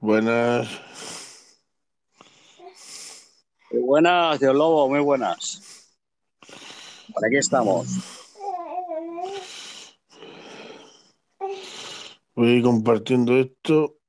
Buenas. 0.00 0.66
Muy 3.70 3.82
buenas, 3.82 4.40
Dios 4.40 4.54
Lobo, 4.54 4.88
muy 4.88 5.00
buenas. 5.00 5.60
Por 7.12 7.26
aquí 7.26 7.36
estamos. 7.36 7.86
Voy 12.34 12.62
compartiendo 12.62 13.36
esto. 13.36 14.00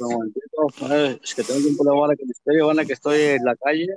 Un 0.00 0.12
momentito. 0.12 0.68
Eh, 0.90 1.18
Es 1.22 1.23
que 1.34 1.42
tengo 1.42 1.68
un 1.68 1.76
problema 1.76 2.14
que 2.16 2.24
me 2.24 2.32
estoy, 2.32 2.60
bueno, 2.60 2.86
que 2.86 2.92
estoy 2.92 3.20
en 3.22 3.44
la 3.44 3.56
calle. 3.56 3.96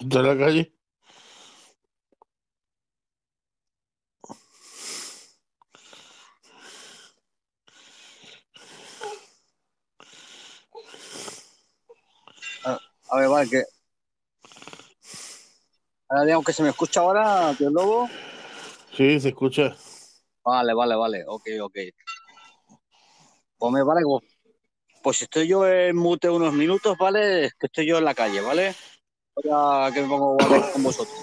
¿Está 0.00 0.20
en 0.20 0.26
la 0.26 0.38
calle? 0.38 0.72
A 13.10 13.16
ver, 13.18 13.28
vale, 13.28 13.50
que. 13.50 13.64
Ahora 16.08 16.24
digamos 16.24 16.44
que 16.44 16.52
se 16.52 16.62
me 16.62 16.70
escucha 16.70 17.00
ahora, 17.00 17.52
Dios 17.58 17.72
Lobo. 17.72 18.08
Sí, 18.96 19.20
se 19.20 19.28
escucha. 19.28 19.76
Vale, 20.44 20.74
vale, 20.74 20.94
vale. 20.96 21.24
Ok, 21.26 21.46
ok. 21.60 21.78
Pues 23.58 23.72
me 23.72 23.82
vale, 23.82 24.00
pues, 24.04 24.24
pues 25.02 25.16
si 25.18 25.24
estoy 25.24 25.46
yo 25.48 25.66
en 25.66 25.96
mute 25.96 26.30
unos 26.30 26.52
minutos, 26.54 26.96
¿vale? 26.98 27.50
Que 27.58 27.66
estoy 27.66 27.86
yo 27.86 27.98
en 27.98 28.04
la 28.04 28.14
calle, 28.14 28.40
¿vale? 28.40 28.74
Ahora 29.50 29.92
que 29.92 30.02
me 30.02 30.08
pongo 30.08 30.42
hablar 30.42 30.72
con 30.72 30.82
vosotros. 30.82 31.14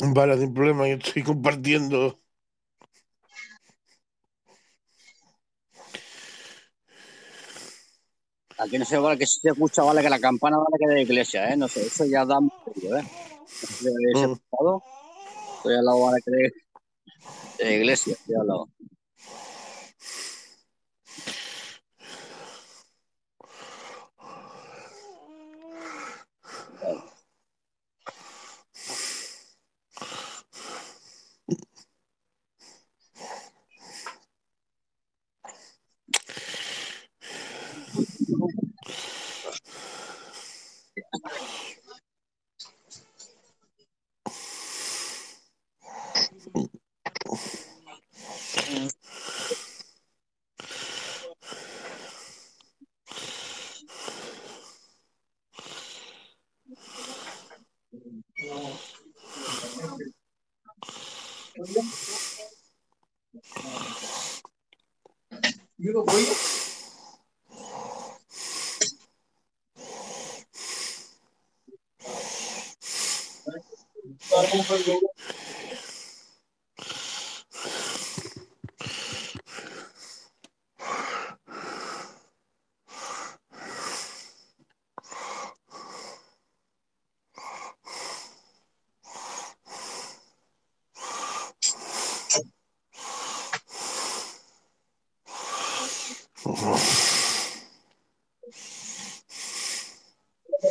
Vale, 0.00 0.38
sin 0.38 0.52
problema, 0.52 0.88
yo 0.88 0.94
estoy 0.94 1.22
compartiendo. 1.22 2.18
Aquí 8.58 8.78
no 8.78 8.84
sé, 8.84 8.98
vale, 8.98 9.18
que 9.18 9.26
si 9.26 9.40
se 9.40 9.48
escucha, 9.48 9.82
vale, 9.82 10.00
que 10.00 10.08
la 10.08 10.20
campana 10.20 10.56
vale 10.56 10.76
que 10.78 10.86
de 10.86 11.02
iglesia, 11.02 11.52
¿eh? 11.52 11.56
No 11.56 11.68
sé, 11.68 11.86
eso 11.86 12.04
ya 12.06 12.24
da 12.24 12.40
mucho, 12.40 12.54
¿eh? 12.66 13.02
No 13.02 13.54
sé 13.54 13.66
si 13.66 13.86
habéis 13.88 14.28
Mm. 14.28 14.32
Estoy 15.56 15.76
al 15.76 15.84
lado, 15.84 16.00
vale, 16.04 16.22
que 16.24 16.30
de, 16.30 16.52
iglesia, 17.58 18.16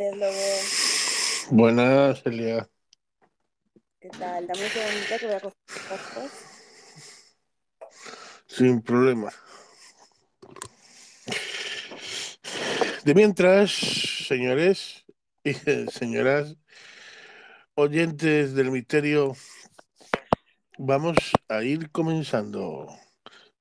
Lobo. 0.00 0.32
Buenas, 1.50 2.22
Elia. 2.24 2.66
¿Qué 4.00 4.08
tal? 4.08 4.46
Dame 4.46 4.64
un 4.64 4.70
segundito 4.70 5.18
que 5.18 5.26
voy 5.26 5.34
a 5.34 5.40
coger. 5.40 6.30
Sin 8.46 8.80
problema. 8.80 9.30
De 13.04 13.14
mientras, 13.14 13.70
señores 13.70 15.04
y 15.44 15.52
señoras, 15.90 16.56
oyentes 17.74 18.54
del 18.54 18.70
misterio, 18.70 19.34
vamos 20.78 21.18
a 21.48 21.62
ir 21.62 21.90
comenzando. 21.90 22.86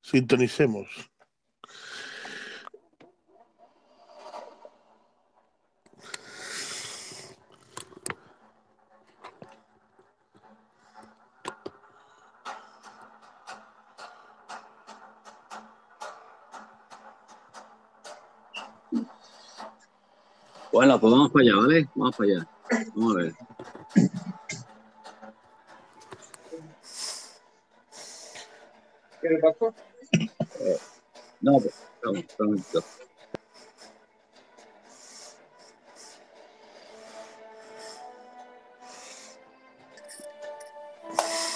Sintonicemos. 0.01 1.10
Bueno, 20.81 20.99
pues 20.99 21.13
vamos 21.13 21.31
para 21.31 21.43
allá, 21.43 21.55
¿vale? 21.57 21.87
Vamos 21.93 22.15
para 22.15 22.31
allá. 22.31 22.47
Vamos 22.95 23.15
a 23.15 23.19
ver. 23.19 23.33
¿Qué 29.21 29.29
le 29.29 29.37
pasó? 29.37 29.75
No, 31.39 31.51
no, 31.51 32.11
no, 32.39 32.55
no. 32.73 32.83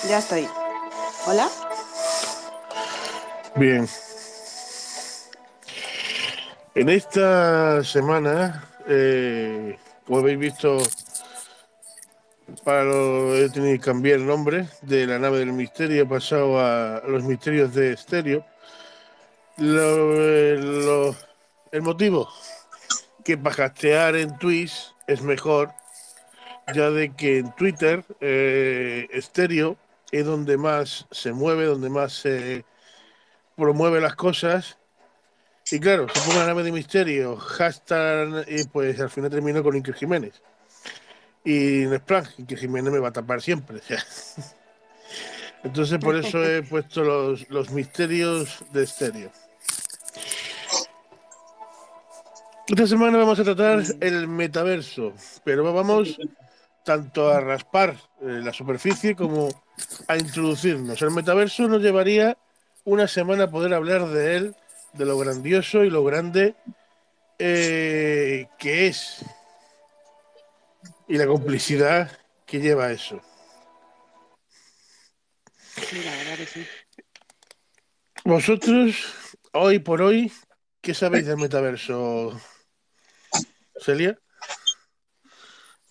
Ya 0.08 0.20
estoy. 0.20 0.48
Hola. 1.26 1.50
Bien. 3.56 3.90
En 6.76 6.90
esta 6.90 7.84
semana, 7.84 8.75
eh, 8.88 9.78
como 10.06 10.20
habéis 10.20 10.40
visto, 10.40 10.78
para 12.64 12.84
lo, 12.84 13.34
que 13.54 13.80
cambiar 13.80 14.20
el 14.20 14.28
nombre 14.28 14.68
de 14.82 15.08
la 15.08 15.20
nave 15.20 15.40
del 15.40 15.54
misterio, 15.54 16.04
he 16.04 16.06
pasado 16.06 16.60
a 16.60 17.02
los 17.08 17.24
misterios 17.24 17.74
de 17.74 17.94
estéreo. 17.94 18.46
Eh, 19.58 21.14
el 21.72 21.82
motivo, 21.82 22.30
que 23.24 23.38
para 23.38 23.56
castear 23.56 24.16
en 24.16 24.38
Twitch 24.38 24.94
es 25.08 25.22
mejor, 25.22 25.72
ya 26.74 26.90
de 26.92 27.14
que 27.14 27.40
en 27.40 27.56
Twitter, 27.56 28.04
eh, 28.22 29.08
estéreo 29.12 29.78
es 30.12 30.26
donde 30.26 30.58
más 30.58 31.08
se 31.12 31.34
mueve, 31.34 31.66
donde 31.66 31.90
más 31.90 32.14
se 32.14 32.66
promueve 33.56 34.02
las 34.02 34.16
cosas. 34.16 34.78
Y 35.72 35.80
claro, 35.80 36.08
si 36.14 36.20
pongo 36.20 36.40
la 36.40 36.48
nave 36.48 36.64
de 36.64 36.72
misterio, 36.72 37.38
hashtag, 37.38 38.46
y 38.48 38.64
pues 38.66 39.00
al 39.00 39.10
final 39.10 39.32
termino 39.32 39.64
con 39.64 39.76
Iker 39.76 39.96
Jiménez. 39.96 40.42
Y 41.44 41.86
no 41.86 41.96
es 41.96 42.02
plan, 42.02 42.26
Iker 42.38 42.58
Jiménez 42.58 42.94
me 42.94 43.00
va 43.00 43.10
a 43.10 43.14
tapar 43.14 43.42
siempre. 43.42 43.82
Entonces 45.64 45.98
por 46.00 46.16
eso 46.16 46.44
he 46.44 46.62
puesto 46.70 47.04
los, 47.04 47.50
los 47.50 47.72
misterios 47.72 48.64
de 48.72 48.84
estéreo. 48.84 49.32
Esta 52.68 52.88
semana 52.88 53.18
vamos 53.20 53.40
a 53.40 53.44
tratar 53.44 53.84
el 54.02 54.28
metaverso, 54.28 55.14
pero 55.44 55.72
vamos 55.72 56.18
tanto 56.84 57.30
a 57.30 57.40
raspar 57.40 57.96
eh, 58.22 58.42
la 58.44 58.54
superficie 58.54 59.16
como 59.16 59.50
a 60.08 60.18
introducirnos. 60.18 61.02
El 61.02 61.12
metaverso 61.12 61.68
nos 61.68 61.82
llevaría 61.82 62.38
una 62.84 63.08
semana 63.08 63.46
a 63.46 63.52
poder 63.52 63.74
hablar 63.74 64.08
de 64.08 64.38
él, 64.38 64.56
de 64.98 65.06
lo 65.06 65.18
grandioso 65.18 65.84
y 65.84 65.90
lo 65.90 66.04
grande 66.04 66.56
eh, 67.38 68.48
que 68.58 68.88
es 68.88 69.26
y 71.08 71.18
la 71.18 71.28
complicidad 71.28 72.12
que 72.46 72.60
lleva 72.60 72.92
eso. 72.92 73.22
Sí, 75.76 76.02
la 76.04 76.16
verdad 76.16 76.38
que 76.38 76.46
sí. 76.46 76.66
Vosotros, 78.24 78.96
hoy 79.54 79.80
por 79.80 80.02
hoy, 80.02 80.32
¿qué 80.82 80.94
sabéis 80.94 81.28
del 81.28 81.38
metaverso? 81.38 82.40
Celia, 83.80 84.18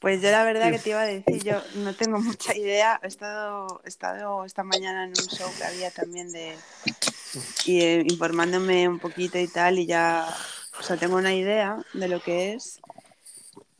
Pues 0.01 0.23
yo 0.23 0.31
la 0.31 0.43
verdad 0.43 0.73
que 0.73 0.79
te 0.79 0.91
iba 0.91 1.03
a 1.03 1.07
decir, 1.07 1.45
yo 1.45 1.63
no 1.77 1.95
tengo 1.95 2.19
mucha 2.19 2.57
idea. 2.57 2.99
He 3.03 3.07
estado, 3.07 3.83
he 3.85 3.89
estado 3.89 4.45
esta 4.45 4.65
mañana 4.65 5.05
en 5.05 5.11
un 5.11 5.29
show 5.29 5.51
que 5.57 5.65
había 5.65 5.91
también 5.91 6.33
de 6.33 6.57
y 7.67 7.81
eh, 7.81 8.05
informándome 8.07 8.89
un 8.89 8.99
poquito 8.99 9.39
y 9.39 9.49
tal, 9.49 9.79
y 9.79 9.87
ya, 9.87 10.27
o 10.79 10.83
sea, 10.83 10.97
tengo 10.97 11.17
una 11.17 11.35
idea 11.35 11.85
de 11.93 12.09
lo 12.09 12.21
que 12.21 12.55
es, 12.55 12.81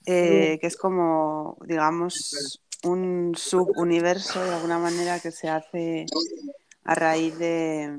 eh, 0.07 0.59
que 0.61 0.67
es 0.67 0.77
como, 0.77 1.57
digamos, 1.67 2.61
un 2.83 3.35
subuniverso 3.37 4.45
de 4.45 4.55
alguna 4.55 4.79
manera 4.79 5.21
que 5.21 5.31
se 5.31 5.49
hace 5.49 6.07
a 6.85 6.95
raíz 6.95 7.39
de, 7.39 7.99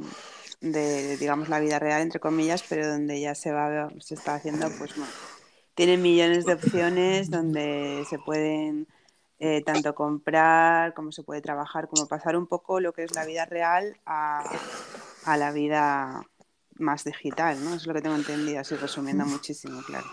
de, 0.62 1.18
digamos, 1.18 1.50
la 1.50 1.60
vida 1.60 1.80
real, 1.80 2.02
entre 2.02 2.20
comillas, 2.20 2.64
pero 2.68 2.88
donde 2.88 3.20
ya 3.20 3.36
se 3.36 3.52
va, 3.52 3.90
se 4.00 4.14
está 4.14 4.36
haciendo, 4.36 4.70
pues 4.78 4.96
bueno, 4.96 5.12
tiene 5.74 5.98
millones 5.98 6.46
de 6.46 6.54
opciones 6.54 7.30
donde 7.30 8.06
se 8.10 8.20
pueden 8.20 8.88
eh, 9.40 9.62
tanto 9.66 9.94
comprar 9.94 10.94
como 10.94 11.12
se 11.12 11.24
puede 11.24 11.42
trabajar, 11.42 11.90
como 11.90 12.08
pasar 12.08 12.38
un 12.38 12.48
poco 12.48 12.80
lo 12.80 12.94
que 12.94 13.04
es 13.04 13.14
la 13.14 13.26
vida 13.26 13.46
real 13.46 13.98
a, 14.06 14.44
a 15.26 15.38
la 15.38 15.52
vida 15.52 16.22
más 16.76 17.04
digital, 17.04 17.64
¿no? 17.64 17.70
Eso 17.70 17.78
es 17.78 17.88
lo 17.88 17.94
que 17.94 18.02
tengo 18.02 18.16
entendido, 18.16 18.60
así 18.60 18.76
resumiendo 18.76 19.26
muchísimo, 19.26 19.82
claro. 19.84 20.08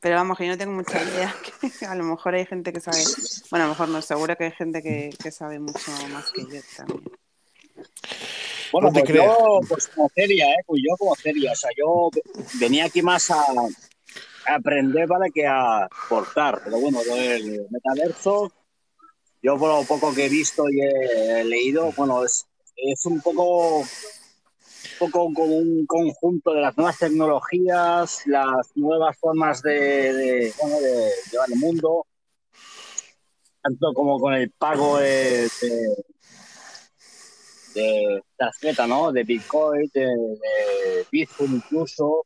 Pero 0.00 0.14
vamos, 0.14 0.38
que 0.38 0.46
yo 0.46 0.52
no 0.52 0.58
tengo 0.58 0.72
mucha 0.72 1.02
idea, 1.02 1.34
que 1.80 1.86
a 1.86 1.94
lo 1.94 2.04
mejor 2.04 2.34
hay 2.34 2.46
gente 2.46 2.72
que 2.72 2.80
sabe, 2.80 2.98
bueno, 3.50 3.64
a 3.64 3.68
lo 3.68 3.72
mejor 3.74 3.88
no, 3.88 4.00
seguro 4.02 4.36
que 4.36 4.44
hay 4.44 4.52
gente 4.52 4.82
que, 4.82 5.10
que 5.20 5.30
sabe 5.30 5.58
mucho 5.58 5.90
más 6.12 6.30
que 6.30 6.42
yo 6.42 6.60
también. 6.76 7.02
Bueno, 8.72 8.88
No 8.88 8.92
te 8.92 9.00
pues 9.00 9.10
creas. 9.10 9.26
yo, 9.26 9.60
pues 9.68 9.88
como 9.88 10.08
seria, 10.14 10.46
¿eh? 10.50 10.62
Pues 10.66 10.82
yo 10.86 10.96
como 10.96 11.14
seria. 11.16 11.52
O 11.52 11.56
sea, 11.56 11.70
yo 11.76 12.10
venía 12.60 12.84
aquí 12.84 13.02
más 13.02 13.30
a, 13.30 13.40
a 13.40 14.54
aprender, 14.54 15.06
¿vale? 15.06 15.30
Que 15.32 15.46
a 15.46 15.84
aportar. 15.84 16.60
Pero 16.64 16.78
bueno, 16.78 17.00
lo 17.06 17.14
del 17.16 17.66
metaverso, 17.70 18.52
yo 19.42 19.56
por 19.56 19.68
lo 19.68 19.84
poco 19.84 20.14
que 20.14 20.26
he 20.26 20.28
visto 20.28 20.64
y 20.68 20.80
he 20.80 21.44
leído, 21.44 21.92
bueno, 21.96 22.24
es, 22.24 22.46
es 22.76 23.06
un 23.06 23.20
poco, 23.20 23.84
poco 24.98 25.32
como 25.32 25.56
un 25.56 25.86
conjunto 25.86 26.52
de 26.52 26.60
las 26.60 26.76
nuevas 26.76 26.98
tecnologías, 26.98 28.26
las 28.26 28.76
nuevas 28.76 29.16
formas 29.18 29.62
de, 29.62 30.52
llevar 31.30 31.48
el 31.52 31.58
mundo, 31.58 32.06
tanto 33.62 33.92
como 33.94 34.18
con 34.18 34.34
el 34.34 34.50
pago 34.50 34.98
de, 34.98 35.48
de, 35.60 36.04
de 37.74 38.22
tarjeta, 38.36 38.86
¿no? 38.86 39.12
De 39.12 39.24
Bitcoin, 39.24 39.90
de 39.94 41.06
Bitcoin 41.10 41.56
incluso, 41.56 42.24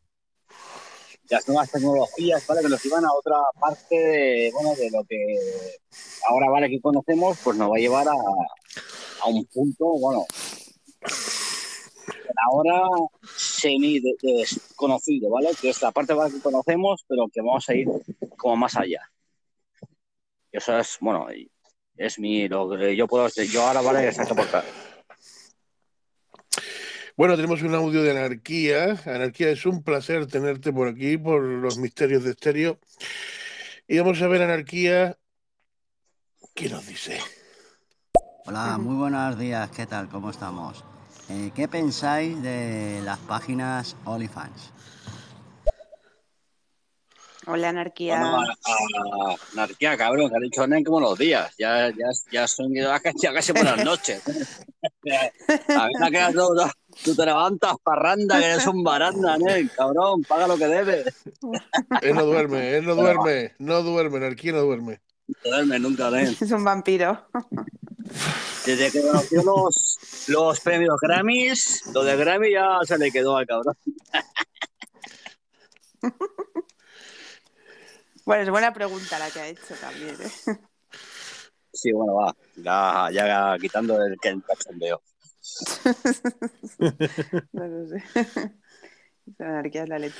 las 1.32 1.48
nuevas 1.48 1.70
tecnologías, 1.70 2.46
¿vale? 2.46 2.62
Que 2.62 2.68
nos 2.68 2.82
llevan 2.84 3.04
a 3.04 3.12
otra 3.12 3.36
parte 3.58 3.94
de, 3.96 4.50
bueno, 4.52 4.74
de 4.76 4.90
lo 4.90 5.02
que 5.04 5.18
ahora, 6.28 6.50
¿vale? 6.50 6.68
Que 6.68 6.80
conocemos, 6.80 7.38
pues 7.42 7.56
nos 7.56 7.70
va 7.70 7.76
a 7.76 7.80
llevar 7.80 8.06
a, 8.08 8.12
a 8.12 9.26
un 9.28 9.44
punto, 9.46 9.86
bueno, 9.98 10.24
ahora 12.50 12.82
semi 13.36 14.00
de- 14.00 14.14
de 14.22 14.32
desconocido, 14.38 15.30
¿vale? 15.30 15.50
Que 15.60 15.70
es 15.70 15.80
la 15.82 15.90
parte 15.92 16.12
¿vale? 16.14 16.32
que 16.34 16.40
conocemos, 16.40 17.04
pero 17.08 17.26
que 17.32 17.40
vamos 17.40 17.68
a 17.68 17.74
ir 17.74 17.88
como 18.36 18.56
más 18.56 18.76
allá. 18.76 19.00
Eso 20.50 20.78
es, 20.78 20.96
bueno, 21.00 21.26
es 21.96 22.18
mi, 22.18 22.48
lo 22.48 22.68
que 22.70 22.94
yo 22.96 23.06
puedo, 23.06 23.28
yo 23.28 23.62
ahora, 23.62 23.80
¿vale? 23.80 24.12
Saco 24.12 24.34
por. 24.34 24.46
Bueno, 27.14 27.36
tenemos 27.36 27.60
un 27.60 27.74
audio 27.74 28.02
de 28.02 28.10
Anarquía. 28.10 28.98
Anarquía, 29.04 29.50
es 29.50 29.66
un 29.66 29.82
placer 29.82 30.26
tenerte 30.26 30.72
por 30.72 30.88
aquí, 30.88 31.18
por 31.18 31.42
los 31.42 31.76
misterios 31.76 32.24
de 32.24 32.30
estéreo. 32.30 32.78
Y 33.86 33.98
vamos 33.98 34.22
a 34.22 34.28
ver, 34.28 34.40
Anarquía, 34.40 35.18
¿qué 36.54 36.70
nos 36.70 36.86
dice? 36.86 37.20
Hola, 38.46 38.78
muy 38.78 38.96
buenos 38.96 39.38
días, 39.38 39.70
¿qué 39.70 39.84
tal? 39.84 40.08
¿Cómo 40.08 40.30
estamos? 40.30 40.84
Eh, 41.28 41.50
¿Qué 41.54 41.68
pensáis 41.68 42.42
de 42.42 43.02
las 43.04 43.18
páginas 43.18 43.94
OnlyFans? 44.06 44.72
Hola, 47.46 47.70
anarquía. 47.70 48.18
Bueno, 48.20 48.40
a, 48.40 48.44
a- 48.44 49.36
anarquía, 49.52 49.96
cabrón, 49.96 50.30
que 50.30 50.36
ha 50.36 50.40
dicho 50.40 50.66
Nen 50.66 50.84
como 50.84 51.00
los 51.00 51.18
días. 51.18 51.52
Ya, 51.58 51.88
ya, 51.90 52.06
ya 52.30 52.46
son 52.46 52.72
ya 52.72 52.98
casi, 53.00 53.26
casi 53.26 53.52
buenas 53.52 53.84
noches. 53.84 54.22
A 55.68 55.86
mí 55.86 55.92
me 55.98 56.06
ha 56.06 56.10
quedado 56.10 56.32
todo. 56.54 56.70
Tú 57.04 57.14
te 57.16 57.24
levantas, 57.24 57.74
parranda, 57.82 58.38
que 58.38 58.44
eres 58.46 58.66
un 58.66 58.84
baranda, 58.84 59.36
Nen, 59.38 59.68
cabrón, 59.74 60.22
paga 60.22 60.46
lo 60.46 60.56
que 60.56 60.66
debes. 60.66 61.06
Él 62.02 62.14
no 62.14 62.24
duerme, 62.26 62.76
él 62.76 62.84
no 62.86 62.94
duerme, 62.94 63.54
no 63.58 63.82
duerme, 63.82 64.18
Anarquía 64.18 64.52
no 64.52 64.60
duerme. 64.60 65.00
No 65.44 65.50
duerme 65.50 65.78
nunca, 65.78 66.10
Nen. 66.10 66.36
Es 66.40 66.50
un 66.52 66.62
vampiro. 66.64 67.26
Desde 68.66 68.90
que 68.92 69.02
conoció 69.02 69.42
los, 69.42 69.98
los 70.28 70.60
premios 70.60 70.96
Grammys, 71.00 71.86
lo 71.94 72.04
de 72.04 72.16
Grammy 72.16 72.52
ya 72.52 72.78
se 72.84 72.98
le 72.98 73.10
quedó 73.10 73.36
al 73.36 73.46
cabrón. 73.46 73.74
Bueno, 78.24 78.42
es 78.42 78.50
buena 78.50 78.72
pregunta 78.72 79.18
la 79.18 79.30
que 79.30 79.40
ha 79.40 79.48
hecho 79.48 79.74
también. 79.80 80.16
¿eh? 80.20 80.30
Sí, 81.72 81.92
bueno, 81.92 82.14
va. 82.14 82.34
Ya, 82.56 83.08
ya 83.12 83.56
quitando 83.58 84.00
el, 84.02 84.16
el 84.22 84.42
cachondeo. 84.44 85.02
No 87.52 87.66
lo 87.66 87.86
sé. 87.88 88.02
La 89.38 89.48
anarquía 89.48 89.82
es 89.84 89.88
la 89.88 89.98
leche. 89.98 90.18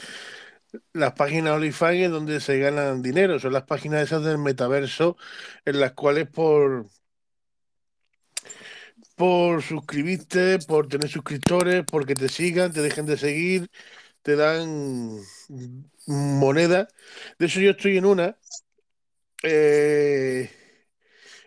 Las 0.94 1.12
páginas 1.12 1.52
OnlyFans 1.54 1.98
es 1.98 2.10
donde 2.10 2.40
se 2.40 2.58
ganan 2.58 3.02
dinero, 3.02 3.38
son 3.38 3.52
las 3.52 3.64
páginas 3.64 4.02
esas 4.04 4.24
del 4.24 4.38
metaverso, 4.38 5.16
en 5.66 5.80
las 5.80 5.92
cuales 5.92 6.28
por, 6.30 6.86
por 9.16 9.62
suscribirte, 9.62 10.58
por 10.60 10.88
tener 10.88 11.08
suscriptores, 11.08 11.84
porque 11.90 12.14
te 12.14 12.28
sigan, 12.28 12.72
te 12.72 12.80
dejen 12.80 13.06
de 13.06 13.16
seguir, 13.18 13.68
te 14.22 14.36
dan 14.36 15.18
moneda. 16.06 16.88
De 17.38 17.46
eso 17.46 17.60
yo 17.60 17.70
estoy 17.72 17.98
en 17.98 18.06
una, 18.06 18.36
eh, 19.42 20.50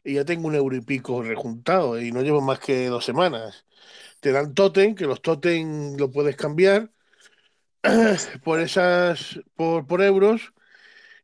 y 0.04 0.16
ya 0.16 0.26
tengo 0.26 0.48
un 0.48 0.56
euro 0.56 0.76
y 0.76 0.82
pico 0.82 1.22
rejuntado, 1.24 2.00
y 2.02 2.12
no 2.12 2.22
llevo 2.22 2.42
más 2.42 2.60
que 2.60 2.88
dos 2.88 3.06
semanas. 3.06 3.66
te 4.22 4.32
dan 4.32 4.54
totem, 4.56 4.96
que 4.96 5.06
los 5.06 5.22
totem 5.22 5.98
lo 5.98 6.12
puedes 6.12 6.36
cambiar 6.36 6.92
por 8.44 8.60
esas, 8.60 9.40
por, 9.56 9.88
por 9.88 10.02
euros, 10.02 10.54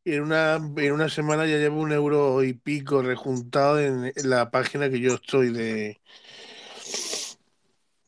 y 0.04 0.14
en 0.16 0.24
una, 0.24 0.56
en 0.56 0.92
una 0.94 1.10
semana 1.10 1.46
ya 1.48 1.58
llevo 1.58 1.82
un 1.82 1.92
euro 1.94 2.44
y 2.44 2.54
pico 2.54 3.02
rejuntado 3.04 3.80
en, 3.80 4.14
en 4.16 4.30
la 4.30 4.52
página 4.52 4.90
que 4.90 5.00
yo 5.00 5.16
estoy 5.16 5.52
de... 5.54 6.02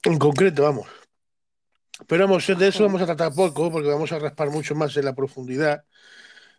En 0.06 0.18
concreto, 0.20 0.64
vamos. 0.64 1.03
Pero 2.08 2.26
vamos, 2.28 2.48
de 2.48 2.68
eso 2.68 2.84
vamos 2.84 3.02
a 3.02 3.06
tratar 3.06 3.34
poco, 3.34 3.72
porque 3.72 3.90
vamos 3.90 4.12
a 4.12 4.20
raspar 4.20 4.50
mucho 4.50 4.76
más 4.76 4.96
en 4.98 5.06
la 5.06 5.16
profundidad 5.16 5.86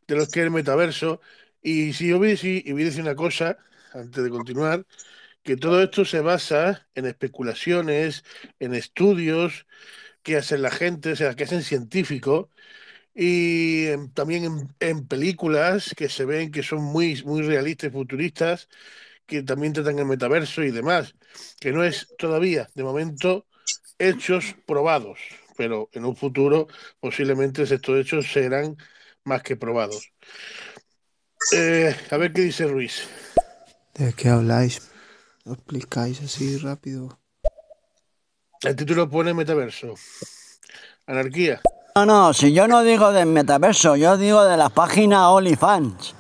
de 0.09 0.17
lo 0.17 0.27
que 0.29 0.41
es 0.41 0.47
el 0.47 0.51
metaverso. 0.53 1.21
Y 1.63 1.93
si 1.95 2.09
yo 2.09 2.19
decir, 2.21 2.63
y 2.67 2.73
voy 2.73 2.83
a 2.83 2.87
decir 2.87 3.03
una 3.03 3.17
cosa, 3.17 3.59
antes 3.93 4.25
de 4.25 4.31
continuar, 4.31 4.87
que 5.43 5.57
todo 5.57 5.83
esto 5.83 6.05
se 6.05 6.21
basa 6.21 6.89
en 6.95 7.07
especulaciones, 7.07 8.25
en 8.61 8.75
estudios 8.75 9.67
que 10.23 10.37
hacen 10.39 10.63
la 10.63 10.71
gente, 10.71 11.13
o 11.13 11.17
sea, 11.17 11.35
que 11.37 11.45
hacen 11.45 11.63
científicos, 11.63 12.49
y 13.15 13.87
en- 13.87 14.13
también 14.13 14.45
en, 14.45 14.75
en 14.81 15.07
películas 15.07 15.95
que 15.97 16.09
se 16.09 16.25
ven 16.25 16.51
que 16.51 16.63
son 16.63 16.83
muy, 16.83 17.23
muy 17.25 17.43
realistas 17.43 17.89
y 17.91 17.93
futuristas, 17.93 18.69
que 19.27 19.43
también 19.43 19.73
tratan 19.73 19.99
el 19.99 20.07
metaverso 20.07 20.63
y 20.65 20.71
demás, 20.71 21.15
que 21.61 21.73
no 21.73 21.85
es 21.85 22.15
todavía, 22.19 22.69
de 22.75 22.85
momento, 22.85 23.47
hechos 23.99 24.55
probados, 24.67 25.19
pero 25.57 25.89
en 25.93 26.05
un 26.05 26.17
futuro 26.17 26.67
posiblemente 27.01 27.63
estos 27.63 27.99
hechos 27.99 28.31
serán 28.33 28.77
más 29.25 29.43
que 29.43 29.57
probados. 29.57 30.13
Eh, 31.53 31.95
a 32.11 32.17
ver 32.17 32.33
qué 32.33 32.43
dice 32.43 32.67
Ruiz. 32.67 33.09
¿De 33.95 34.13
qué 34.13 34.29
habláis? 34.29 34.91
¿Lo 35.45 35.53
explicáis 35.53 36.21
así 36.23 36.57
rápido? 36.57 37.19
El 38.63 38.77
título 38.77 39.09
pone 39.09 39.35
metaverso. 39.35 39.95
Anarquía. 41.07 41.61
No, 41.95 42.07
no, 42.07 42.33
si 42.33 42.53
yo 42.53 42.67
no 42.67 42.83
digo 42.83 43.13
del 43.13 43.27
metaverso, 43.27 43.95
yo 43.95 44.17
digo 44.17 44.45
de 44.45 44.57
la 44.57 44.71
página 44.71 45.31
OnlyFans. 45.31 46.15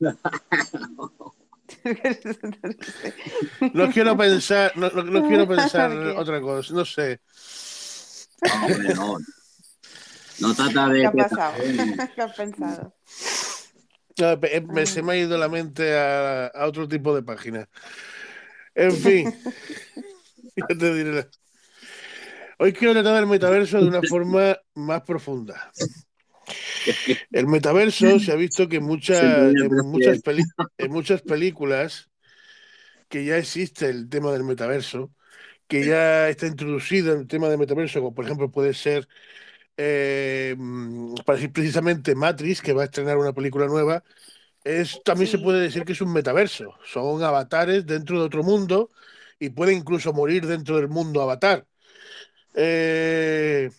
No 3.72 3.90
quiero 3.90 4.16
pensar, 4.16 4.72
no, 4.76 4.90
no- 4.90 5.02
no 5.04 5.26
quiero 5.26 5.46
pensar 5.48 5.90
otra 6.16 6.40
cosa, 6.40 6.74
no 6.74 6.84
sé. 6.84 7.20
Hombre, 8.64 8.94
no. 8.94 9.18
No 10.40 10.54
trata 10.54 10.88
de. 10.88 11.00
¿Qué 11.00 11.06
ha 11.06 11.12
pasado? 11.12 11.54
¿Qué 12.14 12.22
has 12.22 12.36
pensado? 12.36 12.94
Pe- 14.40 14.60
me- 14.62 14.86
se 14.86 15.02
me 15.02 15.12
ha 15.12 15.16
ido 15.16 15.38
la 15.38 15.48
mente 15.48 15.96
a, 15.96 16.46
a 16.48 16.66
otro 16.66 16.88
tipo 16.88 17.14
de 17.14 17.22
página. 17.22 17.68
En 18.74 18.92
fin, 18.92 19.32
ya 20.56 20.66
te 20.66 20.94
diré. 20.94 21.12
la- 21.12 21.28
Hoy 22.60 22.72
quiero 22.72 22.92
tratar 22.92 23.14
del 23.14 23.26
metaverso 23.28 23.80
de 23.80 23.86
una 23.86 24.02
forma 24.02 24.56
más 24.74 25.02
profunda. 25.02 25.70
El 27.32 27.46
metaverso 27.46 28.18
se 28.20 28.32
ha 28.32 28.36
visto 28.36 28.68
que 28.68 28.76
en 28.76 28.84
muchas, 28.84 29.20
en 29.60 29.90
muchas, 29.90 30.18
peli- 30.20 30.44
en 30.78 30.90
muchas 30.90 31.22
películas 31.22 32.10
que 33.08 33.24
ya 33.24 33.38
existe 33.38 33.88
el 33.88 34.08
tema 34.08 34.32
del 34.32 34.44
metaverso, 34.44 35.10
que 35.68 35.84
ya 35.84 36.28
está 36.28 36.46
introducido 36.46 37.14
el 37.14 37.26
tema 37.26 37.48
del 37.48 37.58
metaverso, 37.58 38.00
como 38.00 38.14
por 38.14 38.24
ejemplo 38.24 38.50
puede 38.50 38.74
ser 38.74 39.08
eh, 39.76 40.54
mm, 40.58 41.16
para 41.26 41.38
decir 41.38 41.52
precisamente 41.52 42.14
Matrix, 42.14 42.62
que 42.62 42.72
va 42.72 42.82
a 42.82 42.86
estrenar 42.86 43.18
una 43.18 43.32
película 43.32 43.66
nueva, 43.66 44.04
es, 44.64 45.00
también 45.04 45.28
se 45.30 45.38
puede 45.38 45.60
decir 45.62 45.84
que 45.84 45.92
es 45.92 46.00
un 46.00 46.12
metaverso. 46.12 46.74
Son 46.84 47.22
avatares 47.22 47.86
dentro 47.86 48.18
de 48.20 48.26
otro 48.26 48.42
mundo 48.42 48.90
y 49.38 49.50
pueden 49.50 49.78
incluso 49.78 50.12
morir 50.12 50.46
dentro 50.46 50.76
del 50.76 50.88
mundo 50.88 51.22
avatar. 51.22 51.66
Eh, 52.54 53.70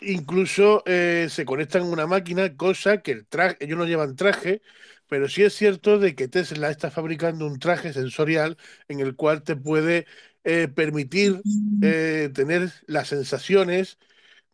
incluso 0.00 0.82
eh, 0.86 1.28
se 1.30 1.44
conectan 1.44 1.82
a 1.82 1.86
una 1.86 2.06
máquina, 2.06 2.56
cosa 2.56 3.02
que 3.02 3.12
el 3.12 3.26
traje, 3.26 3.56
ellos 3.60 3.78
no 3.78 3.86
llevan 3.86 4.16
traje, 4.16 4.62
pero 5.08 5.28
sí 5.28 5.42
es 5.42 5.54
cierto 5.54 5.98
de 5.98 6.14
que 6.14 6.28
Tesla 6.28 6.70
está 6.70 6.90
fabricando 6.90 7.46
un 7.46 7.58
traje 7.58 7.92
sensorial 7.92 8.56
en 8.88 9.00
el 9.00 9.14
cual 9.16 9.42
te 9.42 9.56
puede 9.56 10.06
eh, 10.44 10.68
permitir 10.68 11.42
eh, 11.82 12.30
tener 12.34 12.72
las 12.86 13.08
sensaciones 13.08 13.98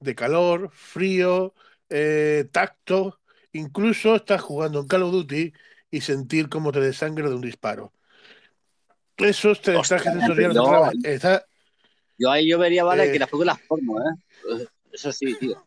de 0.01 0.15
calor, 0.15 0.71
frío, 0.73 1.55
eh, 1.89 2.47
tacto, 2.51 3.21
incluso 3.53 4.17
estás 4.17 4.43
jugando 4.43 4.81
en 4.81 4.87
Call 4.89 5.05
of 5.05 5.13
Duty 5.13 5.53
y 5.91 6.01
sentir 6.01 6.49
cómo 6.49 6.73
te 6.73 6.81
desangre 6.81 7.29
de 7.29 7.35
un 7.35 7.43
disparo. 7.43 7.93
Esos 9.17 9.61
tres 9.61 9.79
Hostia, 9.79 9.99
trajes 9.99 10.13
sensoriales 10.15 10.57
está- 11.05 11.47
Yo 12.19 12.31
ahí 12.31 12.49
yo 12.49 12.59
vería, 12.59 12.85
vale, 12.85 13.11
que 13.13 13.19
las 13.19 13.29
películas 13.29 13.59
porno, 13.69 13.99
¿eh? 14.01 14.67
Eso 14.93 15.11
sí, 15.13 15.35
tío. 15.35 15.67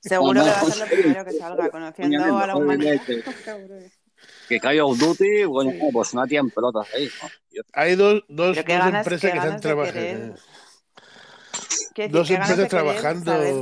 Seguro 0.00 0.42
que 0.42 0.48
va 0.50 0.60
a 0.60 0.64
ser 0.64 0.78
lo 0.78 0.86
primero 0.96 1.24
que 1.24 1.32
salga, 1.32 1.70
conociendo 1.70 2.38
a 2.38 2.46
la 2.46 2.56
humanidad. 2.56 3.00
Que, 4.50 4.60
Call 4.60 4.80
of 4.80 4.98
Duty, 4.98 5.44
bueno, 5.44 5.70
Sí. 5.70 5.78
pues 5.92 6.12
una 6.12 6.26
tía 6.26 6.40
en 6.40 6.50
pelotas 6.50 6.86
ahí. 6.94 7.08
¿no? 7.22 7.28
Hay 7.72 7.94
dos, 7.96 8.22
dos, 8.28 8.54
dos 8.54 8.64
ganas- 8.66 8.98
empresas 9.06 9.30
que 9.30 9.36
están 9.38 9.60
trabajando. 9.60 9.94
querer 10.00 10.34
decir, 11.96 12.10
Dos 12.10 12.30
empresas 12.30 12.56
querer 12.56 12.68
trabajando. 12.68 13.32
saber 13.32 13.54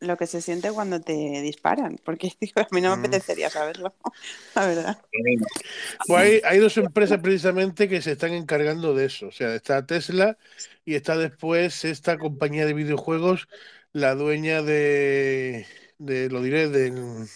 lo 0.00 0.16
que 0.16 0.26
se 0.26 0.40
siente 0.42 0.72
cuando 0.72 1.00
te 1.00 1.12
disparan, 1.42 1.96
porque 2.04 2.32
digo, 2.40 2.60
a 2.62 2.68
mí 2.72 2.80
no 2.80 2.90
me 2.90 2.94
Mm. 2.94 2.96
apetecería 2.96 3.50
saberlo, 3.50 3.94
la 4.54 4.66
verdad. 4.66 4.98
Pues 6.06 6.20
hay, 6.20 6.40
hay 6.44 6.58
dos 6.58 6.76
empresas 6.78 7.20
precisamente 7.20 7.88
que 7.88 8.02
se 8.02 8.12
están 8.12 8.32
encargando 8.32 8.94
de 8.94 9.06
eso. 9.06 9.28
O 9.28 9.32
sea, 9.32 9.54
está 9.54 9.84
Tesla 9.86 10.38
y 10.84 10.94
está 10.94 11.16
después 11.16 11.84
esta 11.84 12.18
compañía 12.18 12.66
de 12.66 12.74
videojuegos, 12.74 13.48
la 13.92 14.14
dueña 14.14 14.62
de, 14.62 15.66
de 15.98 16.28
lo 16.30 16.42
diré, 16.42 16.68
del, 16.68 17.26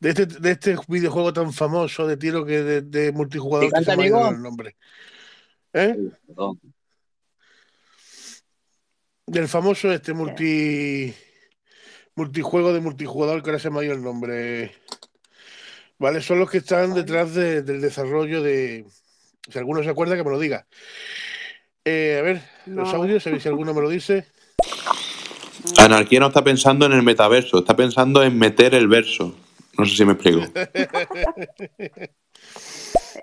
de, 0.00 0.08
este, 0.10 0.26
de 0.26 0.50
este 0.52 0.76
videojuego 0.88 1.32
tan 1.32 1.52
famoso 1.52 2.06
de 2.06 2.16
tiro 2.16 2.44
que 2.44 2.62
de, 2.62 2.82
de 2.82 3.12
multijugador 3.12 3.74
que 3.74 3.82
¿Picante, 3.82 3.84
se 3.84 3.92
me 3.92 4.04
ha 4.04 4.06
ido 4.06 4.16
amigo? 4.16 4.30
el 4.30 4.40
nombre. 4.42 4.76
¿Eh? 5.72 5.98
Perdón. 6.26 6.73
Del 9.26 9.48
famoso 9.48 9.90
este 9.90 10.12
multi 10.12 11.14
multijuego 12.14 12.72
de 12.72 12.80
multijugador 12.80 13.42
que 13.42 13.50
ahora 13.50 13.58
se 13.58 13.70
me 13.70 13.80
ha 13.80 13.84
ido 13.84 13.94
el 13.94 14.02
nombre. 14.02 14.72
Vale, 15.98 16.20
son 16.20 16.38
los 16.38 16.50
que 16.50 16.58
están 16.58 16.94
detrás 16.94 17.34
de- 17.34 17.62
del 17.62 17.80
desarrollo 17.80 18.42
de. 18.42 18.84
Si 19.50 19.58
alguno 19.58 19.82
se 19.82 19.88
acuerda, 19.90 20.16
que 20.16 20.24
me 20.24 20.30
lo 20.30 20.38
diga. 20.38 20.66
Eh, 21.84 22.16
a 22.18 22.22
ver, 22.22 22.42
los 22.66 22.92
audios, 22.94 23.26
a 23.26 23.30
ver 23.30 23.40
si 23.40 23.48
alguno 23.48 23.74
me 23.74 23.80
lo 23.80 23.88
dice. 23.88 24.26
Anarquía 25.78 26.20
no 26.20 26.28
está 26.28 26.44
pensando 26.44 26.84
en 26.86 26.92
el 26.92 27.02
metaverso, 27.02 27.58
está 27.58 27.74
pensando 27.74 28.22
en 28.22 28.38
meter 28.38 28.74
el 28.74 28.88
verso. 28.88 29.34
No 29.78 29.86
sé 29.86 29.96
si 29.96 30.04
me 30.04 30.12
explico. 30.12 30.42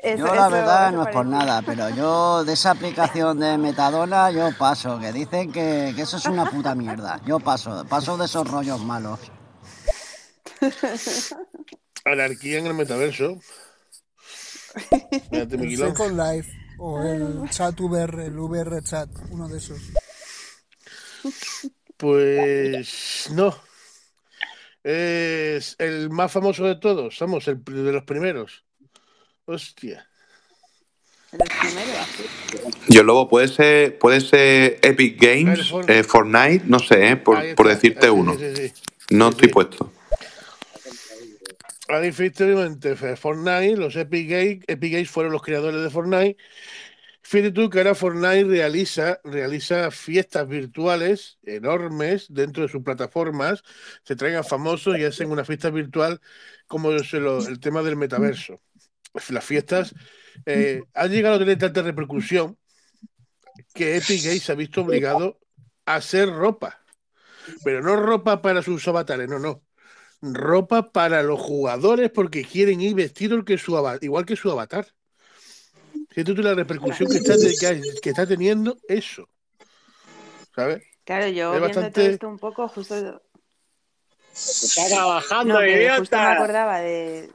Eso- 0.04 0.18
Yo 0.18 0.34
la 0.34 0.42
eso- 0.42 0.50
verdad 0.50 0.88
eso 0.88 0.98
no 0.98 1.04
es 1.04 1.10
por 1.14 1.26
nada, 1.28 1.62
pero 1.62 1.90
yo 1.90 2.44
de 2.44 2.54
esa 2.54 2.72
aplicación 2.72 3.40
de 3.40 3.56
Metadona 3.60 4.32
yo 4.32 4.50
paso, 4.58 5.00
que 5.00 5.12
dicen 5.14 5.52
que, 5.52 5.94
que 5.96 6.02
eso 6.02 6.18
es 6.18 6.26
una 6.26 6.50
puta 6.50 6.74
mierda. 6.74 7.22
Yo 7.26 7.40
paso, 7.40 7.86
paso 7.88 8.18
de 8.18 8.26
esos 8.26 8.50
rollos 8.50 8.82
malos. 8.84 9.20
Anarquía 12.04 12.60
en 12.60 12.68
el 12.68 12.74
metaverso. 12.74 13.40
El. 15.32 15.78
Second 15.78 16.18
Life 16.18 16.52
o 16.80 17.02
el 17.04 17.50
chat 17.50 17.80
VR, 17.80 18.26
el 18.26 18.40
VR 18.40 18.82
chat, 18.82 19.10
uno 19.30 19.48
de 19.48 19.58
esos. 19.58 19.80
Pues 21.98 23.30
no. 23.34 23.56
Es 24.84 25.76
el 25.78 26.10
más 26.10 26.32
famoso 26.32 26.64
de 26.66 26.76
todos, 26.78 27.16
somos 27.16 27.48
el 27.48 27.64
de 27.64 27.92
los 27.92 28.04
primeros. 28.04 28.66
Hostia. 29.52 30.08
Yo 32.88 33.04
luego 33.04 33.28
puede 33.28 33.48
ser, 33.48 33.98
puede 33.98 34.22
ser 34.22 34.80
Epic 34.82 35.22
Games, 35.22 35.74
eh, 35.88 36.04
Fortnite, 36.04 36.64
no 36.68 36.80
sé, 36.80 37.10
eh, 37.10 37.18
por, 37.18 37.56
por 37.56 37.68
decirte 37.68 38.08
Sí, 38.08 38.10
uno. 38.10 38.38
sí, 38.38 38.56
sí. 38.56 38.74
No 39.10 39.30
estoy 39.30 39.50
puesto. 39.50 39.92
A 41.90 42.00
diferencia 42.00 42.46
obviamente 42.46 42.96
de 42.96 43.16
Fortnite, 43.18 43.76
los 43.76 43.96
Epic 43.98 44.30
Games, 44.30 44.60
Epic 44.68 44.94
Games 44.94 45.10
fueron 45.10 45.34
los 45.34 45.42
creadores 45.42 45.82
de 45.82 45.90
Fortnite. 45.90 46.38
Fíjate 47.22 47.52
tú 47.52 47.70
que 47.70 47.80
ahora 47.80 47.96
Fortnite 47.96 48.46
realiza, 48.46 49.20
realiza 49.24 49.92
fiestas 49.92 50.48
virtuales 50.48 51.38
enormes 51.44 52.28
dentro 52.30 52.64
de 52.64 52.70
sus 52.70 52.84
plataformas, 52.84 53.64
se 54.04 54.16
traen 54.16 54.36
a 54.36 54.44
famosos 54.44 54.98
y 54.98 55.04
hacen 55.04 55.30
una 55.32 55.46
fiesta 55.46 55.70
virtual 55.70 56.20
como 56.68 56.92
el 56.92 57.60
tema 57.60 57.84
del 57.84 57.96
metaverso. 57.98 58.62
Las 59.14 59.44
fiestas 59.44 59.94
eh, 60.46 60.82
han 60.94 61.12
llegado 61.12 61.36
a 61.36 61.40
tener 61.40 61.58
tanta 61.58 61.82
repercusión 61.82 62.58
que 63.74 63.98
Epic 63.98 64.24
Games 64.24 64.44
se 64.44 64.52
ha 64.52 64.56
visto 64.56 64.82
obligado 64.82 65.40
a 65.86 65.96
hacer 65.96 66.30
ropa, 66.30 66.82
pero 67.64 67.82
no 67.82 67.96
ropa 67.98 68.42
para 68.42 68.62
sus 68.62 68.88
avatares, 68.88 69.28
no, 69.28 69.40
no 69.40 69.62
ropa 70.22 70.92
para 70.92 71.24
los 71.24 71.40
jugadores 71.40 72.12
porque 72.12 72.46
quieren 72.46 72.80
ir 72.80 72.94
vestidos 72.96 73.44
que 73.44 73.58
su 73.58 73.76
igual 74.02 74.26
que 74.26 74.36
su 74.36 74.52
avatar. 74.52 74.88
Fíjate 76.10 76.34
tú 76.36 76.42
la 76.42 76.54
repercusión 76.54 77.10
que 77.10 77.18
está, 77.18 77.36
que, 77.60 77.68
hay- 77.68 77.82
que 78.02 78.10
está 78.10 78.28
teniendo 78.28 78.78
eso. 78.88 79.28
¿Sabes? 80.56 80.84
Claro, 81.06 81.28
yo 81.30 81.54
Es 81.56 81.60
viendo 81.62 81.74
todo 81.74 81.84
bastante- 81.84 82.14
esto 82.14 82.28
un 82.30 82.38
poco, 82.40 82.68
justo 82.68 83.22
Está 84.34 84.88
trabajando, 84.88 85.56
No, 85.56 85.66
idiota. 85.66 85.98
justo 85.98 86.18
me 86.18 86.24
acordaba 86.24 86.80
de, 86.80 87.30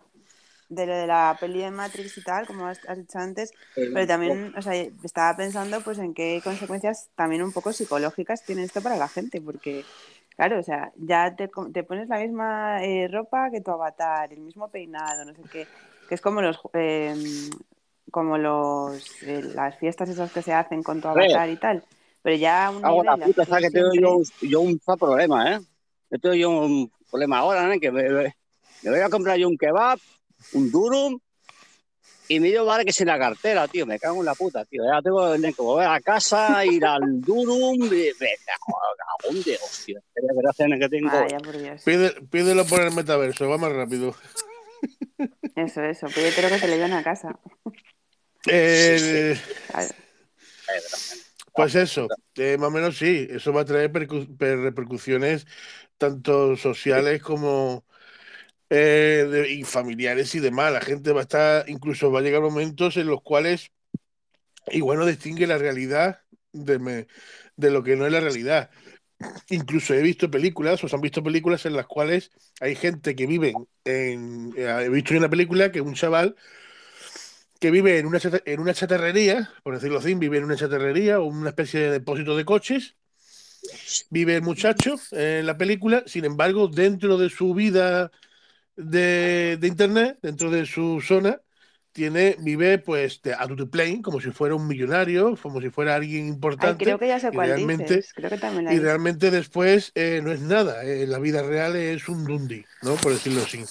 de 0.68 0.86
lo 0.86 0.94
de 0.94 1.06
la 1.06 1.36
peli 1.40 1.60
de 1.60 1.70
Matrix 1.70 2.16
y 2.18 2.22
tal, 2.22 2.46
como 2.46 2.66
has, 2.66 2.80
has 2.86 2.98
dicho 2.98 3.18
antes, 3.18 3.52
pero 3.92 4.06
también, 4.06 4.52
o 4.56 4.62
sea, 4.62 4.74
estaba 4.74 5.36
pensando 5.36 5.82
pues 5.82 5.98
en 5.98 6.14
qué 6.14 6.40
consecuencias 6.44 7.10
también 7.14 7.42
un 7.42 7.52
poco 7.52 7.72
psicológicas 7.72 8.44
tiene 8.44 8.64
esto 8.64 8.82
para 8.82 8.96
la 8.96 9.08
gente, 9.08 9.40
porque, 9.40 9.86
claro, 10.36 10.58
o 10.60 10.62
sea, 10.62 10.92
ya 10.96 11.34
te, 11.36 11.48
te 11.72 11.84
pones 11.84 12.08
la 12.08 12.18
misma 12.18 12.84
eh, 12.84 13.08
ropa 13.08 13.50
que 13.50 13.60
tu 13.60 13.70
avatar, 13.70 14.32
el 14.32 14.40
mismo 14.40 14.70
peinado, 14.70 15.24
no 15.24 15.34
sé 15.34 15.42
qué, 15.50 15.68
que 16.06 16.14
es 16.14 16.20
como 16.20 16.42
los... 16.42 16.58
eh, 16.74 17.14
como 18.10 18.38
los 18.38 19.22
eh, 19.22 19.42
las 19.42 19.78
fiestas 19.78 20.08
esas 20.08 20.30
que 20.32 20.42
se 20.42 20.52
hacen 20.52 20.82
con 20.82 21.00
tu 21.00 21.08
avatar 21.08 21.50
y 21.50 21.56
tal, 21.58 21.84
pero 22.22 22.36
ya 22.36 22.70
un 22.70 22.86
Hago 22.86 23.02
la 23.04 23.16
nivel 23.16 23.22
puta, 23.22 23.42
así 23.42 23.46
¿sabes 23.46 23.64
que 23.66 23.70
tengo 23.70 23.90
yo, 24.00 24.20
yo 24.40 24.60
un 24.60 24.78
problema, 24.98 25.54
¿eh? 25.56 25.60
Yo 26.10 26.18
tengo 26.18 26.34
yo 26.36 26.50
un 26.50 26.90
problema 27.10 27.38
ahora, 27.38 27.74
¿eh? 27.74 27.80
Que 27.80 27.90
me- 27.90 28.08
me 28.82 28.90
voy 28.90 29.00
a 29.00 29.08
comprar 29.10 29.38
yo 29.38 29.48
un 29.48 29.56
kebab, 29.58 29.98
un 30.52 30.70
durum, 30.70 31.18
y 32.28 32.40
me 32.40 32.48
dio 32.48 32.64
vale 32.64 32.84
que 32.84 32.92
sin 32.92 33.06
la 33.06 33.18
cartera, 33.18 33.68
tío. 33.68 33.86
Me 33.86 33.98
cago 34.00 34.18
en 34.18 34.24
la 34.24 34.34
puta, 34.34 34.64
tío. 34.64 34.82
Ya 34.84 35.00
tengo 35.00 35.38
que 35.40 35.52
volver 35.62 35.86
a 35.86 36.00
casa, 36.00 36.64
ir 36.64 36.84
al 36.84 37.20
durum, 37.20 37.78
me 37.88 38.10
cago 38.44 39.30
en 39.30 39.42
Dios, 39.42 39.82
tío. 39.86 40.00
Que 40.12 40.88
tengo. 40.88 41.10
Vaya, 41.10 41.38
por 41.38 41.56
Dios. 41.56 41.82
Pide- 41.84 42.20
pídelo 42.28 42.66
por 42.66 42.80
el 42.80 42.92
metaverso, 42.92 43.48
va 43.48 43.58
más 43.58 43.72
rápido. 43.72 44.14
Eso, 45.54 45.82
eso, 45.82 46.06
pídetelo 46.08 46.48
que 46.48 46.58
te 46.58 46.68
lo 46.68 46.74
lleven 46.74 46.92
a 46.92 47.02
casa. 47.02 47.38
Eh. 48.48 49.38
Pues 51.54 51.74
eso, 51.74 52.06
eh, 52.34 52.58
más 52.58 52.68
o 52.68 52.70
menos 52.70 52.98
sí, 52.98 53.26
eso 53.30 53.52
va 53.52 53.62
a 53.62 53.64
traer 53.64 53.90
percu- 53.90 54.36
per- 54.36 54.58
repercusiones 54.58 55.46
tanto 55.96 56.54
sociales 56.56 57.22
como 57.22 57.84
eh, 58.70 59.26
de- 59.30 59.50
y 59.52 59.64
familiares 59.64 60.34
y 60.34 60.40
demás. 60.40 60.72
La 60.72 60.80
gente 60.80 61.12
va 61.12 61.20
a 61.20 61.22
estar, 61.22 61.68
incluso 61.68 62.10
va 62.12 62.20
a 62.20 62.22
llegar 62.22 62.42
momentos 62.42 62.96
en 62.96 63.06
los 63.08 63.22
cuales 63.22 63.70
igual 64.72 64.98
no 64.98 65.06
distingue 65.06 65.46
la 65.46 65.58
realidad 65.58 66.20
de, 66.52 66.78
me- 66.78 67.06
de 67.56 67.70
lo 67.70 67.82
que 67.82 67.96
no 67.96 68.06
es 68.06 68.12
la 68.12 68.20
realidad. 68.20 68.70
Incluso 69.50 69.94
he 69.94 70.02
visto 70.02 70.30
películas, 70.30 70.82
o 70.84 70.88
se 70.88 70.96
han 70.96 71.02
visto 71.02 71.22
películas 71.22 71.66
en 71.66 71.74
las 71.74 71.86
cuales 71.86 72.32
hay 72.60 72.76
gente 72.76 73.16
que 73.16 73.26
vive 73.26 73.54
en... 73.84 74.52
eh, 74.56 74.84
He 74.86 74.88
visto 74.90 75.14
una 75.16 75.30
película 75.30 75.72
que 75.72 75.80
un 75.82 75.94
chaval 75.94 76.36
que 77.60 77.70
vive 77.70 77.98
en 77.98 78.06
una, 78.06 78.18
en 78.44 78.60
una 78.60 78.74
chatarrería, 78.74 79.50
por 79.62 79.74
decirlo 79.74 79.98
así, 79.98 80.14
vive 80.14 80.38
en 80.38 80.44
una 80.44 80.56
chatarrería 80.56 81.20
o 81.20 81.24
una 81.24 81.50
especie 81.50 81.80
de 81.80 81.90
depósito 81.90 82.36
de 82.36 82.44
coches. 82.44 82.96
Vive 84.10 84.36
el 84.36 84.42
muchacho 84.42 84.96
en 85.12 85.46
la 85.46 85.56
película, 85.56 86.02
sin 86.06 86.24
embargo, 86.24 86.68
dentro 86.68 87.18
de 87.18 87.30
su 87.30 87.54
vida 87.54 88.10
de, 88.76 89.56
de 89.60 89.66
internet, 89.68 90.18
dentro 90.22 90.50
de 90.50 90.66
su 90.66 91.00
zona, 91.00 91.40
tiene, 91.92 92.36
vive 92.40 92.78
pues 92.78 93.22
de 93.22 93.34
a 93.34 93.46
to 93.46 93.70
plane, 93.70 94.02
como 94.02 94.20
si 94.20 94.30
fuera 94.30 94.54
un 94.54 94.66
millonario, 94.68 95.36
como 95.42 95.60
si 95.60 95.70
fuera 95.70 95.94
alguien 95.94 96.26
Ay, 96.26 96.34
importante. 96.34 96.84
creo 96.84 96.98
que 96.98 97.08
ya 97.08 97.18
sé 97.18 97.30
y 97.30 97.36
cuál 97.36 97.48
realmente, 97.48 97.94
dices. 97.94 98.12
Creo 98.14 98.30
que 98.30 98.38
también 98.38 98.64
la 98.66 98.72
y 98.72 98.78
realmente 98.78 99.30
después 99.30 99.92
eh, 99.94 100.20
no 100.22 100.32
es 100.32 100.40
nada. 100.40 100.84
eh, 100.84 101.06
la 101.06 101.18
vida 101.18 101.42
real 101.42 101.76
es 101.76 102.08
un 102.08 102.24
dundi, 102.24 102.64
¿no? 102.82 102.94
Por 102.96 103.12
decirlo 103.12 103.42
así. 103.42 103.64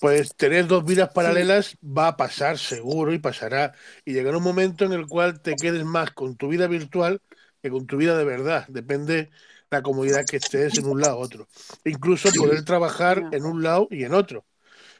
Pues 0.00 0.34
tener 0.36 0.66
dos 0.66 0.84
vidas 0.84 1.10
paralelas 1.10 1.76
va 1.82 2.08
a 2.08 2.16
pasar 2.16 2.58
seguro 2.58 3.12
y 3.12 3.18
pasará. 3.18 3.72
Y 4.04 4.12
llegará 4.14 4.38
un 4.38 4.42
momento 4.44 4.84
en 4.84 4.92
el 4.92 5.06
cual 5.06 5.40
te 5.42 5.58
quedes 5.58 5.84
más 5.84 6.10
con 6.12 6.36
tu 6.36 6.48
vida 6.48 6.66
virtual 6.68 7.20
que 7.62 7.70
con 7.70 7.86
tu 7.86 7.96
vida 7.98 8.16
de 8.16 8.24
verdad. 8.24 8.66
Depende 8.68 9.30
la 9.70 9.82
comodidad 9.82 10.24
que 10.26 10.36
estés 10.36 10.78
en 10.78 10.86
un 10.86 11.00
lado 11.00 11.18
u 11.18 11.22
otro. 11.22 11.48
Incluso 11.84 12.30
poder 12.32 12.64
trabajar 12.64 13.22
en 13.32 13.44
un 13.44 13.62
lado 13.62 13.88
y 13.90 14.04
en 14.04 14.14
otro. 14.14 14.44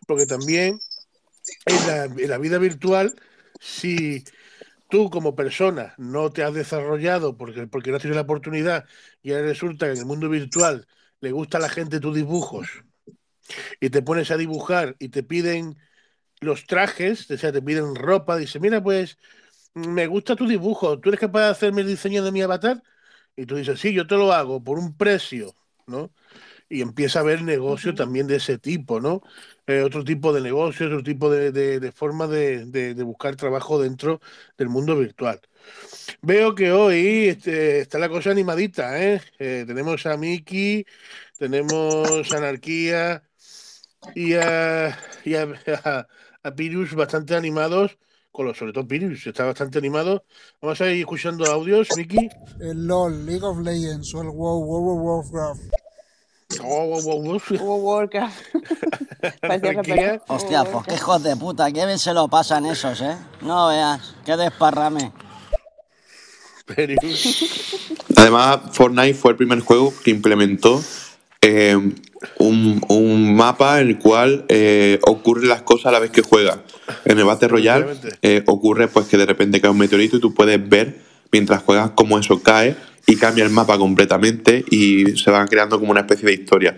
Porque 0.06 0.26
también 0.26 0.78
en 1.66 1.86
la, 1.86 2.04
en 2.04 2.30
la 2.30 2.38
vida 2.38 2.58
virtual, 2.58 3.14
si 3.60 4.24
tú 4.88 5.10
como 5.10 5.34
persona 5.34 5.94
no 5.98 6.30
te 6.30 6.42
has 6.42 6.52
desarrollado 6.52 7.36
porque, 7.36 7.66
porque 7.66 7.90
no 7.90 7.96
has 7.96 8.02
tenido 8.02 8.16
la 8.16 8.22
oportunidad 8.22 8.84
y 9.22 9.32
ahora 9.32 9.46
resulta 9.46 9.86
que 9.86 9.92
en 9.92 9.98
el 9.98 10.06
mundo 10.06 10.28
virtual 10.28 10.86
le 11.20 11.32
gusta 11.32 11.58
a 11.58 11.60
la 11.60 11.68
gente 11.68 12.00
tus 12.00 12.14
dibujos 12.14 12.68
y 13.80 13.90
te 13.90 14.02
pones 14.02 14.30
a 14.30 14.36
dibujar 14.36 14.96
y 14.98 15.08
te 15.08 15.22
piden 15.22 15.76
los 16.40 16.66
trajes, 16.66 17.30
o 17.30 17.36
sea, 17.36 17.52
te 17.52 17.62
piden 17.62 17.94
ropa, 17.94 18.36
dice, 18.36 18.60
mira, 18.60 18.82
pues 18.82 19.18
me 19.74 20.06
gusta 20.06 20.36
tu 20.36 20.46
dibujo, 20.46 20.98
¿tú 20.98 21.10
eres 21.10 21.20
capaz 21.20 21.40
de 21.44 21.50
hacerme 21.50 21.82
el 21.82 21.88
diseño 21.88 22.24
de 22.24 22.32
mi 22.32 22.42
avatar? 22.42 22.82
Y 23.40 23.46
tú 23.46 23.56
dices, 23.56 23.80
sí, 23.80 23.92
yo 23.94 24.06
te 24.06 24.16
lo 24.16 24.32
hago 24.32 24.62
por 24.62 24.78
un 24.78 24.96
precio, 24.96 25.54
¿no? 25.86 26.12
Y 26.68 26.82
empieza 26.82 27.20
a 27.20 27.22
haber 27.22 27.42
negocio 27.42 27.94
también 27.94 28.26
de 28.28 28.36
ese 28.36 28.58
tipo, 28.58 29.00
¿no? 29.00 29.22
Eh, 29.66 29.82
otro 29.82 30.04
tipo 30.04 30.32
de 30.32 30.40
negocio, 30.42 30.86
otro 30.86 31.02
tipo 31.02 31.30
de, 31.30 31.52
de, 31.52 31.80
de 31.80 31.92
forma 31.92 32.26
de, 32.28 32.66
de, 32.66 32.94
buscar 33.04 33.36
trabajo 33.36 33.80
dentro 33.80 34.20
del 34.58 34.68
mundo 34.70 34.96
virtual. 34.96 35.40
Veo 36.22 36.54
que 36.54 36.72
hoy 36.72 37.28
este, 37.28 37.80
está 37.80 37.98
la 37.98 38.08
cosa 38.08 38.30
animadita, 38.30 39.02
¿eh? 39.02 39.20
Eh, 39.38 39.64
tenemos 39.66 40.06
a 40.06 40.16
Miki, 40.16 40.86
tenemos 41.38 42.32
Anarquía 42.32 43.22
y 44.14 44.34
a, 44.34 44.98
y 45.24 45.34
a, 45.34 45.42
a- 45.84 46.08
a 46.42 46.54
Pirus 46.54 46.94
bastante 46.94 47.34
animados, 47.36 47.98
con 48.32 48.46
los, 48.46 48.56
sobre 48.56 48.72
todo 48.72 48.86
Pirus, 48.86 49.26
está 49.26 49.44
bastante 49.44 49.78
animado. 49.78 50.24
Vamos 50.60 50.80
a 50.80 50.90
ir 50.90 51.00
escuchando 51.00 51.44
audios, 51.46 51.88
Miki. 51.96 52.28
El 52.60 52.86
LOL, 52.86 53.26
League 53.26 53.44
of 53.44 53.58
Legends 53.58 54.14
o 54.14 54.22
el 54.22 54.28
WoW, 54.28 54.64
World 54.64 54.90
of 54.90 55.32
Warcraft. 55.32 55.62
Oh, 56.62 56.94
oh, 56.94 57.00
oh, 57.06 57.36
oh. 57.36 57.62
Hubo 57.62 57.76
Warcraft. 57.76 58.36
Hostia, 60.28 60.64
pues 60.64 60.86
qué 60.86 60.94
hijos 60.94 61.22
de 61.22 61.36
puta, 61.36 61.70
qué 61.70 61.86
bien 61.86 61.98
se 61.98 62.12
lo 62.12 62.28
pasan 62.28 62.66
esos, 62.66 63.00
¿eh? 63.00 63.16
No 63.42 63.68
veas, 63.68 64.14
qué 64.24 64.36
desparrame. 64.36 65.12
Además, 68.16 68.60
Fortnite 68.72 69.14
fue 69.14 69.32
el 69.32 69.36
primer 69.36 69.60
juego 69.60 69.92
que 70.04 70.10
implementó 70.10 70.80
eh, 71.42 71.76
un, 72.38 72.84
un 72.88 73.34
mapa 73.34 73.80
en 73.80 73.88
el 73.88 73.98
cual 73.98 74.44
eh, 74.48 74.98
ocurren 75.06 75.48
las 75.48 75.62
cosas 75.62 75.86
a 75.86 75.92
la 75.92 75.98
vez 75.98 76.10
que 76.10 76.22
juegas. 76.22 76.58
En 77.04 77.18
el 77.18 77.24
Battle 77.24 77.48
Royale 77.48 77.86
eh, 78.22 78.42
ocurre 78.46 78.88
pues 78.88 79.06
que 79.06 79.16
de 79.16 79.26
repente 79.26 79.60
cae 79.60 79.70
un 79.70 79.78
meteorito 79.78 80.16
y 80.16 80.20
tú 80.20 80.34
puedes 80.34 80.68
ver 80.68 80.98
mientras 81.32 81.62
juegas 81.62 81.90
cómo 81.94 82.18
eso 82.18 82.42
cae 82.42 82.76
y 83.06 83.16
cambia 83.16 83.44
el 83.44 83.50
mapa 83.50 83.78
completamente 83.78 84.64
y 84.70 85.16
se 85.16 85.30
van 85.30 85.46
creando 85.48 85.78
como 85.78 85.90
una 85.92 86.00
especie 86.00 86.26
de 86.26 86.34
historia. 86.34 86.76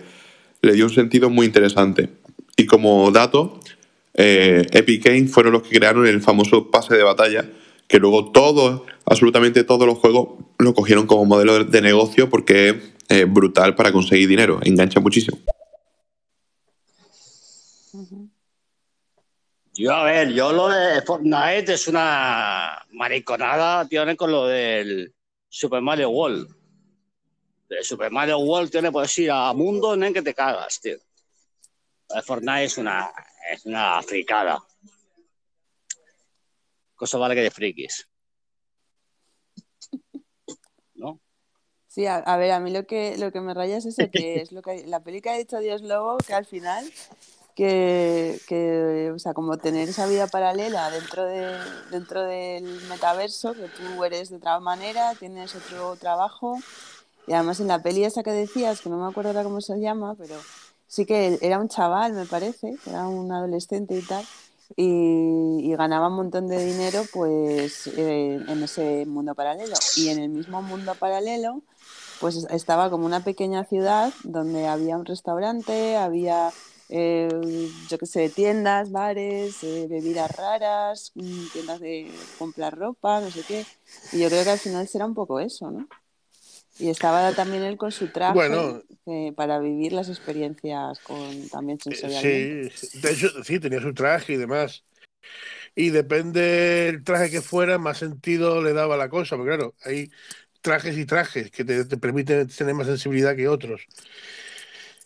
Le 0.61 0.73
dio 0.73 0.85
un 0.85 0.93
sentido 0.93 1.29
muy 1.29 1.45
interesante. 1.45 2.09
Y 2.55 2.65
como 2.65 3.09
dato, 3.11 3.59
eh, 4.13 4.65
Epic 4.71 5.03
Games 5.05 5.31
fueron 5.31 5.53
los 5.53 5.63
que 5.63 5.77
crearon 5.77 6.05
el 6.07 6.21
famoso 6.21 6.69
pase 6.71 6.95
de 6.95 7.03
batalla, 7.03 7.45
que 7.87 7.99
luego 7.99 8.31
todos, 8.31 8.83
absolutamente 9.05 9.63
todos 9.63 9.85
los 9.87 9.97
juegos 9.97 10.29
lo 10.59 10.73
cogieron 10.73 11.07
como 11.07 11.25
modelo 11.25 11.59
de- 11.59 11.65
de 11.65 11.81
negocio 11.81 12.29
porque 12.29 12.69
es 12.69 12.75
eh, 13.09 13.25
brutal 13.25 13.75
para 13.75 13.91
conseguir 13.91 14.27
dinero, 14.29 14.59
engancha 14.63 14.99
muchísimo. 14.99 15.37
Yo, 19.75 19.91
a 19.91 20.03
ver, 20.03 20.29
yo 20.29 20.53
lo 20.53 20.69
de 20.69 21.01
Fortnite 21.01 21.73
es 21.73 21.87
una 21.87 22.85
mariconada, 22.91 23.87
tiene 23.87 24.15
con 24.15 24.31
lo 24.31 24.45
del 24.45 25.13
Super 25.49 25.81
Mario 25.81 26.09
World. 26.11 26.55
El 27.69 27.83
Super 27.83 28.11
Mario 28.11 28.37
World 28.37 28.69
tiene 28.69 28.91
pues 28.91 29.17
ir 29.17 29.31
a 29.31 29.51
mundo 29.53 29.95
en 29.95 30.13
que 30.13 30.21
te 30.21 30.35
cagas, 30.35 30.79
tío. 30.79 30.97
De 32.09 32.21
Fortnite 32.21 32.65
es 32.65 32.77
una, 32.77 33.11
es 33.51 33.65
una 33.65 33.99
fricada. 34.03 34.61
Cosa 36.93 37.17
vale 37.17 37.33
que 37.33 37.41
de 37.41 37.51
frikis. 37.51 38.07
¿No? 40.93 41.19
Sí, 41.87 42.05
a, 42.05 42.37
ver, 42.37 42.51
a 42.51 42.59
mí 42.59 42.71
lo 42.71 42.85
que, 42.85 43.17
lo 43.17 43.31
que 43.31 43.41
me 43.41 43.55
raya 43.55 43.77
es 43.77 43.85
eso, 43.85 44.09
que 44.11 44.41
es 44.41 44.51
lo 44.51 44.61
que 44.61 44.85
la 44.85 45.03
peli 45.03 45.21
que 45.21 45.31
ha 45.31 45.37
dicho 45.37 45.57
Dios 45.59 45.81
Lobo, 45.81 46.17
que 46.17 46.33
al 46.33 46.45
final, 46.45 46.85
que, 47.55 48.39
que, 48.47 49.11
o 49.13 49.19
sea, 49.19 49.33
como 49.33 49.57
tener 49.57 49.89
esa 49.89 50.05
vida 50.07 50.27
paralela 50.27 50.89
dentro, 50.89 51.25
de, 51.25 51.57
dentro 51.91 52.23
del 52.23 52.81
metaverso, 52.89 53.53
que 53.53 53.67
tú 53.67 54.03
eres 54.03 54.29
de 54.29 54.37
otra 54.37 54.59
manera, 54.59 55.13
tienes 55.15 55.55
otro 55.55 55.95
trabajo, 55.95 56.57
y 57.27 57.33
además 57.33 57.59
en 57.59 57.67
la 57.67 57.81
peli 57.81 58.03
esa 58.03 58.23
que 58.23 58.31
decías, 58.31 58.81
que 58.81 58.89
no 58.89 58.97
me 58.97 59.09
acuerdo 59.09 59.29
ahora 59.29 59.43
cómo 59.43 59.61
se 59.61 59.79
llama, 59.79 60.15
pero 60.15 60.35
sí 60.87 61.05
que 61.05 61.37
era 61.41 61.59
un 61.59 61.69
chaval, 61.69 62.13
me 62.13 62.25
parece, 62.25 62.77
era 62.85 63.07
un 63.07 63.31
adolescente 63.31 63.95
y 63.95 64.01
tal, 64.01 64.25
y, 64.75 65.59
y 65.61 65.75
ganaba 65.75 66.07
un 66.07 66.15
montón 66.15 66.47
de 66.47 66.63
dinero 66.63 67.03
pues 67.13 67.87
eh, 67.87 68.43
en 68.47 68.63
ese 68.63 69.05
mundo 69.05 69.35
paralelo. 69.35 69.75
Y 69.97 70.09
en 70.09 70.19
el 70.19 70.29
mismo 70.29 70.61
mundo 70.61 70.95
paralelo 70.95 71.61
pues 72.19 72.47
estaba 72.51 72.89
como 72.89 73.05
una 73.05 73.23
pequeña 73.23 73.65
ciudad 73.65 74.13
donde 74.23 74.67
había 74.67 74.97
un 74.97 75.05
restaurante, 75.05 75.97
había 75.97 76.51
eh, 76.89 77.29
yo 77.87 77.97
qué 77.97 78.05
sé, 78.05 78.29
tiendas, 78.29 78.91
bares, 78.91 79.63
eh, 79.63 79.87
bebidas 79.89 80.29
raras, 80.31 81.11
mm, 81.15 81.47
tiendas 81.49 81.79
de 81.79 82.29
comprar 82.37 82.77
ropa, 82.77 83.21
no 83.21 83.31
sé 83.31 83.43
qué. 83.43 83.67
Y 84.11 84.19
yo 84.21 84.29
creo 84.29 84.43
que 84.43 84.51
al 84.51 84.59
final 84.59 84.87
será 84.87 85.05
un 85.05 85.13
poco 85.15 85.39
eso, 85.39 85.71
¿no? 85.71 85.87
Y 86.79 86.89
estaba 86.89 87.33
también 87.33 87.63
él 87.63 87.77
con 87.77 87.91
su 87.91 88.09
traje 88.09 88.33
Bueno. 88.33 88.83
eh, 89.05 89.33
para 89.35 89.59
vivir 89.59 89.93
las 89.93 90.09
experiencias 90.09 90.99
con 91.01 91.49
también 91.49 91.79
sensorialmente. 91.79 92.71
Sí, 92.75 92.99
de 92.99 93.11
hecho, 93.11 93.43
sí, 93.43 93.59
tenía 93.59 93.81
su 93.81 93.93
traje 93.93 94.33
y 94.33 94.37
demás. 94.37 94.83
Y 95.75 95.89
depende 95.91 96.41
del 96.41 97.03
traje 97.03 97.31
que 97.31 97.41
fuera, 97.41 97.77
más 97.79 97.99
sentido 97.99 98.61
le 98.63 98.73
daba 98.73 98.97
la 98.97 99.09
cosa, 99.09 99.37
porque 99.37 99.51
claro, 99.51 99.75
hay 99.83 100.11
trajes 100.61 100.97
y 100.97 101.05
trajes 101.05 101.51
que 101.51 101.65
te, 101.65 101.85
te 101.85 101.97
permiten 101.97 102.47
tener 102.47 102.75
más 102.75 102.87
sensibilidad 102.87 103.35
que 103.35 103.47
otros. 103.47 103.87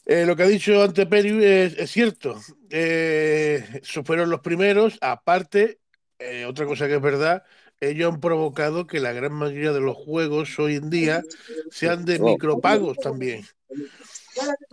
Eh, 0.09 0.25
lo 0.25 0.37
que 0.37 0.43
ha 0.43 0.47
dicho 0.47 0.81
ante 0.81 1.05
Peri 1.05 1.43
es, 1.43 1.91
cierto. 1.91 2.39
Eh, 2.69 3.81
fueron 4.05 4.29
los 4.29 4.39
primeros. 4.39 4.97
Aparte, 5.01 5.81
eh, 6.17 6.45
otra 6.45 6.65
cosa 6.65 6.87
que 6.87 6.95
es 6.95 7.01
verdad, 7.01 7.43
ellos 7.81 8.13
han 8.13 8.21
provocado 8.21 8.87
que 8.87 9.01
la 9.01 9.11
gran 9.11 9.33
mayoría 9.33 9.73
de 9.73 9.81
los 9.81 9.97
juegos 9.97 10.57
hoy 10.59 10.75
en 10.75 10.89
día 10.89 11.23
sean 11.69 12.05
de 12.05 12.19
micropagos 12.19 12.97
también. 12.97 13.45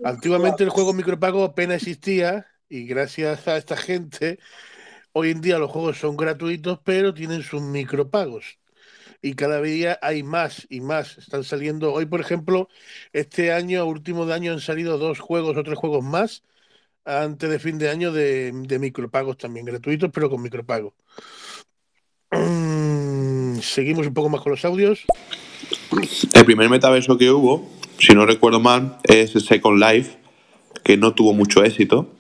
Antiguamente 0.04 0.62
el 0.62 0.70
juego 0.70 0.92
micropago 0.92 1.42
apenas 1.42 1.82
existía 1.82 2.46
y 2.68 2.86
gracias 2.86 3.48
a 3.48 3.56
esta 3.56 3.76
gente, 3.76 4.38
hoy 5.12 5.32
en 5.32 5.40
día 5.40 5.58
los 5.58 5.70
juegos 5.70 5.98
son 5.98 6.16
gratuitos, 6.16 6.78
pero 6.84 7.12
tienen 7.12 7.42
sus 7.42 7.60
micropagos. 7.60 8.60
Y 9.24 9.36
cada 9.36 9.62
día 9.62 9.98
hay 10.02 10.22
más 10.22 10.66
y 10.68 10.82
más. 10.82 11.16
Están 11.16 11.44
saliendo, 11.44 11.94
hoy 11.94 12.04
por 12.04 12.20
ejemplo, 12.20 12.68
este 13.14 13.52
año, 13.52 13.86
último 13.86 14.26
de 14.26 14.34
año, 14.34 14.52
han 14.52 14.60
salido 14.60 14.98
dos 14.98 15.18
juegos 15.18 15.56
o 15.56 15.62
tres 15.62 15.78
juegos 15.78 16.04
más 16.04 16.42
antes 17.06 17.48
de 17.48 17.58
fin 17.58 17.78
de 17.78 17.88
año 17.88 18.12
de, 18.12 18.52
de 18.52 18.78
micropagos 18.78 19.38
también, 19.38 19.64
gratuitos, 19.64 20.10
pero 20.12 20.28
con 20.28 20.42
micropagos. 20.42 20.92
Mm, 22.32 23.60
Seguimos 23.60 24.06
un 24.06 24.12
poco 24.12 24.28
más 24.28 24.42
con 24.42 24.52
los 24.52 24.64
audios. 24.66 25.06
El 26.34 26.44
primer 26.44 26.68
metaverso 26.68 27.16
que 27.16 27.30
hubo, 27.30 27.66
si 27.98 28.14
no 28.14 28.26
recuerdo 28.26 28.60
mal, 28.60 28.98
es 29.04 29.30
Second 29.32 29.80
Life, 29.82 30.18
que 30.82 30.98
no 30.98 31.14
tuvo 31.14 31.32
mucho 31.32 31.64
éxito 31.64 32.12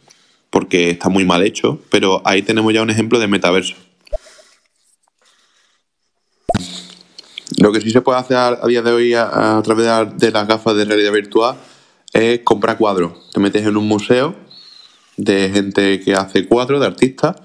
porque 0.48 0.88
está 0.88 1.10
muy 1.10 1.26
mal 1.26 1.42
hecho, 1.42 1.80
pero 1.90 2.22
ahí 2.24 2.40
tenemos 2.40 2.72
ya 2.72 2.80
un 2.80 2.88
ejemplo 2.88 3.18
de 3.18 3.28
metaverso. 3.28 3.74
Lo 7.64 7.72
que 7.72 7.80
sí 7.80 7.88
se 7.90 8.02
puede 8.02 8.18
hacer 8.18 8.36
a, 8.36 8.66
día 8.66 8.82
de 8.82 8.92
hoy 8.92 9.14
a, 9.14 9.58
través 9.64 9.86
de, 9.86 9.90
la- 9.90 10.04
de 10.04 10.30
las 10.30 10.46
gafas 10.46 10.76
de 10.76 10.84
realidad 10.84 11.12
virtual 11.12 11.56
es 12.12 12.40
comprar 12.40 12.76
cuadros. 12.76 13.30
Te 13.32 13.40
metes 13.40 13.64
en 13.66 13.78
un 13.78 13.88
museo 13.88 14.34
de 15.16 15.48
gente 15.48 15.98
que 16.00 16.12
hace 16.12 16.44
cuadros, 16.44 16.78
de 16.80 16.86
artistas, 16.88 17.36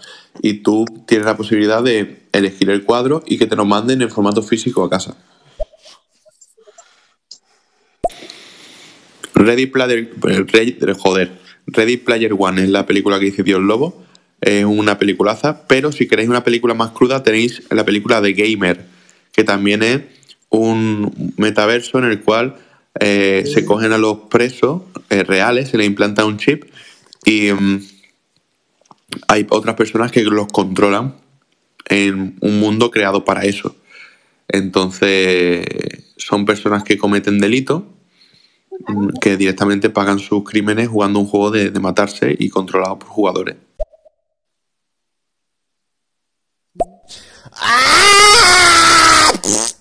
y 0.41 0.55
tú 0.55 0.83
tienes 1.07 1.25
la 1.25 1.37
posibilidad 1.37 1.81
de 1.81 2.23
elegir 2.33 2.69
el 2.69 2.83
cuadro 2.83 3.23
y 3.25 3.37
que 3.37 3.45
te 3.45 3.55
lo 3.55 3.63
manden 3.63 4.01
en 4.01 4.09
formato 4.09 4.43
físico 4.43 4.83
a 4.83 4.89
casa. 4.89 5.15
Ready 9.35 9.67
Player, 9.67 10.11
Ready- 10.19 10.97
joder, 10.99 11.31
Ready 11.65 11.95
Player 11.95 12.33
One 12.37 12.61
es 12.63 12.69
la 12.69 12.85
película 12.85 13.19
que 13.19 13.25
dice 13.27 13.43
Dios 13.43 13.61
Lobo. 13.61 14.03
Es 14.41 14.65
una 14.65 14.99
peliculaza, 14.99 15.65
pero 15.65 15.93
si 15.93 16.09
queréis 16.09 16.27
una 16.27 16.43
película 16.43 16.73
más 16.73 16.91
cruda 16.91 17.23
tenéis 17.23 17.63
la 17.71 17.85
película 17.85 18.19
de 18.19 18.33
Gamer, 18.33 18.98
que 19.31 19.43
también 19.43 19.83
es 19.83 20.01
un 20.49 21.33
metaverso 21.37 21.99
en 21.99 22.05
el 22.05 22.21
cual 22.21 22.55
eh, 22.99 23.43
se 23.51 23.65
cogen 23.65 23.93
a 23.93 23.97
los 23.97 24.17
presos 24.29 24.81
eh, 25.09 25.23
reales, 25.23 25.69
se 25.69 25.77
les 25.77 25.87
implanta 25.87 26.25
un 26.25 26.37
chip 26.37 26.65
y 27.23 27.51
mm, 27.51 27.81
hay 29.27 29.47
otras 29.49 29.75
personas 29.75 30.11
que 30.11 30.23
los 30.23 30.47
controlan 30.47 31.15
en 31.85 32.37
un 32.41 32.59
mundo 32.59 32.91
creado 32.91 33.23
para 33.25 33.43
eso. 33.43 33.75
Entonces 34.47 35.65
son 36.17 36.45
personas 36.45 36.83
que 36.83 36.97
cometen 36.97 37.39
delitos 37.39 37.83
mm, 38.87 39.09
que 39.21 39.37
directamente 39.37 39.89
pagan 39.89 40.19
sus 40.19 40.43
crímenes 40.43 40.89
jugando 40.89 41.19
un 41.19 41.27
juego 41.27 41.51
de, 41.51 41.69
de 41.69 41.79
matarse 41.79 42.35
y 42.37 42.49
controlado 42.49 42.99
por 42.99 43.07
jugadores. 43.09 43.55
Ay, 47.61 48.07
Dios. 49.43 49.79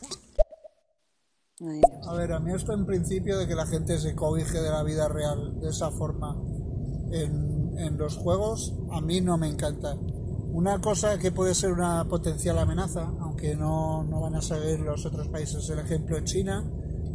A 2.08 2.14
ver, 2.14 2.32
a 2.32 2.40
mí 2.40 2.52
esto 2.52 2.72
en 2.72 2.86
principio 2.86 3.38
de 3.38 3.46
que 3.46 3.54
la 3.54 3.66
gente 3.66 3.98
se 3.98 4.14
cobije 4.14 4.62
de 4.62 4.70
la 4.70 4.82
vida 4.82 5.08
real 5.08 5.60
de 5.60 5.68
esa 5.68 5.90
forma 5.90 6.36
en, 7.12 7.76
en 7.76 7.98
los 7.98 8.16
juegos, 8.16 8.74
a 8.90 9.02
mí 9.02 9.20
no 9.20 9.36
me 9.36 9.46
encanta. 9.46 9.94
Una 9.94 10.80
cosa 10.80 11.18
que 11.18 11.32
puede 11.32 11.54
ser 11.54 11.70
una 11.70 12.08
potencial 12.08 12.58
amenaza, 12.58 13.12
aunque 13.20 13.54
no, 13.54 14.04
no 14.04 14.22
van 14.22 14.36
a 14.36 14.40
seguir 14.40 14.80
los 14.80 15.04
otros 15.04 15.28
países, 15.28 15.68
el 15.68 15.80
ejemplo 15.80 16.16
en 16.16 16.24
China, 16.24 16.64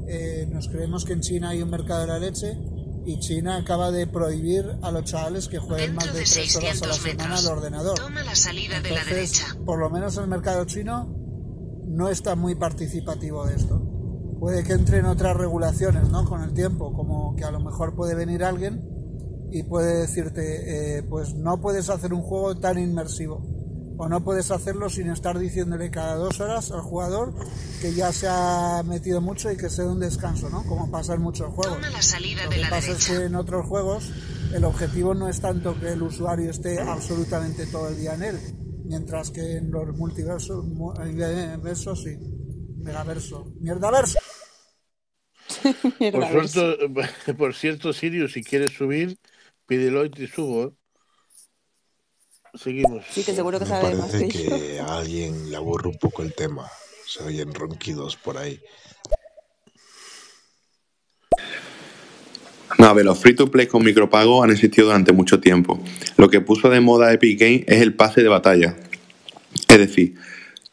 eh, 0.08 0.48
nos 0.52 0.68
creemos 0.68 1.06
que 1.06 1.14
en 1.14 1.22
China 1.22 1.50
hay 1.50 1.64
un 1.64 1.72
mercado 1.72 2.02
de 2.02 2.08
la 2.08 2.20
leche 2.20 2.56
y 3.06 3.20
China 3.20 3.58
acaba 3.58 3.90
de 3.90 4.06
prohibir 4.06 4.78
a 4.84 4.92
los 4.92 5.06
chavales 5.06 5.48
que 5.48 5.58
jueguen 5.58 5.96
más 5.96 6.14
de 6.14 6.20
de 6.20 6.26
tres 6.26 6.56
horas 6.56 6.82
a 6.84 6.88
la 6.88 6.94
600 6.94 6.98
semana 6.98 7.30
metros. 7.30 7.48
al 7.48 7.58
ordenador. 7.58 8.00
Toma 8.00 8.24
la 8.24 8.36
salida 8.36 8.80
de 8.80 8.92
la 8.92 9.04
derecha. 9.04 9.58
por 9.66 9.80
lo 9.80 9.90
menos 9.90 10.16
el 10.18 10.28
mercado 10.28 10.66
chino 10.66 11.12
no 11.88 12.10
está 12.10 12.36
muy 12.36 12.54
participativo 12.54 13.46
de 13.48 13.56
esto. 13.56 13.93
Puede 14.44 14.62
que 14.66 14.74
entren 14.74 15.06
otras 15.06 15.38
regulaciones, 15.38 16.10
¿no? 16.10 16.26
Con 16.26 16.42
el 16.44 16.54
tiempo, 16.54 16.92
como 16.92 17.34
que 17.38 17.46
a 17.46 17.52
lo 17.52 17.62
mejor 17.62 17.96
puede 17.96 18.14
venir 18.14 18.44
alguien 18.44 18.84
y 19.50 19.64
puede 19.64 20.02
decirte, 20.02 20.98
eh, 20.98 21.04
pues 21.04 21.34
no 21.34 21.62
puedes 21.62 21.90
hacer 21.90 22.14
un 22.14 22.24
juego 22.24 22.54
tan 22.58 22.78
inmersivo. 22.78 23.42
O 23.98 24.10
no 24.10 24.22
puedes 24.22 24.52
hacerlo 24.52 24.90
sin 24.90 25.10
estar 25.10 25.40
diciéndole 25.40 25.90
cada 25.92 26.16
dos 26.16 26.42
horas 26.42 26.72
al 26.72 26.82
jugador 26.82 27.34
que 27.80 27.94
ya 27.94 28.12
se 28.12 28.28
ha 28.30 28.84
metido 28.86 29.22
mucho 29.22 29.50
y 29.50 29.56
que 29.56 29.70
se 29.70 29.84
dé 29.84 29.88
un 29.88 30.02
descanso, 30.02 30.50
¿no? 30.50 30.64
Como 30.66 30.92
pasa 30.92 31.14
en 31.14 31.22
muchos 31.22 31.48
juegos. 31.54 31.78
Toma 31.78 31.90
la 31.90 32.02
salida 32.02 32.44
Lo 32.44 32.50
de 32.50 32.56
que 32.58 32.62
la 32.64 32.70
pasa 32.70 32.92
es 32.92 33.08
que 33.08 33.24
en 33.24 33.36
otros 33.36 33.66
juegos 33.66 34.12
el 34.54 34.66
objetivo 34.66 35.14
no 35.14 35.30
es 35.30 35.40
tanto 35.40 35.80
que 35.80 35.94
el 35.94 36.02
usuario 36.04 36.52
esté 36.52 36.82
absolutamente 36.82 37.66
todo 37.68 37.88
el 37.88 37.96
día 37.98 38.16
en 38.16 38.24
él, 38.24 38.40
mientras 38.84 39.30
que 39.32 39.56
en 39.56 39.72
los 39.72 39.96
multiversos, 39.98 40.66
mu- 40.66 40.92
eh, 41.02 41.58
versos 41.64 42.04
sí, 42.04 42.18
megaverso, 42.82 43.46
mierdaverso. 43.62 44.20
Por, 47.38 47.54
cierto, 47.54 47.94
Sirius, 47.94 48.34
si 48.34 48.44
quieres 48.44 48.72
subir, 48.72 49.18
pídelo 49.66 50.06
y 50.06 50.10
te 50.10 50.28
subo. 50.28 50.64
¿eh? 50.66 50.72
Seguimos. 52.56 53.04
Sí, 53.10 53.24
que 53.24 53.34
seguro 53.34 53.60
que 53.60 53.66
Me 53.66 53.70
sabe 53.70 53.96
más 53.96 54.12
parece 54.12 54.28
que 54.28 54.44
yo. 54.44 54.58
que 54.58 54.80
a 54.80 54.98
alguien 54.98 55.50
le 55.50 55.56
aburre 55.56 55.90
un 55.90 55.98
poco 55.98 56.22
el 56.22 56.34
tema. 56.34 56.70
Se 57.08 57.24
oyen 57.24 57.54
ronquidos 57.54 58.16
por 58.16 58.38
ahí. 58.38 58.60
No, 62.78 62.88
a 62.88 62.94
ver, 62.94 63.06
los 63.06 63.20
free 63.20 63.36
to 63.36 63.52
play 63.52 63.68
con 63.68 63.84
micropago 63.84 64.44
han 64.44 64.52
existido 64.52 64.88
durante 64.88 65.14
mucho 65.14 65.40
tiempo. 65.40 65.82
Lo 66.18 66.30
que 66.30 66.42
puso 66.42 66.70
de 66.70 66.80
moda 66.80 67.14
Epic 67.14 67.40
Games 67.40 67.64
es 67.68 67.82
el 67.82 67.94
pase 67.94 68.22
de 68.22 68.30
batalla. 68.30 68.76
Es 69.70 69.78
decir, 69.78 70.16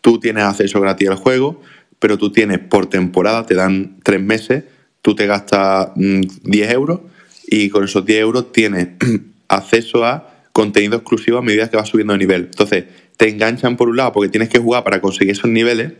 tú 0.00 0.18
tienes 0.18 0.44
acceso 0.44 0.80
gratis 0.80 1.08
al 1.08 1.16
juego, 1.16 1.60
pero 1.98 2.18
tú 2.18 2.32
tienes 2.32 2.58
por 2.58 2.86
temporada, 2.86 3.46
te 3.46 3.54
dan 3.54 4.00
tres 4.02 4.20
meses, 4.20 4.64
tú 5.02 5.14
te 5.14 5.26
gastas 5.26 5.90
mm, 5.96 6.20
10 6.44 6.70
euros 6.72 7.00
y 7.46 7.68
con 7.68 7.84
esos 7.84 8.04
10 8.04 8.20
euros 8.20 8.52
tienes 8.52 8.88
acceso 9.48 10.04
a 10.04 10.30
contenido 10.52 10.96
exclusivo 10.96 11.38
a 11.38 11.42
medida 11.42 11.70
que 11.70 11.76
vas 11.76 11.88
subiendo 11.88 12.12
de 12.12 12.18
nivel. 12.18 12.42
Entonces, 12.50 12.84
te 13.16 13.28
enganchan 13.28 13.76
por 13.76 13.88
un 13.88 13.96
lado 13.96 14.12
porque 14.12 14.28
tienes 14.28 14.48
que 14.48 14.58
jugar 14.58 14.84
para 14.84 15.00
conseguir 15.00 15.32
esos 15.32 15.50
niveles, 15.50 15.92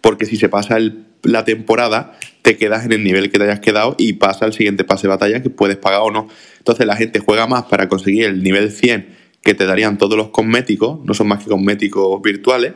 porque 0.00 0.26
si 0.26 0.36
se 0.36 0.48
pasa 0.48 0.78
la 1.22 1.44
temporada, 1.44 2.18
te 2.42 2.56
quedas 2.56 2.84
en 2.84 2.92
el 2.92 3.02
nivel 3.04 3.30
que 3.30 3.38
te 3.38 3.44
hayas 3.44 3.60
quedado 3.60 3.94
y 3.98 4.14
pasa 4.14 4.44
al 4.44 4.52
siguiente 4.52 4.84
pase 4.84 5.02
de 5.02 5.08
batalla 5.08 5.42
que 5.42 5.50
puedes 5.50 5.76
pagar 5.76 6.00
o 6.02 6.10
no. 6.10 6.28
Entonces 6.58 6.86
la 6.86 6.96
gente 6.96 7.18
juega 7.18 7.46
más 7.46 7.64
para 7.64 7.88
conseguir 7.88 8.24
el 8.24 8.42
nivel 8.42 8.70
100 8.70 9.16
que 9.42 9.54
te 9.54 9.66
darían 9.66 9.98
todos 9.98 10.16
los 10.16 10.28
cosméticos, 10.28 11.04
no 11.04 11.14
son 11.14 11.28
más 11.28 11.42
que 11.42 11.50
cosméticos 11.50 12.20
virtuales, 12.22 12.74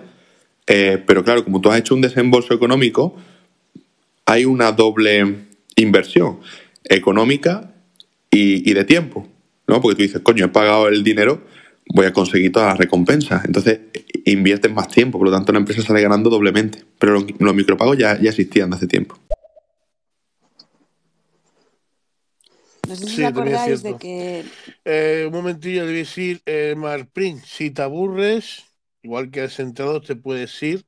eh, 0.67 1.03
pero 1.07 1.25
claro, 1.25 1.45
como 1.45 1.61
tú 1.61 1.71
has 1.71 1.79
hecho 1.79 1.95
un 1.95 2.01
desembolso 2.01 2.55
económico, 2.55 3.17
hay 4.27 4.45
una 4.45 4.73
doble 4.73 5.47
inversión 5.77 6.41
económica 6.85 7.73
y, 8.31 8.69
y 8.69 8.75
de 8.75 8.85
tiempo, 8.85 9.27
¿no? 9.67 9.81
Porque 9.81 9.97
tú 9.97 10.03
dices, 10.03 10.21
coño, 10.23 10.47
he 10.47 10.49
pagado 10.49 10.89
el 10.89 11.03
dinero, 11.05 11.43
voy 11.95 12.07
a 12.07 12.13
conseguir 12.13 12.53
todas 12.53 12.69
las 12.71 12.79
recompensas. 12.79 13.45
Entonces 13.45 13.81
inviertes 14.25 14.73
más 14.73 14.89
tiempo, 14.89 15.19
por 15.19 15.29
lo 15.29 15.35
tanto 15.35 15.53
la 15.53 15.59
empresa 15.59 15.83
sale 15.83 16.01
ganando 16.03 16.31
doblemente. 16.31 16.85
Pero 16.99 17.15
los, 17.15 17.25
los 17.39 17.55
micropagos 17.55 17.99
ya, 17.99 18.21
ya 18.21 18.31
existían 18.31 18.71
de 18.71 18.77
hace 18.77 18.87
tiempo. 18.87 19.19
No 22.87 22.97
sé 22.97 23.07
si 23.09 23.15
Sí, 23.15 23.23
os 23.23 23.33
también 23.33 23.57
es 23.57 23.67
acordáis 23.67 23.83
de 23.83 23.97
que 23.99 24.45
Eh, 24.85 25.25
un 25.27 25.33
momentillo, 25.33 25.83
le 25.83 25.89
voy 25.89 25.95
a 25.97 25.99
decir, 25.99 26.43
eh, 26.47 26.75
Marprin, 26.77 27.41
si 27.45 27.71
te 27.71 27.83
aburres, 27.83 28.65
igual 29.03 29.31
que 29.31 29.43
has 29.43 29.59
entrado, 29.61 30.01
te 30.01 30.17
puedes 30.17 30.61
ir. 30.63 30.85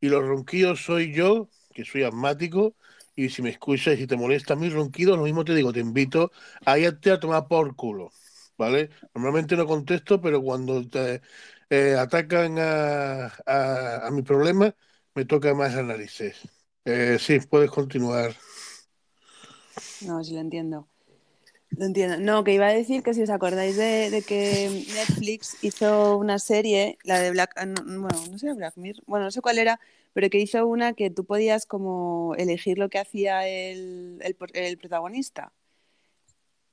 Y 0.00 0.08
los 0.08 0.22
ronquillos 0.24 0.84
soy 0.84 1.12
yo, 1.14 1.48
que 1.72 1.84
soy 1.84 2.02
asmático, 2.04 2.74
y 3.16 3.28
si 3.30 3.42
me 3.42 3.50
escuchas 3.50 3.94
y 3.94 3.98
si 3.98 4.06
te 4.06 4.16
molesta 4.16 4.56
mi 4.56 4.68
ronquido, 4.70 5.16
lo 5.16 5.24
mismo 5.24 5.44
te 5.44 5.54
digo, 5.54 5.72
te 5.72 5.80
invito 5.80 6.32
a 6.64 6.78
irte 6.78 7.10
a 7.10 7.20
tomar 7.20 7.48
por 7.48 7.74
culo, 7.76 8.12
¿vale? 8.56 8.90
Normalmente 9.14 9.56
no 9.56 9.66
contesto, 9.66 10.20
pero 10.20 10.42
cuando 10.42 10.86
te 10.88 11.20
eh, 11.70 11.94
atacan 11.98 12.58
a, 12.58 13.26
a, 13.46 14.06
a 14.06 14.10
mi 14.10 14.22
problema, 14.22 14.74
me 15.14 15.24
toca 15.24 15.54
más 15.54 15.74
narices. 15.82 16.36
Eh, 16.84 17.18
sí, 17.20 17.40
puedes 17.40 17.70
continuar. 17.70 18.34
No, 20.00 20.22
sí 20.24 20.34
lo 20.34 20.40
entiendo. 20.40 20.86
Lo 21.72 21.86
entiendo. 21.86 22.18
No, 22.18 22.44
que 22.44 22.54
iba 22.54 22.66
a 22.66 22.72
decir 22.72 23.02
que 23.02 23.14
si 23.14 23.22
os 23.22 23.30
acordáis 23.30 23.76
de, 23.76 24.10
de 24.10 24.22
que 24.22 24.84
Netflix 24.94 25.56
hizo 25.62 26.16
una 26.18 26.38
serie, 26.38 26.98
la 27.04 27.20
de 27.20 27.30
Black, 27.30 27.52
ah, 27.56 27.66
no, 27.66 27.82
bueno, 27.84 28.26
no 28.30 28.38
sé, 28.38 28.52
Black 28.54 28.76
Mirror, 28.76 29.04
bueno, 29.06 29.26
no 29.26 29.30
sé 29.30 29.40
cuál 29.40 29.58
era, 29.58 29.80
pero 30.12 30.30
que 30.30 30.38
hizo 30.38 30.66
una 30.66 30.92
que 30.92 31.10
tú 31.10 31.24
podías 31.24 31.66
como 31.66 32.34
elegir 32.36 32.78
lo 32.78 32.88
que 32.88 32.98
hacía 32.98 33.46
el, 33.48 34.18
el, 34.22 34.36
el 34.54 34.78
protagonista, 34.78 35.52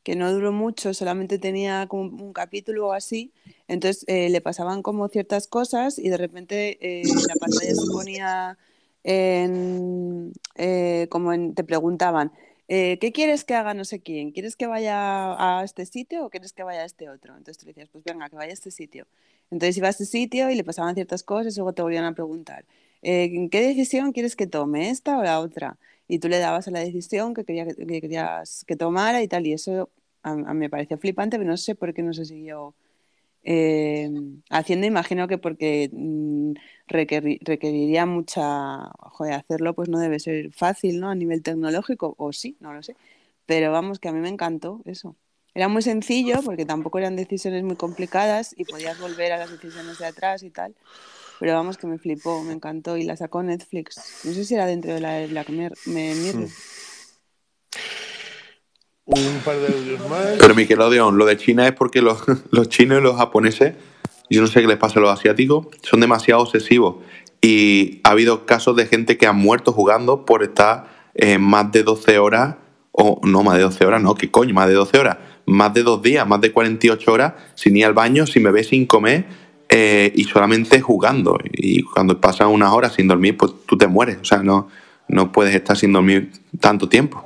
que 0.08 0.16
no 0.16 0.32
duró 0.32 0.54
mucho, 0.54 0.94
solamente 0.94 1.38
tenía 1.38 1.86
como 1.88 2.24
un 2.24 2.32
capítulo 2.32 2.88
o 2.88 2.94
así, 2.94 3.34
entonces 3.68 4.06
eh, 4.08 4.30
le 4.30 4.40
pasaban 4.40 4.82
como 4.82 5.10
ciertas 5.10 5.48
cosas 5.48 6.00
y 6.00 6.08
de 6.08 6.16
repente 6.16 6.78
eh, 6.80 7.04
la 7.06 7.36
pantalla 7.36 7.76
se 7.76 7.92
ponía 7.92 8.58
en, 9.04 10.32
eh, 10.56 11.08
como 11.10 11.54
te 11.54 11.66
preguntaban, 11.66 12.32
¿qué 12.70 13.12
quieres 13.14 13.44
que 13.44 13.56
haga 13.56 13.74
no 13.74 13.84
sé 13.84 14.00
quién? 14.00 14.32
¿Quieres 14.32 14.56
que 14.56 14.68
vaya 14.68 15.60
a 15.60 15.66
este 15.66 15.86
sitio 15.86 16.26
o 16.26 16.30
quieres 16.30 16.54
que 16.54 16.64
vaya 16.64 16.84
a 16.84 16.86
este 16.86 17.10
otro? 17.10 17.34
Entonces 17.34 17.58
tú 17.58 17.66
le 17.66 17.74
decías, 17.74 17.90
pues 17.92 18.06
venga, 18.06 18.30
que 18.30 18.38
vaya 18.38 18.52
a 18.52 18.54
este 18.54 18.72
sitio. 18.72 19.08
Entonces 19.52 19.76
iba 19.76 19.88
a 19.88 19.92
este 19.92 20.06
sitio 20.06 20.50
y 20.50 20.56
le 20.56 20.64
pasaban 20.64 20.96
ciertas 20.96 21.22
cosas 21.22 21.54
y 21.54 21.58
luego 21.58 21.74
te 21.74 21.82
volvían 21.82 22.06
a 22.06 22.14
preguntar, 22.14 22.64
eh, 23.08 23.48
¿qué 23.50 23.62
decisión 23.62 24.12
quieres 24.12 24.36
que 24.36 24.48
tome, 24.48 24.90
esta 24.90 25.18
o 25.18 25.24
la 25.24 25.40
otra? 25.40 25.78
Y 26.10 26.20
tú 26.20 26.28
le 26.30 26.40
dabas 26.40 26.68
a 26.68 26.72
la 26.72 26.82
decisión 26.82 27.34
que, 27.34 27.46
quería, 27.46 27.66
que 27.66 28.02
querías 28.02 28.66
que 28.66 28.76
tomara 28.76 29.24
y 29.24 29.28
tal, 29.30 29.48
y 29.48 29.54
eso 29.54 29.90
me 30.26 30.70
pareció 30.70 30.98
flipante, 30.98 31.38
pero 31.38 31.50
no 31.50 31.58
sé 31.58 31.76
por 31.76 31.94
qué 31.94 32.04
no 32.04 32.14
se 32.14 32.26
siguió 32.26 32.76
eh, 33.44 34.12
haciendo, 34.50 34.88
imagino 34.88 35.30
que 35.30 35.38
porque 35.38 35.90
mm, 35.94 36.52
requerir, 36.88 37.40
requeriría 37.44 38.06
mucha, 38.06 38.90
joder, 38.98 39.36
hacerlo 39.36 39.74
pues 39.74 39.88
no 39.88 40.00
debe 40.00 40.20
ser 40.20 40.52
fácil, 40.52 41.00
¿no? 41.00 41.10
A 41.10 41.16
nivel 41.16 41.44
tecnológico, 41.44 42.14
o 42.18 42.34
sí, 42.34 42.58
no 42.60 42.74
lo 42.74 42.84
sé. 42.84 42.96
Pero 43.46 43.72
vamos, 43.72 44.00
que 44.00 44.10
a 44.10 44.12
mí 44.12 44.20
me 44.20 44.28
encantó 44.28 44.82
eso. 44.84 45.16
Era 45.54 45.70
muy 45.70 45.82
sencillo 45.82 46.42
porque 46.44 46.66
tampoco 46.66 47.00
eran 47.00 47.16
decisiones 47.16 47.64
muy 47.64 47.78
complicadas 47.78 48.54
y 48.58 48.66
podías 48.66 49.00
volver 49.00 49.32
a 49.32 49.38
las 49.38 49.50
decisiones 49.50 49.98
de 49.98 50.08
atrás 50.08 50.44
y 50.44 50.50
tal. 50.50 50.76
Pero 51.40 51.54
vamos, 51.54 51.78
que 51.78 51.88
me 51.88 51.98
flipó, 51.98 52.44
me 52.44 52.54
encantó 52.54 52.98
y 52.98 53.04
la 53.04 53.16
sacó 53.16 53.44
Netflix. 53.44 54.22
No 54.24 54.34
sé 54.34 54.44
si 54.44 54.56
era 54.56 54.66
dentro 54.66 54.94
de 54.94 55.00
la 55.00 55.14
de 55.14 55.28
Black 55.28 55.50
Mirror. 55.50 55.78
Hmm. 55.86 56.46
Un 59.06 59.40
par 59.46 59.58
de 59.58 59.68
audios 59.68 60.10
más. 60.10 60.36
Pero 60.40 60.54
Nickelodeon, 60.56 61.18
lo 61.18 61.26
de 61.26 61.38
China 61.38 61.68
es 61.68 61.74
porque 61.74 62.02
los, 62.02 62.24
los 62.52 62.70
chinos 62.70 63.00
y 63.00 63.02
los 63.02 63.18
japoneses, 63.18 63.76
yo 64.30 64.42
no 64.42 64.48
sé 64.48 64.62
qué 64.62 64.68
les 64.68 64.78
pasa 64.78 65.00
a 65.00 65.02
los 65.02 65.12
asiáticos, 65.12 65.68
son 65.84 66.00
demasiado 66.00 66.42
obsesivos. 66.42 66.98
Y 67.42 68.02
ha 68.04 68.12
habido 68.12 68.46
casos 68.46 68.76
de 68.76 68.88
gente 68.88 69.18
que 69.18 69.28
ha 69.28 69.32
muerto 69.32 69.72
jugando 69.72 70.26
por 70.26 70.44
estar 70.44 70.88
eh, 71.14 71.38
más 71.38 71.72
de 71.72 71.84
12 71.84 72.18
horas, 72.18 72.56
o 72.92 73.22
no, 73.24 73.44
más 73.44 73.58
de 73.58 73.64
12 73.64 73.86
horas, 73.86 74.02
no, 74.02 74.16
que 74.16 74.32
coño, 74.32 74.56
más 74.56 74.68
de 74.68 74.74
12 74.74 74.98
horas, 74.98 75.18
más 75.46 75.74
de 75.74 75.84
dos 75.84 76.02
días, 76.02 76.28
más 76.28 76.42
de 76.42 76.52
48 76.52 77.14
horas, 77.14 77.34
sin 77.54 77.78
ir 77.78 77.86
al 77.86 77.94
baño, 77.94 78.26
sin 78.26 78.44
beber, 78.44 78.66
sin 78.66 78.88
comer 78.88 79.47
eh, 79.70 80.12
y 80.16 80.24
solamente 80.26 80.82
jugando. 80.82 81.38
Y 81.52 81.84
cuando 81.84 82.20
pasan 82.20 82.48
unas 82.50 82.72
horas 82.72 82.94
sin 82.94 83.08
dormir, 83.08 83.38
pues 83.38 83.54
tú 83.66 83.78
te 83.78 83.88
mueres. 83.88 84.18
O 84.22 84.26
sea, 84.26 84.40
no, 84.40 84.70
no 85.08 85.32
puedes 85.32 85.54
estar 85.56 85.78
sin 85.78 85.94
dormir 85.94 86.32
tanto 86.60 86.88
tiempo. 86.88 87.24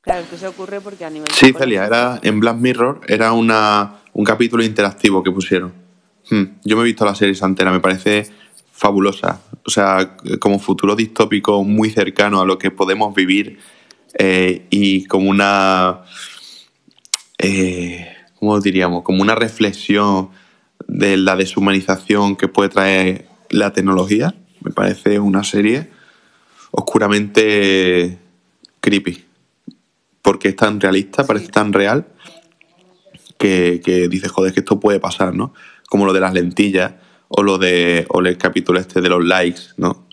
Claro, 0.00 0.24
que 0.28 0.34
eso 0.34 0.48
ocurre 0.48 0.80
porque 0.80 1.04
a 1.04 1.10
nivel 1.10 1.28
Sí, 1.32 1.52
Celia, 1.56 1.84
era 1.86 2.18
en 2.24 2.40
Black 2.40 2.56
Mirror, 2.56 3.02
era 3.06 3.32
una, 3.32 4.00
un 4.12 4.24
capítulo 4.24 4.64
interactivo 4.64 5.22
que 5.22 5.30
pusieron. 5.30 5.72
Hmm, 6.28 6.44
Yo 6.64 6.76
me 6.76 6.82
he 6.82 6.86
visto 6.86 7.04
la 7.04 7.14
serie 7.14 7.36
entera, 7.40 7.70
me 7.70 7.78
parece 7.78 8.28
fabulosa. 8.72 9.40
O 9.64 9.70
sea, 9.70 10.16
como 10.40 10.58
futuro 10.58 10.96
distópico 10.96 11.62
muy 11.62 11.90
cercano 11.90 12.40
a 12.40 12.44
lo 12.46 12.58
que 12.58 12.72
podemos 12.72 13.14
vivir 13.14 13.60
eh, 14.18 14.66
y 14.70 15.04
como 15.06 15.30
una. 15.30 16.00
Eh, 17.38 18.11
¿Cómo 18.42 18.58
diríamos? 18.58 19.04
Como 19.04 19.22
una 19.22 19.36
reflexión 19.36 20.30
de 20.88 21.16
la 21.16 21.36
deshumanización 21.36 22.34
que 22.34 22.48
puede 22.48 22.70
traer 22.70 23.28
la 23.50 23.72
tecnología. 23.72 24.34
Me 24.62 24.72
parece 24.72 25.20
una 25.20 25.44
serie 25.44 25.90
oscuramente 26.72 28.18
creepy 28.80 29.24
porque 30.22 30.48
es 30.48 30.56
tan 30.56 30.80
realista, 30.80 31.24
parece 31.24 31.52
tan 31.52 31.72
real, 31.72 32.08
que, 33.38 33.80
que 33.84 34.08
dices, 34.08 34.32
joder, 34.32 34.52
que 34.52 34.58
esto 34.58 34.80
puede 34.80 34.98
pasar, 34.98 35.36
¿no? 35.36 35.54
Como 35.88 36.04
lo 36.04 36.12
de 36.12 36.18
las 36.18 36.34
lentillas 36.34 36.94
o 37.28 37.44
lo 37.44 37.58
de 37.58 38.06
o 38.08 38.18
el 38.18 38.38
capítulo 38.38 38.80
este 38.80 39.00
de 39.00 39.08
los 39.08 39.24
likes, 39.24 39.60
¿no? 39.76 40.08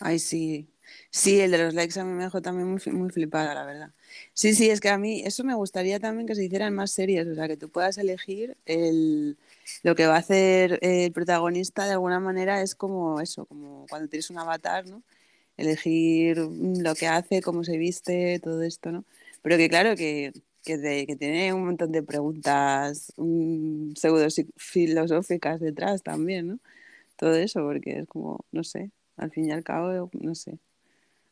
Ay, 0.00 0.18
sí. 0.18 0.69
Sí, 1.12 1.40
el 1.40 1.50
de 1.50 1.58
los 1.58 1.74
likes 1.74 1.98
a 1.98 2.04
mí 2.04 2.12
me 2.12 2.22
dejó 2.24 2.40
también 2.40 2.68
muy, 2.68 2.80
muy 2.92 3.10
flipada, 3.10 3.52
la 3.54 3.64
verdad. 3.66 3.90
Sí, 4.32 4.54
sí, 4.54 4.70
es 4.70 4.80
que 4.80 4.90
a 4.90 4.98
mí 4.98 5.22
eso 5.24 5.42
me 5.42 5.54
gustaría 5.54 5.98
también 5.98 6.26
que 6.26 6.36
se 6.36 6.44
hicieran 6.44 6.72
más 6.74 6.92
series, 6.92 7.26
o 7.26 7.34
sea, 7.34 7.48
que 7.48 7.56
tú 7.56 7.68
puedas 7.68 7.98
elegir 7.98 8.56
el, 8.64 9.36
lo 9.82 9.96
que 9.96 10.06
va 10.06 10.14
a 10.16 10.18
hacer 10.18 10.78
el 10.82 11.10
protagonista 11.12 11.84
de 11.86 11.92
alguna 11.92 12.20
manera 12.20 12.62
es 12.62 12.76
como 12.76 13.20
eso, 13.20 13.44
como 13.46 13.86
cuando 13.88 14.08
tienes 14.08 14.30
un 14.30 14.38
avatar, 14.38 14.86
¿no? 14.88 15.02
Elegir 15.56 16.40
mm, 16.40 16.80
lo 16.82 16.94
que 16.94 17.08
hace, 17.08 17.42
cómo 17.42 17.64
se 17.64 17.78
viste, 17.78 18.40
todo 18.40 18.62
esto, 18.62 18.92
¿no? 18.92 19.04
Pero 19.42 19.56
que 19.58 19.68
claro, 19.68 19.96
que, 19.96 20.32
que, 20.64 20.78
tiene 21.18 21.52
un 21.54 21.66
montón 21.66 21.92
de 21.92 22.02
preguntas 22.04 23.12
mm, 23.16 23.94
pseudo 23.96 24.28
filosóficas 24.56 25.60
detrás 25.60 26.02
también, 26.02 26.48
¿no? 26.48 26.60
Todo 27.16 27.34
eso, 27.36 27.62
porque 27.62 28.00
es 28.00 28.08
como, 28.08 28.44
no 28.52 28.64
sé, 28.64 28.90
al 29.16 29.30
fin 29.32 29.46
y 29.46 29.52
al 29.52 29.64
cabo, 29.64 30.10
no 30.14 30.34
sé. 30.34 30.58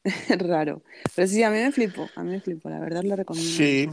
Raro. 0.38 0.82
Pero 1.14 1.28
sí, 1.28 1.42
a 1.42 1.50
mí 1.50 1.56
me 1.56 1.72
flipo, 1.72 2.08
a 2.14 2.22
mí 2.22 2.30
me 2.30 2.40
flipo, 2.40 2.68
la 2.70 2.78
verdad 2.78 3.02
lo 3.04 3.16
recomiendo 3.16 3.52
Sí. 3.52 3.88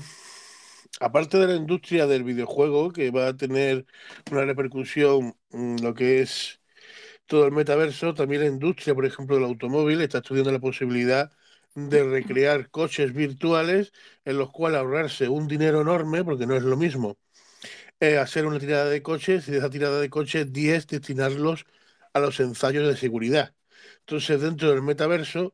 Aparte 1.02 1.38
de 1.38 1.48
la 1.48 1.56
industria 1.56 2.08
del 2.08 2.24
videojuego, 2.24 2.91
que 2.91 3.12
va 3.12 3.28
a 3.28 3.38
tener 3.38 3.86
una 4.32 4.46
repercusión 4.46 5.36
en 5.52 5.82
lo 5.84 5.94
que 5.94 6.22
es 6.22 6.62
todo 7.28 7.46
el 7.46 7.52
metaverso, 7.54 8.13
también 8.13 8.41
la 8.41 8.48
industria, 8.48 8.96
por 8.96 9.06
ejemplo, 9.06 9.36
del 9.36 9.46
automóvil 9.46 10.02
está 10.02 10.20
estudiando 10.20 10.52
la 10.52 10.60
posibilidad 10.60 11.32
de 11.76 12.04
recrear 12.04 12.70
coches 12.70 13.13
virtuales 13.13 13.94
en 14.26 14.38
los 14.38 14.52
cuales 14.52 14.80
ahorrarse 14.80 15.30
un 15.30 15.48
dinero 15.48 15.82
enorme, 15.82 16.24
porque 16.24 16.48
no 16.48 16.56
es 16.56 16.63
lo 16.63 16.78
mismo 16.78 17.18
eh, 18.00 18.18
hacer 18.18 18.46
una 18.46 18.60
tirada 18.60 18.86
de 18.89 19.02
coches 19.02 19.48
y 19.48 19.52
de 19.52 19.58
esa 19.60 19.70
tirada 19.70 20.00
de 20.00 20.10
coches 20.10 20.52
10 20.52 20.88
destinarlos 20.88 21.65
a 22.13 22.20
los 22.20 22.39
ensayos 22.39 22.88
de 22.88 22.98
seguridad. 22.98 23.54
Entonces, 24.02 24.41
dentro 24.41 24.70
del 24.70 24.82
metaverso, 24.82 25.54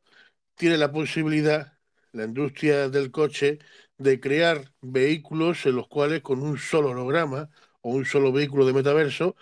tiene 0.62 0.78
la 0.78 0.92
posibilidad 0.92 1.74
la 2.12 2.24
industria 2.24 2.88
del 2.88 3.10
coche 3.10 3.58
de 3.98 4.20
crear 4.20 4.72
vehículos 4.82 5.66
en 5.66 5.76
los 5.76 5.88
cuales 5.88 6.22
con 6.22 6.42
un 6.42 6.58
solo 6.58 6.90
holograma 6.90 7.50
o 7.82 7.90
un 7.90 8.04
solo 8.06 8.32
vehículo 8.32 8.66
de 8.66 8.72
metaverso 8.74 9.36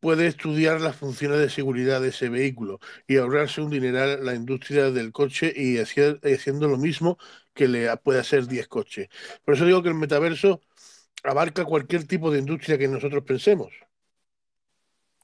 puede 0.00 0.26
estudiar 0.26 0.80
las 0.80 0.96
funciones 0.96 1.38
de 1.40 1.50
seguridad 1.50 2.00
de 2.02 2.08
ese 2.10 2.28
vehículo 2.28 2.80
y 3.08 3.16
ahorrarse 3.18 3.62
un 3.62 3.70
dineral 3.70 4.24
la 4.24 4.34
industria 4.34 4.90
del 4.90 5.12
coche 5.12 5.52
y 5.56 5.76
haci- 5.78 6.20
haciendo 6.34 6.68
lo 6.68 6.78
mismo 6.78 7.18
que 7.54 7.68
le 7.68 7.96
puede 7.98 8.20
hacer 8.20 8.46
10 8.46 8.68
coches. 8.68 9.08
Por 9.44 9.54
eso 9.54 9.66
digo 9.66 9.82
que 9.82 9.90
el 9.90 9.94
metaverso 9.96 10.62
abarca 11.24 11.64
cualquier 11.66 12.06
tipo 12.06 12.30
de 12.32 12.40
industria 12.40 12.78
que 12.78 12.88
nosotros 12.88 13.24
pensemos. 13.24 13.72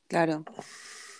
Claro, 0.09 0.44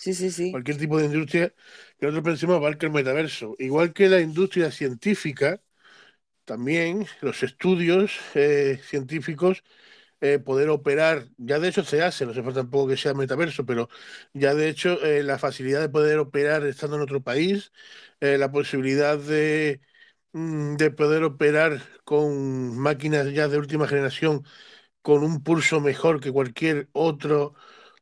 sí, 0.01 0.15
sí, 0.15 0.31
sí. 0.31 0.51
Cualquier 0.51 0.79
tipo 0.79 0.99
de 0.99 1.07
industria 1.07 1.55
que 2.01 2.07
nosotros 2.07 2.25
pensemos 2.35 2.57
abarca 2.59 2.87
el 2.87 2.93
metaverso. 2.93 3.57
Igual 3.61 3.95
que 3.95 4.09
la 4.11 4.21
industria 4.23 4.73
científica, 4.73 5.63
también 6.45 7.07
los 7.23 7.43
estudios 7.43 8.19
eh, 8.35 8.81
científicos, 8.85 9.63
eh, 10.21 10.39
poder 10.39 10.71
operar, 10.71 11.29
ya 11.39 11.59
de 11.61 11.69
hecho 11.69 11.85
se 11.85 12.03
hace, 12.03 12.27
no 12.27 12.33
hace 12.33 12.43
falta 12.43 12.61
tampoco 12.63 12.89
que 12.89 12.97
sea 12.99 13.15
metaverso, 13.15 13.67
pero 13.67 13.89
ya 14.35 14.55
de 14.55 14.69
hecho 14.69 15.03
eh, 15.05 15.23
la 15.23 15.39
facilidad 15.39 15.81
de 15.81 15.89
poder 15.91 16.19
operar 16.19 16.65
estando 16.67 16.97
en 16.97 17.03
otro 17.03 17.23
país, 17.23 17.73
la 18.21 18.53
posibilidad 18.53 19.19
de, 19.19 19.81
mm, 20.33 20.77
de 20.77 20.91
poder 20.91 21.25
operar 21.25 21.83
con 22.05 22.79
máquinas 22.79 23.33
ya 23.33 23.49
de 23.49 23.59
última 23.59 23.89
generación 23.89 24.45
con 25.03 25.23
un 25.25 25.43
pulso 25.43 25.81
mejor 25.81 26.21
que 26.21 26.33
cualquier 26.33 26.89
otro, 26.93 27.55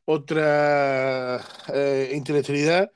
otra 0.05 1.41
eh, 1.73 2.11
intelectualidad 2.15 2.91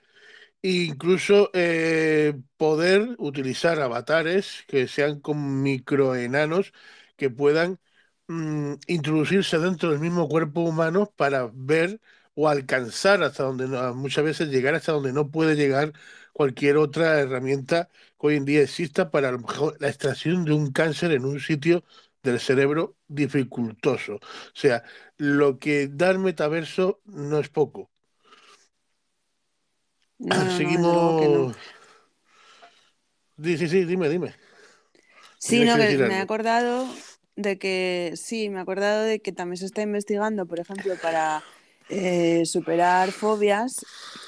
incluso 0.64 1.52
eh, 1.54 2.36
poder 2.58 3.16
utilizar 3.20 3.80
avatares 3.82 4.64
que 4.68 4.88
sean 4.88 5.20
con 5.22 5.62
microenanos 5.64 6.74
que 7.18 7.30
puedan 7.30 7.80
mm, 8.28 8.76
introducirse 8.88 9.60
dentro 9.60 9.92
del 9.92 10.00
mismo 10.00 10.28
cuerpo 10.30 10.62
humano 10.62 11.14
para 11.16 11.50
ver 11.54 12.02
o 12.36 12.50
alcanzar 12.50 13.24
hasta 13.24 13.44
donde 13.44 13.68
no- 13.68 13.94
muchas 13.96 14.24
veces 14.26 14.50
llegar 14.50 14.76
hasta 14.76 14.92
donde 14.94 15.14
no 15.14 15.30
puede 15.32 15.56
llegar 15.56 15.94
cualquier 16.34 16.78
otra 16.78 17.20
herramienta 17.20 17.90
que 18.20 18.28
hoy 18.28 18.36
en 18.38 18.46
día 18.46 18.62
exista 18.62 19.12
para 19.12 19.32
lo 19.32 19.40
mejor 19.40 19.78
la 19.80 19.90
extracción 19.90 20.46
de 20.46 20.54
un 20.54 20.72
cáncer 20.72 21.12
en 21.12 21.26
un 21.26 21.40
sitio 21.40 21.84
del 22.24 22.40
cerebro 22.40 22.98
dificultoso. 23.08 24.16
O 24.16 24.20
sea, 24.56 24.84
lo 25.18 25.60
que 25.60 25.88
da 25.90 26.12
el 26.12 26.20
metaverso 26.20 27.02
no 27.06 27.40
es 27.40 27.50
poco. 27.50 27.92
No, 30.24 30.44
no. 30.44 30.58
Seguimos. 30.58 31.56
Di- 33.38 33.58
Sí, 33.58 33.68
sí, 33.68 33.86
dime, 33.86 34.10
dime. 34.10 34.36
Sí, 35.38 35.66
no, 35.66 35.76
que 35.76 35.98
me 35.98 36.16
he 36.16 36.20
acordado 36.22 36.88
de 37.36 37.58
que, 37.58 38.14
sí, 38.16 38.50
me 38.50 38.60
he 38.60 38.62
acordado 38.62 39.04
de 39.04 39.20
que 39.20 39.32
también 39.32 39.58
se 39.58 39.66
está 39.66 39.82
investigando, 39.82 40.46
por 40.46 40.60
ejemplo, 40.60 40.96
para 41.02 41.44
eh, 41.90 42.46
superar 42.46 43.12
fobias 43.12 43.86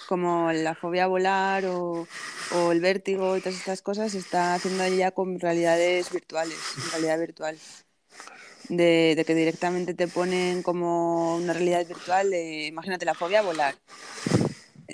como 0.10 0.52
la 0.52 0.76
fobia 0.76 1.06
a 1.06 1.08
volar 1.08 1.66
o, 1.66 2.06
o 2.56 2.72
el 2.72 2.82
vértigo 2.82 3.38
y 3.38 3.40
todas 3.40 3.56
estas 3.56 3.82
cosas, 3.82 4.12
se 4.12 4.18
está 4.18 4.56
haciendo 4.56 4.86
ya 4.88 5.12
con 5.12 5.40
realidades 5.40 6.12
virtuales, 6.12 6.58
realidad 6.92 7.20
virtual. 7.20 7.58
De, 8.68 9.14
de 9.16 9.26
que 9.26 9.36
directamente 9.36 9.94
te 9.94 10.08
ponen 10.08 10.64
como 10.64 11.38
una 11.38 11.54
realidad 11.54 11.86
virtual, 11.88 12.32
de, 12.32 12.66
imagínate 12.66 13.06
la 13.06 13.14
fobia 13.14 13.40
a 13.40 13.44
volar. 13.44 13.76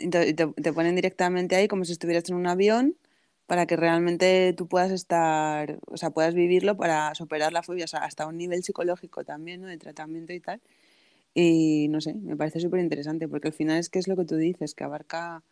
Te, 0.10 0.34
te 0.34 0.74
ponen 0.74 0.96
directamente 0.96 1.56
ahí 1.56 1.68
como 1.68 1.86
si 1.86 1.92
estuvieras 1.94 2.30
en 2.30 2.36
un 2.36 2.48
avión 2.48 2.96
para 3.52 3.66
que 3.66 3.76
realmente 3.76 4.54
tú 4.54 4.68
puedas 4.68 4.92
estar, 4.92 5.78
o 5.88 5.98
sea, 5.98 6.12
puedas 6.12 6.34
vivirlo 6.34 6.78
para 6.78 7.14
superar 7.16 7.52
la 7.52 7.64
fobia, 7.64 7.84
o 7.84 7.88
sea, 7.88 8.00
hasta 8.00 8.26
un 8.26 8.38
nivel 8.38 8.64
psicológico 8.64 9.26
también, 9.26 9.60
¿no? 9.60 9.68
De 9.68 9.78
tratamiento 9.78 10.32
y 10.32 10.40
tal. 10.40 10.62
Y 11.34 11.88
no 11.90 12.02
sé, 12.02 12.14
me 12.14 12.38
parece 12.38 12.62
súper 12.62 12.80
interesante 12.80 13.28
porque 13.28 13.50
al 13.50 13.54
final 13.54 13.78
es 13.78 13.90
que 13.90 14.00
es 14.00 14.08
lo 14.08 14.16
que 14.16 14.26
tú 14.26 14.38
dices, 14.38 14.74
que 14.76 14.84
abarca, 14.86 15.44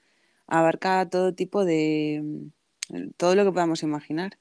abarca 0.47 1.09
todo 1.09 1.33
tipo 1.33 1.65
de, 1.65 2.49
todo 3.17 3.35
lo 3.35 3.45
que 3.45 3.51
podamos 3.51 3.83
imaginar. 3.83 4.37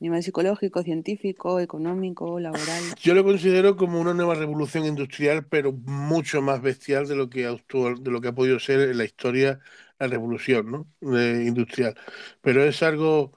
Nivel 0.00 0.22
psicológico, 0.22 0.82
científico, 0.82 1.60
económico, 1.60 2.40
laboral. 2.40 2.82
Yo 3.02 3.14
lo 3.14 3.22
considero 3.22 3.76
como 3.76 4.00
una 4.00 4.14
nueva 4.14 4.34
revolución 4.34 4.86
industrial, 4.86 5.46
pero 5.46 5.72
mucho 5.72 6.40
más 6.40 6.62
bestial 6.62 7.06
de 7.06 7.16
lo 7.16 7.28
que 7.28 7.46
actual, 7.46 8.02
de 8.02 8.10
lo 8.10 8.20
que 8.22 8.28
ha 8.28 8.34
podido 8.34 8.58
ser 8.58 8.80
en 8.80 8.96
la 8.98 9.04
historia 9.04 9.60
la 9.98 10.06
revolución, 10.06 10.70
¿no? 10.70 11.18
Eh, 11.18 11.44
industrial. 11.46 11.94
Pero 12.40 12.64
es 12.64 12.82
algo 12.82 13.32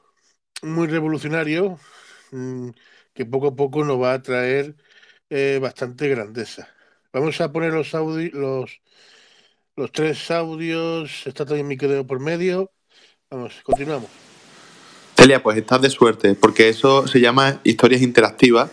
muy 0.61 0.87
revolucionario 0.87 1.77
mm, 2.31 2.69
que 3.13 3.25
poco 3.25 3.47
a 3.47 3.55
poco 3.55 3.83
nos 3.83 4.01
va 4.01 4.13
a 4.13 4.21
traer 4.21 4.75
eh, 5.29 5.59
bastante 5.61 6.07
grandeza. 6.07 6.69
Vamos 7.11 7.41
a 7.41 7.51
poner 7.51 7.73
los 7.73 7.93
audi- 7.93 8.31
los, 8.31 8.81
los 9.75 9.91
tres 9.91 10.31
audios. 10.31 11.27
Está 11.27 11.45
también 11.45 11.67
mi 11.67 11.75
quedo 11.75 12.07
por 12.07 12.21
medio. 12.21 12.71
Vamos, 13.29 13.61
continuamos. 13.63 14.32
Celia, 15.23 15.41
pues 15.41 15.55
estás 15.55 15.81
de 15.81 15.89
suerte, 15.89 16.35
porque 16.35 16.67
eso 16.67 17.07
se 17.07 17.21
llama 17.21 17.61
historias 17.63 18.01
interactivas 18.01 18.69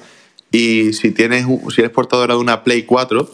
y 0.51 0.95
si 0.95 1.13
tienes 1.13 1.47
si 1.73 1.81
eres 1.81 1.93
portadora 1.93 2.35
de 2.35 2.41
una 2.41 2.65
Play 2.65 2.83
4, 2.83 3.31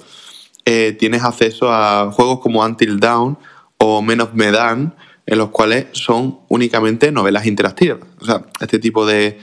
eh, 0.66 0.94
tienes 0.98 1.22
acceso 1.22 1.72
a 1.72 2.12
juegos 2.12 2.40
como 2.40 2.62
Until 2.62 3.00
Dawn 3.00 3.38
o 3.79 4.02
Men 4.02 4.20
of 4.20 4.35
Medan, 4.35 4.94
en 5.24 5.38
los 5.38 5.48
cuales 5.48 5.87
son 5.92 6.40
únicamente 6.48 7.11
novelas 7.11 7.46
interactivas. 7.46 8.00
O 8.20 8.26
sea, 8.26 8.44
este 8.61 8.79
tipo 8.79 9.07
de 9.07 9.38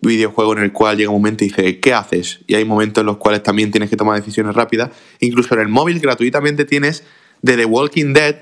videojuego 0.00 0.52
en 0.52 0.62
el 0.62 0.72
cual 0.72 0.96
llega 0.96 1.10
un 1.10 1.16
momento 1.16 1.42
y 1.42 1.48
dice, 1.48 1.80
¿qué 1.80 1.94
haces? 1.94 2.38
Y 2.46 2.54
hay 2.54 2.64
momentos 2.64 3.02
en 3.02 3.06
los 3.06 3.16
cuales 3.16 3.42
también 3.42 3.72
tienes 3.72 3.90
que 3.90 3.96
tomar 3.96 4.16
decisiones 4.16 4.54
rápidas. 4.54 4.90
Incluso 5.18 5.54
en 5.54 5.62
el 5.62 5.68
móvil 5.68 5.98
gratuitamente 5.98 6.64
tienes 6.64 7.02
de 7.42 7.56
The 7.56 7.64
Walking 7.64 8.12
Dead 8.12 8.36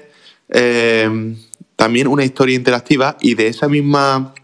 eh, 0.51 1.35
también 1.77 2.09
una 2.09 2.27
historia 2.27 2.55
interactiva 2.55 3.17
y 3.23 3.37
de 3.37 3.49
esa 3.49 3.71
misma 3.71 4.35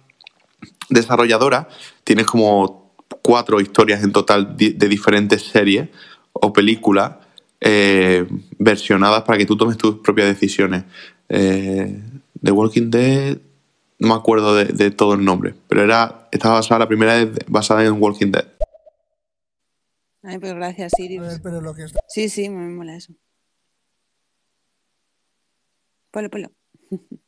desarrolladora 0.88 1.68
tienes 2.04 2.26
como 2.26 2.94
cuatro 3.22 3.60
historias 3.60 4.02
en 4.02 4.12
total 4.12 4.56
de 4.56 4.88
diferentes 4.88 5.42
series 5.42 5.88
o 6.32 6.52
películas 6.52 7.14
eh, 7.60 8.26
versionadas 8.58 9.22
para 9.22 9.38
que 9.38 9.46
tú 9.46 9.56
tomes 9.56 9.76
tus 9.76 9.98
propias 9.98 10.28
decisiones. 10.28 10.84
Eh, 11.28 12.00
The 12.42 12.50
Walking 12.50 12.90
Dead, 12.90 13.38
no 13.98 14.08
me 14.08 14.14
acuerdo 14.14 14.56
de, 14.56 14.64
de 14.64 14.90
todo 14.90 15.14
el 15.14 15.24
nombre, 15.24 15.54
pero 15.68 15.82
era 15.82 16.28
estaba 16.32 16.54
basada, 16.54 16.80
la 16.80 16.88
primera 16.88 17.20
es 17.20 17.28
basada 17.46 17.84
en 17.84 18.02
Walking 18.02 18.32
Dead. 18.32 18.46
Ay, 20.24 20.38
pues 20.38 20.54
gracias, 20.54 20.92
Sirius. 20.96 21.26
ver, 21.26 21.40
pero 21.42 21.60
lo 21.60 21.74
que 21.74 21.84
está... 21.84 22.00
Sí, 22.08 22.28
sí, 22.28 22.48
me 22.48 22.68
mola 22.68 22.96
eso. 22.96 23.12
Ponlo, 26.10 26.30
ponlo. 26.30 26.50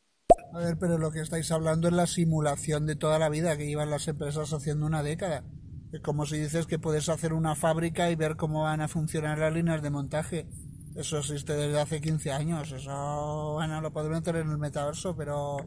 A 0.55 0.59
ver, 0.59 0.77
pero 0.77 0.97
lo 0.97 1.11
que 1.11 1.19
estáis 1.19 1.51
hablando 1.51 1.89
es 1.89 1.93
la 1.93 2.07
simulación 2.07 2.85
de 2.85 2.95
toda 2.95 3.19
la 3.19 3.27
vida 3.27 3.57
que 3.57 3.67
llevan 3.67 3.89
las 3.89 4.07
empresas 4.07 4.53
haciendo 4.53 4.85
una 4.85 5.03
década. 5.03 5.43
Es 5.91 5.99
como 5.99 6.25
si 6.25 6.37
dices 6.37 6.65
que 6.65 6.79
puedes 6.79 7.09
hacer 7.09 7.33
una 7.33 7.55
fábrica 7.55 8.09
y 8.09 8.15
ver 8.15 8.37
cómo 8.37 8.63
van 8.63 8.79
a 8.79 8.87
funcionar 8.87 9.37
las 9.37 9.53
líneas 9.53 9.81
de 9.81 9.89
montaje. 9.89 10.47
Eso 10.95 11.17
existe 11.17 11.51
desde 11.57 11.81
hace 11.81 11.99
15 11.99 12.31
años. 12.31 12.71
Eso, 12.71 13.55
bueno, 13.55 13.81
lo 13.81 13.91
podemos 13.91 14.19
meter 14.19 14.37
en 14.37 14.49
el 14.49 14.57
metaverso, 14.57 15.13
pero, 15.17 15.57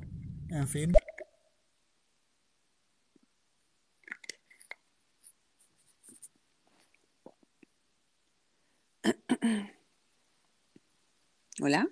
en 0.49 0.67
fin. 0.67 0.95
Hola. 11.61 11.89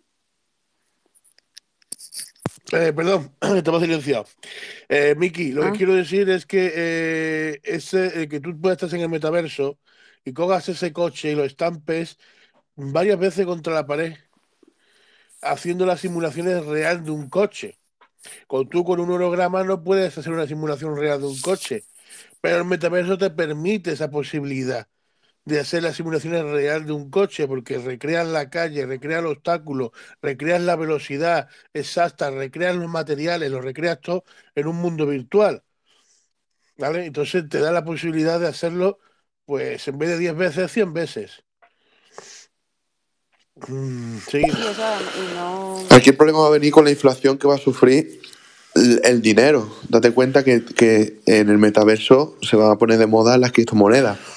Eh, 2.73 2.93
perdón, 2.93 3.33
estaba 3.57 3.81
silenciado. 3.81 4.27
Eh, 4.89 5.15
Miki, 5.17 5.53
lo 5.53 5.65
Ah. 5.65 5.73
que 5.73 5.79
quiero 5.79 5.95
decir 5.95 6.29
es 6.31 6.47
que 6.47 6.73
eh, 6.75 7.61
ese, 7.63 8.23
eh, 8.23 8.29
que 8.29 8.41
tú 8.41 8.59
puedas 8.61 8.83
estar 8.83 8.95
en 8.99 9.05
el 9.05 9.09
metaverso 9.09 9.79
y 10.25 10.33
cogas 10.33 10.69
ese 10.69 10.93
coche 10.93 11.33
y 11.33 11.35
lo 11.37 11.45
estampes 11.45 12.19
varias 12.75 13.19
veces 13.19 13.47
contra 13.47 13.73
la 13.75 13.87
pared, 13.87 14.15
haciendo 15.43 15.87
las 15.87 16.01
simulaciones 16.01 16.65
real 16.67 17.05
de 17.05 17.11
un 17.11 17.29
coche. 17.29 17.79
Con 18.49 18.69
tú 18.69 18.85
con 18.85 19.01
un 19.01 19.11
holograma 19.11 19.63
no 19.65 19.85
puedes 19.85 20.19
hacer 20.19 20.33
una 20.33 20.47
simulación 20.47 20.97
real 20.97 21.21
de 21.21 21.29
un 21.29 21.41
coche, 21.41 21.85
pero 22.41 22.59
el 22.59 22.65
metaverso 22.65 23.19
te 23.19 23.31
permite 23.31 23.93
esa 23.93 24.11
posibilidad 24.11 24.89
de 25.47 25.61
hacer 25.61 25.85
las 25.85 25.97
simulaciones 25.97 26.43
real 26.43 26.85
de 26.85 26.93
un 26.93 27.09
coche, 27.09 27.47
porque 27.47 27.79
recrean 27.79 28.33
la 28.33 28.51
calle, 28.51 28.85
recrean 28.85 29.21
el 29.21 29.31
obstáculo, 29.31 29.93
recrean 30.21 30.67
la 30.67 30.75
velocidad 30.75 31.49
exacta, 31.73 32.31
recrean 32.31 32.81
los 32.81 32.91
materiales, 32.91 33.51
lo 33.51 33.61
recreas 33.61 34.01
todo 34.01 34.25
en 34.57 34.67
un 34.67 34.77
mundo 34.77 35.07
virtual. 35.07 35.63
¿Vale? 36.77 37.07
Entonces 37.07 37.49
te 37.49 37.61
da 37.61 37.71
la 37.71 37.85
posibilidad 37.85 38.41
de 38.41 38.49
hacerlo, 38.49 38.99
pues 39.47 39.87
en 39.87 39.99
vez 39.99 40.11
de 40.11 40.19
10 40.19 40.37
veces, 40.37 40.73
100 40.73 40.93
veces. 40.93 41.45
Mm. 43.69 44.19
Sí, 44.29 44.39
eso, 44.39 44.59
y 45.17 45.35
no... 45.37 45.79
Aquí 45.91 46.11
el 46.11 46.17
problema 46.17 46.41
va 46.41 46.49
a 46.49 46.51
venir 46.51 46.73
con 46.73 46.85
la 46.85 46.91
inflación 46.91 47.39
que 47.39 47.47
va 47.47 47.55
a 47.55 47.59
sufrir 47.59 48.21
el, 48.75 49.01
el 49.05 49.23
dinero. 49.23 49.73
Date 49.89 50.11
cuenta 50.11 50.43
que, 50.43 50.65
que 50.65 51.21
en 51.27 51.49
el 51.51 51.59
metaverso 51.59 52.37
se 52.43 52.57
van 52.57 52.73
a 52.73 52.79
poner 52.79 52.99
de 52.99 53.07
moda 53.07 53.39
las 53.39 53.53
criptomonedas. 53.53 54.36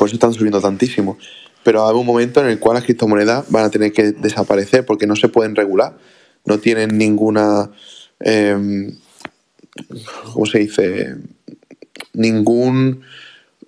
Por 0.00 0.08
eso 0.08 0.16
están 0.16 0.32
subiendo 0.32 0.62
tantísimo. 0.62 1.18
Pero 1.62 1.82
haber 1.82 1.96
un 1.96 2.06
momento 2.06 2.40
en 2.40 2.46
el 2.46 2.58
cual 2.58 2.76
las 2.76 2.84
criptomonedas 2.84 3.44
van 3.50 3.64
a 3.66 3.70
tener 3.70 3.92
que 3.92 4.12
desaparecer 4.12 4.86
porque 4.86 5.06
no 5.06 5.14
se 5.14 5.28
pueden 5.28 5.54
regular. 5.54 5.98
No 6.46 6.58
tienen 6.58 6.96
ninguna. 6.96 7.70
eh, 8.20 8.94
¿Cómo 10.32 10.46
se 10.46 10.60
dice? 10.60 11.16
Ningún. 12.14 13.02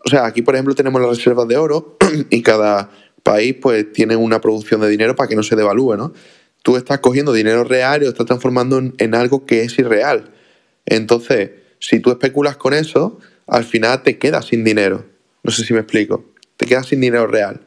O 0.07 0.09
sea, 0.09 0.24
aquí, 0.24 0.41
por 0.41 0.55
ejemplo, 0.55 0.74
tenemos 0.74 1.03
las 1.03 1.18
reservas 1.18 1.47
de 1.49 1.59
oro 1.59 1.99
y 2.30 2.41
cada 2.41 2.89
país 3.22 3.57
pues 3.61 3.93
tiene 3.93 4.16
una 4.16 4.41
producción 4.41 4.80
de 4.80 4.89
dinero 4.89 5.14
para 5.14 5.28
que 5.28 5.37
no 5.37 5.43
se 5.43 5.55
devalúe, 5.55 5.99
¿no? 5.99 6.14
Tú 6.62 6.78
estás 6.78 7.01
cogiendo 7.01 7.35
dinero 7.35 7.62
real 7.64 8.01
y 8.01 8.05
lo 8.07 8.12
estás 8.12 8.24
transformando 8.24 8.78
en, 8.78 8.95
en 8.97 9.14
algo 9.14 9.45
que 9.45 9.64
es 9.64 9.78
irreal. 9.78 10.30
Entonces, 10.87 11.51
si 11.78 12.01
tú 12.01 12.11
especulas 12.11 12.57
con 12.57 12.72
eso, 12.72 13.18
al 13.47 13.64
final 13.64 14.03
te 14.03 14.16
quedas 14.16 14.47
sin 14.47 14.64
dinero. 14.64 15.12
No 15.43 15.51
sé 15.51 15.64
si 15.64 15.72
me 15.72 15.80
explico. 15.80 16.24
Te 16.57 16.66
quedas 16.66 16.86
sin 16.86 17.01
dinero 17.01 17.26
real. 17.26 17.61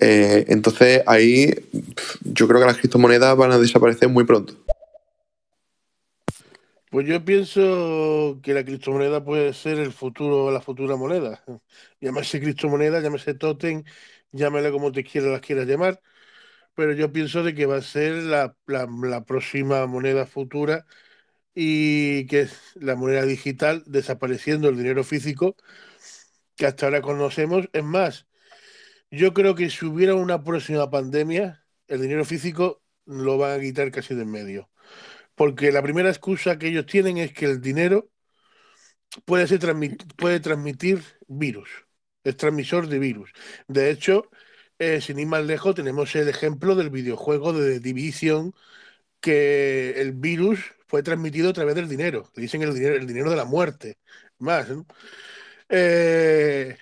Eh, 0.00 0.44
entonces, 0.48 1.02
ahí 1.06 1.54
yo 2.22 2.46
creo 2.48 2.60
que 2.60 2.66
las 2.66 2.76
criptomonedas 2.78 3.36
van 3.36 3.52
a 3.52 3.58
desaparecer 3.58 4.08
muy 4.08 4.24
pronto. 4.24 4.54
Pues 6.90 7.06
yo 7.06 7.24
pienso 7.24 8.38
que 8.42 8.54
la 8.54 8.64
criptomoneda 8.64 9.24
puede 9.24 9.52
ser 9.52 9.78
el 9.78 9.92
futuro, 9.92 10.50
la 10.50 10.60
futura 10.60 10.96
moneda. 10.96 11.42
Llámese 12.00 12.40
criptomoneda, 12.40 13.00
llámese 13.00 13.34
totem, 13.34 13.84
llámela 14.32 14.70
como 14.70 14.92
te 14.92 15.04
quieras, 15.04 15.30
las 15.32 15.40
quieras 15.40 15.66
llamar, 15.66 16.00
pero 16.74 16.92
yo 16.92 17.12
pienso 17.12 17.42
de 17.42 17.54
que 17.54 17.66
va 17.66 17.76
a 17.78 17.82
ser 17.82 18.14
la, 18.24 18.56
la- 18.66 18.88
la 19.02 19.24
próxima 19.24 19.86
moneda 19.86 20.26
futura 20.26 20.86
y 21.54 22.26
que 22.26 22.42
es 22.42 22.54
la 22.76 22.96
moneda 22.96 23.24
digital, 23.24 23.82
desapareciendo 23.86 24.68
el 24.68 24.76
dinero 24.78 25.04
físico 25.04 25.56
que 26.56 26.66
hasta 26.66 26.86
ahora 26.86 27.02
conocemos. 27.02 27.68
Es 27.72 27.84
más, 27.84 28.26
yo 29.10 29.34
creo 29.34 29.54
que 29.54 29.70
si 29.70 29.86
hubiera 29.86 30.14
una 30.14 30.44
próxima 30.44 30.90
pandemia, 30.90 31.64
el 31.88 32.02
dinero 32.02 32.24
físico 32.24 32.82
lo 33.06 33.38
van 33.38 33.58
a 33.60 33.62
quitar 33.62 33.90
casi 33.92 34.14
de 34.14 34.22
en 34.22 34.30
medio 34.30 34.70
Porque 35.36 35.72
la 35.72 35.82
primera 35.82 36.10
excusa 36.10 36.58
que 36.58 36.68
ellos 36.68 36.86
tienen 36.86 37.18
es 37.18 37.32
que 37.34 37.46
el 37.46 37.60
dinero 37.60 38.10
puede, 39.24 39.46
ser 39.46 39.60
puede 40.16 40.40
transmitir 40.40 41.02
virus, 41.28 41.68
es 42.24 42.36
transmisor 42.36 42.88
de 42.88 42.98
virus. 42.98 43.32
De 43.68 43.90
hecho, 43.90 44.30
eh, 44.78 45.00
sin 45.00 45.18
ir 45.18 45.26
más 45.26 45.44
lejos, 45.44 45.74
tenemos 45.74 46.14
el 46.16 46.28
ejemplo 46.28 46.74
del 46.74 46.90
videojuego 46.90 47.52
de 47.52 47.80
Division, 47.80 48.54
que 49.20 50.00
el 50.00 50.12
virus 50.12 50.60
fue 50.88 51.02
transmitido 51.02 51.50
a 51.50 51.52
través 51.52 51.74
del 51.76 51.88
dinero. 51.88 52.30
Dicen 52.36 52.62
el 52.62 52.74
dinero, 52.74 52.96
el 52.96 53.06
dinero 53.06 53.30
de 53.30 53.36
la 53.36 53.44
muerte. 53.44 53.98
Más, 54.38 54.68
¿no? 54.68 54.86
Eh, 55.68 56.76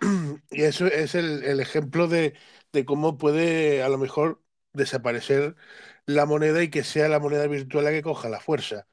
y 0.50 0.62
eso 0.62 0.86
es 0.86 1.14
el, 1.14 1.44
el 1.44 1.60
ejemplo 1.60 2.08
de, 2.08 2.34
de 2.72 2.84
cómo 2.84 3.18
puede 3.18 3.82
a 3.82 3.88
lo 3.88 3.98
mejor 3.98 4.42
desaparecer 4.72 5.56
la 6.06 6.26
moneda 6.26 6.62
y 6.62 6.70
que 6.70 6.84
sea 6.84 7.08
la 7.08 7.20
moneda 7.20 7.46
virtual 7.46 7.84
la 7.84 7.90
que 7.90 8.02
coja 8.02 8.28
la 8.28 8.40
fuerza. 8.40 8.86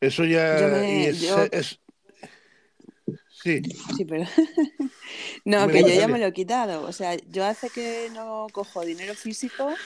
Eso 0.00 0.24
Yo 0.50 0.66
ya 0.66 0.84
y 0.86 1.06
es, 1.06 1.18
yo, 1.18 1.48
es- 1.52 1.80
sí, 3.28 3.62
sí, 3.88 4.04
pero 4.04 4.24
no, 5.44 5.70
que 5.70 5.84
yo 5.84 5.94
ya 5.94 6.08
me 6.08 6.18
lo 6.18 6.26
he 6.26 6.32
quitado. 6.32 6.82
O 6.84 6.92
sea, 6.92 7.16
yo 7.28 7.44
hace 7.44 7.70
que 7.70 8.08
no 8.10 8.50
cojo 8.52 8.84
dinero 8.84 9.14
físico, 9.16 9.80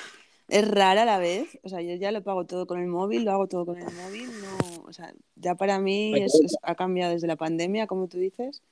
es 0.53 0.69
rara 0.71 1.03
a 1.03 1.05
la 1.05 1.19
vez. 1.19 1.59
O 1.63 1.69
sea, 1.69 1.81
yo 1.83 1.95
ya 1.97 2.13
lo 2.13 2.23
pago 2.23 2.45
todo 2.47 2.67
con 2.67 2.81
el 2.81 2.89
móvil, 2.89 3.25
lo 3.25 3.33
hago 3.33 3.47
todo 3.49 3.67
con 3.67 3.79
el 3.79 3.87
móvil. 3.93 4.29
No, 4.41 4.85
o 4.85 4.93
sea, 4.93 5.13
ya 5.37 5.55
para 5.57 5.79
mí 5.79 6.19
es, 6.21 6.35
es- 6.35 6.57
ha 6.63 6.75
cambiado 6.75 7.13
desde 7.13 7.27
la 7.27 7.37
pandemia, 7.37 7.87
como 7.87 8.09
tú 8.09 8.19
dices, 8.19 8.63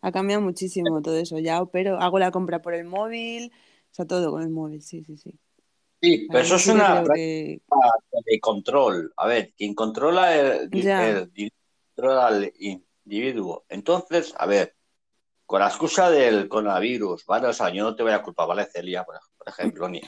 ha 0.00 0.12
cambiado 0.12 0.42
muchísimo 0.42 1.02
todo 1.02 1.16
eso. 1.16 1.38
Ya 1.38 1.62
opero, 1.62 1.98
hago 2.00 2.18
la 2.18 2.30
compra 2.30 2.62
por 2.62 2.74
el 2.74 2.84
móvil, 2.84 3.52
o 3.92 3.94
sea, 3.94 4.06
todo 4.06 4.30
con 4.30 4.42
el 4.42 4.50
móvil, 4.50 4.82
sí, 4.82 5.04
sí, 5.04 5.16
sí. 5.16 5.38
Sí, 6.00 6.26
pero 6.28 6.40
eso 6.40 6.56
es 6.56 6.68
una 6.68 7.02
que 7.14 7.60
de 8.26 8.40
control. 8.40 9.12
A 9.16 9.26
ver, 9.26 9.52
quien 9.56 9.74
controla 9.74 10.36
el, 10.36 10.70
el 10.72 11.30
controla 11.94 12.50
individuo. 13.04 13.64
Entonces, 13.68 14.34
a 14.36 14.46
ver, 14.46 14.74
con 15.46 15.60
la 15.60 15.68
excusa 15.68 16.10
del 16.10 16.48
coronavirus, 16.48 17.24
¿vale? 17.26 17.46
O 17.48 17.52
sea, 17.52 17.70
yo 17.72 17.84
no 17.84 17.94
te 17.94 18.02
voy 18.02 18.12
a 18.12 18.22
culpar, 18.22 18.48
¿vale, 18.48 18.66
Celia? 18.66 19.04
Por, 19.04 19.16
por 19.36 19.48
ejemplo, 19.48 19.88
ni, 19.88 20.00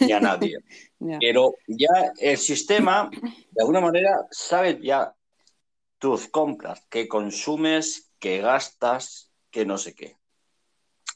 ni 0.00 0.12
a 0.12 0.20
nadie. 0.20 0.58
Pero 0.98 1.54
ya 1.66 2.12
el 2.18 2.38
sistema, 2.38 3.10
de 3.10 3.60
alguna 3.60 3.80
manera, 3.80 4.26
sabe 4.30 4.78
ya 4.82 5.14
tus 5.98 6.28
compras, 6.28 6.86
qué 6.88 7.08
consumes, 7.08 8.10
qué 8.18 8.38
gastas, 8.38 9.30
qué 9.50 9.66
no 9.66 9.76
sé 9.76 9.94
qué. 9.94 10.16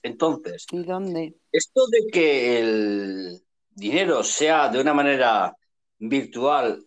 Entonces, 0.03 0.67
¿Y 0.71 0.83
dónde? 0.85 1.35
esto 1.51 1.87
de 1.87 2.07
que 2.13 2.59
el 2.61 3.43
dinero 3.71 4.23
sea 4.23 4.69
de 4.69 4.81
una 4.81 4.93
manera 4.93 5.57
virtual 5.99 6.85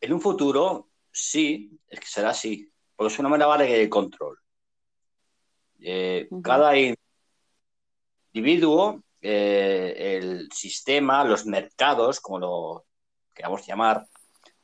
en 0.00 0.12
un 0.12 0.20
futuro, 0.20 0.90
sí, 1.10 1.78
es 1.88 1.98
que 2.00 2.06
será 2.06 2.30
así, 2.30 2.70
porque 2.94 3.12
es 3.12 3.18
una 3.18 3.28
manera 3.28 3.48
vale 3.48 3.66
de 3.66 3.88
control. 3.88 4.38
Eh, 5.80 6.28
Ujú. 6.30 6.42
cada 6.42 6.72
individuo, 8.32 9.02
eh, 9.22 10.18
el 10.18 10.50
sistema, 10.52 11.24
los 11.24 11.46
mercados, 11.46 12.20
como 12.20 12.38
lo 12.38 12.84
queramos 13.34 13.66
llamar, 13.66 14.06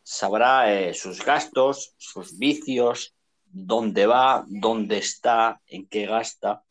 sabrá 0.02 0.72
eh, 0.72 0.94
sus 0.94 1.24
gastos, 1.24 1.94
sus 1.98 2.38
vicios, 2.38 3.14
dónde 3.44 4.06
va, 4.06 4.44
dónde 4.48 4.98
está, 4.98 5.60
en 5.66 5.86
qué 5.88 6.06
gasta. 6.06 6.62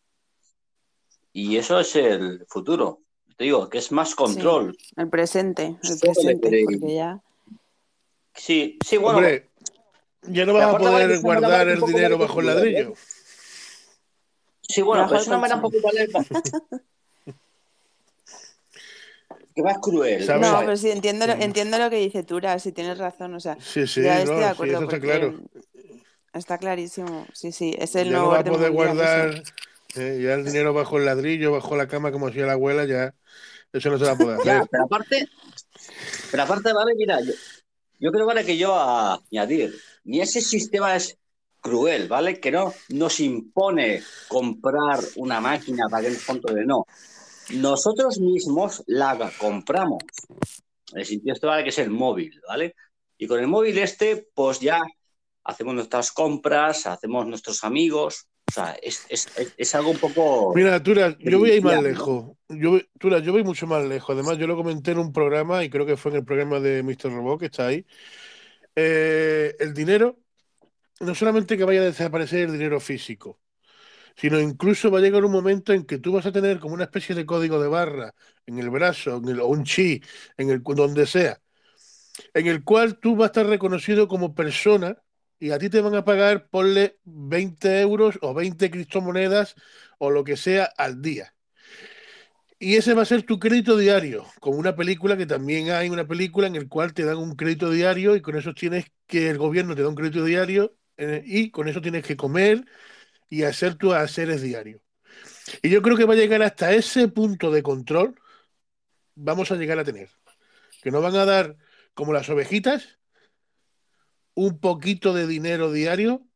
Y 1.33 1.57
eso 1.57 1.79
es 1.79 1.95
el 1.95 2.45
futuro. 2.47 3.01
Te 3.37 3.43
digo, 3.43 3.69
que 3.69 3.79
es 3.79 3.91
más 3.91 4.09
Sí, 4.09 4.15
control. 4.15 4.77
el 4.95 5.09
presente, 5.09 5.77
el 5.83 5.99
presente, 5.99 6.65
porque 6.65 6.95
ya. 6.95 7.21
Sí, 8.33 8.77
sí, 8.85 8.97
bueno, 8.97 9.17
Hombre, 9.19 9.49
ya 10.21 10.45
no 10.45 10.53
vas 10.53 10.73
a 10.73 10.77
poder 10.77 11.19
guardar 11.19 11.67
el 11.67 11.81
dinero 11.81 12.17
bajo 12.17 12.39
el 12.39 12.49
¿eh? 12.49 12.53
ladrillo. 12.53 12.93
Sí, 14.61 14.81
bueno, 14.81 15.03
Debajo 15.07 15.09
pero 15.09 15.19
del 15.19 15.21
es 15.21 15.27
una 15.27 15.37
manera 15.37 15.55
un 15.57 15.61
poco 15.61 15.77
vale 15.83 16.07
que 19.55 19.63
más 19.63 19.77
cruel, 19.79 20.31
No, 20.33 20.47
¿Sabes? 20.49 20.49
¿sabes? 20.49 20.65
pero 20.65 20.77
sí, 20.77 20.89
entiendo, 20.91 21.27
lo- 21.27 21.33
Mm. 21.33 21.39
entiendo 21.39 21.77
lo 21.77 21.89
que 21.89 21.97
dice 21.97 22.23
Tura, 22.23 22.59
si 22.59 22.71
tienes 22.71 22.97
razón, 22.97 23.33
o 23.35 23.39
sea, 23.39 23.57
Sí, 23.59 23.87
sí, 23.87 24.01
ya 24.01 24.21
estoy 24.21 24.43
de 24.43 24.49
no, 24.49 24.53
sí, 24.53 24.69
acuerdo 24.69 24.71
eso 24.71 24.83
está 24.83 24.99
claro. 24.99 25.35
está 26.33 26.57
clarísimo, 26.57 27.27
sí, 27.33 27.51
sí, 27.51 27.75
es 27.77 27.95
el 27.95 28.09
Ya 28.09 28.19
no 28.19 28.29
vas 28.29 28.39
a 28.41 28.45
poder 28.45 28.71
guardar 28.71 29.43
eh, 29.95 30.19
ya 30.21 30.33
el 30.33 30.43
dinero 30.45 30.73
bajo 30.73 30.97
el 30.97 31.05
ladrillo, 31.05 31.51
bajo 31.53 31.75
la 31.77 31.87
cama, 31.87 32.11
como 32.11 32.27
hacía 32.27 32.45
la 32.45 32.53
abuela, 32.53 32.85
ya 32.85 33.15
eso 33.73 33.89
no 33.91 33.97
se 33.99 34.05
va 34.05 34.11
a 34.13 34.17
poder 34.17 34.37
Ya, 34.43 34.61
hacer. 34.61 34.69
pero 34.69 34.83
aparte, 34.83 35.27
pero 36.31 36.43
aparte, 36.43 36.73
vale, 36.73 36.93
mira, 36.95 37.19
yo, 37.21 37.33
yo 37.99 38.11
creo, 38.11 38.25
vale, 38.25 38.45
que 38.45 38.57
yo 38.57 38.75
a 38.75 39.15
añadir, 39.31 39.75
ni 40.05 40.21
ese 40.21 40.41
sistema 40.41 40.95
es 40.95 41.17
cruel, 41.61 42.07
¿vale? 42.07 42.39
Que 42.39 42.51
no 42.51 42.73
nos 42.89 43.19
impone 43.19 44.01
comprar 44.29 44.99
una 45.17 45.41
máquina 45.41 45.87
para 45.89 46.03
que 46.05 46.11
nos 46.13 46.25
controle, 46.25 46.65
no. 46.65 46.85
Nosotros 47.53 48.19
mismos 48.19 48.83
la 48.87 49.31
compramos. 49.37 50.03
El 50.93 51.05
sitio 51.05 51.33
este, 51.33 51.47
¿vale? 51.47 51.63
Que 51.63 51.69
es 51.69 51.79
el 51.79 51.89
móvil, 51.89 52.41
¿vale? 52.47 52.75
Y 53.17 53.27
con 53.27 53.39
el 53.39 53.47
móvil 53.47 53.77
este, 53.77 54.27
pues 54.33 54.59
ya 54.59 54.81
hacemos 55.43 55.75
nuestras 55.75 56.11
compras, 56.11 56.85
hacemos 56.87 57.25
nuestros 57.27 57.63
amigos. 57.63 58.27
O 58.47 58.51
sea, 58.51 58.77
es, 58.81 59.05
es, 59.09 59.27
es, 59.57 59.75
algo 59.75 59.89
un 59.89 59.97
poco 59.97 60.53
Mira, 60.53 60.81
Tura, 60.81 61.17
yo 61.19 61.39
voy 61.39 61.51
a 61.51 61.55
ir 61.55 61.63
más 61.63 61.81
lejos. 61.81 62.37
Yo, 62.47 62.79
Tura, 62.99 63.19
yo 63.19 63.31
voy 63.31 63.43
mucho 63.43 63.65
más 63.65 63.83
lejos. 63.83 64.13
Además, 64.13 64.37
yo 64.37 64.45
lo 64.45 64.55
comenté 64.55 64.91
en 64.91 64.99
un 64.99 65.11
programa 65.11 65.63
y 65.63 65.69
creo 65.69 65.85
que 65.85 65.97
fue 65.97 66.11
en 66.11 66.17
el 66.17 66.25
programa 66.25 66.59
de 66.59 66.83
Mr. 66.83 67.11
Robot 67.11 67.39
que 67.39 67.45
está 67.47 67.67
ahí. 67.67 67.85
Eh, 68.75 69.55
el 69.59 69.73
dinero, 69.73 70.19
no 70.99 71.15
solamente 71.15 71.57
que 71.57 71.63
vaya 71.63 71.81
a 71.81 71.85
desaparecer 71.85 72.41
el 72.41 72.51
dinero 72.51 72.79
físico, 72.79 73.39
sino 74.15 74.39
incluso 74.39 74.91
va 74.91 74.99
a 74.99 75.01
llegar 75.01 75.25
un 75.25 75.31
momento 75.31 75.73
en 75.73 75.85
que 75.85 75.97
tú 75.99 76.13
vas 76.13 76.25
a 76.25 76.31
tener 76.31 76.59
como 76.59 76.73
una 76.73 76.85
especie 76.85 77.15
de 77.15 77.25
código 77.25 77.59
de 77.61 77.67
barra 77.67 78.13
en 78.45 78.59
el 78.59 78.69
brazo, 78.69 79.17
en 79.17 79.29
el, 79.29 79.39
o 79.41 79.47
un 79.47 79.63
chi, 79.63 80.01
en 80.37 80.49
el 80.49 80.61
donde 80.63 81.05
sea, 81.07 81.41
en 82.33 82.47
el 82.47 82.63
cual 82.63 82.99
tú 82.99 83.15
vas 83.15 83.25
a 83.25 83.27
estar 83.27 83.47
reconocido 83.47 84.07
como 84.07 84.35
persona 84.35 84.97
y 85.39 85.51
a 85.51 85.59
ti 85.59 85.69
te 85.69 85.81
van 85.81 85.95
a 85.95 86.05
pagar, 86.05 86.49
ponle 86.49 86.99
20 87.03 87.81
euros 87.81 88.17
o 88.21 88.33
20 88.33 88.71
criptomonedas 88.71 89.55
o 89.99 90.11
lo 90.11 90.23
que 90.23 90.37
sea 90.37 90.65
al 90.77 91.01
día. 91.01 91.33
Y 92.57 92.75
ese 92.77 92.93
va 92.93 93.01
a 93.01 93.05
ser 93.05 93.23
tu 93.23 93.37
crédito 93.37 93.77
diario, 93.77 94.25
como 94.39 94.57
una 94.57 94.75
película 94.75 95.17
que 95.17 95.25
también 95.25 95.71
hay 95.71 95.89
una 95.89 96.07
película 96.07 96.47
en 96.47 96.55
el 96.55 96.69
cual 96.69 96.93
te 96.93 97.03
dan 97.03 97.17
un 97.17 97.35
crédito 97.35 97.69
diario 97.69 98.15
y 98.15 98.21
con 98.21 98.37
eso 98.37 98.53
tienes 98.53 98.85
que 99.07 99.29
el 99.29 99.37
gobierno 99.37 99.75
te 99.75 99.81
da 99.81 99.89
un 99.89 99.95
crédito 99.95 100.23
diario 100.23 100.75
eh, 100.97 101.21
y 101.25 101.51
con 101.51 101.67
eso 101.67 101.81
tienes 101.81 102.05
que 102.05 102.15
comer 102.15 102.65
y 103.29 103.43
hacer 103.43 103.75
tus 103.75 103.93
haceres 103.93 104.41
diarios. 104.41 104.81
Y 105.61 105.69
yo 105.69 105.81
creo 105.81 105.97
que 105.97 106.05
va 106.05 106.13
a 106.13 106.17
llegar 106.17 106.41
hasta 106.41 106.73
ese 106.73 107.07
punto 107.07 107.51
de 107.51 107.63
control, 107.63 108.19
vamos 109.15 109.51
a 109.51 109.55
llegar 109.55 109.79
a 109.79 109.83
tener, 109.83 110.09
que 110.81 110.91
nos 110.91 111.01
van 111.01 111.15
a 111.15 111.25
dar 111.25 111.55
como 111.93 112.13
las 112.13 112.29
ovejitas 112.29 112.99
un 114.33 114.59
poquito 114.59 115.13
de 115.13 115.27
dinero 115.27 115.71
diario 115.71 116.27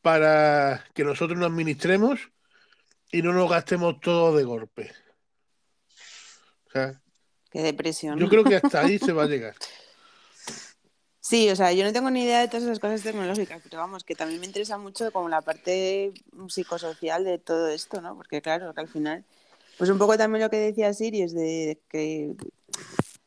para 0.00 0.84
que 0.94 1.04
nosotros 1.04 1.38
nos 1.38 1.50
administremos 1.50 2.20
y 3.12 3.22
no 3.22 3.32
nos 3.32 3.50
gastemos 3.50 4.00
todo 4.00 4.34
de 4.36 4.44
golpe. 4.44 4.92
O 6.66 6.70
sea, 6.70 7.02
Qué 7.50 7.62
depresión. 7.62 8.18
yo 8.18 8.28
creo 8.28 8.44
que 8.44 8.56
hasta 8.56 8.80
ahí 8.80 8.98
se 8.98 9.12
va 9.12 9.24
a 9.24 9.26
llegar. 9.26 9.54
Sí, 11.30 11.48
o 11.48 11.54
sea, 11.54 11.72
yo 11.72 11.84
no 11.84 11.92
tengo 11.92 12.10
ni 12.10 12.24
idea 12.24 12.40
de 12.40 12.48
todas 12.48 12.64
esas 12.64 12.80
cosas 12.80 13.04
tecnológicas, 13.04 13.62
pero 13.62 13.78
vamos, 13.78 14.02
que 14.02 14.16
también 14.16 14.40
me 14.40 14.46
interesa 14.46 14.78
mucho 14.78 15.12
como 15.12 15.28
la 15.28 15.42
parte 15.42 16.12
psicosocial 16.48 17.22
de 17.22 17.38
todo 17.38 17.68
esto, 17.68 18.00
¿no? 18.00 18.16
Porque 18.16 18.42
claro, 18.42 18.74
que 18.74 18.80
al 18.80 18.88
final, 18.88 19.24
pues 19.78 19.90
un 19.90 19.98
poco 19.98 20.18
también 20.18 20.42
lo 20.42 20.50
que 20.50 20.56
decía 20.56 20.92
Sirius 20.92 21.32
de 21.32 21.78
que 21.88 22.34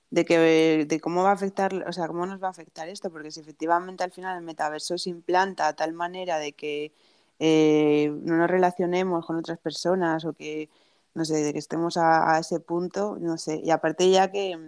de 0.09 0.25
que 0.25 0.85
de 0.85 0.99
cómo 0.99 1.23
va 1.23 1.29
a 1.29 1.33
afectar, 1.35 1.73
o 1.87 1.93
sea, 1.93 2.07
cómo 2.07 2.25
nos 2.25 2.43
va 2.43 2.47
a 2.47 2.51
afectar 2.51 2.89
esto, 2.89 3.09
porque 3.09 3.31
si 3.31 3.39
efectivamente 3.39 4.03
al 4.03 4.11
final 4.11 4.37
el 4.37 4.43
metaverso 4.43 4.97
se 4.97 5.09
implanta 5.09 5.69
a 5.69 5.73
tal 5.73 5.93
manera 5.93 6.39
de 6.39 6.51
que 6.51 6.91
eh, 7.39 8.11
no 8.21 8.35
nos 8.35 8.49
relacionemos 8.49 9.25
con 9.25 9.37
otras 9.37 9.59
personas 9.59 10.25
o 10.25 10.33
que, 10.33 10.69
no 11.13 11.23
sé, 11.23 11.35
de 11.35 11.53
que 11.53 11.59
estemos 11.59 11.95
a, 11.95 12.35
a 12.35 12.39
ese 12.39 12.59
punto, 12.59 13.17
no 13.17 13.37
sé, 13.37 13.61
y 13.63 13.71
aparte 13.71 14.09
ya 14.09 14.29
que, 14.29 14.59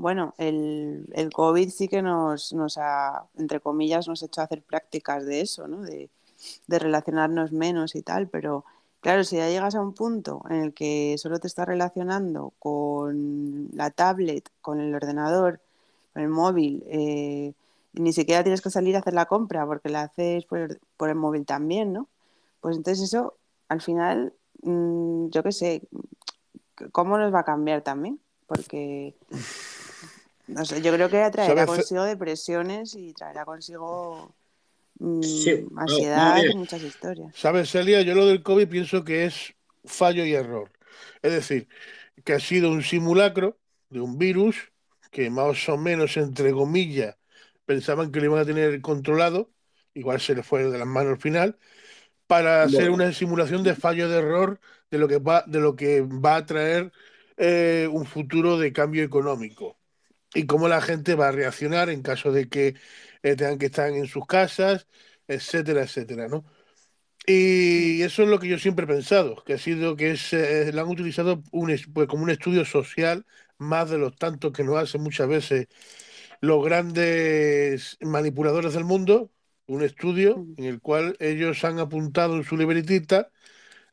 bueno, 0.00 0.34
el, 0.38 1.06
el 1.12 1.30
COVID 1.30 1.68
sí 1.68 1.86
que 1.86 2.00
nos, 2.00 2.54
nos 2.54 2.78
ha, 2.78 3.26
entre 3.36 3.60
comillas, 3.60 4.08
nos 4.08 4.22
ha 4.22 4.26
hecho 4.26 4.40
hacer 4.40 4.62
prácticas 4.62 5.26
de 5.26 5.42
eso, 5.42 5.68
¿no? 5.68 5.82
De, 5.82 6.10
relacionarnos 6.68 7.52
menos 7.52 7.94
y 7.94 8.00
tal, 8.00 8.26
pero 8.28 8.64
claro, 9.00 9.24
si 9.24 9.36
ya 9.36 9.50
llegas 9.50 9.74
a 9.74 9.82
un 9.82 9.92
punto 9.92 10.42
en 10.48 10.56
el 10.62 10.72
que 10.72 11.16
solo 11.18 11.38
te 11.38 11.48
estás 11.48 11.68
relacionando 11.68 12.54
con 12.58 13.68
la 13.74 13.90
tablet, 13.90 14.48
con 14.62 14.80
el 14.80 14.94
ordenador, 14.94 15.60
con 16.14 16.22
el 16.22 16.30
móvil, 16.30 16.82
eh, 16.86 17.52
y 17.92 18.00
ni 18.00 18.14
siquiera 18.14 18.42
tienes 18.42 18.62
que 18.62 18.70
salir 18.70 18.96
a 18.96 19.00
hacer 19.00 19.12
la 19.12 19.26
compra 19.26 19.66
porque 19.66 19.90
la 19.90 20.02
haces 20.02 20.46
por 20.46 21.10
el 21.10 21.16
móvil 21.16 21.44
también, 21.44 21.92
¿no? 21.92 22.08
Pues 22.62 22.76
entonces 22.78 23.04
eso, 23.04 23.34
al 23.68 23.82
final, 23.82 24.32
mmm, 24.62 25.28
yo 25.28 25.42
qué 25.42 25.52
sé, 25.52 25.82
¿cómo 26.90 27.18
nos 27.18 27.34
va 27.34 27.40
a 27.40 27.44
cambiar 27.44 27.82
también? 27.82 28.18
Porque 28.46 29.14
No 30.50 30.64
sé, 30.64 30.82
yo 30.82 30.92
creo 30.92 31.08
que 31.08 31.30
traerá 31.30 31.66
consigo 31.66 32.04
depresiones 32.04 32.94
y 32.94 33.12
traerá 33.12 33.44
consigo 33.44 34.34
mm, 34.98 35.22
Sí, 35.22 35.66
ansiedad 35.76 36.36
no, 36.36 36.52
y 36.52 36.56
muchas 36.56 36.82
historias. 36.82 37.34
¿Sabes, 37.36 37.70
Celia? 37.70 38.02
Yo 38.02 38.14
lo 38.14 38.26
del 38.26 38.42
COVID 38.42 38.68
pienso 38.68 39.04
que 39.04 39.24
es 39.26 39.54
fallo 39.84 40.24
y 40.24 40.34
error. 40.34 40.70
Es 41.22 41.32
decir, 41.32 41.68
que 42.24 42.34
ha 42.34 42.40
sido 42.40 42.70
un 42.70 42.82
simulacro 42.82 43.58
de 43.90 44.00
un 44.00 44.18
virus 44.18 44.72
que 45.10 45.30
más 45.30 45.68
o 45.68 45.76
menos, 45.76 46.16
entre 46.16 46.52
comillas, 46.52 47.16
pensaban 47.64 48.10
que 48.10 48.20
lo 48.20 48.26
iban 48.26 48.40
a 48.40 48.44
tener 48.44 48.80
controlado, 48.80 49.50
igual 49.94 50.20
se 50.20 50.34
le 50.34 50.42
fue 50.42 50.64
de 50.64 50.78
las 50.78 50.86
manos 50.86 51.14
al 51.14 51.20
final, 51.20 51.58
para 52.26 52.62
hacer 52.62 52.90
una 52.90 53.12
simulación 53.12 53.62
de 53.62 53.74
fallo 53.74 54.08
de 54.08 54.18
error 54.18 54.60
de 54.90 54.98
lo 54.98 55.08
que 55.08 55.18
va, 55.18 55.44
de 55.46 55.60
lo 55.60 55.74
que 55.76 56.02
va 56.02 56.36
a 56.36 56.46
traer 56.46 56.92
eh, 57.36 57.88
un 57.90 58.04
futuro 58.04 58.58
de 58.58 58.72
cambio 58.72 59.02
económico 59.02 59.79
y 60.34 60.46
cómo 60.46 60.68
la 60.68 60.80
gente 60.80 61.14
va 61.14 61.28
a 61.28 61.32
reaccionar 61.32 61.90
en 61.90 62.02
caso 62.02 62.32
de 62.32 62.48
que 62.48 62.76
eh, 63.22 63.36
tengan 63.36 63.58
que 63.58 63.66
estar 63.66 63.90
en 63.90 64.06
sus 64.06 64.26
casas, 64.26 64.86
etcétera, 65.28 65.82
etcétera, 65.82 66.28
¿no? 66.28 66.44
Y 67.26 68.02
eso 68.02 68.22
es 68.22 68.28
lo 68.28 68.38
que 68.40 68.48
yo 68.48 68.58
siempre 68.58 68.84
he 68.84 68.88
pensado, 68.88 69.44
que 69.44 69.54
ha 69.54 69.58
sido 69.58 69.94
que 69.96 70.12
es, 70.12 70.32
eh, 70.32 70.72
lo 70.72 70.80
han 70.82 70.88
utilizado 70.88 71.42
un 71.52 71.76
pues, 71.94 72.08
como 72.08 72.24
un 72.24 72.30
estudio 72.30 72.64
social, 72.64 73.26
más 73.58 73.90
de 73.90 73.98
los 73.98 74.16
tantos 74.16 74.52
que 74.52 74.64
nos 74.64 74.76
hacen 74.78 75.02
muchas 75.02 75.28
veces 75.28 75.68
los 76.40 76.64
grandes 76.64 77.98
manipuladores 78.00 78.74
del 78.74 78.84
mundo, 78.84 79.30
un 79.66 79.82
estudio 79.82 80.46
en 80.58 80.64
el 80.64 80.80
cual 80.80 81.16
ellos 81.20 81.64
han 81.64 81.78
apuntado 81.78 82.36
en 82.36 82.44
su 82.44 82.56
libretita 82.56 83.30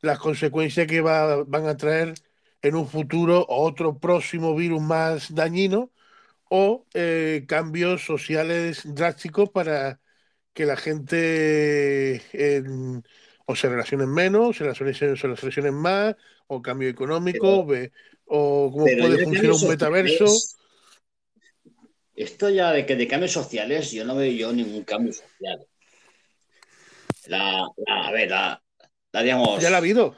las 0.01 0.19
consecuencias 0.19 0.87
que 0.87 1.01
va- 1.01 1.43
van 1.45 1.67
a 1.67 1.77
traer 1.77 2.13
en 2.61 2.75
un 2.75 2.87
futuro 2.87 3.45
otro 3.49 3.99
próximo 3.99 4.55
virus 4.55 4.81
más 4.81 5.33
dañino 5.35 5.91
o 6.49 6.85
eh, 6.93 7.45
cambios 7.47 8.03
sociales 8.05 8.81
drásticos 8.85 9.49
para 9.49 9.99
que 10.53 10.65
la 10.65 10.77
gente 10.77 12.15
eh, 12.33 12.63
o 13.45 13.55
se 13.55 13.69
relacionen 13.69 14.09
menos, 14.13 14.57
se 14.57 14.63
relacionen, 14.63 14.95
se 14.95 15.27
relacionen 15.27 15.73
más, 15.75 16.15
o 16.47 16.61
cambio 16.61 16.89
económico, 16.89 17.67
o 18.25 18.71
cómo 18.71 18.87
puede 18.97 19.19
funcionar 19.19 19.55
un 19.55 19.67
metaverso. 19.67 20.49
Esto 22.15 22.49
ya 22.49 22.71
de 22.71 22.85
que 22.85 22.95
de 22.95 23.07
cambios 23.07 23.31
sociales, 23.31 23.91
yo 23.91 24.03
no 24.03 24.15
veo 24.15 24.31
yo 24.31 24.51
ningún 24.51 24.83
cambio 24.83 25.13
social. 25.13 25.65
La, 27.27 27.67
la- 27.85 28.07
a 28.07 28.11
ver, 28.11 28.29
la, 28.29 28.63
la, 29.11 29.21
digamos. 29.23 29.61
Ya 29.61 29.69
la 29.69 29.77
ha 29.77 29.79
habido. 29.79 30.15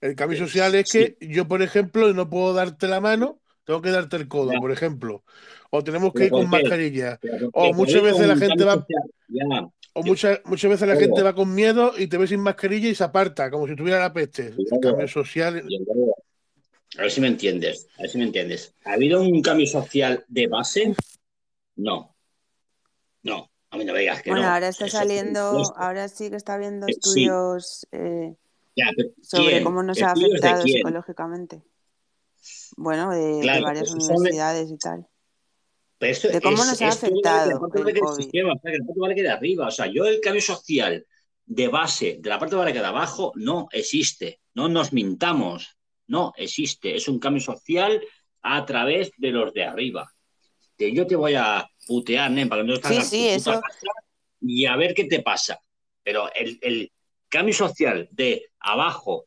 El 0.00 0.16
cambio 0.16 0.38
Eh, 0.38 0.40
social 0.46 0.74
es 0.76 0.86
sí. 0.86 1.16
que 1.18 1.26
yo, 1.28 1.48
por 1.48 1.62
ejemplo, 1.62 2.12
no 2.14 2.30
puedo 2.30 2.54
darte 2.54 2.88
la 2.88 3.00
mano, 3.00 3.40
tengo 3.64 3.82
que 3.82 3.90
darte 3.90 4.16
el 4.16 4.28
codo, 4.28 4.52
Ya. 4.52 4.60
por 4.60 4.70
ejemplo. 4.70 5.24
O 5.70 5.82
tenemos 5.82 6.12
que 6.12 6.20
¿Pero 6.20 6.26
ir 6.26 6.30
con 6.42 6.50
mascarilla. 6.50 7.18
O 7.52 7.72
muchas 7.72 8.02
veces 8.02 8.26
la 8.28 8.36
gente 8.36 8.64
va, 8.64 8.86
ya, 9.28 9.68
o 9.94 10.02
muchas, 10.02 10.40
muchas 10.44 10.70
veces 10.70 10.88
la 10.88 10.96
gente 10.96 11.22
va 11.22 11.34
con 11.34 11.54
miedo 11.54 11.92
y 11.96 12.06
te 12.06 12.18
ve 12.18 12.26
sin 12.26 12.40
mascarilla 12.40 12.88
y 12.88 12.94
se 12.94 13.04
aparta, 13.04 13.50
como 13.50 13.66
si 13.66 13.74
tuviera 13.76 14.00
la 14.00 14.12
peste. 14.12 14.48
El 14.56 14.80
cambio 14.80 15.08
social. 15.08 15.66
a 16.98 17.02
ver 17.02 17.10
si 17.10 17.20
me 17.20 17.28
entiendes, 17.28 17.88
a 17.98 18.02
ver 18.02 18.10
si 18.10 18.18
me 18.18 18.24
entiendes. 18.24 18.74
¿Ha 18.84 18.92
habido 18.92 19.20
un 19.22 19.40
cambio 19.42 19.66
social 19.66 20.24
de 20.28 20.46
base? 20.46 20.94
No. 21.76 22.14
No, 23.22 23.50
a 23.70 23.78
mí 23.78 23.84
no 23.84 23.94
me 23.94 24.00
digas 24.00 24.20
que 24.22 24.30
Bueno, 24.30 24.46
no. 24.46 24.52
ahora 24.52 24.68
está 24.68 24.86
Eso 24.86 24.98
saliendo, 24.98 25.74
ahora 25.76 26.08
sí 26.08 26.28
que 26.28 26.36
está 26.36 26.54
habiendo 26.54 26.86
Eh, 26.86 26.92
sí. 26.92 26.98
estudios 26.98 27.86
eh, 27.92 28.34
Ya, 28.76 28.86
sobre 29.22 29.50
¿quién? 29.52 29.64
cómo 29.64 29.82
nos 29.82 30.00
ha 30.02 30.08
¿Estudios 30.08 30.32
de 30.32 30.36
afectado 30.48 30.62
psicológicamente. 30.66 31.62
Bueno, 32.76 33.10
de, 33.12 33.40
varias 33.62 33.90
pues 33.92 34.08
universidades 34.08 34.70
y 34.70 34.76
tal. 34.78 35.06
Pero 35.98 36.12
esto 36.12 36.28
De 36.28 36.40
cómo 36.40 36.62
es- 36.62 36.68
nos 36.70 36.82
ha 36.82 36.88
afectado 36.88 37.48
que 37.48 37.54
la 37.54 37.60
parte 37.60 37.78
el 37.78 37.84
vale 37.84 37.94
que 37.94 38.00
del 38.00 38.08
COVID. 38.08 38.22
sistema, 38.22 38.52
o 38.52 38.58
sea, 38.60 38.72
que 38.72 38.78
la 38.78 38.84
parte 38.84 39.00
vale 39.00 39.14
que 39.14 39.22
de 39.22 39.30
arriba. 39.30 39.66
O 39.68 39.70
sea, 39.70 39.86
yo 39.86 40.04
el 40.06 40.20
cambio 40.20 40.42
social 40.42 41.06
de 41.46 41.68
base 41.68 42.18
de 42.20 42.28
la 42.28 42.38
parte 42.38 42.56
vale 42.56 42.72
que 42.72 42.80
de 42.80 42.86
abajo 42.86 43.32
no 43.36 43.68
existe. 43.72 44.40
No 44.54 44.68
nos 44.68 44.92
mintamos. 44.92 45.76
No 46.06 46.32
existe. 46.36 46.96
Es 46.96 47.08
un 47.08 47.18
cambio 47.18 47.40
social 47.42 48.02
a 48.42 48.64
través 48.66 49.10
de 49.16 49.30
los 49.30 49.52
de 49.54 49.64
arriba. 49.64 50.10
Que 50.76 50.92
yo 50.92 51.06
te 51.06 51.16
voy 51.16 51.34
a 51.34 51.66
putear, 51.86 52.30
nen, 52.30 52.48
para 52.48 52.62
que 52.62 52.68
no 52.68 52.74
estás 52.74 52.94
Sí, 52.96 53.02
sí, 53.02 53.28
eso. 53.28 53.52
casa 53.52 53.68
y 54.40 54.66
a 54.66 54.76
ver 54.76 54.94
qué 54.94 55.04
te 55.04 55.22
pasa. 55.22 55.60
Pero 56.02 56.30
el, 56.34 56.58
el 56.60 56.92
cambio 57.28 57.54
social 57.54 58.08
de 58.10 58.50
abajo, 58.58 59.26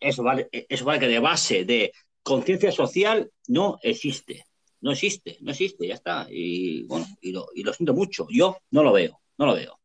eso 0.00 0.22
vale, 0.22 0.48
eso 0.52 0.84
vale 0.84 1.00
que 1.00 1.08
de 1.08 1.18
base 1.18 1.64
de 1.64 1.92
conciencia 2.22 2.72
social 2.72 3.30
no 3.48 3.78
existe. 3.82 4.44
No 4.80 4.92
existe, 4.92 5.38
no 5.40 5.50
existe, 5.52 5.86
ya 5.86 5.94
está. 5.94 6.26
Y 6.30 6.84
bueno, 6.86 7.06
y 7.20 7.32
lo, 7.32 7.48
y 7.54 7.62
lo 7.62 7.72
siento 7.72 7.94
mucho. 7.94 8.26
Yo 8.30 8.58
no 8.70 8.82
lo 8.82 8.92
veo, 8.92 9.20
no 9.38 9.46
lo 9.46 9.54
veo. 9.54 9.78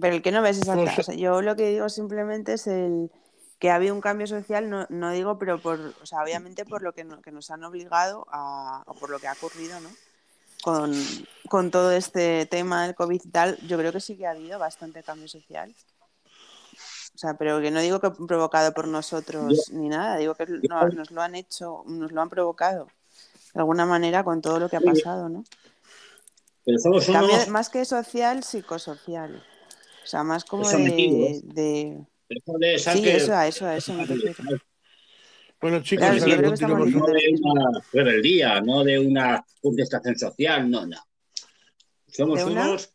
Pero 0.00 0.14
el 0.14 0.22
que 0.22 0.32
no 0.32 0.42
ves 0.42 0.58
sé. 0.58 0.70
O 0.72 1.02
sea, 1.02 1.14
yo 1.14 1.42
lo 1.42 1.56
que 1.56 1.70
digo 1.70 1.88
simplemente 1.88 2.54
es 2.54 2.66
el 2.66 3.10
que 3.58 3.70
ha 3.70 3.76
habido 3.76 3.94
un 3.94 4.00
cambio 4.02 4.26
social, 4.26 4.68
no, 4.68 4.86
no 4.90 5.10
digo, 5.12 5.38
pero 5.38 5.60
por, 5.60 5.78
o 6.02 6.06
sea, 6.06 6.22
obviamente 6.22 6.64
por 6.66 6.82
lo 6.82 6.92
que, 6.92 7.04
no- 7.04 7.22
que 7.22 7.32
nos 7.32 7.50
han 7.50 7.64
obligado 7.64 8.26
a, 8.30 8.82
o 8.86 8.94
por 8.94 9.08
lo 9.10 9.18
que 9.18 9.28
ha 9.28 9.32
ocurrido, 9.32 9.80
¿no? 9.80 9.88
Con, 10.62 10.92
con 11.48 11.70
todo 11.70 11.92
este 11.92 12.44
tema 12.46 12.84
del 12.86 12.94
COVID 12.94 13.20
y 13.24 13.30
tal, 13.30 13.56
yo 13.66 13.78
creo 13.78 13.92
que 13.92 14.00
sí 14.00 14.16
que 14.16 14.26
ha 14.26 14.32
habido 14.32 14.58
bastante 14.58 15.02
cambio 15.02 15.28
social. 15.28 15.74
O 17.16 17.18
sea, 17.18 17.32
pero 17.38 17.62
que 17.62 17.70
no 17.70 17.80
digo 17.80 17.98
que 17.98 18.10
provocado 18.10 18.74
por 18.74 18.86
nosotros 18.88 19.70
ni 19.72 19.88
nada, 19.88 20.18
digo 20.18 20.34
que 20.34 20.44
no- 20.68 20.86
nos 20.90 21.10
lo 21.10 21.22
han 21.22 21.34
hecho, 21.34 21.82
nos 21.86 22.12
lo 22.12 22.20
han 22.20 22.28
provocado 22.28 22.88
de 23.54 23.60
alguna 23.60 23.86
manera 23.86 24.22
con 24.22 24.42
todo 24.42 24.60
lo 24.60 24.68
que 24.68 24.76
ha 24.76 24.82
pasado, 24.82 25.30
¿no? 25.30 25.42
Pero 26.66 26.78
somos 26.78 27.06
Cambio 27.06 27.36
unos 27.36 27.48
más 27.48 27.70
que 27.70 27.86
social, 27.86 28.44
psicosocial. 28.44 29.42
O 30.04 30.06
sea, 30.06 30.24
más 30.24 30.44
como 30.44 30.64
de, 30.64 30.72
sometidos. 30.72 31.54
de... 31.54 32.04
Eso 32.28 32.52
de, 32.58 32.78
¿sabes 32.78 33.00
Sí, 33.00 33.08
eso, 33.08 33.34
a 33.34 33.46
eso, 33.46 33.64
a 33.64 33.76
eso 33.76 33.94
me 33.94 34.04
refiero. 34.04 34.34
Bueno, 35.58 35.80
chicos, 35.82 36.04
Claro, 36.04 36.20
sí, 36.20 36.36
creo 36.36 36.54
que 36.54 36.66
no 36.66 37.06
de 37.06 37.38
una 37.40 37.82
rebeldía, 37.94 38.60
no 38.60 38.84
de 38.84 38.98
una 38.98 39.42
contestación 39.62 40.18
social, 40.18 40.70
no, 40.70 40.84
no. 40.84 40.98
Somos 42.08 42.40
¿De 42.40 42.44
una? 42.44 42.68
unos. 42.68 42.92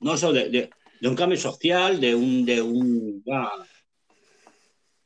No, 0.00 0.14
eso 0.14 0.32
de, 0.32 0.70
de, 1.02 1.08
un 1.08 1.16
cambio 1.16 1.36
social, 1.36 2.00
de 2.00 2.14
un. 2.14 2.46
de 2.46 2.62
un. 2.62 3.24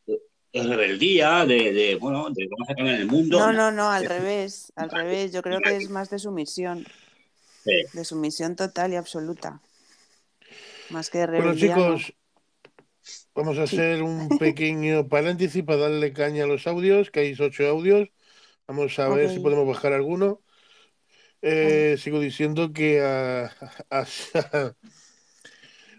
de, 0.06 0.62
rebeldía, 0.62 1.46
de, 1.46 1.72
de, 1.72 1.94
bueno, 1.96 2.28
de 2.30 2.46
vamos 2.50 2.68
a 2.68 2.74
cambiar 2.74 3.00
el 3.00 3.06
mundo. 3.06 3.38
No, 3.38 3.52
no, 3.52 3.70
no, 3.70 3.90
al 3.90 4.04
revés, 4.04 4.72
al 4.76 4.90
revés. 4.90 5.32
Yo 5.32 5.40
creo 5.42 5.60
que 5.60 5.74
es 5.76 5.88
más 5.88 6.10
de 6.10 6.18
sumisión, 6.18 6.84
Sí. 7.64 7.84
de 7.94 8.04
sumisión 8.04 8.56
total 8.56 8.92
y 8.92 8.96
absoluta. 8.96 9.62
Más 10.90 11.08
que 11.08 11.18
de 11.18 11.26
Bueno, 11.28 11.42
rebeldía, 11.54 11.74
chicos, 11.74 12.12
vamos 13.34 13.58
a 13.58 13.62
hacer 13.62 14.02
un 14.02 14.28
pequeño 14.38 15.08
paréntesis 15.08 15.64
para 15.64 15.88
darle 15.88 16.12
caña 16.12 16.44
a 16.44 16.46
los 16.46 16.66
audios, 16.66 17.10
que 17.10 17.20
hay 17.20 17.34
ocho 17.40 17.66
audios. 17.66 18.10
Vamos 18.66 18.98
a 18.98 19.08
ver 19.08 19.30
si 19.30 19.38
podemos 19.40 19.66
bajar 19.66 19.94
alguno. 19.94 20.42
Eh, 21.42 21.96
sigo 21.98 22.20
diciendo 22.20 22.72
que 22.72 23.00
a, 23.00 23.46
a- 23.90 24.06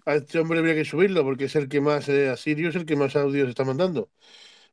a 0.08 0.16
este 0.16 0.40
hombre 0.40 0.60
habría 0.60 0.74
que 0.74 0.86
subirlo, 0.86 1.24
porque 1.24 1.46
es 1.46 1.56
el 1.58 1.68
que 1.68 1.82
más, 1.82 2.08
eh, 2.08 2.30
a 2.30 2.38
Sirio 2.38 2.70
es 2.70 2.76
el 2.76 2.86
que 2.86 2.96
más 2.96 3.16
audios 3.18 3.50
está 3.50 3.66
mandando. 3.66 4.10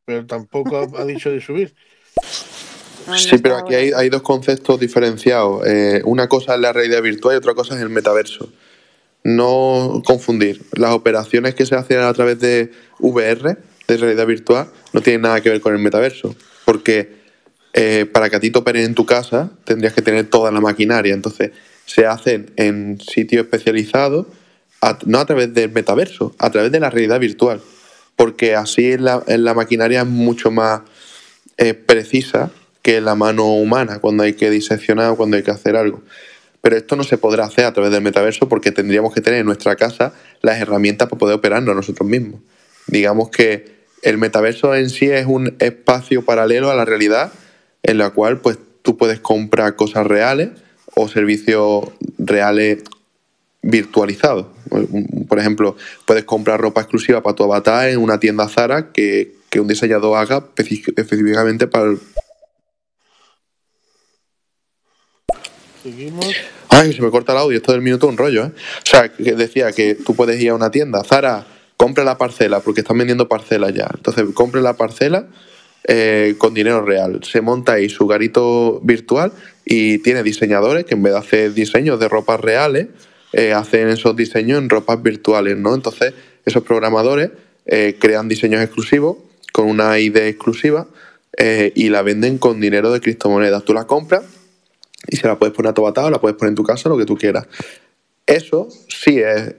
Pero 0.05 0.24
tampoco 0.26 0.76
ha, 0.76 1.03
ha 1.03 1.05
dicho 1.05 1.30
de 1.30 1.41
subir. 1.41 1.74
no 3.09 3.18
Sí, 3.18 3.39
pero 3.39 3.57
aquí 3.57 3.74
hay, 3.74 3.91
hay 3.91 4.09
dos 4.11 4.22
conceptos 4.22 4.78
diferenciados. 4.78 5.66
Eh, 5.66 6.03
una 6.05 6.28
cosa 6.28 6.55
es 6.55 6.61
la 6.61 6.72
realidad 6.72 7.03
virtual 7.03 7.35
y 7.35 7.39
otra 7.39 7.55
cosa 7.55 7.74
es 7.74 7.82
el 7.82 7.91
metaverso. 7.91 8.49
No 9.24 10.03
confundir. 10.07 10.62
Las 10.72 10.93
operaciones 10.93 11.57
que 11.57 11.66
se 11.66 11.74
hacen 11.74 11.99
a 11.99 12.12
través 12.12 12.39
de 12.39 12.70
VR, 13.01 13.57
de 13.89 13.97
realidad 13.97 14.26
virtual, 14.26 14.68
no 14.93 15.01
tienen 15.01 15.22
nada 15.22 15.41
que 15.41 15.51
ver 15.51 15.61
con 15.61 15.74
el 15.74 15.80
metaverso. 15.80 16.37
Porque 16.64 17.24
eh, 17.72 18.07
para 18.07 18.30
que 18.30 18.37
a 18.37 18.41
ti 18.41 18.51
te 18.53 18.59
operen 18.61 18.85
en 18.85 18.95
tu 18.95 19.05
casa, 19.05 19.51
tendrías 19.64 19.95
que 19.95 20.03
tener 20.03 20.30
toda 20.30 20.53
la 20.53 20.61
maquinaria. 20.61 21.12
Entonces, 21.12 21.51
se 21.87 22.07
hacen 22.07 22.53
en 22.57 23.01
sitios 23.01 23.45
especializados, 23.47 24.26
no 25.07 25.18
a 25.18 25.26
través 25.26 25.55
del 25.55 25.72
metaverso, 25.72 26.35
a 26.39 26.51
través 26.51 26.72
de 26.72 26.80
la 26.80 26.91
realidad 26.91 27.20
virtual. 27.20 27.61
Porque 28.16 28.55
así 28.55 28.93
en 28.93 29.45
la 29.45 29.55
maquinaria 29.55 30.03
es 30.03 30.07
mucho 30.07 30.51
más 30.51 30.82
eh, 31.57 31.74
precisa 31.74 32.51
que 32.82 33.01
la 33.01 33.14
mano 33.14 33.47
humana 33.47 33.99
cuando 33.99 34.24
hay 34.24 34.35
que 34.35 34.51
diseccionar 34.51 35.11
o 35.11 35.16
cuando 35.16 35.37
hay 35.37 35.43
que 35.43 35.51
hacer 35.51 35.76
algo. 35.76 36.03
Pero 36.61 36.76
esto 36.76 36.97
no 36.97 37.05
se 37.05 37.16
podrá 37.16 37.45
hacer 37.45 37.64
a 37.64 37.72
través 37.72 37.93
del 37.93 38.03
metaverso 38.03 38.49
porque 38.49 38.72
tendríamos 38.72 39.14
que 39.14 39.20
tener 39.20 39.41
en 39.41 39.47
nuestra 39.47 39.76
casa 39.76 40.12
las 40.43 40.61
herramientas 40.61 41.09
para 41.09 41.18
poder 41.18 41.37
operarnos 41.37 41.74
nosotros 41.74 42.09
mismos. 42.09 42.41
Digamos 42.87 43.30
que 43.30 43.74
el 44.03 44.18
metaverso 44.18 44.74
en 44.74 44.91
sí 44.91 45.07
es 45.07 45.26
un 45.26 45.57
espacio 45.61 46.24
paralelo 46.24 46.70
a 46.70 46.74
la 46.74 46.85
realidad 46.85 47.32
en 47.82 47.99
la 47.99 48.11
cual 48.11 48.41
pues 48.41 48.59
tú 48.82 48.99
puedes 48.99 49.20
comprar 49.20 49.76
cosas 49.76 50.07
reales 50.07 50.51
o 50.95 51.09
servicios 51.09 51.89
reales 52.18 52.82
virtualizados. 53.62 54.47
Por 55.29 55.39
ejemplo, 55.39 55.77
puedes 56.07 56.25
comprar 56.25 56.61
ropa 56.61 56.81
exclusiva 56.81 57.23
para 57.23 57.35
tu 57.35 57.45
avatar 57.45 57.89
en 57.89 57.99
una 57.99 58.19
tienda 58.19 58.49
Zara 58.49 58.93
que, 58.93 59.35
que 59.51 59.61
un 59.61 59.69
diseñador 59.69 60.19
haga 60.19 60.47
específicamente 60.57 61.67
para 61.67 61.87
el... 61.87 61.99
Seguimos. 65.83 66.35
Ay, 66.69 66.93
se 66.93 67.03
me 67.03 67.11
corta 67.11 67.33
el 67.33 67.39
audio, 67.39 67.57
esto 67.57 67.73
del 67.73 67.83
minuto 67.83 68.09
un 68.09 68.17
rollo, 68.17 68.47
¿eh? 68.47 68.53
O 68.55 68.87
sea, 68.87 69.11
que 69.11 69.35
decía 69.35 69.71
que 69.73 69.95
tú 69.95 70.15
puedes 70.15 70.41
ir 70.41 70.51
a 70.51 70.55
una 70.55 70.71
tienda, 70.71 71.05
Zara, 71.05 71.47
compra 71.77 72.05
la 72.05 72.19
parcela, 72.19 72.61
porque 72.61 72.81
están 72.81 72.99
vendiendo 72.99 73.29
parcelas 73.29 73.75
ya. 73.75 73.89
Entonces, 73.95 74.25
compre 74.35 74.62
la 74.62 74.77
parcela 74.77 75.27
eh, 75.87 76.35
con 76.39 76.55
dinero 76.55 76.85
real. 76.85 77.21
Se 77.23 77.43
monta 77.43 77.75
ahí 77.75 77.89
su 77.89 78.07
garito 78.07 78.81
virtual 78.83 79.33
y 79.65 79.99
tiene 79.99 80.23
diseñadores 80.23 80.85
que 80.85 80.95
en 80.95 81.03
vez 81.03 81.12
de 81.12 81.19
hacer 81.19 81.53
diseños 81.53 82.01
de 82.01 82.09
ropas 82.09 82.41
reales, 82.41 82.87
eh, 82.87 82.93
hacen 83.55 83.89
esos 83.89 84.14
diseños 84.14 84.59
en 84.59 84.68
ropas 84.68 85.03
virtuales, 85.03 85.57
¿no? 85.57 85.74
Entonces, 85.74 86.14
esos 86.45 86.62
programadores 86.62 87.30
eh, 87.66 87.97
crean 87.99 88.28
diseños 88.28 88.62
exclusivos 88.62 89.16
con 89.53 89.66
una 89.66 89.99
ID 89.99 90.16
exclusiva 90.16 90.87
eh, 91.37 91.72
y 91.74 91.89
la 91.89 92.03
venden 92.03 92.39
con 92.39 92.61
dinero 92.61 92.93
de 92.93 93.01
criptomonedas. 93.01 93.64
Tú 93.64 93.72
la 93.72 93.87
compras 93.87 94.24
y 95.09 95.16
se 95.16 95.26
la 95.26 95.39
puedes 95.39 95.55
poner 95.55 95.70
a 95.70 95.74
tu 95.74 95.82
batado, 95.82 96.11
la 96.11 96.20
puedes 96.20 96.37
poner 96.37 96.51
en 96.51 96.57
tu 96.57 96.64
casa, 96.64 96.89
lo 96.89 96.99
que 96.99 97.05
tú 97.05 97.16
quieras. 97.16 97.47
Eso 98.26 98.68
sí 98.89 99.20
es 99.20 99.55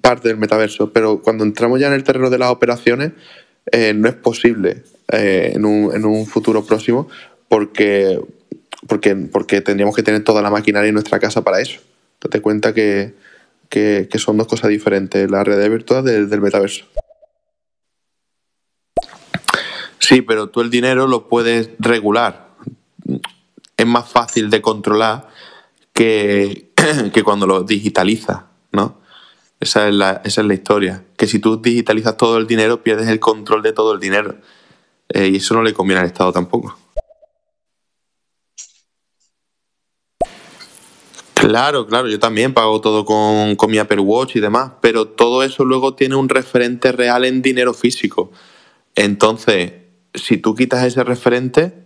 parte 0.00 0.28
del 0.28 0.38
metaverso, 0.38 0.92
pero 0.92 1.20
cuando 1.20 1.44
entramos 1.44 1.80
ya 1.80 1.88
en 1.88 1.94
el 1.94 2.04
terreno 2.04 2.30
de 2.30 2.38
las 2.38 2.50
operaciones, 2.50 3.12
eh, 3.70 3.92
no 3.94 4.08
es 4.08 4.14
posible 4.14 4.82
eh, 5.12 5.52
en, 5.54 5.64
un, 5.64 5.94
en 5.94 6.04
un 6.04 6.26
futuro 6.26 6.64
próximo 6.64 7.08
porque, 7.48 8.18
porque, 8.86 9.14
porque 9.14 9.60
tendríamos 9.60 9.94
que 9.94 10.02
tener 10.02 10.24
toda 10.24 10.42
la 10.42 10.50
maquinaria 10.50 10.88
en 10.88 10.94
nuestra 10.94 11.18
casa 11.18 11.42
para 11.42 11.60
eso. 11.60 11.80
Date 12.20 12.40
cuenta 12.40 12.74
que, 12.74 13.14
que, 13.68 14.08
son 14.16 14.36
dos 14.36 14.46
cosas 14.46 14.70
diferentes, 14.70 15.30
la 15.30 15.44
realidad 15.44 15.70
virtual 15.70 16.04
del, 16.04 16.28
del 16.28 16.40
metaverso. 16.40 16.84
Sí, 19.98 20.22
pero 20.22 20.48
tú 20.48 20.60
el 20.60 20.70
dinero 20.70 21.06
lo 21.06 21.28
puedes 21.28 21.70
regular. 21.78 22.48
Es 23.76 23.86
más 23.86 24.08
fácil 24.08 24.50
de 24.50 24.62
controlar 24.62 25.28
que, 25.92 26.72
que 27.12 27.22
cuando 27.22 27.46
lo 27.46 27.62
digitalizas, 27.62 28.44
¿no? 28.72 29.00
Esa 29.60 29.88
es, 29.88 29.94
la, 29.94 30.22
esa 30.24 30.40
es 30.40 30.46
la 30.46 30.54
historia. 30.54 31.04
Que 31.16 31.26
si 31.26 31.40
tú 31.40 31.60
digitalizas 31.60 32.16
todo 32.16 32.38
el 32.38 32.46
dinero, 32.46 32.82
pierdes 32.82 33.08
el 33.08 33.18
control 33.18 33.62
de 33.62 33.72
todo 33.72 33.92
el 33.92 34.00
dinero. 34.00 34.36
Eh, 35.08 35.28
y 35.28 35.36
eso 35.36 35.54
no 35.54 35.62
le 35.62 35.74
conviene 35.74 36.00
al 36.00 36.06
Estado 36.06 36.32
tampoco. 36.32 36.78
Claro, 41.40 41.86
claro, 41.86 42.08
yo 42.08 42.18
también 42.18 42.52
pago 42.52 42.80
todo 42.80 43.04
con, 43.04 43.54
con 43.54 43.70
mi 43.70 43.78
Apple 43.78 44.00
Watch 44.00 44.34
y 44.34 44.40
demás, 44.40 44.72
pero 44.80 45.06
todo 45.06 45.44
eso 45.44 45.64
luego 45.64 45.94
tiene 45.94 46.16
un 46.16 46.28
referente 46.28 46.90
real 46.90 47.24
en 47.24 47.42
dinero 47.42 47.72
físico. 47.74 48.32
Entonces, 48.96 49.72
si 50.14 50.38
tú 50.38 50.56
quitas 50.56 50.84
ese 50.84 51.04
referente, 51.04 51.84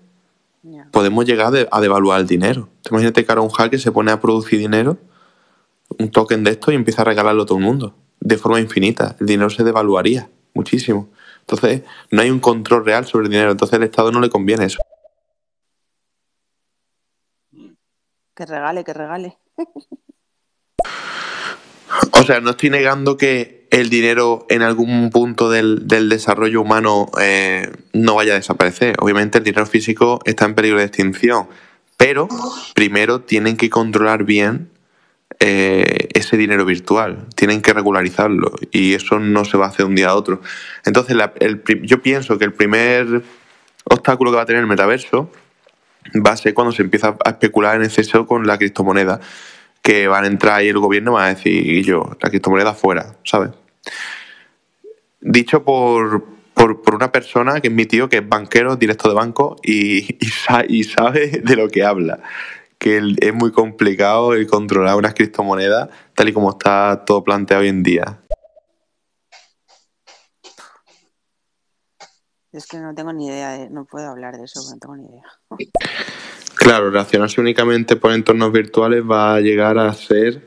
podemos 0.90 1.26
llegar 1.26 1.48
a, 1.48 1.50
de- 1.50 1.68
a 1.70 1.80
devaluar 1.82 2.20
el 2.20 2.26
dinero. 2.26 2.70
Te 2.82 2.88
imagínate 2.90 3.26
que 3.26 3.30
ahora 3.30 3.42
un 3.42 3.50
hacker 3.50 3.78
se 3.78 3.92
pone 3.92 4.10
a 4.10 4.20
producir 4.20 4.58
dinero, 4.58 4.96
un 5.98 6.10
token 6.10 6.44
de 6.44 6.52
esto, 6.52 6.72
y 6.72 6.74
empieza 6.74 7.02
a 7.02 7.04
regalarlo 7.04 7.42
a 7.42 7.46
todo 7.46 7.58
el 7.58 7.64
mundo, 7.64 7.94
de 8.20 8.38
forma 8.38 8.58
infinita. 8.58 9.16
El 9.20 9.26
dinero 9.26 9.50
se 9.50 9.64
devaluaría 9.64 10.30
muchísimo. 10.54 11.10
Entonces, 11.40 11.82
no 12.10 12.22
hay 12.22 12.30
un 12.30 12.40
control 12.40 12.86
real 12.86 13.04
sobre 13.04 13.26
el 13.26 13.30
dinero. 13.30 13.50
Entonces, 13.50 13.74
al 13.74 13.82
Estado 13.82 14.12
no 14.12 14.20
le 14.20 14.30
conviene 14.30 14.64
eso. 14.64 14.80
Que 18.34 18.46
regale, 18.46 18.82
que 18.82 18.94
regale. 18.94 19.38
O 22.12 22.24
sea, 22.24 22.40
no 22.40 22.50
estoy 22.50 22.70
negando 22.70 23.16
que 23.16 23.66
el 23.70 23.90
dinero 23.90 24.46
en 24.48 24.62
algún 24.62 25.10
punto 25.10 25.50
del, 25.50 25.88
del 25.88 26.08
desarrollo 26.08 26.60
humano 26.60 27.10
eh, 27.20 27.70
no 27.92 28.14
vaya 28.14 28.32
a 28.32 28.36
desaparecer. 28.36 28.96
Obviamente 28.98 29.38
el 29.38 29.44
dinero 29.44 29.66
físico 29.66 30.20
está 30.24 30.44
en 30.44 30.54
peligro 30.54 30.78
de 30.78 30.84
extinción, 30.84 31.48
pero 31.96 32.28
primero 32.74 33.22
tienen 33.22 33.56
que 33.56 33.70
controlar 33.70 34.24
bien 34.24 34.70
eh, 35.40 36.08
ese 36.14 36.36
dinero 36.36 36.64
virtual, 36.64 37.26
tienen 37.34 37.62
que 37.62 37.72
regularizarlo 37.72 38.52
y 38.70 38.94
eso 38.94 39.18
no 39.18 39.44
se 39.44 39.56
va 39.56 39.66
a 39.66 39.68
hacer 39.68 39.86
de 39.86 39.90
un 39.90 39.94
día 39.96 40.10
a 40.10 40.14
otro. 40.14 40.40
Entonces, 40.84 41.16
yo 41.82 42.02
pienso 42.02 42.38
que 42.38 42.44
el 42.44 42.52
primer 42.52 43.22
obstáculo 43.84 44.30
que 44.30 44.36
va 44.36 44.42
a 44.42 44.46
tener 44.46 44.60
el 44.60 44.68
metaverso 44.68 45.30
va 46.26 46.32
a 46.32 46.36
ser 46.36 46.54
cuando 46.54 46.72
se 46.72 46.82
empieza 46.82 47.16
a 47.24 47.30
especular 47.30 47.76
en 47.76 47.82
exceso 47.82 48.26
con 48.26 48.46
la 48.46 48.58
criptomoneda, 48.58 49.20
que 49.82 50.08
van 50.08 50.24
a 50.24 50.26
entrar 50.28 50.54
ahí 50.56 50.68
el 50.68 50.78
gobierno 50.78 51.12
y 51.12 51.14
van 51.14 51.24
a 51.24 51.34
decir, 51.34 51.84
yo, 51.84 52.16
la 52.20 52.30
criptomoneda 52.30 52.74
fuera, 52.74 53.16
¿sabes? 53.24 53.50
Dicho 55.20 55.64
por, 55.64 56.24
por, 56.54 56.82
por 56.82 56.94
una 56.94 57.12
persona 57.12 57.60
que 57.60 57.68
es 57.68 57.74
mi 57.74 57.86
tío, 57.86 58.08
que 58.08 58.18
es 58.18 58.28
banquero, 58.28 58.76
directo 58.76 59.08
de 59.08 59.14
banco, 59.14 59.56
y, 59.62 60.16
y, 60.24 60.28
sa- 60.28 60.64
y 60.68 60.84
sabe 60.84 61.40
de 61.44 61.56
lo 61.56 61.68
que 61.68 61.84
habla. 61.84 62.20
Que 62.78 63.00
es 63.20 63.32
muy 63.34 63.52
complicado 63.52 64.34
el 64.34 64.48
controlar 64.48 64.96
unas 64.96 65.14
criptomonedas 65.14 65.88
tal 66.14 66.28
y 66.28 66.32
como 66.32 66.50
está 66.50 67.04
todo 67.06 67.22
planteado 67.22 67.62
hoy 67.62 67.68
en 67.68 67.82
día. 67.84 68.18
Es 72.52 72.66
que 72.66 72.78
no 72.78 72.94
tengo 72.94 73.14
ni 73.14 73.28
idea, 73.28 73.52
de, 73.52 73.70
no 73.70 73.86
puedo 73.86 74.10
hablar 74.10 74.36
de 74.36 74.44
eso, 74.44 74.60
no 74.70 74.78
tengo 74.78 74.96
ni 74.96 75.06
idea. 75.06 75.24
Claro, 76.54 76.90
relacionarse 76.90 77.40
únicamente 77.40 77.96
por 77.96 78.12
entornos 78.12 78.52
virtuales 78.52 79.02
va 79.02 79.34
a 79.36 79.40
llegar 79.40 79.78
a 79.78 79.92
ser, 79.94 80.44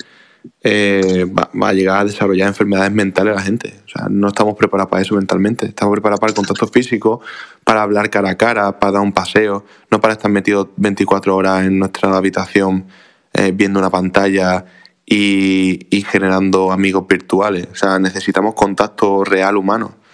eh, 0.62 1.26
va, 1.26 1.68
a 1.68 1.74
llegar 1.74 2.02
a 2.02 2.06
desarrollar 2.06 2.48
enfermedades 2.48 2.92
mentales 2.92 3.34
a 3.34 3.38
la 3.38 3.42
gente. 3.42 3.82
O 3.86 3.90
sea, 3.90 4.08
no 4.08 4.28
estamos 4.28 4.56
preparados 4.56 4.92
para 4.92 5.02
eso 5.02 5.16
mentalmente. 5.16 5.66
Estamos 5.66 5.94
preparados 5.94 6.20
para 6.20 6.30
el 6.30 6.36
contacto 6.36 6.68
físico, 6.68 7.22
para 7.64 7.82
hablar 7.82 8.12
cara 8.12 8.30
a 8.30 8.38
cara, 8.38 8.80
para 8.80 8.94
dar 8.94 9.02
un 9.02 9.12
paseo, 9.12 9.66
no 9.90 10.00
para 10.00 10.14
estar 10.14 10.30
metidos 10.30 10.68
24 10.78 11.36
horas 11.36 11.66
en 11.66 11.80
nuestra 11.80 12.16
habitación 12.16 12.86
eh, 13.34 13.52
viendo 13.52 13.80
una 13.80 13.90
pantalla 13.90 14.64
y 15.08 16.06
generando 16.08 16.72
amigos 16.72 17.08
virtuales. 17.08 17.68
O 17.72 17.76
sea, 17.76 17.98
necesitamos 17.98 18.54
contacto 18.54 19.24
real 19.24 19.58
humano 19.58 20.05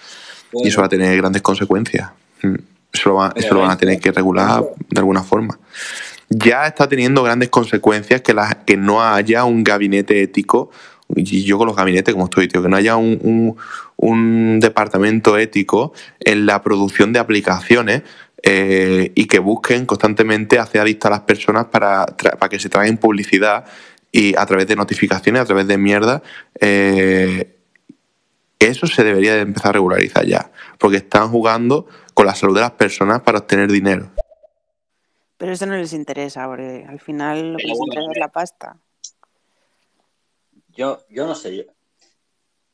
y 0.53 0.67
eso 0.67 0.81
va 0.81 0.87
a 0.87 0.89
tener 0.89 1.15
grandes 1.17 1.41
consecuencias. 1.41 2.09
Eso 2.93 3.09
lo, 3.09 3.15
va- 3.15 3.33
eso 3.35 3.53
lo 3.53 3.61
van 3.61 3.71
a 3.71 3.77
tener 3.77 3.99
que 3.99 4.11
regular 4.11 4.63
de 4.89 4.99
alguna 4.99 5.23
forma. 5.23 5.57
Ya 6.29 6.65
está 6.67 6.87
teniendo 6.87 7.23
grandes 7.23 7.49
consecuencias 7.49 8.21
que, 8.21 8.33
la- 8.33 8.63
que 8.65 8.77
no 8.77 9.03
haya 9.03 9.43
un 9.45 9.63
gabinete 9.63 10.21
ético, 10.21 10.71
y 11.15 11.43
yo 11.43 11.57
con 11.57 11.67
los 11.67 11.75
gabinetes 11.75 12.13
como 12.13 12.25
estoy, 12.25 12.47
tío, 12.47 12.61
que 12.61 12.69
no 12.69 12.77
haya 12.77 12.95
un, 12.95 13.19
un- 13.21 13.57
un 13.97 14.59
departamento 14.59 15.37
ético 15.37 15.93
en 16.19 16.45
la 16.45 16.61
producción 16.63 17.13
de 17.13 17.19
aplicaciones 17.19 18.01
eh, 18.43 19.11
y 19.13 19.25
que 19.25 19.39
busquen 19.39 19.85
constantemente 19.85 20.57
hacer 20.57 20.81
adictas 20.81 21.09
a 21.09 21.11
las 21.11 21.19
personas 21.21 21.65
para, 21.65 22.05
para 22.05 22.49
que 22.49 22.59
se 22.59 22.69
traigan 22.69 22.97
publicidad 22.97 23.65
y 24.11 24.35
a 24.35 24.45
través 24.45 24.67
de 24.67 24.75
notificaciones, 24.75 25.41
a 25.41 25.45
través 25.45 25.67
de 25.67 25.77
mierda, 25.77 26.23
eh, 26.59 27.57
eso 28.67 28.87
se 28.87 29.03
debería 29.03 29.35
de 29.35 29.41
empezar 29.41 29.69
a 29.69 29.73
regularizar 29.73 30.25
ya, 30.25 30.51
porque 30.79 30.97
están 30.97 31.29
jugando 31.29 31.87
con 32.13 32.25
la 32.25 32.35
salud 32.35 32.55
de 32.55 32.61
las 32.61 32.71
personas 32.71 33.21
para 33.21 33.39
obtener 33.39 33.71
dinero. 33.71 34.11
Pero 35.37 35.53
eso 35.53 35.65
no 35.65 35.75
les 35.75 35.93
interesa, 35.93 36.45
porque 36.47 36.85
al 36.87 36.99
final 36.99 37.53
lo 37.53 37.57
que 37.57 37.67
les 37.67 37.79
interesa 37.79 38.11
es 38.11 38.17
la 38.17 38.27
pasta. 38.27 38.77
Yo, 40.69 40.99
yo 41.09 41.25
no 41.25 41.35
sé. 41.35 41.55
Yo, 41.57 41.63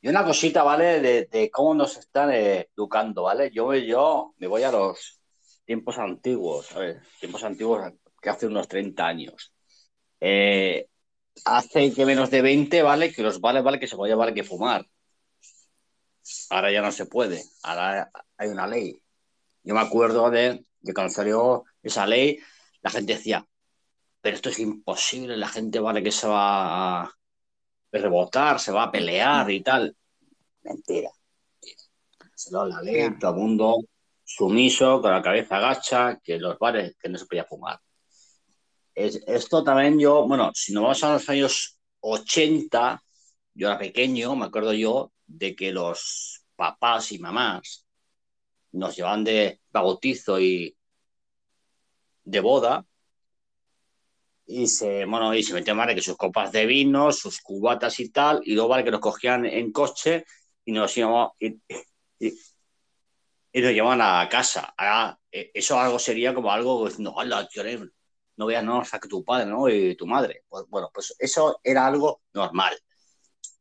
y 0.02 0.10
una 0.10 0.24
cosita, 0.24 0.64
¿vale? 0.64 1.00
De, 1.02 1.26
de 1.26 1.50
cómo 1.50 1.74
nos 1.74 1.98
están 1.98 2.32
educando, 2.32 3.24
¿vale? 3.24 3.52
Yo, 3.52 3.68
me- 3.68 3.86
yo 3.86 4.34
me 4.38 4.48
voy 4.48 4.64
a 4.64 4.72
los 4.72 5.20
tiempos 5.66 5.98
antiguos, 5.98 6.68
¿sabes? 6.68 6.98
Tiempos 7.20 7.44
antiguos 7.44 7.92
que 8.22 8.30
hace 8.30 8.46
unos 8.48 8.68
30 8.68 9.06
años. 9.08 9.54
Eh, 10.20 10.88
hace 11.46 11.94
que 11.94 12.06
menos 12.06 12.30
de 12.30 12.42
20, 12.42 12.82
¿vale? 12.84 13.12
Que 13.12 13.24
los 13.24 13.42
vale, 13.42 13.62
vale, 13.62 13.80
que 13.80 13.88
se 13.88 13.96
podía 13.96 14.16
vale 14.16 14.34
que 14.34 14.44
fumar. 14.44 14.86
Ahora 16.50 16.72
ya 16.72 16.82
no 16.82 16.92
se 16.92 17.06
puede. 17.06 17.44
Ahora 17.64 18.10
hay 18.38 18.50
una 18.50 18.68
ley. 18.68 19.02
Yo 19.64 19.74
me 19.74 19.82
acuerdo 19.82 20.30
de, 20.30 20.66
de 20.80 20.94
cuando 20.94 21.14
salió 21.14 21.64
esa 21.84 22.06
ley, 22.08 22.40
la 22.82 22.90
gente 22.90 23.14
decía, 23.16 23.46
pero 24.22 24.36
esto 24.36 24.50
es 24.50 24.60
imposible, 24.60 25.38
la 25.38 25.48
gente 25.50 25.80
vale 25.80 26.04
que 26.04 26.12
se 26.12 26.28
va 26.28 27.04
a 27.04 27.12
rebotar, 27.92 28.60
se 28.60 28.72
va 28.72 28.84
a 28.84 28.92
pelear 28.92 29.50
y 29.52 29.62
tal. 29.62 29.96
Mentira. 30.64 31.10
Se 32.36 32.52
lo 32.52 32.66
la 32.66 32.82
ley, 32.82 33.18
todo 33.20 33.32
el 33.32 33.38
mundo 33.38 33.76
sumiso, 34.24 35.02
con 35.02 35.12
la 35.12 35.22
cabeza 35.22 35.58
agacha, 35.58 36.20
que 36.24 36.38
los 36.38 36.58
bares, 36.60 36.96
que 37.00 37.10
no 37.10 37.18
se 37.18 37.26
podía 37.26 37.46
fumar. 37.46 37.80
Es- 38.94 39.22
esto 39.28 39.64
también 39.64 40.00
yo, 40.00 40.28
bueno, 40.28 40.52
si 40.54 40.74
nos 40.74 40.84
vamos 40.84 41.04
a 41.04 41.14
los 41.14 41.30
años 41.30 41.80
80, 42.00 43.02
yo 43.58 43.68
era 43.68 43.80
pequeño, 43.80 44.36
me 44.36 44.46
acuerdo 44.46 44.72
yo 44.74 45.12
de 45.26 45.56
que 45.56 45.72
los 45.72 46.44
papás 46.56 47.12
y 47.12 47.20
mamás 47.20 47.88
nos 48.72 48.96
llevaban 48.96 49.24
de 49.24 49.62
bautizo 49.72 50.40
y 50.40 50.78
de 52.24 52.40
boda 52.40 52.86
y 54.46 54.68
se, 54.68 55.06
bueno, 55.06 55.34
y 55.34 55.42
se 55.44 55.54
metían, 55.54 55.76
vale, 55.78 55.96
que 55.96 56.02
sus 56.02 56.16
copas 56.16 56.52
de 56.52 56.66
vino, 56.68 57.12
sus 57.12 57.42
cubatas 57.42 58.00
y 58.00 58.10
tal, 58.10 58.42
y 58.46 58.54
luego, 58.54 58.70
vale, 58.70 58.84
que 58.84 58.92
nos 58.92 59.02
cogían 59.02 59.46
en 59.46 59.72
coche 59.72 60.24
y 60.64 60.72
nos 60.72 60.96
íbamos, 60.96 61.32
y, 61.40 61.60
nos 62.20 63.72
llevan 63.74 64.00
a 64.02 64.30
casa. 64.30 64.74
Eh, 65.32 65.52
eso 65.54 65.80
algo 65.80 66.00
sería 66.00 66.34
como 66.34 66.52
algo, 66.52 66.80
pues, 66.82 67.00
no, 67.00 67.16
no 68.38 68.46
veas, 68.46 68.64
no, 68.64 68.86
saque 68.86 69.08
tu 69.10 69.26
padre, 69.26 69.48
¿no? 69.48 69.68
Y 69.68 69.96
tu 69.96 70.06
madre. 70.06 70.44
Pues, 70.48 70.66
bueno, 70.70 70.90
pues 70.94 71.16
eso 71.20 71.60
era 71.64 71.86
algo 71.88 72.22
normal. 72.34 72.78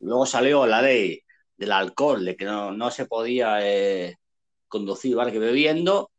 Luego 0.00 0.26
salió 0.26 0.66
la 0.66 0.82
ley 0.82 1.22
del 1.56 1.72
alcohol, 1.72 2.24
de 2.24 2.36
que 2.36 2.44
no, 2.44 2.72
no 2.72 2.90
se 2.90 3.06
podía 3.06 3.58
eh, 3.62 4.16
conducir, 4.68 5.16
¿vale? 5.16 5.32
Que 5.32 5.38
bebiendo, 5.38 6.10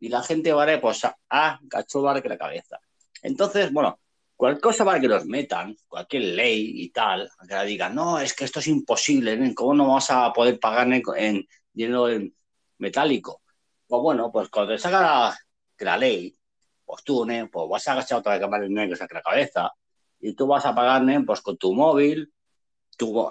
y 0.00 0.08
la 0.08 0.22
gente, 0.22 0.52
¿vale? 0.52 0.78
Pues 0.78 1.04
a, 1.04 1.16
a 1.28 1.60
cachó, 1.68 2.02
¿vale? 2.02 2.22
Que 2.22 2.28
la 2.28 2.38
cabeza. 2.38 2.78
Entonces, 3.22 3.72
bueno, 3.72 4.00
cualquier 4.36 4.62
cosa 4.62 4.84
para 4.84 5.00
que 5.00 5.08
los 5.08 5.26
metan, 5.26 5.76
cualquier 5.86 6.22
ley 6.34 6.72
y 6.82 6.90
tal, 6.90 7.30
que 7.46 7.54
la 7.54 7.64
digan, 7.64 7.94
no, 7.94 8.18
es 8.18 8.34
que 8.34 8.44
esto 8.44 8.60
es 8.60 8.66
imposible. 8.68 9.54
¿cómo 9.54 9.74
no 9.74 9.92
vas 9.94 10.10
a 10.10 10.32
poder 10.32 10.58
pagar 10.58 10.90
en, 10.92 11.02
en 11.16 11.46
dinero 11.72 12.08
en 12.08 12.34
metálico? 12.78 13.42
Pues 13.86 14.02
bueno, 14.02 14.30
pues 14.32 14.48
cuando 14.48 14.72
te 14.72 14.78
saca 14.78 15.00
la, 15.00 15.38
la 15.78 15.96
ley, 15.98 16.36
pues 16.84 17.04
tú, 17.04 17.26
pues 17.52 17.68
vas 17.68 17.88
a 17.88 17.92
agachar 17.92 18.18
otra 18.18 18.36
en 18.36 18.74
que 18.88 19.14
la 19.14 19.22
cabeza 19.22 19.72
y 20.20 20.34
tú 20.34 20.46
vas 20.46 20.64
a 20.66 20.74
pagar, 20.74 21.02
¿no? 21.02 21.24
pues 21.24 21.40
con 21.40 21.56
tu 21.56 21.74
móvil, 21.74 22.32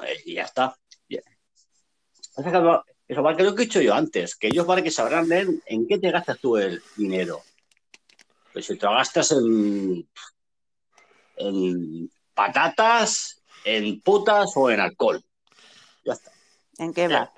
eh, 0.03 0.22
y 0.26 0.34
ya 0.36 0.43
está. 0.43 0.76
Eso 3.07 3.24
va 3.24 3.36
que 3.36 3.43
lo 3.43 3.55
que 3.55 3.63
he 3.63 3.65
dicho 3.65 3.82
yo 3.82 3.93
antes, 3.95 4.36
que 4.36 4.47
ellos 4.47 4.67
van 4.67 4.84
que 4.84 4.91
sabrán 4.91 5.28
ver 5.28 5.47
en 5.65 5.88
qué 5.88 5.97
te 5.97 6.11
gastas 6.11 6.39
tú 6.39 6.57
el 6.57 6.82
dinero. 6.95 7.41
Pues 8.53 8.65
si 8.67 8.78
te 8.78 8.86
lo 8.86 8.93
gastas 8.93 9.32
en, 9.32 10.07
en 11.38 12.11
patatas, 12.36 13.41
en 13.65 13.99
putas 14.01 14.51
o 14.55 14.70
en 14.70 14.80
alcohol. 14.80 15.24
Ya 16.05 16.13
está. 16.13 16.32
¿En 16.78 16.93
qué 16.93 17.07
va? 17.07 17.34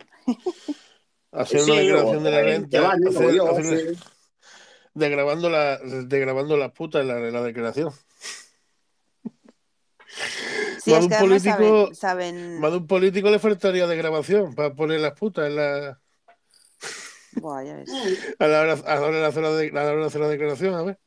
Hacer 1.31 1.61
Sí, 1.61 1.71
una 1.71 1.79
declaración 1.81 2.17
o 2.17 2.23
de 2.23 2.31
la 2.31 2.39
en 2.41 2.45
renta. 2.45 2.69
que 2.69 2.79
va, 2.83 2.95
¿no? 2.97 3.09
hacer- 3.09 3.13
Como 3.23 3.31
yo, 3.31 3.47
hacer- 3.51 3.95
sí. 3.95 3.99
de 4.93 5.09
grabando 5.09 5.49
la, 5.49 5.77
de 5.77 6.19
grabando 6.19 6.57
las 6.57 6.71
putas 6.73 7.01
en 7.01 7.07
la, 7.07 7.17
en 7.17 7.33
la 7.33 7.41
declaración. 7.43 7.93
Sí, 10.83 10.91
Más 10.91 10.99
es 10.99 11.03
un 11.05 11.09
que 11.09 11.15
además 11.15 11.43
político- 11.43 11.93
saben, 11.93 11.95
saben... 11.95 12.59
Más 12.59 12.71
de 12.71 12.77
un 12.77 12.87
político 12.87 13.29
le 13.29 13.39
faltaría 13.39 13.87
de 13.87 13.95
grabación 13.97 14.55
para 14.55 14.73
poner 14.73 14.99
las 14.99 15.13
putas 15.13 15.47
en 15.47 15.55
la, 15.55 15.99
Buah, 17.33 17.63
ya 17.63 17.75
ves. 17.75 17.89
a 18.39 18.47
la 18.47 18.61
hora, 18.61 18.73
a 18.73 18.95
la 18.95 19.01
hora 19.01 19.17
de 19.19 19.25
hacer 19.25 19.43
la, 19.43 19.51
de- 19.51 19.69
a 19.69 19.73
la 19.73 19.91
hora 19.91 20.01
de 20.01 20.05
hacer 20.07 20.21
la 20.21 20.27
declaración, 20.27 20.73
a 20.73 20.83
ver. 20.83 20.99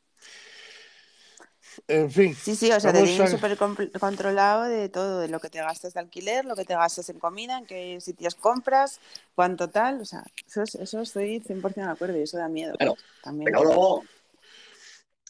En 1.89 2.11
fin. 2.11 2.33
Sí, 2.35 2.55
sí, 2.57 2.71
o 2.73 2.79
sea, 2.81 2.93
te 2.93 3.03
tienen 3.03 3.23
a- 3.23 3.29
súper 3.29 3.57
controlado 4.01 4.65
de 4.65 4.89
todo, 4.89 5.21
de 5.21 5.29
lo 5.29 5.41
que 5.41 5.51
te 5.51 5.59
gastas 5.59 5.95
de 5.95 6.01
alquiler, 6.01 6.45
lo 6.45 6.57
que 6.57 6.65
te 6.65 6.75
gastas 6.75 7.09
en 7.09 7.19
comida, 7.19 7.59
en 7.59 7.67
qué 7.67 8.01
sitios 8.01 8.35
compras, 8.35 9.01
cuánto 9.35 9.69
tal, 9.69 10.01
o 10.01 10.05
sea, 10.05 10.23
eso, 10.47 10.63
es- 10.63 10.75
eso 10.77 11.01
estoy 11.01 11.41
100% 11.41 11.89
de 11.89 11.95
acuerdo 11.95 12.19
y 12.19 12.23
eso 12.23 12.39
da 12.39 12.49
miedo 12.49 12.75
Claro, 12.77 12.97
también. 13.23 13.51
Pero 13.51 13.65
luego, 13.65 14.05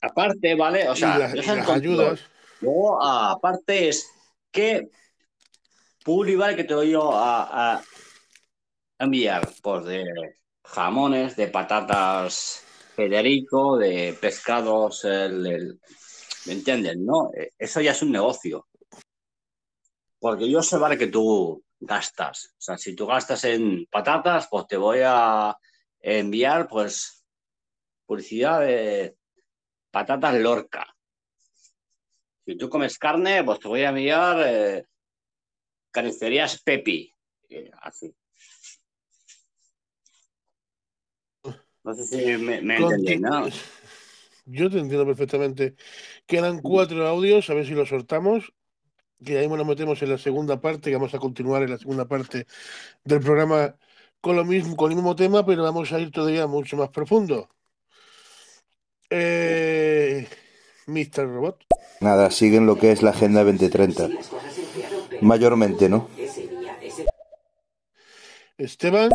aparte, 0.03 0.55
¿vale? 0.55 0.89
O 0.89 0.97
sea, 0.97 1.33
y 1.35 1.41
las, 1.43 1.69
ayudas. 1.69 2.21
Luego, 2.61 3.03
aparte, 3.03 3.89
es 3.89 4.09
que 4.55 4.89
Publi, 6.05 6.37
¿vale? 6.37 6.55
Que 6.55 6.65
te 6.65 6.75
voy 6.75 6.95
a, 6.97 7.83
enviar, 8.99 9.51
pues, 9.63 9.87
de 9.87 10.05
jamones, 10.63 11.35
de 11.35 11.49
patatas 11.49 12.63
Federico, 12.95 13.79
de 13.79 14.17
pescados, 14.21 15.05
¿me 15.05 16.53
entiendes? 16.53 16.99
¿No? 16.99 17.31
Eh, 17.35 17.53
Eso 17.59 17.81
ya 17.81 17.93
es 17.93 18.03
un 18.03 18.13
negocio. 18.13 18.69
Porque 20.19 20.51
yo 20.51 20.63
sé, 20.63 20.77
¿vale? 20.77 20.99
Que 20.99 21.07
tú 21.07 21.65
gastas. 21.81 22.55
O 22.59 22.61
sea, 22.61 22.77
si 22.77 22.95
tú 22.95 23.07
gastas 23.07 23.45
en 23.45 23.87
patatas, 23.87 24.47
pues 24.51 24.67
te 24.67 24.77
voy 24.77 24.99
a 25.03 25.57
enviar, 26.01 26.69
pues, 26.69 27.25
publicidad 28.05 28.61
de 28.61 29.17
patatas 29.91 30.35
Lorca. 30.35 30.94
Si 32.45 32.57
tú 32.57 32.69
comes 32.69 32.99
carne, 32.99 33.43
pues 33.43 33.59
te 33.59 33.69
voy 33.69 33.83
a 33.83 33.89
enviar 33.89 34.43
eh, 34.47 34.87
carnicerías 35.91 36.63
Pepi. 36.63 37.15
Eh, 37.49 37.71
así. 37.81 38.15
No 41.83 41.95
sé 41.95 42.05
si 42.05 42.37
me, 42.39 42.61
me 42.63 42.77
entendéis, 42.77 43.21
¿no? 43.21 43.47
Yo 44.47 44.71
te 44.71 44.79
entiendo 44.79 45.07
perfectamente. 45.07 45.75
Quedan 46.27 46.61
cuatro 46.61 47.07
audios, 47.07 47.49
a 47.49 47.55
ver 47.55 47.67
si 47.67 47.73
los 47.73 47.89
soltamos. 47.89 48.53
Que 49.25 49.39
ahí 49.39 49.49
nos 49.49 49.67
metemos 49.67 50.03
en 50.03 50.11
la 50.11 50.19
segunda 50.19 50.61
parte, 50.61 50.91
que 50.91 50.97
vamos 50.97 51.15
a 51.15 51.19
continuar 51.19 51.63
en 51.63 51.71
la 51.71 51.79
segunda 51.79 52.07
parte 52.07 52.47
del 53.05 53.21
programa 53.21 53.77
con 54.21 54.37
lo 54.37 54.45
mismo, 54.45 54.77
con 54.77 54.91
el 54.91 54.97
mismo 54.97 55.15
tema, 55.17 55.47
pero 55.47 55.63
vamos 55.63 55.93
a 55.93 56.01
ir 56.01 56.11
todavía 56.11 56.47
mucho 56.47 56.77
más 56.77 56.91
profundo. 56.91 57.49
Eh, 59.09 60.27
Mr. 60.87 61.27
Robot. 61.27 61.65
Nada, 62.01 62.31
siguen 62.31 62.67
lo 62.67 62.79
que 62.79 62.93
es 62.93 63.03
la 63.03 63.11
Agenda 63.11 63.45
2030. 63.45 64.09
Mayormente, 65.21 65.89
¿no? 65.89 66.09
Esteban. 68.59 69.11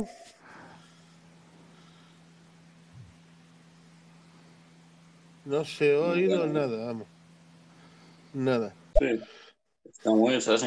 No 5.46 5.66
se 5.66 5.96
ha 5.96 6.00
oído 6.00 6.46
nada, 6.46 6.86
vamos. 6.86 7.08
Nada. 8.34 8.74
Sí. 9.00 9.20
Está 9.86 10.12
muy 10.12 10.30
bien, 10.30 10.42
¿sabes? 10.42 10.64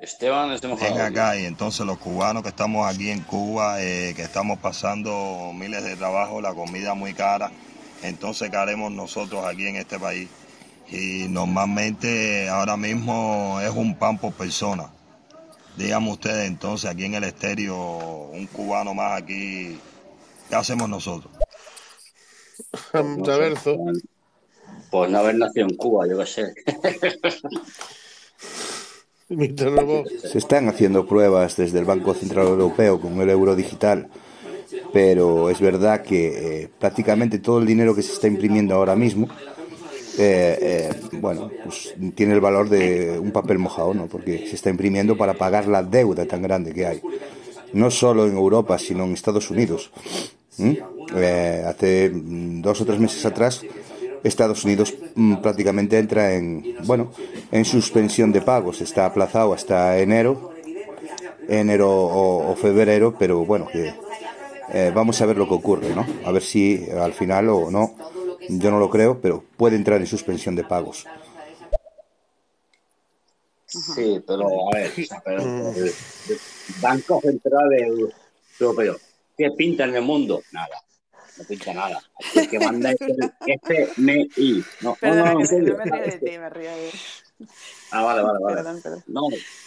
Esteban, 0.00 0.50
este 0.52 0.68
mejor. 0.68 0.82
Ven 0.82 1.00
acá 1.00 1.38
y 1.38 1.44
entonces 1.44 1.86
los 1.86 1.98
cubanos 1.98 2.42
que 2.42 2.48
estamos 2.48 2.92
aquí 2.92 3.10
en 3.10 3.20
Cuba, 3.20 3.82
eh, 3.82 4.12
que 4.14 4.22
estamos 4.22 4.58
pasando 4.58 5.52
miles 5.54 5.84
de 5.84 5.96
trabajos, 5.96 6.42
la 6.42 6.52
comida 6.54 6.94
muy 6.94 7.14
cara, 7.14 7.50
entonces 8.08 8.50
¿qué 8.50 8.56
haremos 8.56 8.92
nosotros 8.92 9.44
aquí 9.44 9.66
en 9.66 9.76
este 9.76 9.98
país? 9.98 10.28
Y 10.90 11.28
normalmente 11.28 12.48
ahora 12.48 12.76
mismo 12.76 13.58
es 13.60 13.70
un 13.70 13.96
pan 13.98 14.18
por 14.18 14.32
persona. 14.32 14.90
Díganme 15.76 16.12
ustedes 16.12 16.46
entonces 16.46 16.88
aquí 16.90 17.04
en 17.04 17.14
el 17.14 17.24
estéreo, 17.24 18.30
un 18.32 18.46
cubano 18.46 18.94
más 18.94 19.22
aquí, 19.22 19.78
¿qué 20.48 20.54
hacemos 20.54 20.88
nosotros? 20.88 21.32
Taberzo. 23.24 23.76
Pues 24.90 25.10
no 25.10 25.18
haber 25.18 25.36
nacido 25.36 25.66
en 25.66 25.76
Cuba, 25.76 26.06
yo 26.06 26.18
qué 26.18 26.26
sé. 26.26 26.54
Se 30.22 30.38
están 30.38 30.68
haciendo 30.68 31.06
pruebas 31.06 31.56
desde 31.56 31.78
el 31.78 31.84
Banco 31.84 32.14
Central 32.14 32.46
Europeo 32.48 33.00
con 33.00 33.20
el 33.20 33.30
euro 33.30 33.56
digital, 33.56 34.08
pero 34.94 35.50
es 35.50 35.60
verdad 35.60 36.02
que 36.02 36.62
eh, 36.62 36.68
prácticamente 36.78 37.40
todo 37.40 37.58
el 37.58 37.66
dinero 37.66 37.96
que 37.96 38.02
se 38.02 38.12
está 38.12 38.28
imprimiendo 38.28 38.76
ahora 38.76 38.94
mismo, 38.94 39.26
eh, 40.16 40.56
eh, 40.60 40.90
bueno, 41.14 41.50
pues 41.64 41.96
tiene 42.14 42.32
el 42.32 42.40
valor 42.40 42.68
de 42.68 43.18
un 43.18 43.32
papel 43.32 43.58
mojado, 43.58 43.92
¿no? 43.92 44.06
Porque 44.06 44.46
se 44.46 44.54
está 44.54 44.70
imprimiendo 44.70 45.16
para 45.16 45.34
pagar 45.34 45.66
la 45.66 45.82
deuda 45.82 46.26
tan 46.26 46.42
grande 46.42 46.72
que 46.72 46.86
hay, 46.86 47.02
no 47.72 47.90
solo 47.90 48.24
en 48.28 48.36
Europa, 48.36 48.78
sino 48.78 49.02
en 49.02 49.14
Estados 49.14 49.50
Unidos. 49.50 49.90
¿Mm? 50.58 50.74
Hace 51.66 52.10
mm, 52.14 52.62
dos 52.62 52.80
o 52.80 52.84
tres 52.86 53.00
meses 53.00 53.26
atrás 53.26 53.62
Estados 54.22 54.64
Unidos 54.64 54.94
mm, 55.16 55.38
prácticamente 55.38 55.98
entra 55.98 56.32
en 56.34 56.76
bueno 56.84 57.10
en 57.50 57.64
suspensión 57.64 58.30
de 58.30 58.40
pagos 58.40 58.80
está 58.80 59.04
aplazado 59.04 59.52
hasta 59.52 59.98
enero 59.98 60.52
enero 61.48 61.90
o, 61.90 62.52
o 62.52 62.54
febrero 62.54 63.16
pero 63.18 63.44
bueno 63.44 63.66
que 63.66 63.92
eh, 64.72 64.90
vamos 64.94 65.20
a 65.20 65.26
ver 65.26 65.36
lo 65.36 65.46
que 65.46 65.54
ocurre 65.54 65.94
no 65.94 66.06
a 66.24 66.32
ver 66.32 66.42
si 66.42 66.88
al 66.90 67.12
final 67.12 67.48
o 67.48 67.70
no 67.70 67.94
yo 68.48 68.70
no 68.70 68.78
lo 68.78 68.90
creo 68.90 69.20
pero 69.20 69.44
puede 69.56 69.76
entrar 69.76 70.00
en 70.00 70.06
suspensión 70.06 70.54
de 70.56 70.64
pagos 70.64 71.06
Sí, 73.66 74.22
pero 74.24 74.46
a 74.68 74.76
ver, 74.76 74.92
pero 75.24 75.42
el, 75.72 75.86
el 75.86 75.92
Banco 76.80 77.20
Central 77.20 77.70
Europeo, 78.60 78.96
¿qué 79.36 79.50
pinta 79.50 79.84
en 79.84 79.96
el 79.96 80.02
mundo? 80.02 80.42
Nada, 80.52 80.80
no 81.36 81.44
pinta 81.44 81.74
nada. 81.74 82.00
El 82.36 82.48
que 82.48 82.60
manda 82.60 82.92
es 82.92 83.00
el 83.00 83.32
FMI. 83.46 84.64
No, 84.80 84.96
no, 85.02 85.14
no, 85.14 85.24
no. 85.24 85.40
Ah, 87.90 88.02
vale, 88.02 88.22
vale, 88.22 88.38
vale. 88.40 88.56
Perdón, 88.56 88.80
perdón. 88.80 89.04
No, 89.08 89.22
Aquí 89.26 89.36
No, 89.36 89.40
no, 89.40 89.63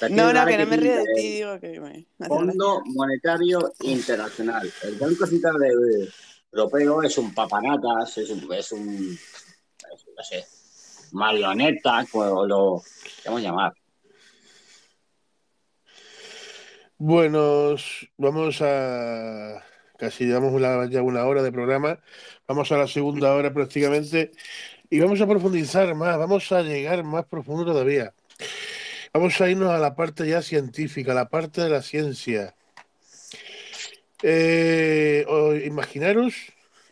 vale 0.00 0.56
que 0.56 0.64
no 0.64 0.70
me 0.70 0.76
río 0.76 0.96
de 0.96 1.04
ti, 1.14 1.26
el 1.26 1.32
digo 1.32 1.60
que 1.60 1.80
me... 1.80 2.06
Fondo 2.28 2.82
Monetario 2.86 3.72
Internacional. 3.80 4.72
El 4.82 4.94
Banco 4.96 5.26
Central 5.26 5.58
de- 5.58 6.08
Europeo 6.52 7.02
es 7.02 7.18
un 7.18 7.34
papanatas, 7.34 8.16
es 8.18 8.30
un, 8.30 8.52
es 8.54 8.72
un, 8.72 9.18
es, 9.18 10.06
no 10.16 10.22
sé, 10.24 10.44
marioneta, 11.12 12.06
como 12.10 12.46
lo 12.46 12.82
vamos 13.24 13.40
a 13.40 13.42
llamar. 13.42 13.72
Bueno, 16.98 17.74
vamos 18.16 18.62
a. 18.62 19.62
Casi 19.98 20.24
llevamos 20.24 20.52
una- 20.52 20.88
ya 20.88 21.02
una 21.02 21.26
hora 21.26 21.42
de 21.42 21.52
programa. 21.52 22.00
Vamos 22.46 22.72
a 22.72 22.78
la 22.78 22.86
segunda 22.86 23.34
hora 23.34 23.52
prácticamente. 23.52 24.32
Y 24.88 25.00
vamos 25.00 25.20
a 25.20 25.26
profundizar 25.26 25.94
más, 25.94 26.16
vamos 26.16 26.50
a 26.52 26.62
llegar 26.62 27.02
más 27.04 27.26
profundo 27.26 27.64
todavía. 27.66 28.14
Vamos 29.16 29.40
a 29.40 29.48
irnos 29.48 29.70
a 29.70 29.78
la 29.78 29.94
parte 29.94 30.28
ya 30.28 30.42
científica, 30.42 31.12
a 31.12 31.14
la 31.14 31.30
parte 31.30 31.62
de 31.62 31.70
la 31.70 31.80
ciencia. 31.80 32.54
Eh, 34.22 35.24
imaginaros 35.64 36.34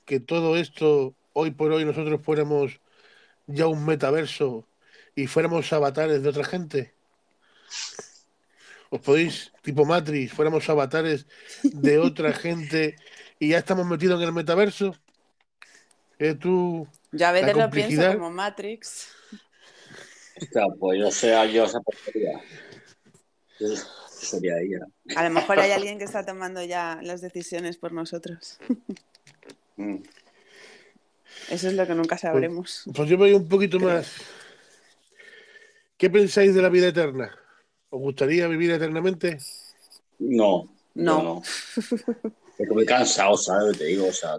que 0.07 0.21
todo 0.21 0.57
esto, 0.57 1.15
hoy 1.35 1.51
por 1.51 1.71
hoy, 1.71 1.85
nosotros 1.85 2.23
fuéramos 2.25 2.81
ya 3.47 3.67
un 3.67 3.85
metaverso 3.85 4.67
y 5.15 5.27
fuéramos 5.27 5.71
avatares 5.75 6.23
de 6.23 6.29
otra 6.31 6.45
gente. 6.45 6.95
¿Os 8.89 9.03
podéis, 9.03 9.53
tipo 9.61 9.85
Matrix, 9.85 10.33
fuéramos 10.33 10.67
avatares 10.71 11.27
de 11.63 11.99
otra 11.99 12.33
gente 12.45 12.97
y 13.39 13.51
ya 13.51 13.59
estamos 13.59 13.85
metidos 13.85 14.19
en 14.23 14.29
el 14.29 14.33
metaverso? 14.33 14.97
¿Eh, 16.19 16.33
tú, 16.33 16.89
Yo 17.13 17.27
a 17.27 17.33
veces 17.33 17.55
lo 17.55 17.69
pienso 17.69 18.15
como 18.15 18.31
Matrix. 18.31 19.14
Hostia, 20.41 20.67
pues 20.79 20.99
yo 21.01 21.11
sea 21.11 21.47
yo 21.47 21.65
esa 21.65 21.81
porquería. 21.81 22.41
Sería 24.09 24.55
ella. 24.61 24.87
A 25.17 25.25
lo 25.29 25.31
mejor 25.35 25.59
hay 25.61 25.71
alguien 25.73 25.99
que 25.99 26.05
está 26.05 26.25
tomando 26.25 26.63
ya 26.63 26.99
las 27.03 27.21
decisiones 27.21 27.77
por 27.77 27.93
nosotros. 27.93 28.59
Mm. 29.77 29.97
Eso 31.51 31.69
es 31.69 31.75
lo 31.75 31.87
que 31.87 31.95
nunca 31.95 32.17
sabremos. 32.17 32.85
Pues 32.95 33.09
yo 33.09 33.19
voy 33.19 33.33
un 33.33 33.49
poquito 33.49 33.79
Creo. 33.79 33.91
más. 33.91 34.13
¿Qué 35.97 36.11
pensáis 36.11 36.55
de 36.55 36.63
la 36.63 36.69
vida 36.69 36.89
eterna? 36.89 37.37
¿Os 37.91 38.01
gustaría 38.01 38.49
vivir 38.49 38.71
eternamente? 38.73 39.39
No, 40.19 40.69
No. 40.95 41.23
no. 41.23 41.43
Porque 42.57 42.73
muy 42.73 42.87
cansado, 42.87 43.37
¿sabes? 43.37 43.67
lo 43.67 43.73
que 43.73 43.79
Te 43.79 43.85
digo, 43.87 44.07
o 44.07 44.13
sea, 44.13 44.37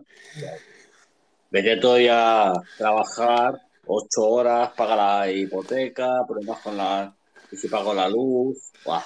vete 1.52 1.78
todo 1.78 1.96
día 1.96 2.50
a 2.52 2.54
trabajar, 2.78 3.62
ocho 3.88 4.24
horas, 4.24 4.72
paga 4.76 4.96
la 4.96 5.32
hipoteca, 5.32 6.08
problemas 6.28 6.60
con 6.62 6.78
la. 6.78 7.14
Y 7.52 7.58
si 7.58 7.68
pago 7.68 7.94
la 7.94 8.10
luz, 8.10 8.58
¡buah! 8.84 9.04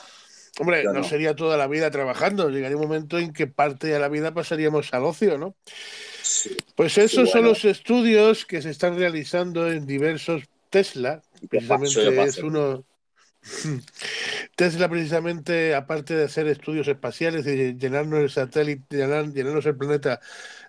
Hombre, 0.60 0.84
no 0.84 0.94
no. 0.94 1.04
sería 1.04 1.36
toda 1.36 1.56
la 1.58 1.68
vida 1.68 1.90
trabajando. 1.90 2.50
Llegaría 2.50 2.76
un 2.76 2.84
momento 2.84 3.18
en 3.18 3.32
que 3.32 3.48
parte 3.48 3.88
de 3.88 4.00
la 4.00 4.10
vida 4.10 4.34
pasaríamos 4.34 4.94
al 4.94 5.06
ocio, 5.06 5.38
¿no? 5.38 5.56
Sí, 6.22 6.58
Pues 6.76 6.98
esos 6.98 7.30
son 7.30 7.46
los 7.46 7.64
estudios 7.66 8.46
que 8.46 8.62
se 8.62 8.70
están 8.70 8.98
realizando 8.98 9.72
en 9.72 9.86
diversos 9.86 10.44
Tesla. 10.70 11.22
Precisamente 11.50 11.94
¿Qué 12.02 12.24
es 12.24 12.38
uno. 12.40 12.84
Tesla, 14.56 14.90
precisamente, 14.90 15.74
aparte 15.74 16.16
de 16.16 16.26
hacer 16.26 16.48
estudios 16.48 16.88
espaciales, 16.88 17.46
de 17.46 17.76
llenarnos 17.76 18.20
el 18.20 18.30
satélite, 18.30 18.98
llenar- 18.98 19.32
llenarnos 19.34 19.66
el 19.66 19.78
planeta 19.78 20.20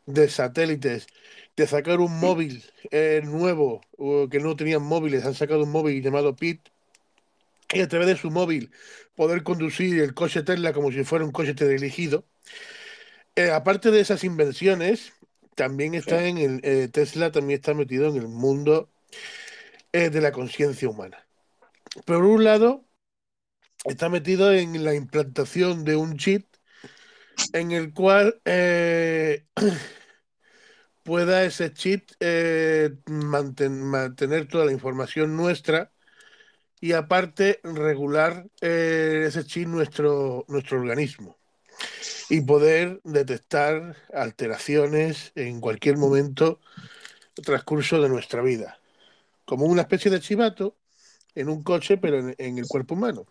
de 0.07 0.29
satélites, 0.29 1.07
de 1.61 1.67
sacar 1.67 2.01
un 2.01 2.19
móvil 2.19 2.65
eh, 2.91 3.21
nuevo, 3.23 3.83
o 3.99 4.29
que 4.31 4.41
no 4.41 4.57
tenían 4.57 4.83
móviles, 4.83 5.27
han 5.27 5.35
sacado 5.35 5.65
un 5.65 5.71
móvil 5.71 6.03
llamado 6.03 6.35
PIT, 6.35 6.61
y 7.75 7.81
a 7.83 7.89
través 7.89 8.09
de 8.09 8.17
su 8.17 8.31
móvil 8.31 8.71
poder 9.15 9.43
conducir 9.43 10.01
el 10.01 10.15
coche 10.15 10.43
Tesla 10.43 10.73
como 10.73 10.91
si 10.91 11.05
fuera 11.05 11.25
un 11.25 11.33
coche 11.33 11.53
dirigido. 11.53 12.25
Eh, 13.37 13.51
aparte 13.51 13.91
de 13.91 14.01
esas 14.01 14.25
invenciones, 14.25 15.13
también 15.55 15.95
está 15.95 16.21
Sí. 16.21 16.29
en 16.29 16.39
el 16.39 16.61
eh, 16.63 16.89
Tesla, 16.89 17.31
también 17.31 17.61
está 17.61 17.75
metido 17.75 18.09
en 18.09 18.17
el 18.17 18.29
mundo 18.29 18.89
eh, 19.93 20.09
de 20.09 20.21
la 20.23 20.33
conciencia 20.33 20.89
humana. 20.89 21.27
Por 22.07 22.25
un 22.25 22.43
lado, 22.43 22.87
está 23.85 24.09
metido 24.09 24.53
en 24.53 24.83
la 24.83 24.95
implantación 24.95 25.85
de 25.85 25.97
un 25.97 26.17
chip 26.17 26.47
en 27.53 27.73
el 27.73 27.93
cual 27.93 28.41
pueda 31.11 31.43
ese 31.43 31.73
chip 31.73 32.09
eh, 32.21 32.91
manten- 33.07 33.83
mantener 33.83 34.47
toda 34.47 34.65
la 34.65 34.71
información 34.71 35.37
nuestra 35.37 35.91
y 36.81 36.93
aparte 36.93 37.59
regular 37.65 38.47
eh, 38.61 39.25
ese 39.27 39.45
chip 39.45 39.67
nuestro, 39.67 40.45
nuestro 40.47 40.79
organismo 40.79 41.37
y 42.29 42.43
poder 42.43 43.01
detectar 43.03 43.97
alteraciones 44.15 45.33
en 45.35 45.61
cualquier 45.61 45.97
momento 45.97 46.61
transcurso 47.45 48.01
de 48.01 48.09
nuestra 48.09 48.41
vida, 48.41 48.79
como 49.45 49.67
una 49.67 49.83
especie 49.83 50.13
de 50.13 50.21
chivato 50.21 50.77
en 51.35 51.49
un 51.49 51.65
coche, 51.65 51.97
pero 51.97 52.21
en, 52.21 52.37
en 52.39 52.57
el 52.57 52.69
cuerpo 52.69 52.95
humano. 52.95 53.27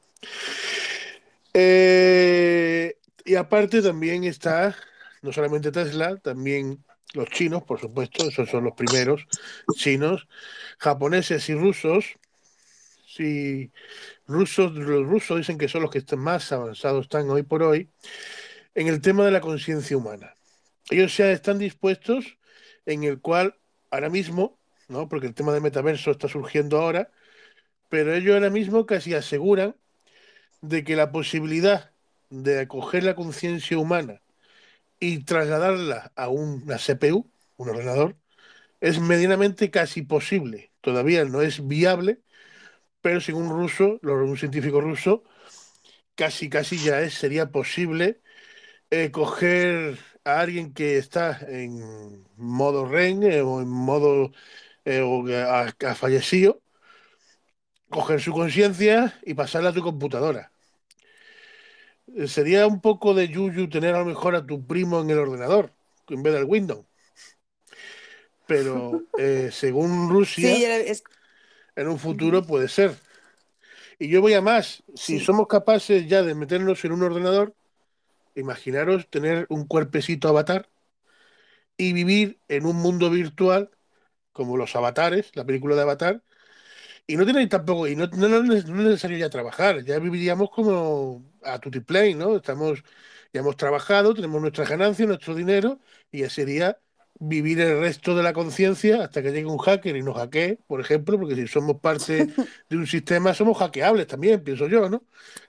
Eh, 1.53 2.97
y 3.23 3.36
aparte 3.36 3.82
también 3.82 4.25
está, 4.25 4.75
no 5.21 5.32
solamente 5.32 5.71
Tesla, 5.71 6.17
también 6.17 6.84
los 7.14 7.30
chinos, 7.30 7.64
por 7.64 7.80
supuesto, 7.80 8.28
esos 8.28 8.49
son 8.49 8.64
los 8.64 8.74
primeros, 8.74 9.26
chinos, 9.76 10.28
japoneses 10.78 11.47
y 11.49 11.55
rusos. 11.55 12.05
Si 13.07 13.72
rusos, 14.28 14.74
los 14.74 15.05
rusos 15.07 15.38
dicen 15.38 15.57
que 15.57 15.68
son 15.68 15.82
los 15.82 15.91
que 15.91 15.97
están 15.99 16.20
más 16.20 16.51
avanzados 16.51 17.05
están 17.05 17.30
hoy 17.30 17.43
por 17.43 17.64
hoy 17.64 17.89
en 18.76 18.88
el 18.88 19.01
tema 19.01 19.26
de 19.26 19.32
la 19.32 19.41
conciencia 19.41 19.97
humana. 19.97 20.36
Ellos 20.89 21.16
ya 21.18 21.32
están 21.32 21.57
dispuestos 21.57 22.38
en 22.86 23.03
el 23.03 23.20
cual 23.20 23.55
ahora 23.89 24.10
mismo, 24.10 24.60
¿no? 24.88 25.10
porque 25.10 25.28
el 25.28 25.34
tema 25.34 25.53
de 25.53 25.62
metaverso 25.62 26.12
está 26.12 26.28
surgiendo 26.28 26.80
ahora, 26.80 27.12
pero 27.89 28.14
ellos 28.14 28.36
ahora 28.36 28.51
mismo 28.51 28.86
casi 28.86 29.16
aseguran 29.16 29.76
de 30.62 30.84
que 30.84 30.95
la 30.95 31.12
posibilidad 31.12 31.91
de 32.30 32.60
acoger 32.60 33.03
la 33.03 33.16
conciencia 33.16 33.78
humana 33.78 34.22
y 35.00 35.24
trasladarla 35.24 36.12
a 36.16 36.30
una 36.30 36.78
CPU, 36.80 37.32
un 37.58 37.70
ordenador, 37.70 38.18
es 38.82 39.00
medianamente 39.02 39.72
casi 39.72 40.04
posible. 40.04 40.74
Todavía 40.82 41.26
no 41.26 41.41
es 41.41 41.68
viable, 41.68 42.22
pero 43.02 43.22
según 43.22 43.45
un 43.47 43.52
ruso, 43.62 44.00
un 44.04 44.38
científico 44.38 44.82
ruso, 44.82 45.24
casi 46.16 46.50
casi 46.50 46.78
ya 46.80 47.02
es, 47.02 47.14
sería 47.16 47.52
posible 47.52 48.22
eh, 48.91 49.12
coger 49.12 50.00
a 50.26 50.41
alguien 50.41 50.74
que 50.74 50.97
está 50.97 51.39
en 51.47 52.26
modo 52.38 52.86
REN 52.86 53.24
eh, 53.24 53.41
o 53.41 53.62
en 53.62 53.70
modo 53.70 54.32
eh, 54.86 55.02
o 55.02 55.26
ha 55.28 55.95
fallecido, 55.95 56.62
coger 57.89 58.20
su 58.22 58.32
conciencia 58.34 59.20
y 59.24 59.34
pasarla 59.36 59.70
a 59.70 59.74
tu 59.74 59.82
computadora. 59.84 60.52
Eh, 62.16 62.28
Sería 62.28 62.68
un 62.68 62.82
poco 62.82 63.14
de 63.14 63.28
yuyu 63.30 63.70
tener 63.70 63.95
a 63.95 63.99
lo 63.99 64.05
mejor 64.05 64.36
a 64.36 64.45
tu 64.45 64.66
primo 64.66 65.01
en 65.01 65.10
el 65.10 65.20
ordenador 65.20 65.74
en 66.07 66.24
vez 66.24 66.34
del 66.34 66.45
Windows. 66.45 66.86
Pero 68.45 69.05
eh, 69.16 69.49
según 69.51 70.10
Rusia, 70.10 70.55
Sí, 70.57 70.64
es, 70.66 71.03
en 71.76 71.88
un 71.88 71.99
futuro 71.99 72.45
puede 72.45 72.68
ser. 72.68 72.95
Y 73.99 74.10
yo 74.10 74.22
voy 74.22 74.34
a 74.34 74.41
más. 74.41 74.84
Si 74.95 75.20
Sí. 75.20 75.26
somos 75.26 75.47
capaces 75.47 76.07
ya 76.07 76.24
de 76.24 76.36
meternos 76.36 76.84
en 76.86 76.91
un 76.93 77.03
ordenador, 77.03 77.55
imaginaros 78.36 79.10
tener 79.10 79.47
un 79.49 79.66
cuerpecito 79.68 80.30
avatar 80.30 80.70
y 81.78 81.93
vivir 81.93 82.39
en 82.47 82.66
un 82.66 82.76
mundo 82.78 83.10
virtual 83.10 83.72
como 84.34 84.57
los 84.57 84.76
avatares, 84.76 85.32
la 85.36 85.45
película 85.45 85.76
de 85.76 85.84
Avatar, 85.84 86.24
y 87.10 87.18
no 87.18 87.26
tenéis 87.26 87.49
tampoco, 87.49 87.88
y 87.88 87.95
no, 87.95 88.05
no, 88.05 88.28
no 88.28 88.53
es 88.53 88.68
no 88.68 88.82
es 88.82 88.88
necesario 88.88 89.18
ya 89.18 89.32
trabajar, 89.32 89.84
ya 89.84 89.97
viviríamos 89.97 90.51
como 90.51 91.26
a 91.43 91.57
tutiplane, 91.57 92.14
¿no? 92.14 92.36
Estamos, 92.36 92.84
ya 93.34 93.39
hemos 93.39 93.57
trabajado, 93.57 94.14
tenemos 94.14 94.39
nuestras 94.39 94.70
ganancias, 94.70 95.07
nuestro 95.07 95.34
dinero, 95.34 95.80
y 96.12 96.20
ya 96.20 96.30
sería 96.30 96.78
vivir 97.20 97.60
el 97.62 97.80
resto 97.80 98.16
de 98.16 98.22
la 98.22 98.32
conciencia 98.32 99.03
hasta 99.03 99.24
que 99.24 99.32
llegue 99.32 99.47
un 99.47 99.57
hacker 99.57 99.95
y 99.95 100.03
nos 100.03 100.18
hackee, 100.18 100.60
por 100.68 100.82
ejemplo, 100.82 101.20
porque 101.20 101.36
si 101.36 101.47
somos 101.47 101.80
parte 101.80 102.28
de 102.70 102.78
un 102.78 102.86
sistema 102.86 103.34
somos 103.34 103.57
hackeables 103.57 104.05
también, 104.05 104.43
pienso 104.43 104.68
yo, 104.68 104.88
¿no? 104.88 105.03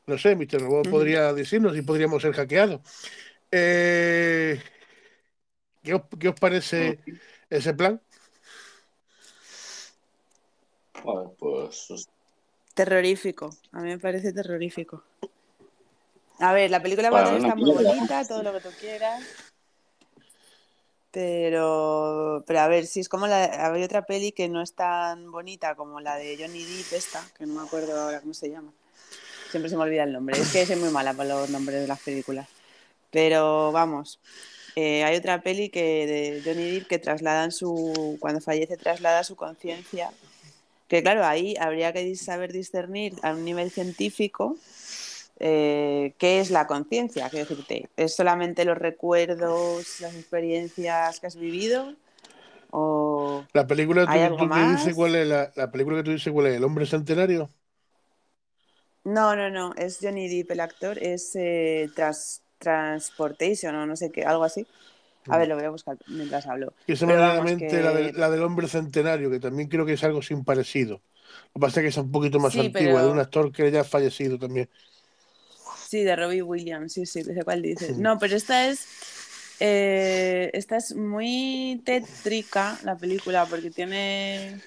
No 0.07 0.17
sé, 0.17 0.37
Mr. 0.37 0.63
Robot 0.63 0.89
podría 0.89 1.35
decirnos 1.35 1.75
si 1.75 1.83
podríamos 1.83 2.23
ser 2.23 2.33
hackeados. 2.33 2.81
Eh, 3.51 4.59
¿qué 5.83 5.93
os, 5.93 6.03
qué 6.19 6.29
os 6.29 6.41
parece 6.41 7.01
ese 7.51 7.75
plan? 7.75 8.01
Bueno, 11.05 11.35
pues 11.39 12.09
terrorífico. 12.75 13.51
A 13.73 13.81
mí 13.81 13.89
me 13.89 13.99
parece 13.99 14.33
terrorífico. 14.33 15.03
A 16.39 16.53
ver, 16.53 16.71
la 16.71 16.83
película 16.83 17.11
Bueno, 17.11 17.37
está 17.37 17.55
muy 17.55 17.73
bonita, 17.73 18.27
todo 18.27 18.43
lo 18.43 18.53
que 18.55 18.61
tú 18.61 18.71
quieras. 18.81 19.23
Pero, 21.11 22.43
pero 22.47 22.61
a 22.61 22.69
ver, 22.69 22.87
si 22.87 23.01
es 23.01 23.09
como 23.09 23.27
la. 23.27 23.73
Hay 23.73 23.83
otra 23.83 24.07
peli 24.07 24.33
que 24.33 24.49
no 24.49 24.63
es 24.63 24.73
tan 24.75 25.31
bonita 25.31 25.75
como 25.75 26.01
la 26.01 26.17
de 26.17 26.39
Johnny 26.39 26.65
Depp, 26.65 26.93
esta, 26.93 27.23
que 27.37 27.45
no 27.47 27.55
me 27.55 27.67
acuerdo 27.67 28.01
ahora 28.01 28.21
cómo 28.21 28.33
se 28.33 28.49
llama. 28.49 28.73
Siempre 29.51 29.69
se 29.69 29.77
me 29.77 29.83
olvida 29.83 30.05
el 30.05 30.13
nombre. 30.13 30.41
Es 30.41 30.53
que 30.53 30.65
soy 30.65 30.77
muy 30.77 30.91
mala 30.91 31.13
para 31.13 31.31
los 31.31 31.51
nombres 31.51 31.81
de 31.81 31.89
las 31.89 32.01
películas. 32.01 32.49
Pero 33.11 33.73
vamos, 33.73 34.21
eh, 34.77 35.03
hay 35.03 35.17
otra 35.17 35.43
peli 35.43 35.69
que 35.69 36.07
de 36.07 36.43
Johnny 36.45 36.71
Depp 36.71 36.87
que 36.87 36.99
trasladan 37.01 37.51
su. 37.51 38.17
Cuando 38.21 38.41
fallece, 38.41 38.77
traslada 38.77 39.25
su 39.25 39.35
conciencia. 39.35 40.13
Que 40.91 41.03
claro, 41.05 41.24
ahí 41.24 41.55
habría 41.61 41.95
que 41.95 42.16
saber 42.16 42.53
discernir 42.53 43.14
a 43.22 43.32
un 43.32 43.45
nivel 43.47 43.70
científico 43.70 44.57
eh, 45.41 46.14
qué 46.18 46.41
es 46.41 46.51
la 46.51 46.66
conciencia. 46.66 47.30
Quiero 47.30 47.49
decirte, 47.49 47.88
¿es 47.97 48.16
solamente 48.16 48.64
los 48.66 48.78
recuerdos, 48.78 50.01
las 50.01 50.14
experiencias 50.16 51.20
que 51.20 51.28
has 51.28 51.36
vivido? 51.36 51.95
¿O 52.72 53.45
La 53.53 53.64
película 53.66 54.11
tú, 54.11 54.18
algo 54.24 54.36
tú 54.36 54.51
que 54.51 54.64
más? 54.64 54.66
dices 54.66 54.93
cuál 54.95 55.14
es 55.16 55.26
la, 55.26 55.53
la 55.57 55.70
película 55.70 55.99
que 55.99 56.03
tú 56.05 56.11
dices 56.12 56.32
cuál 56.32 56.47
es 56.49 56.57
el 56.57 56.64
hombre 56.64 56.84
centenario. 56.86 57.49
No, 59.05 59.34
no, 59.34 59.49
no, 59.51 59.72
es 59.76 59.99
Johnny 60.03 60.28
Depp 60.28 60.51
el 60.53 60.61
actor, 60.61 60.99
es 60.99 61.34
eh, 61.34 61.88
tras, 61.95 62.43
Transportation 62.59 63.74
o 63.74 63.86
no 63.86 63.97
sé 63.97 64.12
qué, 64.12 64.22
algo 64.24 64.45
así. 64.45 64.66
A 65.33 65.39
ver, 65.39 65.49
lo 65.49 65.57
voy 65.57 65.64
a 65.64 65.70
buscar 65.70 65.97
mientras 66.07 66.47
hablo. 66.47 66.72
Pero 66.87 67.07
viene 67.07 67.22
a 67.22 67.35
la 67.35 67.41
mente 67.43 67.83
la, 67.83 68.31
del- 68.31 68.43
hombre 68.43 68.68
centenario, 68.68 69.31
que 69.31 69.41
también 69.41 69.68
creo 69.68 69.87
que 69.87 69.95
es 69.95 70.05
algo 70.05 70.22
sin 70.22 70.45
parecido. 70.45 71.03
Lo 71.55 71.55
que 71.55 71.61
pasa 71.61 71.81
es 71.81 71.85
que 71.85 71.89
es 71.89 71.97
un 71.97 72.11
poquito 72.11 72.41
más 72.41 72.53
Sí, 72.55 72.59
antigua, 72.59 73.01
pero- 73.01 73.07
de 73.07 73.12
un 73.12 73.18
actor 73.20 73.53
que 73.53 73.70
ya 73.70 73.81
ha 73.83 73.85
fallecido 73.85 74.39
también. 74.39 74.68
Sí, 75.89 76.05
de 76.05 76.14
Robbie 76.16 76.43
Williams, 76.43 76.93
sí, 76.93 77.07
sí, 77.07 77.24
sé 77.24 77.43
cuál 77.45 77.62
dices. 77.62 77.99
No, 77.99 78.18
pero 78.18 78.37
esta 78.37 78.68
es. 78.68 78.87
eh, 79.61 80.51
esta 80.55 80.76
es 80.76 80.95
muy 80.97 81.83
tétrica, 81.85 82.78
la 82.85 82.97
película, 82.97 83.47
porque 83.47 83.70
tiene. 83.70 84.61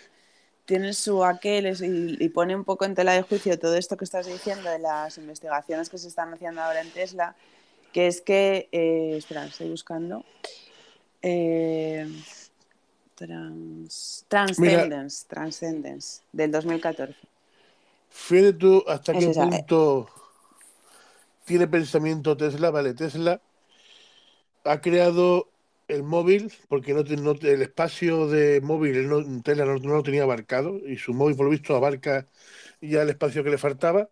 Tiene 0.66 0.94
su 0.94 1.26
aquel 1.26 1.66
es- 1.68 1.82
y, 1.82 2.18
y 2.20 2.30
pone 2.30 2.56
un 2.56 2.64
poco 2.66 2.86
en 2.86 2.96
tela 2.96 3.14
de 3.14 3.24
juicio 3.24 3.60
todo 3.60 3.76
esto 3.76 3.98
que 3.98 4.06
estás 4.06 4.28
diciendo 4.28 4.70
de 4.70 4.80
las 4.80 5.18
investigaciones 5.18 5.90
que 5.90 5.98
se 5.98 6.08
están 6.10 6.34
haciendo 6.34 6.62
ahora 6.62 6.82
en 6.82 6.92
Tesla, 6.92 7.36
que 7.94 8.08
es 8.08 8.22
que. 8.22 8.68
eh, 8.72 9.16
espera, 9.18 9.46
estoy 9.46 9.70
buscando. 9.70 10.26
Eh, 11.22 12.06
trans, 13.16 14.26
Transcendence, 14.28 15.26
Transcendence, 15.28 16.22
del 16.34 16.52
2014. 16.52 17.16
Fíjate 18.10 18.54
tú 18.54 18.84
hasta 18.88 19.14
Es 19.14 19.24
qué 19.24 19.30
esa, 19.30 19.44
eh. 19.46 19.50
punto 19.50 20.10
tiene 21.46 21.68
pensamiento 21.68 22.36
Tesla. 22.36 22.72
Vale, 22.72 22.94
Tesla 22.94 23.42
ha 24.66 24.82
creado 24.82 25.50
el 25.88 26.04
móvil, 26.04 26.52
porque 26.70 26.94
no, 26.94 27.02
el 27.02 27.62
espacio 27.62 28.28
de 28.28 28.62
móvil 28.62 29.08
no- 29.10 29.42
Tesla 29.42 29.66
no, 29.66 29.76
no 29.78 29.96
lo 29.96 30.04
tenía 30.04 30.24
abarcado, 30.24 30.78
y 30.78 30.98
su 30.98 31.14
móvil 31.14 31.36
por 31.36 31.46
lo 31.46 31.52
visto 31.52 31.76
abarca 31.76 32.28
ya 32.82 33.02
el 33.02 33.10
espacio 33.10 33.44
que 33.44 33.50
le 33.50 33.58
faltaba. 33.58 34.10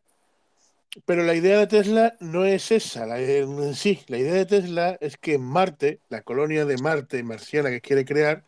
Pero 1.06 1.24
la 1.24 1.36
idea 1.36 1.58
de 1.60 1.68
Tesla 1.68 2.16
no 2.20 2.46
es 2.46 2.72
esa, 2.72 3.06
la, 3.06 3.20
en 3.20 3.76
sí. 3.76 4.02
La 4.08 4.18
idea 4.18 4.34
de 4.34 4.46
Tesla 4.46 4.98
es 5.00 5.18
que 5.18 5.36
en 5.36 5.44
Marte, 5.44 6.02
la 6.10 6.22
colonia 6.22 6.66
de 6.66 6.78
Marte 6.78 7.24
marciana 7.24 7.70
que 7.70 7.82
quiere 7.82 8.04
crear, 8.06 8.46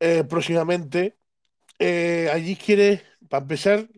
eh, 0.00 0.24
próximamente, 0.28 1.16
eh, 1.78 2.30
allí 2.32 2.56
quiere, 2.56 3.02
para 3.28 3.42
empezar, 3.42 3.88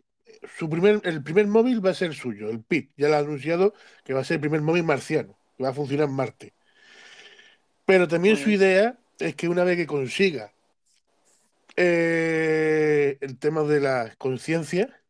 su 0.57 0.69
primer, 0.69 1.01
el 1.05 1.23
primer 1.23 1.47
móvil 1.47 1.85
va 1.85 1.91
a 1.91 1.95
ser 1.95 2.15
suyo, 2.15 2.51
el 2.51 2.63
PIT. 2.63 2.93
Ya 2.97 3.09
lo 3.09 3.17
ha 3.17 3.19
anunciado 3.19 3.75
que 4.05 4.15
va 4.15 4.21
a 4.21 4.25
ser 4.25 4.37
el 4.37 4.41
primer 4.41 4.63
móvil 4.63 4.85
marciano, 4.85 5.39
que 5.57 5.63
va 5.65 5.71
a 5.71 5.75
funcionar 5.75 6.09
en 6.09 6.15
Marte. 6.15 6.55
Pero 7.85 8.09
también 8.09 8.37
su 8.37 8.51
idea 8.51 8.99
es 9.19 9.35
que 9.35 9.49
una 9.49 9.65
vez 9.65 9.77
que 9.77 9.87
consiga 9.87 10.53
eh, 11.77 13.19
el 13.21 13.39
tema 13.39 13.63
de 13.63 13.81
la 13.81 14.15
conciencia, 14.19 15.01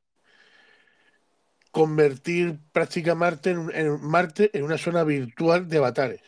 convertir 1.83 2.59
prácticamente 2.73 3.51
en, 3.51 3.59
un- 3.59 3.73
en 3.73 4.01
Marte 4.01 4.51
en 4.53 4.65
una 4.65 4.77
zona 4.79 5.05
virtual 5.05 5.69
de 5.69 5.79
avatares. 5.79 6.23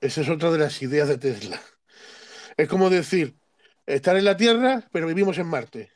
Esa 0.00 0.20
es 0.20 0.28
otra 0.28 0.52
de 0.52 0.58
las 0.58 0.80
ideas 0.80 1.08
de 1.08 1.18
Tesla. 1.18 1.60
Es 2.56 2.68
como 2.68 2.88
decir, 2.88 3.34
estar 3.84 4.16
en 4.16 4.24
la 4.24 4.36
Tierra, 4.36 4.88
pero 4.92 5.08
vivimos 5.08 5.38
en 5.38 5.48
Marte. 5.48 5.90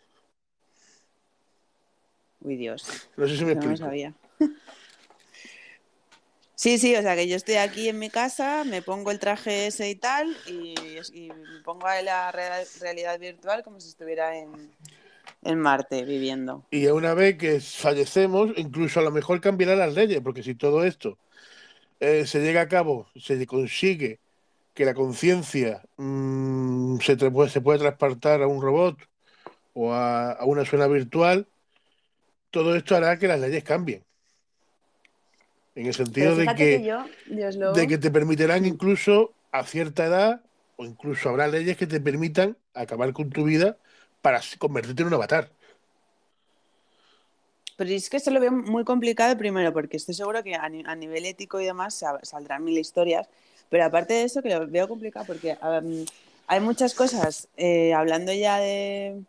Uy, 2.41 2.57
Dios. 2.57 3.09
No 3.17 3.29
sé 3.29 3.37
si 3.37 3.45
me 3.45 3.55
no 3.55 3.61
lo 3.61 3.69
explico. 3.69 3.85
sabía. 3.87 4.13
Sí, 6.57 6.77
sí, 6.77 6.95
o 6.95 7.01
sea 7.01 7.17
que 7.17 7.27
yo 7.27 7.37
estoy 7.37 7.55
aquí 7.55 7.89
en 7.89 7.99
mi 7.99 8.11
casa, 8.11 8.65
me 8.65 8.83
pongo 8.83 9.11
el 9.11 9.19
traje 9.19 9.69
ese 9.69 9.89
y 9.89 9.95
tal, 9.95 10.37
y, 10.47 10.75
y 11.15 11.29
me 11.31 11.61
pongo 11.65 11.87
a 11.87 12.03
la 12.03 12.31
re- 12.33 12.67
realidad 12.81 13.19
virtual 13.19 13.63
como 13.63 13.81
si 13.81 13.89
estuviera 13.89 14.37
en, 14.37 14.71
en 15.43 15.59
Marte 15.61 16.05
viviendo. 16.05 16.65
Y 16.71 16.87
una 16.87 17.15
vez 17.15 17.37
que 17.39 17.61
fallecemos, 17.61 18.51
incluso 18.57 19.01
a 19.01 19.03
lo 19.03 19.11
mejor 19.11 19.41
cambiarán 19.41 19.79
las 19.79 19.95
leyes, 19.95 20.21
porque 20.21 20.43
si 20.43 20.55
todo 20.55 20.85
esto 20.85 21.19
eh, 22.01 22.27
se 22.27 22.41
llega 22.41 22.63
a 22.63 22.69
cabo, 22.69 23.09
se 23.17 23.45
consigue 23.47 24.21
que 24.75 24.85
la 24.85 24.95
conciencia 24.95 25.83
mm, 25.97 26.99
se, 27.01 27.17
puede- 27.17 27.51
se 27.51 27.61
puede 27.61 27.79
transportar 27.79 28.43
a 28.43 28.47
un 28.47 28.63
robot 28.63 28.99
o 29.75 29.93
a, 29.93 30.33
a 30.33 30.45
una 30.45 30.65
zona 30.65 30.87
virtual, 30.87 31.47
todo 32.51 32.75
esto 32.75 32.97
hará 32.97 33.19
que 33.19 33.29
las 33.29 33.41
leyes 33.41 33.63
cambien. 33.65 34.05
En 35.75 35.87
el 35.87 35.95
sentido 35.95 36.35
de 36.37 36.47
que, 36.47 36.55
que 36.57 36.85
yo, 36.85 37.05
Dios 37.27 37.57
lo... 37.57 37.73
de 37.73 37.87
que 37.87 37.99
te 37.99 38.11
permitirán 38.11 38.67
incluso 38.67 39.33
a 39.53 39.65
cierta 39.65 40.07
edad, 40.07 40.43
o 40.77 40.85
incluso 40.85 41.29
habrá 41.29 41.47
leyes 41.49 41.77
que 41.77 41.87
te 41.87 42.01
permitan 42.01 42.57
acabar 42.75 43.13
con 43.13 43.31
tu 43.31 43.45
vida 43.45 43.77
para 44.21 44.41
convertirte 44.59 45.03
en 45.03 45.09
un 45.09 45.15
avatar. 45.15 45.51
Pero 47.77 47.91
es 47.91 48.11
que 48.11 48.19
esto 48.19 48.31
lo 48.31 48.41
veo 48.41 48.53
muy 48.53 48.85
complicado 48.85 49.37
primero, 49.39 49.73
porque 49.73 49.97
estoy 49.97 50.15
seguro 50.15 50.43
que 50.43 50.55
a, 50.55 50.69
ni- 50.69 50.85
a 50.87 50.95
nivel 50.95 51.25
ético 51.25 51.61
y 51.61 51.65
demás 51.65 51.95
sa- 51.95 52.19
saldrán 52.23 52.63
mil 52.63 52.77
historias, 52.77 53.27
pero 53.71 53.85
aparte 53.85 54.13
de 54.15 54.25
eso 54.25 54.43
que 54.43 54.51
lo 54.51 54.67
veo 54.67 54.87
complicado 54.89 55.25
porque 55.27 55.57
hay 56.47 56.61
muchas 56.61 56.95
cosas, 56.95 57.49
eh, 57.57 57.95
hablando 57.95 58.33
ya 58.33 58.59
de, 58.59 59.23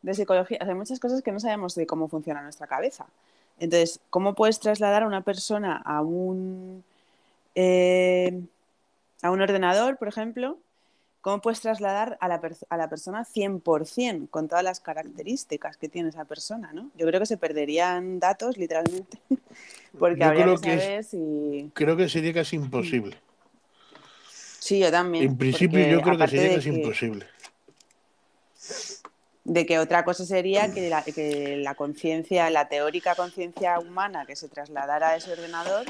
de 0.00 0.14
psicología, 0.14 0.58
hay 0.62 0.74
muchas 0.74 1.00
cosas 1.00 1.20
que 1.22 1.32
no 1.32 1.40
sabemos 1.40 1.74
de 1.74 1.86
cómo 1.86 2.08
funciona 2.08 2.40
nuestra 2.42 2.66
cabeza. 2.66 3.06
Entonces, 3.58 4.00
¿cómo 4.08 4.34
puedes 4.34 4.58
trasladar 4.58 5.02
a 5.02 5.06
una 5.06 5.20
persona 5.20 5.76
a 5.84 6.00
un, 6.00 6.82
eh, 7.54 8.40
a 9.20 9.30
un 9.30 9.42
ordenador, 9.42 9.98
por 9.98 10.08
ejemplo? 10.08 10.56
¿Cómo 11.22 11.40
puedes 11.40 11.60
trasladar 11.60 12.18
a 12.20 12.26
la, 12.28 12.40
a 12.68 12.76
la 12.76 12.88
persona 12.90 13.24
100% 13.24 14.28
con 14.28 14.48
todas 14.48 14.64
las 14.64 14.80
características 14.80 15.76
que 15.76 15.88
tiene 15.88 16.08
esa 16.08 16.24
persona, 16.24 16.72
¿no? 16.72 16.90
Yo 16.96 17.06
creo 17.06 17.20
que 17.20 17.26
se 17.26 17.36
perderían 17.36 18.18
datos, 18.18 18.56
literalmente, 18.58 19.18
porque 19.98 20.18
Yo 20.20 20.26
habría 20.26 20.44
creo 20.44 20.56
que 20.56 20.62
que 20.62 20.74
es- 20.74 20.82
saber 20.82 21.04
si... 21.04 21.70
Creo 21.74 21.96
que 21.96 22.08
sería 22.08 22.34
casi 22.34 22.56
imposible. 22.56 23.16
Sí, 24.58 24.80
yo 24.80 24.90
también. 24.90 25.24
En 25.24 25.38
principio 25.38 25.78
yo 25.88 26.02
creo 26.02 26.18
que 26.18 26.26
sería 26.28 26.56
casi 26.56 26.70
que- 26.70 26.76
imposible. 26.76 27.26
De 29.44 29.66
que 29.66 29.78
otra 29.78 30.04
cosa 30.04 30.24
sería 30.24 30.72
que 30.72 30.88
la, 30.88 31.02
que 31.02 31.56
la 31.58 31.74
conciencia, 31.74 32.48
la 32.50 32.68
teórica 32.68 33.14
conciencia 33.16 33.78
humana 33.80 34.24
que 34.26 34.36
se 34.36 34.48
trasladara 34.48 35.10
a 35.10 35.16
ese 35.16 35.32
ordenador 35.32 35.84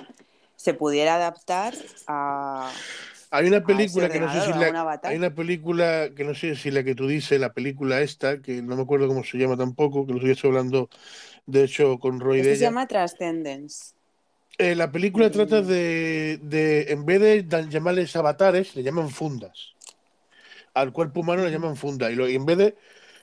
se 0.57 0.73
pudiera 0.75 1.17
adaptar 1.17 1.75
a... 2.07 2.71
Hay 3.33 3.47
una 3.49 3.65
ese 3.67 3.67
película 3.67 4.11
que 4.11 4.21
no 4.21 4.29
sé 4.29 4.41
si 4.43 4.53
la, 4.53 4.77
hay 5.03 5.17
una 5.17 5.35
película 5.35 6.11
que 6.15 6.25
no 6.25 6.35
sé 6.35 6.55
si 6.55 6.71
la 6.71 6.85
que 6.85 6.95
tú 6.95 7.07
dices, 7.09 7.41
la 7.41 7.53
película 7.55 8.01
esta, 8.03 8.43
que 8.43 8.63
no 8.63 8.77
me 8.77 8.83
acuerdo 8.83 9.09
cómo 9.09 9.25
se 9.25 9.39
llama 9.39 9.57
tampoco, 9.57 10.07
que 10.07 10.13
lo 10.13 10.21
estoy 10.27 10.51
hablando 10.51 10.89
de 11.47 11.65
hecho 11.65 11.99
con 11.99 12.21
Roy 12.21 12.43
de 12.43 12.49
se 12.49 12.55
ella. 12.55 12.69
llama 12.69 12.87
Transcendence. 12.87 13.95
Eh, 14.59 14.75
la 14.75 14.91
película 14.93 15.31
trata 15.31 15.63
de, 15.63 16.39
de, 16.43 16.93
en 16.93 17.05
vez 17.07 17.21
de 17.21 17.69
llamarles 17.69 18.15
avatares, 18.17 18.77
le 18.77 18.83
llaman 18.83 19.11
fundas. 19.11 19.75
Al 20.75 20.93
cuerpo 20.93 21.21
humano 21.21 21.45
le 21.45 21.51
llaman 21.51 21.77
fundas. 21.77 22.13
Y, 22.13 22.15
lo, 22.17 22.29
y 22.29 22.35
en 22.37 22.47
vez 22.47 22.59
de, 22.59 22.77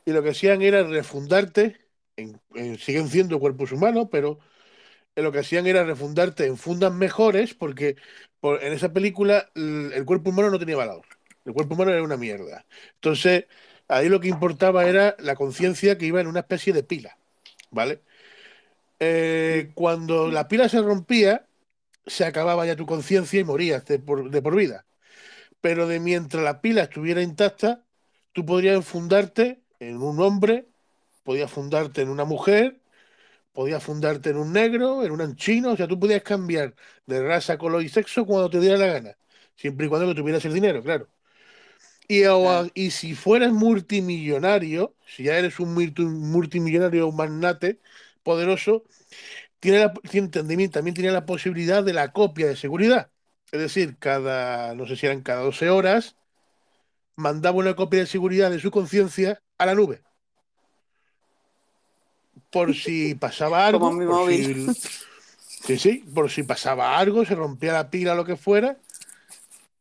y 0.05 0.11
lo 0.11 0.23
que 0.23 0.29
hacían 0.29 0.61
era 0.61 0.83
refundarte, 0.83 1.77
en- 2.17 2.39
en- 2.55 2.77
siguen 2.77 3.07
siendo 3.09 3.39
cuerpos 3.39 3.71
humanos, 3.71 4.07
pero 4.11 4.39
eh, 5.15 5.21
lo 5.23 5.31
que 5.31 5.39
hacían 5.39 5.67
era 5.67 5.83
refundarte 5.85 6.45
en 6.47 6.57
fundas 6.57 6.93
mejores, 6.93 7.53
porque 7.55 7.97
en 8.41 8.73
esa 8.73 8.93
película 8.93 9.49
el, 9.55 9.91
el 9.93 10.05
cuerpo 10.05 10.29
humano 10.29 10.49
no 10.49 10.59
tenía 10.59 10.77
valor. 10.77 11.01
El 11.45 11.53
cuerpo 11.53 11.75
humano 11.75 11.91
era 11.91 12.03
una 12.03 12.17
mierda. 12.17 12.65
Entonces, 12.95 13.45
ahí 13.87 14.09
lo 14.09 14.19
que 14.19 14.27
importaba 14.27 14.85
era 14.87 15.15
la 15.19 15.35
conciencia 15.35 15.97
que 15.97 16.05
iba 16.05 16.21
en 16.21 16.27
una 16.27 16.41
especie 16.41 16.73
de 16.73 16.83
pila. 16.83 17.17
¿Vale? 17.71 18.01
Eh, 18.99 19.71
cuando 19.75 20.29
la 20.29 20.47
pila 20.47 20.67
se 20.69 20.81
rompía, 20.81 21.45
se 22.05 22.25
acababa 22.25 22.65
ya 22.65 22.75
tu 22.75 22.85
conciencia 22.85 23.39
y 23.39 23.43
morías 23.43 23.85
de 23.85 23.99
por, 23.99 24.29
de 24.29 24.41
por 24.41 24.55
vida. 24.55 24.85
Pero 25.61 25.87
de 25.87 25.99
mientras 25.99 26.43
la 26.43 26.61
pila 26.61 26.83
estuviera 26.83 27.21
intacta, 27.21 27.83
tú 28.33 28.45
podrías 28.45 28.85
fundarte 28.85 29.61
en 29.79 29.97
un 30.01 30.21
hombre, 30.21 30.67
podías 31.23 31.51
fundarte 31.51 32.01
en 32.01 32.09
una 32.09 32.25
mujer, 32.25 32.79
podías 33.53 33.83
fundarte 33.83 34.29
en 34.31 34.37
un 34.37 34.53
negro, 34.53 35.03
en 35.03 35.11
un 35.11 35.35
chino, 35.35 35.71
o 35.73 35.77
sea, 35.77 35.87
tú 35.87 35.99
podías 35.99 36.23
cambiar 36.23 36.75
de 37.05 37.23
raza, 37.23 37.57
color 37.57 37.83
y 37.83 37.89
sexo 37.89 38.25
cuando 38.25 38.49
te 38.49 38.59
diera 38.59 38.77
la 38.77 38.87
gana, 38.87 39.17
siempre 39.55 39.85
y 39.87 39.89
cuando 39.89 40.07
que 40.09 40.15
tuvieras 40.21 40.45
el 40.45 40.53
dinero, 40.53 40.83
claro. 40.83 41.09
Y, 42.07 42.25
o- 42.25 42.67
y 42.73 42.91
si 42.91 43.13
fueras 43.15 43.51
multimillonario, 43.53 44.95
si 45.05 45.23
ya 45.23 45.37
eres 45.37 45.59
un 45.59 45.73
multi- 45.75 46.03
multimillonario 46.05 47.07
un 47.07 47.15
magnate 47.15 47.79
poderoso, 48.23 48.83
tiene 49.59 49.79
la- 49.79 49.93
tiene- 49.93 50.29
también 50.29 50.95
tiene 50.95 51.11
la 51.11 51.25
posibilidad 51.27 51.83
de 51.83 51.93
la 51.93 52.11
copia 52.13 52.47
de 52.47 52.55
seguridad. 52.57 53.11
Es 53.51 53.61
decir, 53.61 53.97
cada, 53.99 54.75
no 54.75 54.87
sé 54.87 54.95
si 54.97 55.05
eran 55.07 55.21
cada 55.23 55.43
12 55.43 55.69
horas, 55.69 56.17
mandaba 57.15 57.57
una 57.59 57.75
copia 57.75 57.99
de 57.99 58.07
seguridad 58.07 58.49
de 58.51 58.59
su 58.59 58.71
conciencia 58.71 59.43
a 59.59 59.65
la 59.67 59.75
nube. 59.75 60.03
Por 62.49 62.73
si 62.75 63.15
pasaba 63.15 63.67
algo. 63.67 63.79
Como 63.79 63.99
mi 63.99 64.05
por 64.05 64.15
móvil. 64.15 64.71
si- 64.71 64.89
sí, 65.65 65.77
sí, 65.77 66.03
por 66.13 66.29
si 66.29 66.43
pasaba 66.43 66.97
algo, 66.97 67.25
se 67.25 67.35
rompía 67.35 67.73
la 67.73 67.89
pila 67.89 68.13
o 68.13 68.15
lo 68.15 68.25
que 68.25 68.35
fuera, 68.35 68.77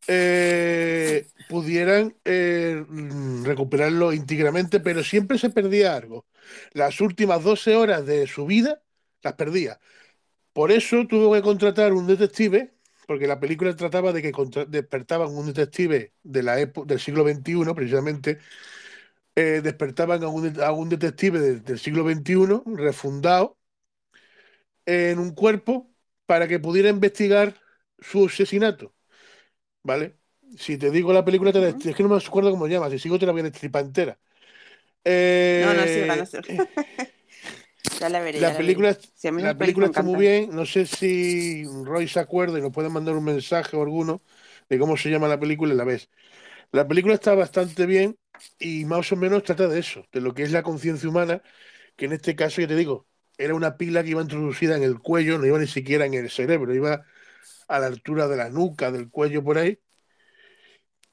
eh, 0.07 1.27
pudieran 1.49 2.15
eh, 2.25 2.85
mm, 2.89 3.45
recuperarlo 3.45 4.13
íntegramente, 4.13 4.81
pero 4.81 5.03
siempre 5.05 5.39
se 5.39 5.51
perdía 5.51 5.95
algo. 5.97 6.27
Las 6.73 7.01
últimas 7.01 7.43
12 7.43 7.75
horas 7.77 8.07
de 8.07 8.27
su 8.27 8.47
vida 8.47 8.83
las 9.23 9.35
perdía. 9.35 9.79
Por 10.53 10.73
eso 10.73 11.07
tuvo 11.07 11.33
que 11.35 11.43
contratar 11.43 11.93
un 11.93 12.07
detective, 12.07 12.73
porque 13.07 13.27
la 13.27 13.41
película 13.41 13.75
trataba 13.77 14.13
de 14.13 14.23
que 14.23 14.33
despertaban 14.69 15.35
un 15.35 15.47
detective 15.47 16.13
de 16.23 16.43
la 16.43 16.59
época 16.61 16.87
del 16.89 17.01
siglo 17.01 17.25
XXI, 17.25 17.75
precisamente, 17.75 18.39
eh, 19.41 19.61
despertaban 19.63 20.23
a 20.25 20.29
un, 20.29 20.45
a 20.63 20.73
un 20.73 20.89
detective 20.95 21.39
de- 21.41 21.61
del 21.69 21.79
siglo 21.79 22.05
XXI, 22.05 22.63
refundado, 22.67 23.59
en 24.87 25.19
un 25.19 25.35
cuerpo 25.35 25.91
para 26.27 26.49
que 26.49 26.59
pudiera 26.59 26.89
investigar 26.89 27.55
su 27.99 28.27
asesinato. 28.27 28.95
¿Vale? 29.85 30.19
Si 30.59 30.79
te 30.79 30.91
digo 30.91 31.13
la 31.13 31.25
película, 31.25 31.53
te 31.53 31.61
la- 31.61 31.69
es 31.71 31.77
que 31.97 32.03
no 32.03 32.09
me 32.11 32.17
acuerdo 32.17 32.51
cómo 32.53 32.67
se 32.67 32.73
llama, 32.73 32.91
si 32.91 32.99
sigo 32.99 33.19
te 33.19 33.27
la 33.27 33.33
voy 33.33 33.43
a 33.43 33.45
destripar 33.45 33.85
entera. 33.85 34.19
No, 35.57 35.75
no 35.75 35.87
Eh, 35.87 35.87
siga, 35.87 36.17
no 36.17 36.27
ya 37.95 38.09
la 38.09 38.21
veré. 38.21 38.41
ya 38.41 38.49
la 38.49 38.53
la 38.53 38.57
película, 38.57 38.91
veré. 38.91 38.99
La 39.37 39.59
está 39.87 40.03
muy 40.03 40.17
bien. 40.17 40.51
No 40.55 40.67
sé 40.67 40.87
si 40.87 41.65
Roy 41.85 42.09
se 42.09 42.21
acuerda 42.21 42.59
y 42.59 42.63
nos 42.63 42.73
puede 42.73 42.89
mandar 42.91 43.17
un 43.17 43.25
mensaje 43.25 43.77
o 43.77 43.83
alguno 43.83 44.23
de 44.69 44.79
cómo 44.79 44.97
se 44.97 45.11
llama 45.11 45.29
la 45.29 45.41
película 45.41 45.75
y 45.75 45.77
la 45.77 45.85
ves. 45.85 46.11
La 46.73 46.87
película 46.87 47.15
está 47.15 47.35
bastante 47.35 47.87
bien 47.87 48.19
y 48.59 48.85
más 48.85 49.11
o 49.13 49.17
menos 49.17 49.43
trata 49.43 49.69
de 49.69 49.81
eso, 49.81 50.05
de 50.13 50.21
lo 50.21 50.35
que 50.35 50.43
es 50.43 50.53
la 50.53 50.63
conciencia 50.63 51.09
humana, 51.09 51.43
que 51.97 52.07
en 52.07 52.13
este 52.13 52.37
caso, 52.37 52.61
ya 52.61 52.69
te 52.69 52.77
digo, 52.77 53.07
era 53.39 53.55
una 53.55 53.77
pila 53.77 54.03
que 54.03 54.11
iba 54.11 54.23
introducida 54.23 54.77
en 54.77 54.83
el 54.83 55.01
cuello, 55.01 55.39
no 55.39 55.47
iba 55.47 55.59
ni 55.59 55.67
siquiera 55.69 56.07
en 56.07 56.15
el 56.15 56.31
cerebro, 56.31 56.75
iba 56.75 57.05
a 57.69 57.81
la 57.81 57.87
altura 57.87 58.29
de 58.29 58.37
la 58.37 58.51
nuca, 58.51 58.93
del 58.93 59.11
cuello 59.11 59.45
por 59.45 59.59
ahí. 59.59 59.81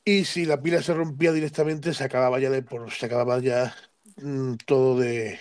Y 0.03 0.25
si 0.25 0.45
la 0.45 0.61
pila 0.61 0.81
se 0.83 0.93
rompía 0.93 1.31
directamente, 1.31 1.93
se 1.93 2.03
acababa 2.03 2.39
ya 2.39 2.49
de 2.51 2.61
por, 2.63 2.91
se 2.91 3.05
acababa 3.07 3.39
ya 3.39 3.75
mm, 4.17 4.55
todo 4.65 4.99
de, 4.99 5.39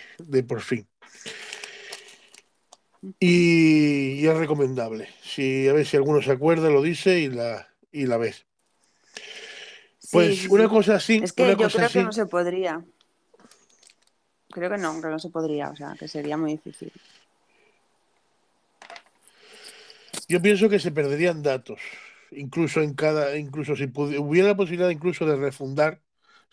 por 0.48 0.60
fin. 0.62 0.88
Y, 3.20 4.20
y 4.20 4.26
es 4.26 4.36
recomendable. 4.36 5.08
Si, 5.22 5.68
a 5.68 5.72
ver 5.72 5.86
si 5.86 5.96
alguno 5.96 6.22
se 6.22 6.32
acuerda, 6.32 6.70
lo 6.70 6.82
dice 6.82 7.20
y 7.20 7.28
la, 7.28 7.68
y 7.92 8.06
la 8.06 8.16
ves. 8.16 8.46
Pues 10.14 10.38
sí, 10.38 10.48
una 10.48 10.64
sí. 10.64 10.70
cosa 10.70 10.94
así, 10.94 11.20
Es 11.22 11.32
que 11.32 11.42
una 11.42 11.52
yo 11.52 11.58
cosa 11.58 11.78
creo 11.78 11.90
que 11.90 12.02
no 12.04 12.12
se 12.12 12.26
podría. 12.26 12.84
Creo 14.50 14.70
que 14.70 14.78
no, 14.78 15.02
que 15.02 15.08
no 15.08 15.18
se 15.18 15.30
podría, 15.30 15.70
o 15.70 15.76
sea, 15.76 15.96
que 15.98 16.06
sería 16.06 16.36
muy 16.36 16.52
difícil. 16.52 16.92
Yo 20.28 20.40
pienso 20.40 20.68
que 20.68 20.78
se 20.78 20.92
perderían 20.92 21.42
datos, 21.42 21.80
incluso 22.30 22.80
en 22.80 22.94
cada, 22.94 23.36
incluso 23.36 23.74
si 23.74 23.90
hubiera 23.92 24.48
la 24.48 24.56
posibilidad 24.56 24.88
incluso 24.90 25.26
de 25.26 25.34
refundar, 25.34 26.00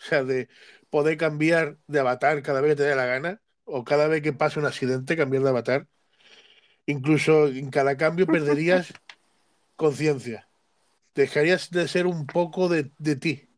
o 0.00 0.04
sea, 0.04 0.24
de 0.24 0.48
poder 0.90 1.16
cambiar 1.16 1.78
de 1.86 2.00
avatar 2.00 2.42
cada 2.42 2.60
vez 2.60 2.72
que 2.72 2.76
te 2.76 2.82
dé 2.82 2.96
la 2.96 3.06
gana, 3.06 3.40
o 3.64 3.84
cada 3.84 4.08
vez 4.08 4.22
que 4.22 4.32
pase 4.32 4.58
un 4.58 4.66
accidente, 4.66 5.16
cambiar 5.16 5.44
de 5.44 5.48
avatar. 5.50 5.86
Incluso 6.86 7.46
en 7.46 7.70
cada 7.70 7.96
cambio 7.96 8.26
perderías 8.26 8.92
conciencia. 9.76 10.48
Dejarías 11.14 11.70
de 11.70 11.86
ser 11.86 12.06
un 12.06 12.26
poco 12.26 12.68
de, 12.68 12.90
de 12.98 13.16
ti, 13.16 13.51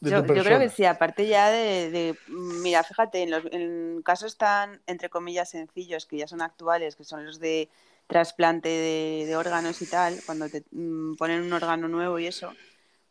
de 0.00 0.12
Yo, 0.12 0.24
tu 0.24 0.24
yo 0.26 0.44
creo 0.44 0.58
que 0.58 0.70
sí, 0.70 0.84
aparte 0.86 1.26
ya 1.28 1.50
de, 1.50 1.90
de- 1.90 2.18
mira, 2.26 2.82
fíjate, 2.84 3.22
en, 3.22 3.30
los, 3.30 3.44
en 3.52 4.00
casos 4.02 4.38
tan, 4.38 4.80
entre 4.86 5.10
comillas, 5.10 5.50
sencillos, 5.50 6.06
que 6.06 6.16
ya 6.18 6.26
son 6.26 6.40
actuales, 6.42 6.96
que 6.96 7.04
son 7.04 7.26
los 7.26 7.38
de 7.38 7.68
trasplante 8.06 8.68
de, 8.70 9.26
de 9.26 9.36
órganos 9.36 9.82
y 9.82 9.86
tal, 9.86 10.22
cuando 10.24 10.48
te 10.48 10.64
mm, 10.72 11.16
ponen 11.16 11.42
un 11.42 11.52
órgano 11.52 11.86
nuevo 11.88 12.18
y 12.18 12.26
eso, 12.26 12.56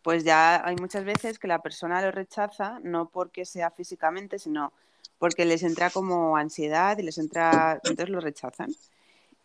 pues 0.03 0.23
ya 0.23 0.65
hay 0.67 0.77
muchas 0.77 1.05
veces 1.05 1.39
que 1.39 1.47
la 1.47 1.61
persona 1.61 2.01
lo 2.01 2.11
rechaza, 2.11 2.79
no 2.83 3.09
porque 3.09 3.45
sea 3.45 3.71
físicamente, 3.71 4.39
sino 4.39 4.73
porque 5.19 5.45
les 5.45 5.63
entra 5.63 5.91
como 5.91 6.37
ansiedad 6.37 6.97
y 6.99 7.03
les 7.03 7.17
entra, 7.19 7.81
entonces 7.85 8.09
lo 8.09 8.21
rechazan. 8.21 8.75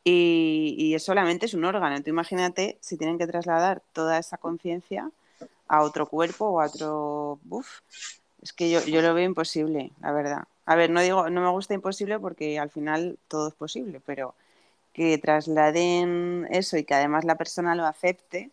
Y, 0.04 0.74
y 0.78 0.94
es 0.94 1.02
solamente 1.04 1.46
es 1.46 1.54
un 1.54 1.64
órgano. 1.64 2.02
Tú 2.02 2.10
imagínate 2.10 2.78
si 2.80 2.96
tienen 2.98 3.18
que 3.18 3.26
trasladar 3.26 3.82
toda 3.92 4.18
esa 4.18 4.36
conciencia 4.38 5.10
a 5.68 5.82
otro 5.82 6.06
cuerpo 6.08 6.46
o 6.46 6.60
a 6.60 6.66
otro... 6.66 7.40
Uf, 7.48 7.80
es 8.42 8.52
que 8.52 8.70
yo, 8.70 8.84
yo 8.84 9.02
lo 9.02 9.14
veo 9.14 9.24
imposible, 9.24 9.92
la 10.00 10.12
verdad. 10.12 10.44
A 10.66 10.76
ver, 10.76 10.90
no 10.90 11.00
digo, 11.00 11.30
no 11.30 11.40
me 11.42 11.50
gusta 11.50 11.74
imposible 11.74 12.18
porque 12.18 12.58
al 12.58 12.70
final 12.70 13.18
todo 13.28 13.48
es 13.48 13.54
posible, 13.54 14.00
pero 14.04 14.34
que 14.92 15.18
trasladen 15.18 16.48
eso 16.50 16.76
y 16.78 16.84
que 16.84 16.94
además 16.94 17.24
la 17.24 17.36
persona 17.36 17.74
lo 17.74 17.86
acepte, 17.86 18.50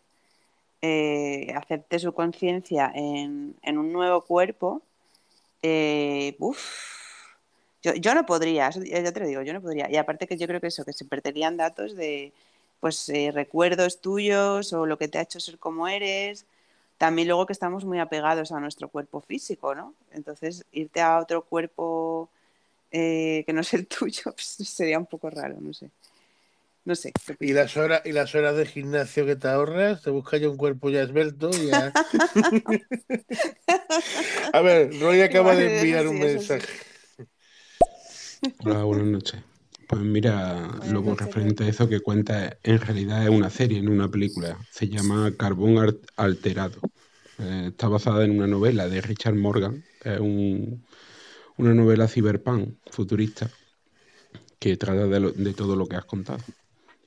eh, 0.82 1.52
acepte 1.56 1.98
su 1.98 2.12
conciencia 2.14 2.90
en, 2.94 3.56
en 3.62 3.78
un 3.78 3.92
nuevo 3.92 4.22
cuerpo, 4.22 4.82
eh, 5.62 6.36
yo, 7.82 7.94
yo 7.94 8.14
no 8.14 8.24
podría, 8.26 8.68
eso 8.68 8.82
ya 8.84 9.12
te 9.12 9.20
lo 9.20 9.26
digo, 9.26 9.42
yo 9.42 9.52
no 9.52 9.60
podría. 9.60 9.90
Y 9.90 9.96
aparte 9.96 10.26
que 10.26 10.36
yo 10.36 10.46
creo 10.46 10.60
que 10.60 10.68
eso, 10.68 10.84
que 10.84 10.92
se 10.92 11.04
perderían 11.04 11.56
datos 11.56 11.96
de 11.96 12.32
pues 12.80 13.08
eh, 13.08 13.30
recuerdos 13.32 14.00
tuyos 14.00 14.72
o 14.72 14.86
lo 14.86 14.98
que 14.98 15.08
te 15.08 15.18
ha 15.18 15.22
hecho 15.22 15.40
ser 15.40 15.58
como 15.58 15.88
eres. 15.88 16.46
También 17.02 17.26
luego 17.26 17.46
que 17.46 17.52
estamos 17.52 17.84
muy 17.84 17.98
apegados 17.98 18.52
a 18.52 18.60
nuestro 18.60 18.88
cuerpo 18.88 19.20
físico, 19.20 19.74
¿no? 19.74 19.92
Entonces, 20.12 20.64
irte 20.70 21.00
a 21.00 21.18
otro 21.18 21.42
cuerpo 21.42 22.30
eh, 22.92 23.42
que 23.44 23.52
no 23.52 23.62
es 23.62 23.74
el 23.74 23.86
tuyo 23.88 24.22
pues, 24.26 24.46
sería 24.46 25.00
un 25.00 25.06
poco 25.06 25.28
raro, 25.28 25.56
no 25.60 25.74
sé. 25.74 25.90
No 26.84 26.94
sé, 26.94 27.10
¿qué 27.10 27.34
Y 27.44 27.54
las 27.54 27.76
horas, 27.76 28.02
y 28.04 28.12
las 28.12 28.32
horas 28.36 28.56
de 28.56 28.66
gimnasio 28.66 29.26
que 29.26 29.34
te 29.34 29.48
ahorras, 29.48 30.02
te 30.02 30.10
buscas 30.10 30.40
ya 30.40 30.48
un 30.48 30.56
cuerpo 30.56 30.90
ya 30.90 31.02
esbelto 31.02 31.50
ya. 31.50 31.92
A 34.52 34.60
ver, 34.60 34.96
Roy 35.00 35.22
acaba 35.28 35.56
de 35.56 35.80
enviar 35.80 36.06
un 36.06 36.18
sí. 36.18 36.22
mensaje. 36.22 36.68
Hola, 38.60 38.84
buenas 38.84 39.08
noches. 39.08 39.42
Pues 39.88 40.02
mira, 40.02 40.54
Buenas 40.54 40.88
lo 40.88 41.02
noches, 41.02 41.26
referente 41.26 41.64
a 41.64 41.68
eso 41.68 41.88
que 41.88 42.00
cuenta, 42.00 42.56
en 42.62 42.80
realidad 42.80 43.24
es 43.24 43.30
una 43.30 43.50
serie, 43.50 43.82
no 43.82 43.90
una 43.90 44.08
película. 44.08 44.56
Se 44.70 44.88
llama 44.88 45.32
Carbón 45.36 45.78
Ar- 45.78 45.98
Alterado. 46.16 46.80
Eh, 47.42 47.66
está 47.68 47.88
basada 47.88 48.24
en 48.24 48.30
una 48.38 48.46
novela 48.46 48.88
de 48.88 49.00
Richard 49.00 49.34
Morgan, 49.34 49.82
es 50.04 50.20
un- 50.20 50.84
una 51.56 51.74
novela 51.74 52.06
cyberpunk 52.06 52.74
futurista 52.90 53.50
que 54.60 54.76
trata 54.76 55.06
de, 55.06 55.20
lo- 55.20 55.32
de 55.32 55.52
todo 55.52 55.74
lo 55.74 55.86
que 55.86 55.96
has 55.96 56.04
contado. 56.04 56.38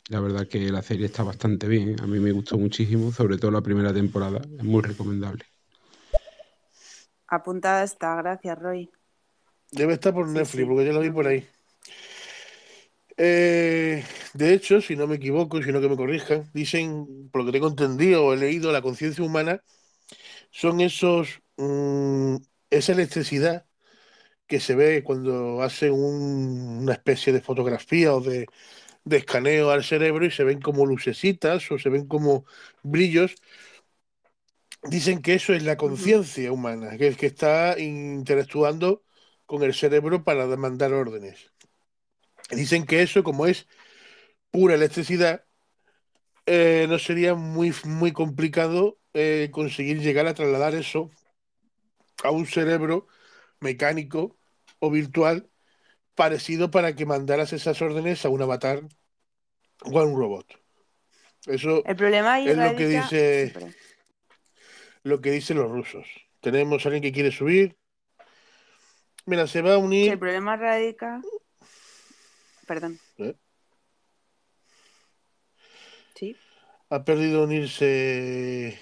La 0.09 0.19
verdad 0.19 0.47
que 0.47 0.69
la 0.71 0.81
serie 0.83 1.05
está 1.05 1.23
bastante 1.23 1.67
bien, 1.67 1.95
a 2.01 2.05
mí 2.05 2.19
me 2.19 2.31
gustó 2.31 2.57
muchísimo, 2.57 3.11
sobre 3.11 3.37
todo 3.37 3.51
la 3.51 3.61
primera 3.61 3.93
temporada, 3.93 4.41
es 4.57 4.63
muy 4.63 4.81
recomendable. 4.81 5.45
Apuntada 7.27 7.83
está, 7.83 8.15
gracias, 8.15 8.59
Roy. 8.59 8.91
Debe 9.71 9.93
estar 9.93 10.13
por 10.13 10.27
Netflix, 10.27 10.63
sí, 10.63 10.65
porque 10.65 10.85
yo 10.85 10.93
lo 10.93 10.99
vi 10.99 11.09
por 11.11 11.27
ahí. 11.27 11.47
Eh, 13.17 14.03
de 14.33 14.53
hecho, 14.53 14.81
si 14.81 14.95
no 14.95 15.07
me 15.07 15.15
equivoco, 15.15 15.57
y 15.57 15.63
si 15.63 15.71
no 15.71 15.79
que 15.81 15.89
me 15.89 15.95
corrijan, 15.95 16.49
dicen, 16.53 17.29
por 17.31 17.41
lo 17.41 17.45
que 17.45 17.53
tengo 17.53 17.69
entendido 17.69 18.25
o 18.25 18.33
he 18.33 18.37
leído, 18.37 18.71
la 18.71 18.81
conciencia 18.81 19.23
humana 19.23 19.61
son 20.61 20.81
esos, 20.81 21.41
mm, 21.57 22.37
esa 22.69 22.91
electricidad 22.93 23.65
que 24.47 24.59
se 24.61 24.75
ve 24.75 25.03
cuando 25.03 25.61
hacen 25.63 25.93
un- 25.93 26.79
una 26.83 26.93
especie 26.93 27.33
de 27.33 27.41
fotografía 27.41 28.13
o 28.15 28.21
de, 28.21 28.47
de 29.05 29.17
escaneo 29.17 29.71
al 29.71 29.83
cerebro 29.85 30.25
y 30.25 30.31
se 30.31 30.43
ven 30.45 30.61
como 30.61 30.85
lucecitas 30.87 31.71
o 31.71 31.79
se 31.79 31.89
ven 31.89 32.07
como 32.07 32.45
brillos. 32.83 33.35
Dicen 34.83 35.21
que 35.21 35.33
eso 35.33 35.53
es 35.53 35.63
la 35.63 35.77
conciencia 35.77 36.51
humana, 36.51 36.97
que 36.97 37.07
es 37.07 37.17
que 37.17 37.25
está 37.27 37.77
interactuando 37.79 39.03
con 39.45 39.63
el 39.63 39.73
cerebro 39.73 40.23
para 40.23 40.45
mandar 40.57 40.93
órdenes. 40.93 41.51
Dicen 42.51 42.85
que 42.85 43.01
eso, 43.03 43.23
como 43.23 43.45
es 43.47 43.67
pura 44.51 44.75
electricidad, 44.75 45.45
eh, 46.45 46.85
no 46.89 46.99
sería 46.99 47.35
muy, 47.35 47.73
muy 47.85 48.11
complicado 48.11 48.99
eh, 49.15 49.49
conseguir 49.51 49.99
llegar 50.01 50.27
a 50.27 50.33
trasladar 50.33 50.75
eso 50.75 51.09
a 52.23 52.31
un 52.31 52.45
cerebro 52.45 53.07
mecánico 53.59 54.37
o 54.79 54.91
virtual 54.91 55.49
parecido 56.15 56.69
para 56.69 56.95
que 56.95 57.05
mandaras 57.05 57.53
esas 57.53 57.81
órdenes 57.81 58.25
a 58.25 58.29
un 58.29 58.41
avatar 58.41 58.81
o 59.83 59.99
a 59.99 60.03
un 60.05 60.15
robot. 60.15 60.45
Eso 61.47 61.83
El 61.85 61.95
problema 61.95 62.33
ahí 62.33 62.47
es 62.47 62.57
lo 62.57 62.75
que 62.75 62.87
dice 62.87 63.53
lo 65.03 65.21
que 65.21 65.31
dicen 65.31 65.57
los 65.57 65.69
rusos. 65.69 66.07
Tenemos 66.41 66.85
a 66.85 66.89
alguien 66.89 67.03
que 67.03 67.11
quiere 67.11 67.31
subir. 67.31 67.77
Mira, 69.25 69.47
se 69.47 69.61
va 69.61 69.73
a 69.73 69.75
Sí, 69.75 69.79
el 69.79 69.85
unir. 69.85 70.19
problema 70.19 70.55
radica... 70.57 71.21
Perdón, 72.67 72.99
¿eh? 73.19 73.35
sí. 76.15 76.35
Ha 76.89 77.03
perdido 77.03 77.43
unirse 77.43 78.79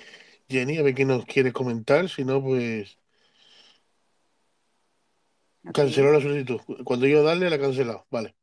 Jenny, 0.54 0.78
a 0.78 0.84
ver 0.84 0.94
qué 0.94 1.04
nos 1.04 1.26
quiere 1.26 1.52
comentar. 1.52 2.08
Si 2.08 2.24
no, 2.24 2.42
pues 2.42 2.98
canceló 5.74 6.12
la 6.12 6.22
solicitud. 6.22 6.60
Cuando 6.84 7.08
yo 7.08 7.24
darle, 7.24 7.50
la 7.50 7.56
ha 7.56 7.60
cancelado. 7.60 8.06
Vale. 8.10 8.36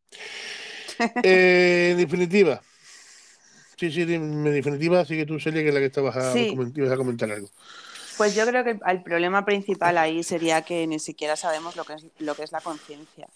Eh, 1.23 1.93
en 1.93 1.97
definitiva, 1.97 2.61
sí, 3.79 3.91
sí, 3.91 4.03
en 4.03 4.45
definitiva, 4.45 5.03
sigue 5.07 5.25
tú, 5.25 5.41
Celia, 5.41 5.63
que 5.63 5.69
es 5.69 5.75
la 5.75 5.81
que 5.81 5.87
estabas 5.87 6.15
a, 6.15 6.33
Sí, 6.35 6.55
ibas 6.77 6.93
a 6.93 6.97
comentar 6.99 7.31
algo. 7.31 7.49
pues 8.19 8.35
yo 8.35 8.47
creo 8.47 8.63
que 8.65 8.79
el 8.87 9.03
problema 9.03 9.47
principal 9.47 9.97
ahí 9.97 10.23
sería 10.23 10.61
que 10.61 10.87
ni 10.87 10.99
siquiera 10.99 11.37
sabemos 11.37 11.75
lo 11.75 11.85
que 11.85 11.95
es, 11.95 12.05
lo 12.19 12.35
que 12.35 12.43
es 12.43 12.53
la 12.53 12.61
conciencia. 12.61 13.29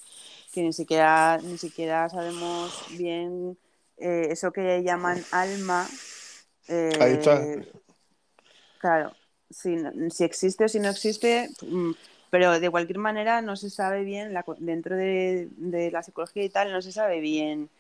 que 0.53 0.63
ni 0.63 0.75
siquiera, 0.75 1.39
ni 1.43 1.57
siquiera 1.57 2.11
sabemos 2.11 2.85
bien 2.99 3.57
eh, 3.97 4.29
eso 4.31 4.53
que 4.53 4.83
llaman 4.83 5.25
alma. 5.31 5.89
Ahí 6.69 7.13
está. 7.15 7.41
Claro, 8.85 9.13
si, 9.51 9.77
si 10.11 10.25
existe 10.25 10.65
o 10.65 10.69
si 10.69 10.79
no 10.81 10.91
existe, 10.91 11.49
mm, 11.63 11.93
pero 12.31 12.61
de 12.61 12.71
cualquier 12.71 12.99
manera 12.99 13.41
no 13.43 13.57
se 13.57 13.71
sabe 13.71 14.05
bien, 14.05 14.35
la 14.35 14.45
dentro 14.59 14.95
de, 14.97 15.49
de 15.57 15.91
la 15.91 16.03
psicología 16.03 16.45
y 16.45 16.51
tal, 16.51 16.71
no 16.73 16.83
se 16.83 16.93
sabe 16.93 17.21
bien 17.21 17.71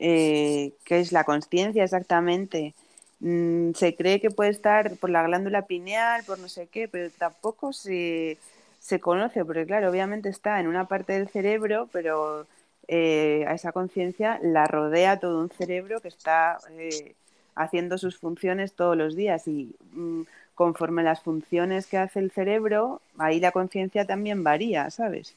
eh, 0.00 0.74
qué 0.84 1.00
es 1.00 1.12
la 1.12 1.24
conciencia 1.24 1.84
exactamente. 1.84 2.74
Mm, 3.20 3.72
se 3.74 3.94
cree 3.96 4.20
que 4.20 4.30
puede 4.30 4.50
estar 4.50 4.96
por 4.98 5.10
la 5.10 5.22
glándula 5.24 5.66
pineal, 5.66 6.24
por 6.24 6.38
no 6.40 6.48
sé 6.48 6.68
qué, 6.68 6.88
pero 6.88 7.10
tampoco 7.18 7.72
se, 7.72 8.38
se 8.80 9.00
conoce, 9.00 9.44
porque 9.44 9.66
claro, 9.66 9.90
obviamente 9.90 10.28
está 10.30 10.60
en 10.60 10.68
una 10.68 10.88
parte 10.88 11.12
del 11.14 11.28
cerebro, 11.28 11.88
pero 11.92 12.46
eh, 12.88 13.44
a 13.48 13.54
esa 13.54 13.72
conciencia 13.72 14.40
la 14.42 14.66
rodea 14.66 15.20
todo 15.20 15.40
un 15.40 15.50
cerebro 15.50 16.00
que 16.00 16.08
está 16.08 16.58
eh, 16.70 17.14
haciendo 17.54 17.98
sus 17.98 18.18
funciones 18.18 18.74
todos 18.74 18.96
los 18.96 19.16
días 19.16 19.46
y 19.48 19.74
mm, 19.92 20.22
conforme 20.58 21.04
las 21.04 21.20
funciones 21.20 21.86
que 21.86 21.98
hace 21.98 22.18
el 22.18 22.32
cerebro, 22.32 23.00
ahí 23.16 23.38
la 23.38 23.52
conciencia 23.52 24.04
también 24.04 24.42
varía, 24.42 24.90
¿sabes? 24.90 25.36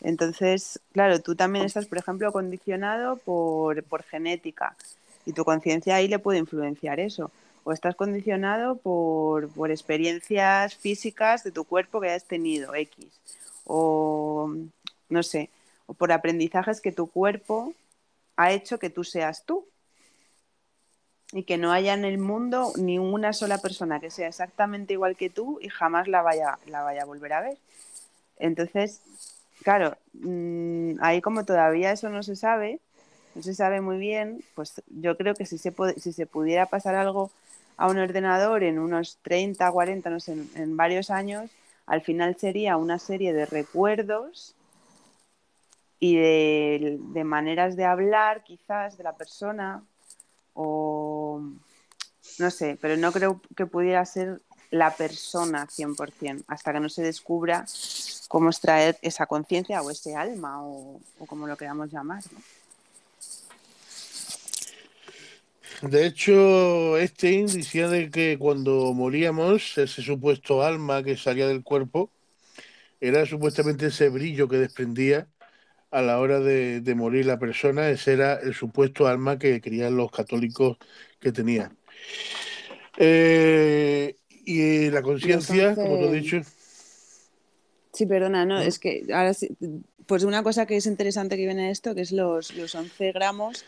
Entonces, 0.00 0.80
claro, 0.92 1.20
tú 1.20 1.34
también 1.34 1.66
estás, 1.66 1.84
por 1.84 1.98
ejemplo, 1.98 2.32
condicionado 2.32 3.18
por, 3.18 3.82
por 3.82 4.02
genética 4.02 4.74
y 5.26 5.34
tu 5.34 5.44
conciencia 5.44 5.96
ahí 5.96 6.08
le 6.08 6.18
puede 6.18 6.38
influenciar 6.38 7.00
eso. 7.00 7.30
O 7.64 7.72
estás 7.72 7.94
condicionado 7.96 8.76
por, 8.76 9.50
por 9.50 9.70
experiencias 9.70 10.74
físicas 10.74 11.44
de 11.44 11.52
tu 11.52 11.64
cuerpo 11.64 12.00
que 12.00 12.08
has 12.08 12.24
tenido, 12.24 12.74
X. 12.74 13.08
O, 13.66 14.54
no 15.10 15.22
sé, 15.22 15.50
o 15.84 15.92
por 15.92 16.12
aprendizajes 16.12 16.80
que 16.80 16.92
tu 16.92 17.08
cuerpo 17.08 17.74
ha 18.38 18.52
hecho 18.52 18.78
que 18.78 18.88
tú 18.88 19.04
seas 19.04 19.44
tú. 19.44 19.66
Y 21.32 21.44
que 21.44 21.56
no 21.56 21.72
haya 21.72 21.94
en 21.94 22.04
el 22.04 22.18
mundo 22.18 22.72
ni 22.76 22.98
una 22.98 23.32
sola 23.32 23.58
persona 23.58 24.00
que 24.00 24.10
sea 24.10 24.28
exactamente 24.28 24.92
igual 24.92 25.16
que 25.16 25.30
tú 25.30 25.58
y 25.62 25.68
jamás 25.68 26.06
la 26.08 26.22
vaya, 26.22 26.58
la 26.66 26.82
vaya 26.82 27.02
a 27.02 27.06
volver 27.06 27.32
a 27.32 27.40
ver. 27.40 27.58
Entonces, 28.38 29.00
claro, 29.62 29.96
mm, 30.14 30.94
ahí 31.00 31.22
como 31.22 31.44
todavía 31.44 31.92
eso 31.92 32.10
no 32.10 32.22
se 32.22 32.36
sabe, 32.36 32.80
no 33.34 33.42
se 33.42 33.54
sabe 33.54 33.80
muy 33.80 33.98
bien, 33.98 34.42
pues 34.54 34.82
yo 34.88 35.16
creo 35.16 35.34
que 35.34 35.46
si 35.46 35.56
se, 35.58 35.72
si 35.96 36.12
se 36.12 36.26
pudiera 36.26 36.66
pasar 36.66 36.94
algo 36.94 37.30
a 37.78 37.88
un 37.88 37.98
ordenador 37.98 38.62
en 38.62 38.78
unos 38.78 39.18
30, 39.22 39.70
40, 39.70 40.10
no 40.10 40.20
sé, 40.20 40.32
en, 40.32 40.50
en 40.56 40.76
varios 40.76 41.10
años, 41.10 41.50
al 41.86 42.02
final 42.02 42.36
sería 42.36 42.76
una 42.76 42.98
serie 42.98 43.32
de 43.32 43.46
recuerdos 43.46 44.54
y 45.98 46.16
de, 46.16 46.98
de 47.00 47.24
maneras 47.24 47.76
de 47.76 47.84
hablar 47.84 48.42
quizás 48.44 48.98
de 48.98 49.04
la 49.04 49.14
persona 49.14 49.82
o 50.54 51.42
no 52.38 52.50
sé, 52.50 52.78
pero 52.80 52.96
no 52.96 53.12
creo 53.12 53.40
que 53.56 53.66
pudiera 53.66 54.04
ser 54.04 54.40
la 54.70 54.94
persona 54.96 55.66
100% 55.66 56.44
hasta 56.48 56.72
que 56.72 56.80
no 56.80 56.88
se 56.88 57.02
descubra 57.02 57.64
cómo 58.28 58.48
extraer 58.48 58.98
esa 59.02 59.26
conciencia 59.26 59.82
o 59.82 59.90
ese 59.90 60.16
alma 60.16 60.62
o, 60.62 61.00
como 61.26 61.46
lo 61.46 61.56
queramos 61.56 61.92
llamar. 61.92 62.22
¿no? 62.32 62.40
De 65.88 66.06
hecho, 66.06 66.96
este 66.96 67.44
decía 67.44 67.88
de 67.88 68.10
que 68.10 68.38
cuando 68.38 68.94
moríamos, 68.94 69.76
ese 69.76 70.00
supuesto 70.00 70.62
alma 70.62 71.02
que 71.02 71.16
salía 71.16 71.48
del 71.48 71.64
cuerpo 71.64 72.08
era 73.00 73.26
supuestamente 73.26 73.86
ese 73.86 74.08
brillo 74.08 74.48
que 74.48 74.58
desprendía 74.58 75.26
a 75.92 76.02
la 76.02 76.18
hora 76.18 76.40
de, 76.40 76.80
de 76.80 76.94
morir 76.94 77.26
la 77.26 77.38
persona. 77.38 77.88
Ese 77.90 78.14
era 78.14 78.34
el 78.40 78.54
supuesto 78.54 79.06
alma 79.06 79.38
que 79.38 79.60
creían 79.60 79.96
los 79.96 80.10
católicos 80.10 80.78
que 81.20 81.30
tenía. 81.32 81.70
Eh, 82.98 84.16
y 84.44 84.90
la 84.90 85.02
conciencia, 85.02 85.74
como 85.74 85.98
tú 85.98 86.06
has 86.06 86.12
dicho, 86.12 86.40
Sí, 87.94 88.06
perdona, 88.06 88.46
no, 88.46 88.58
¿Mm? 88.58 88.62
es 88.62 88.78
que 88.78 89.04
ahora 89.12 89.34
sí, 89.34 89.50
pues 90.06 90.24
una 90.24 90.42
cosa 90.42 90.64
que 90.64 90.76
es 90.76 90.86
interesante 90.86 91.36
que 91.36 91.44
viene 91.44 91.66
de 91.66 91.70
esto, 91.72 91.94
que 91.94 92.00
es 92.00 92.10
los, 92.10 92.54
los 92.56 92.74
11 92.74 93.12
gramos. 93.12 93.64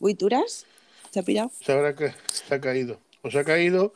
Uy, 0.00 0.14
¿turas? 0.14 0.66
¿Se 1.12 1.20
ha 1.20 1.22
pillado? 1.22 1.52
se 1.60 1.72
habrá 1.72 1.94
ca- 1.94 2.16
se 2.32 2.52
ha 2.54 2.60
caído. 2.60 2.98
O 3.22 3.30
se 3.30 3.38
ha 3.38 3.44
caído. 3.44 3.94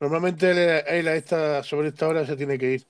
Normalmente 0.00 0.50
él, 0.50 0.58
él 0.88 1.08
a 1.08 1.14
esta, 1.14 1.62
sobre 1.62 1.88
esta 1.88 2.08
hora 2.08 2.26
se 2.26 2.34
tiene 2.36 2.58
que 2.58 2.72
ir. 2.74 2.86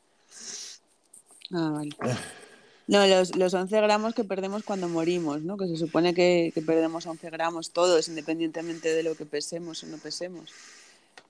Ah, 1.52 1.70
vale. 1.70 1.90
No, 2.88 3.06
los, 3.06 3.36
los 3.36 3.54
11 3.54 3.80
gramos 3.80 4.14
que 4.14 4.24
perdemos 4.24 4.64
cuando 4.64 4.88
morimos, 4.88 5.42
¿no? 5.42 5.56
Que 5.56 5.68
se 5.68 5.76
supone 5.76 6.14
que, 6.14 6.50
que 6.54 6.62
perdemos 6.62 7.06
11 7.06 7.30
gramos 7.30 7.70
todos, 7.70 8.08
independientemente 8.08 8.92
de 8.92 9.02
lo 9.02 9.14
que 9.14 9.24
pesemos 9.24 9.82
o 9.84 9.86
no 9.86 9.98
pesemos. 9.98 10.50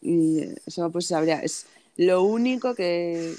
Y 0.00 0.40
eso 0.66 0.90
pues 0.90 1.12
habría, 1.12 1.40
es 1.40 1.66
lo 1.96 2.22
único 2.22 2.74
que, 2.74 3.34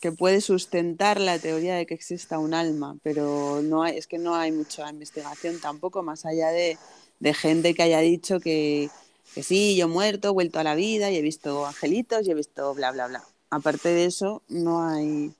que 0.00 0.12
puede 0.12 0.40
sustentar 0.40 1.20
la 1.20 1.38
teoría 1.38 1.74
de 1.74 1.86
que 1.86 1.94
exista 1.94 2.38
un 2.38 2.54
alma, 2.54 2.96
pero 3.02 3.60
no 3.62 3.82
hay, 3.82 3.98
es 3.98 4.06
que 4.06 4.18
no 4.18 4.34
hay 4.36 4.52
mucha 4.52 4.88
investigación 4.88 5.60
tampoco, 5.60 6.02
más 6.02 6.24
allá 6.24 6.48
de, 6.50 6.78
de 7.20 7.34
gente 7.34 7.74
que 7.74 7.82
haya 7.82 8.00
dicho 8.00 8.40
que, 8.40 8.88
que 9.34 9.42
sí, 9.42 9.76
yo 9.76 9.86
he 9.86 9.88
muerto, 9.88 10.28
he 10.28 10.32
vuelto 10.32 10.60
a 10.60 10.64
la 10.64 10.74
vida 10.74 11.10
y 11.10 11.16
he 11.16 11.22
visto 11.22 11.66
angelitos 11.66 12.26
y 12.26 12.30
he 12.30 12.34
visto 12.34 12.74
bla, 12.74 12.92
bla, 12.92 13.08
bla. 13.08 13.24
Aparte 13.50 13.88
de 13.88 14.04
eso, 14.06 14.42
no 14.48 14.86
hay 14.86 15.32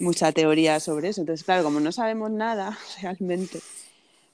mucha 0.00 0.32
teoría 0.32 0.80
sobre 0.80 1.08
eso. 1.10 1.20
Entonces, 1.20 1.44
claro, 1.44 1.62
como 1.62 1.78
no 1.80 1.92
sabemos 1.92 2.30
nada 2.30 2.76
realmente, 3.02 3.60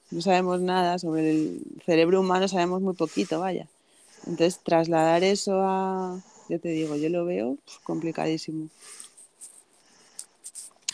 no 0.09 0.21
sabemos 0.21 0.61
nada 0.61 0.97
sobre 0.97 1.29
el 1.29 1.61
cerebro 1.85 2.21
humano, 2.21 2.47
sabemos 2.47 2.81
muy 2.81 2.95
poquito, 2.95 3.39
vaya. 3.39 3.67
Entonces, 4.25 4.59
trasladar 4.63 5.23
eso 5.23 5.61
a, 5.61 6.19
yo 6.49 6.59
te 6.59 6.69
digo, 6.69 6.95
yo 6.95 7.09
lo 7.09 7.25
veo 7.25 7.57
complicadísimo. 7.83 8.69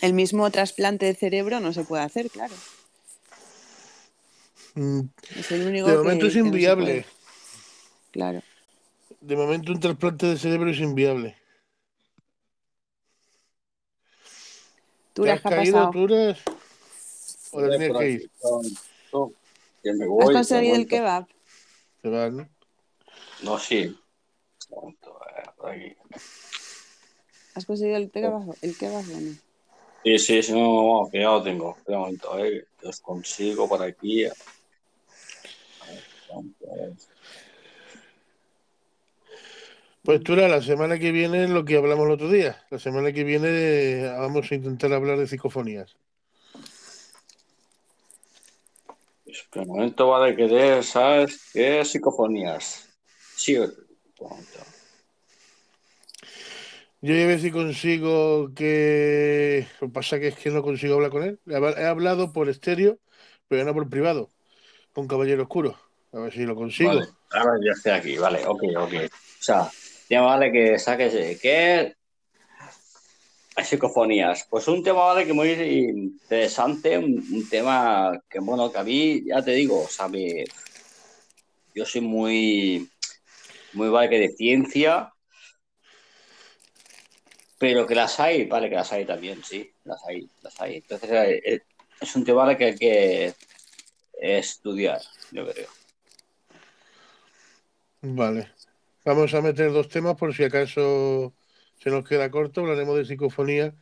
El 0.01 0.13
mismo 0.13 0.49
trasplante 0.51 1.05
de 1.05 1.15
cerebro 1.15 1.59
no 1.61 1.71
se 1.71 1.83
puede 1.85 2.03
hacer, 2.03 2.29
claro. 2.29 2.53
Mm, 4.75 5.01
Es 5.37 5.51
el 5.51 5.67
único 5.67 5.87
De 5.87 5.93
que- 5.93 5.97
momento 5.99 6.25
es 6.27 6.33
que 6.33 6.39
no 6.39 6.43
se 6.45 6.49
inviable. 6.49 7.05
Claro. 8.11 8.41
De 9.21 9.35
momento 9.35 9.71
un 9.71 9.79
trasplante 9.79 10.25
de 10.25 10.37
cerebro 10.37 10.69
es 10.69 10.79
inviable. 10.79 11.37
¿Te 15.14 15.22
Turas, 15.22 15.35
has 15.35 15.41
¿qué 15.41 15.48
ha 15.48 15.57
caído, 15.57 15.76
pasado? 15.76 15.91
Turas? 15.91 16.40
¿O 16.48 16.52
te 16.52 17.52
Joder, 17.52 17.72
tenías 17.72 17.98
que 17.99 18.10
ir? 18.10 18.31
Que 19.84 19.94
me 19.94 20.06
¿Has 20.06 20.07
voy, 20.07 20.34
que 20.34 20.34
conseguido 20.34 20.76
el 20.76 20.88
kebab? 20.88 21.27
Te 22.02 22.10
vas, 22.10 22.31
¿no? 22.34 22.49
No, 23.44 23.60
sí. 23.60 23.95
¿Has 27.56 27.65
conseguido 27.65 27.98
el 27.98 28.10
kebab? 28.10 28.56
¿El 28.61 28.77
kebab 28.77 29.03
o 29.03 29.22
no? 29.22 29.35
Sí, 30.03 30.19
sí, 30.19 30.44
sí, 30.44 30.52
no, 30.52 31.03
no, 31.03 31.10
que 31.10 31.19
ya 31.19 31.30
lo 31.30 31.44
tengo. 31.44 31.76
Espera 31.77 31.98
un 31.98 32.03
momento, 32.03 32.38
eh, 32.40 32.65
que 32.80 32.88
os 32.88 32.99
consigo 32.99 33.69
por 33.69 33.81
aquí. 33.84 34.26
A 34.26 34.30
ver, 34.30 36.03
¿cuánto 36.27 36.65
es? 36.76 37.12
Pues 40.03 40.21
Turas, 40.21 40.51
la 40.51 40.61
semana 40.61 40.99
que 40.99 41.13
viene 41.13 41.45
es 41.45 41.49
lo 41.49 41.63
que 41.63 41.77
hablamos 41.77 42.05
el 42.07 42.11
otro 42.11 42.30
día. 42.30 42.61
La 42.69 42.77
semana 42.77 43.13
que 43.13 43.23
viene 43.23 43.47
eh, 43.49 44.13
vamos 44.17 44.51
a 44.51 44.55
intentar 44.55 44.91
hablar 44.91 45.17
de 45.17 45.27
psicofonías. 45.27 45.95
Espera 49.25 49.63
un 49.63 49.69
momento, 49.69 50.13
que 50.35 50.47
de, 50.49 50.84
¿sabes? 50.84 51.51
¿Qué 51.53 51.80
es 51.80 51.88
psicofonías? 51.88 52.89
Sí. 53.38 53.55
Yo 53.55 53.69
voy 57.01 57.21
a 57.21 57.27
ver 57.27 57.39
si 57.39 57.49
consigo 57.49 58.53
que... 58.53 59.65
Lo 59.80 59.88
que 59.88 59.93
pasa 59.93 60.19
que 60.19 60.27
es 60.27 60.35
que 60.35 60.49
no 60.49 60.63
consigo 60.63 60.95
hablar 60.95 61.11
con 61.11 61.23
él. 61.23 61.39
He 61.47 61.53
hab- 61.53 61.77
he 61.77 61.85
hablado 61.85 62.34
por 62.34 62.49
estéreo, 62.49 62.99
pero 63.47 63.63
no 63.63 63.73
por 63.73 63.89
privado, 63.89 64.31
con 64.91 65.07
Caballero 65.07 65.43
Oscuro. 65.43 65.80
A 66.11 66.19
ver 66.19 66.34
si 66.34 66.43
lo 66.43 66.55
consigo. 66.55 66.89
Vale, 66.89 67.07
ahora 67.31 67.53
ya 67.65 67.71
estoy 67.71 67.93
aquí, 67.93 68.17
vale, 68.17 68.45
ok, 68.45 68.63
ok. 68.77 68.93
O 68.93 69.43
sea, 69.43 69.71
ya 70.14 70.22
vale 70.22 70.52
que 70.52 70.77
saques, 70.77 71.14
eh, 71.15 71.40
¿qué 71.41 71.95
psicofonías? 73.64 74.45
Pues 74.48 74.68
un 74.68 74.84
tema, 74.84 75.06
vale, 75.06 75.26
que 75.26 75.34
muy 75.34 75.49
interesante, 75.49 76.99
un, 76.99 77.49
tema 77.49 78.11
que, 78.30 78.40
bueno, 78.40 78.72
que 78.72 78.77
a 78.77 78.84
mí, 78.84 79.23
ya 79.26 79.41
te 79.41 79.52
digo, 79.52 79.81
o 79.81 79.88
sea, 79.88 80.07
yo 81.73 81.85
soy 81.85 82.02
muy, 82.02 82.91
muy, 83.73 83.90
vale, 83.90 84.10
que 84.10 84.19
de 84.19 84.30
ciencia, 84.30 85.11
pero 87.57 87.88
que 87.88 87.95
las 87.95 88.19
hay, 88.19 88.45
vale, 88.45 88.69
que 88.69 88.76
las 88.76 88.91
hay 88.91 89.06
también, 89.06 89.44
sí, 89.44 89.73
las 89.84 89.99
hay, 90.06 90.30
las 90.44 90.61
hay. 90.61 90.76
Entonces, 90.76 91.10
eh, 91.11 91.61
es 91.99 92.15
un 92.15 92.23
tema 92.23 92.44
vale, 92.44 92.57
que 92.57 92.65
hay 92.65 92.76
que 92.76 93.34
estudiar, 94.19 95.02
yo 95.31 95.48
creo. 95.48 95.69
Vale. 98.02 98.52
Vamos 99.05 99.34
a 99.34 99.41
meter 99.41 99.71
dos 99.71 99.89
temas 99.89 100.15
por 100.15 100.34
si 100.34 100.43
acaso 100.43 101.35
se 101.80 101.89
nos 101.89 102.07
queda 102.07 102.31
corto. 102.31 102.61
Hablaremos 102.61 102.97
de 102.97 103.05
psicofonía 103.05 103.75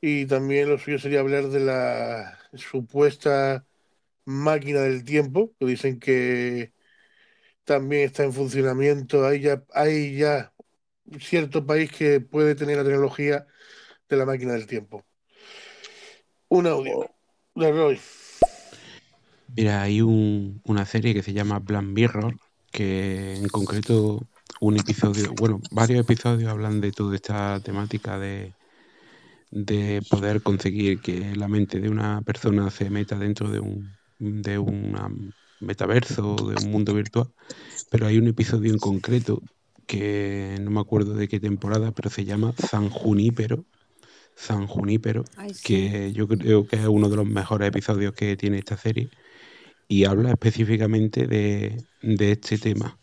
Y 0.00 0.26
también 0.26 0.68
lo 0.70 0.78
suyo 0.78 0.98
sería 0.98 1.20
hablar 1.20 1.48
de 1.48 1.60
la 1.60 2.38
supuesta 2.54 3.66
máquina 4.26 4.80
del 4.82 5.04
tiempo, 5.04 5.54
que 5.60 5.66
dicen 5.66 6.00
que 6.00 6.74
también 7.64 8.04
está 8.04 8.24
en 8.24 8.32
funcionamiento. 8.34 9.26
Hay 9.26 9.40
ya, 9.42 9.64
hay 9.74 10.16
ya 10.18 10.54
cierto 11.20 11.66
país 11.66 11.92
que 11.92 12.20
puede 12.20 12.54
tener 12.56 12.78
la 12.78 12.84
tecnología 12.84 13.46
de 14.08 14.16
la 14.16 14.26
máquina 14.26 14.54
del 14.54 14.66
tiempo. 14.66 15.04
Un 16.50 16.66
audio 16.66 17.10
de 17.54 17.72
Roy. 17.72 18.00
Mira, 19.56 19.82
hay 19.82 20.00
un- 20.00 20.60
una 20.64 20.86
serie 20.86 21.14
que 21.14 21.22
se 21.22 21.32
llama 21.32 21.58
Black 21.58 21.82
Mirror, 21.84 22.36
que 22.70 23.34
en 23.36 23.48
concreto 23.48 24.26
un 24.60 24.78
episodio, 24.78 25.32
bueno, 25.34 25.60
varios 25.70 26.00
episodios 26.00 26.50
hablan 26.50 26.80
de 26.80 26.92
toda 26.92 27.16
esta 27.16 27.60
temática 27.60 28.18
de, 28.18 28.52
de 29.50 30.02
poder 30.08 30.42
conseguir 30.42 31.00
que 31.00 31.34
la 31.34 31.48
mente 31.48 31.80
de 31.80 31.88
una 31.88 32.22
persona 32.22 32.70
se 32.70 32.90
meta 32.90 33.18
dentro 33.18 33.50
de 33.50 33.60
un 33.60 33.90
de 34.20 34.58
un 34.58 35.32
metaverso 35.60 36.36
o 36.36 36.50
de 36.50 36.64
un 36.64 36.70
mundo 36.70 36.94
virtual. 36.94 37.32
Pero 37.90 38.06
hay 38.06 38.18
un 38.18 38.28
episodio 38.28 38.70
en 38.72 38.78
concreto 38.78 39.42
que 39.86 40.56
no 40.60 40.70
me 40.70 40.80
acuerdo 40.80 41.14
de 41.14 41.26
qué 41.26 41.40
temporada, 41.40 41.90
pero 41.92 42.10
se 42.10 42.24
llama 42.24 42.54
San 42.56 42.90
Junípero. 42.90 43.64
San 44.36 44.66
Junípero, 44.66 45.24
Ay, 45.36 45.52
sí. 45.52 45.62
que 45.64 46.12
yo 46.12 46.28
creo 46.28 46.66
que 46.66 46.76
es 46.76 46.86
uno 46.86 47.08
de 47.08 47.16
los 47.16 47.26
mejores 47.26 47.68
episodios 47.68 48.14
que 48.14 48.36
tiene 48.36 48.58
esta 48.58 48.76
serie 48.76 49.10
y 49.88 50.04
habla 50.04 50.30
específicamente 50.30 51.26
de, 51.26 51.82
de 52.00 52.32
este 52.32 52.56
tema. 52.58 52.99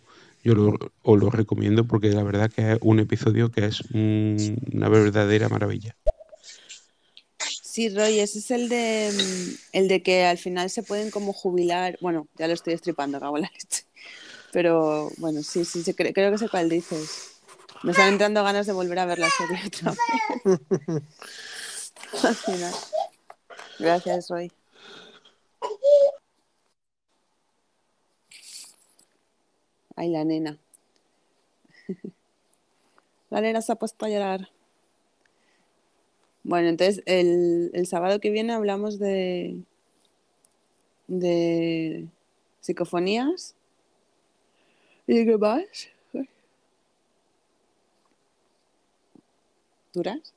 Yo 0.47 0.55
lo, 0.55 0.73
os 1.03 1.19
lo 1.19 1.29
recomiendo 1.29 1.85
porque 1.85 2.07
la 2.07 2.23
verdad 2.23 2.49
que 2.49 2.71
es 2.71 2.77
un 2.81 2.99
episodio 3.01 3.51
que 3.51 3.65
es 3.65 3.81
un- 3.93 4.57
una 4.73 4.87
verdadera 4.87 5.49
maravilla. 5.49 5.97
Sí, 7.61 7.89
Roy, 7.89 8.21
ese 8.21 8.39
es 8.39 8.49
el 8.51 8.69
de 8.69 9.09
el 9.73 9.89
de 9.89 10.01
que 10.01 10.23
al 10.23 10.37
final 10.37 10.69
se 10.69 10.83
pueden 10.83 11.11
como 11.11 11.33
jubilar. 11.33 11.97
Bueno, 11.99 12.29
ya 12.37 12.47
lo 12.47 12.53
estoy 12.53 12.75
estripando, 12.75 13.19
cago 13.19 13.37
la 13.37 13.51
leche. 13.53 13.83
Pero 14.53 15.11
bueno, 15.17 15.43
sí, 15.43 15.65
sí, 15.65 15.83
sí, 15.83 15.91
cre- 15.91 16.13
creo 16.13 16.31
que 16.31 16.37
sé 16.37 16.47
cuál 16.47 16.69
dices. 16.69 17.09
Me 17.83 17.91
están 17.91 18.13
entrando 18.13 18.41
ganas 18.41 18.65
de 18.67 18.71
volver 18.71 18.99
a 18.99 19.05
ver 19.05 19.19
la 19.19 19.29
serie 19.29 19.59
otra 19.67 19.91
vez. 19.91 21.03
al 22.23 22.35
final. 22.35 22.73
Gracias, 23.79 24.29
Roy. 24.29 24.49
Ay, 29.97 30.09
la 30.09 30.23
nena. 30.23 30.57
La 33.29 33.39
nena 33.39 33.61
se 33.61 33.71
ha 33.71 33.75
puesto 33.75 34.05
a 34.05 34.09
llorar. 34.09 34.49
Bueno, 36.43 36.69
entonces 36.69 37.03
el, 37.05 37.71
el 37.73 37.87
sábado 37.87 38.19
que 38.19 38.29
viene 38.29 38.53
hablamos 38.53 38.99
de, 38.99 39.61
de 41.07 42.07
psicofonías. 42.61 43.55
¿Y 45.07 45.25
qué 45.25 45.37
más? 45.37 45.89
¿Duras? 49.93 50.33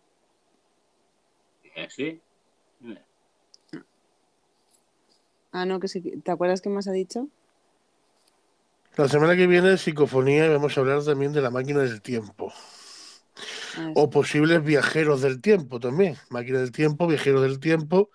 Eh, 1.76 1.88
Sí. 1.90 2.20
Ah, 5.52 5.64
no, 5.66 5.80
que 5.80 5.88
sí. 5.88 6.00
¿Te 6.00 6.30
acuerdas 6.30 6.60
qué 6.60 6.68
más 6.68 6.88
ha 6.88 6.92
dicho? 6.92 7.28
La 8.96 9.08
semana 9.08 9.34
que 9.34 9.48
viene 9.48 9.76
psicofonía 9.78 10.46
y 10.46 10.48
vamos 10.48 10.76
a 10.76 10.80
hablar 10.80 11.02
también 11.04 11.32
de 11.32 11.40
la 11.42 11.50
máquina 11.50 11.80
del 11.80 12.00
tiempo. 12.02 12.52
Ah, 13.74 13.96
O 14.00 14.02
posibles 14.16 14.64
viajeros 14.64 15.20
del 15.22 15.40
tiempo 15.40 15.78
también. 15.80 16.16
Máquina 16.30 16.58
del 16.60 16.72
tiempo, 16.72 17.06
viajeros 17.06 17.42
del 17.42 17.60
tiempo, 17.60 18.10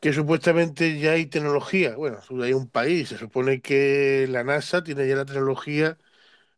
que 0.00 0.12
supuestamente 0.12 0.98
ya 0.98 1.12
hay 1.12 1.26
tecnología. 1.26 1.96
Bueno, 1.96 2.18
hay 2.42 2.52
un 2.52 2.68
país, 2.68 3.08
se 3.08 3.18
supone 3.18 3.60
que 3.60 4.26
la 4.28 4.44
NASA 4.44 4.82
tiene 4.84 5.08
ya 5.08 5.16
la 5.16 5.24
tecnología 5.24 5.98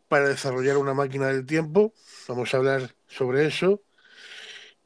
para 0.09 0.29
desarrollar 0.29 0.79
una 0.79 0.95
máquina 0.95 1.29
del 1.29 1.47
tiempo. 1.47 1.95
Vamos 2.29 2.55
a 2.55 2.59
hablar 2.59 2.97
sobre 3.09 3.47
eso. 3.47 3.83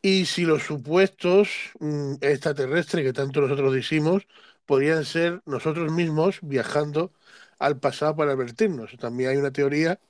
Y 0.03 0.27
si 0.27 0.45
los 0.45 0.65
supuestos 0.65 1.49
mm, 1.81 2.15
extraterrestres 2.21 3.05
que 3.05 3.13
tanto 3.13 3.41
nosotros 3.41 3.73
decimos 3.75 4.27
podrían 4.67 5.05
ser 5.05 5.43
nosotros 5.47 5.93
mismos 5.93 6.39
viajando 6.43 7.13
al 7.63 7.81
pasado 7.81 8.17
para 8.17 8.33
advertirnos. 8.33 8.97
También 8.99 9.31
hay 9.31 9.37
una 9.39 9.53
teoría 9.53 10.01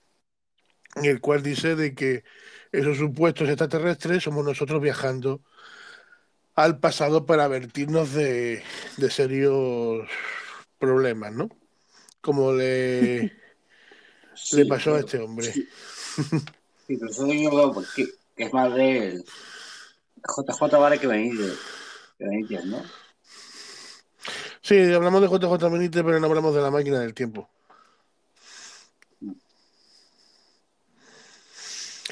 en 0.96 1.04
el 1.06 1.20
cual 1.20 1.42
dice 1.42 1.74
de 1.76 1.94
que 1.94 2.24
esos 2.72 2.98
supuestos 2.98 3.48
extraterrestres 3.48 4.22
somos 4.24 4.44
nosotros 4.44 4.80
viajando 4.82 5.42
al 6.54 6.80
pasado 6.80 7.26
para 7.26 7.44
advertirnos 7.44 8.12
de, 8.12 8.62
de 8.96 9.10
serios 9.10 10.08
problemas, 10.78 11.32
¿no? 11.32 11.48
Como 12.22 12.52
le, 12.52 13.32
le 14.50 14.66
pasó 14.66 14.94
a 14.94 15.00
este 15.00 15.18
hombre. 15.18 15.60
Sí, 16.86 16.96
pero 16.98 17.10
eso 17.10 17.26
yo 17.32 17.72
porque 17.72 18.06
que 18.36 18.44
es 18.44 18.52
más 18.52 18.74
de 18.74 19.22
JJ 20.22 20.78
vale 20.78 20.98
que 21.00 21.06
Benítez, 21.06 21.58
que 22.18 22.24
Benítez, 22.26 22.64
¿no? 22.66 22.92
Sí, 24.62 24.78
hablamos 24.92 25.20
de 25.20 25.28
JJ 25.28 25.68
Benítez, 25.70 26.02
pero 26.04 26.20
no 26.20 26.26
hablamos 26.28 26.54
de 26.54 26.62
la 26.62 26.70
máquina 26.70 27.00
del 27.00 27.14
tiempo. 27.14 27.48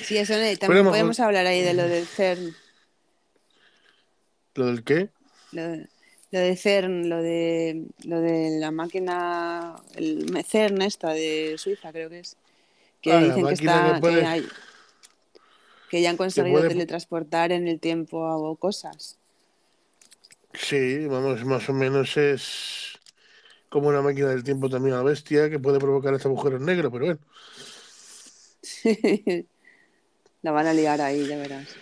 Sí, 0.02 0.16
eso 0.16 0.34
Pero 0.34 0.58
también 0.58 0.84
mejor- 0.84 0.98
podemos 0.98 1.20
hablar 1.20 1.46
ahí 1.46 1.62
de 1.62 1.74
lo 1.74 1.84
del 1.86 2.06
CERN. 2.06 2.54
¿Lo 4.54 4.66
del 4.66 4.82
qué? 4.82 5.10
Lo, 5.52 5.62
de- 5.62 5.88
lo 6.32 6.38
de 6.40 6.56
CERN, 6.56 7.08
lo 7.08 7.22
de, 7.22 7.84
lo 8.04 8.20
de 8.20 8.58
la 8.58 8.70
máquina, 8.72 9.76
el 9.94 10.44
CERN 10.44 10.82
esta 10.82 11.10
de 11.12 11.54
Suiza, 11.58 11.92
creo 11.92 12.10
que 12.10 12.20
es. 12.20 12.36
Que 13.00 13.12
Ah, 13.12 13.20
dicen 13.20 13.46
que 13.46 13.54
está, 13.54 13.94
que 13.94 14.00
puede- 14.00 14.20
que, 14.20 14.26
hay- 14.26 14.48
que 15.90 16.02
ya 16.02 16.10
han 16.10 16.16
conseguido 16.16 16.58
puede- 16.58 16.68
teletransportar 16.68 17.52
en 17.52 17.68
el 17.68 17.78
tiempo 17.78 18.56
cosas. 18.58 19.18
Sí, 20.52 21.06
vamos, 21.06 21.44
más 21.44 21.68
o 21.68 21.72
menos 21.72 22.16
es 22.16 22.98
como 23.68 23.88
una 23.88 24.02
máquina 24.02 24.28
del 24.28 24.42
tiempo 24.44 24.68
también 24.68 24.94
a 24.94 24.98
la 24.98 25.04
bestia 25.04 25.48
que 25.48 25.58
puede 25.58 25.78
provocar 25.78 26.12
hasta 26.14 26.28
agujeros 26.28 26.60
negros, 26.60 26.92
pero 26.92 27.04
bueno. 27.06 27.20
La 30.42 30.52
van 30.52 30.66
a 30.66 30.72
liar 30.72 31.00
ahí, 31.00 31.26
ya 31.26 31.36
verás. 31.36 31.76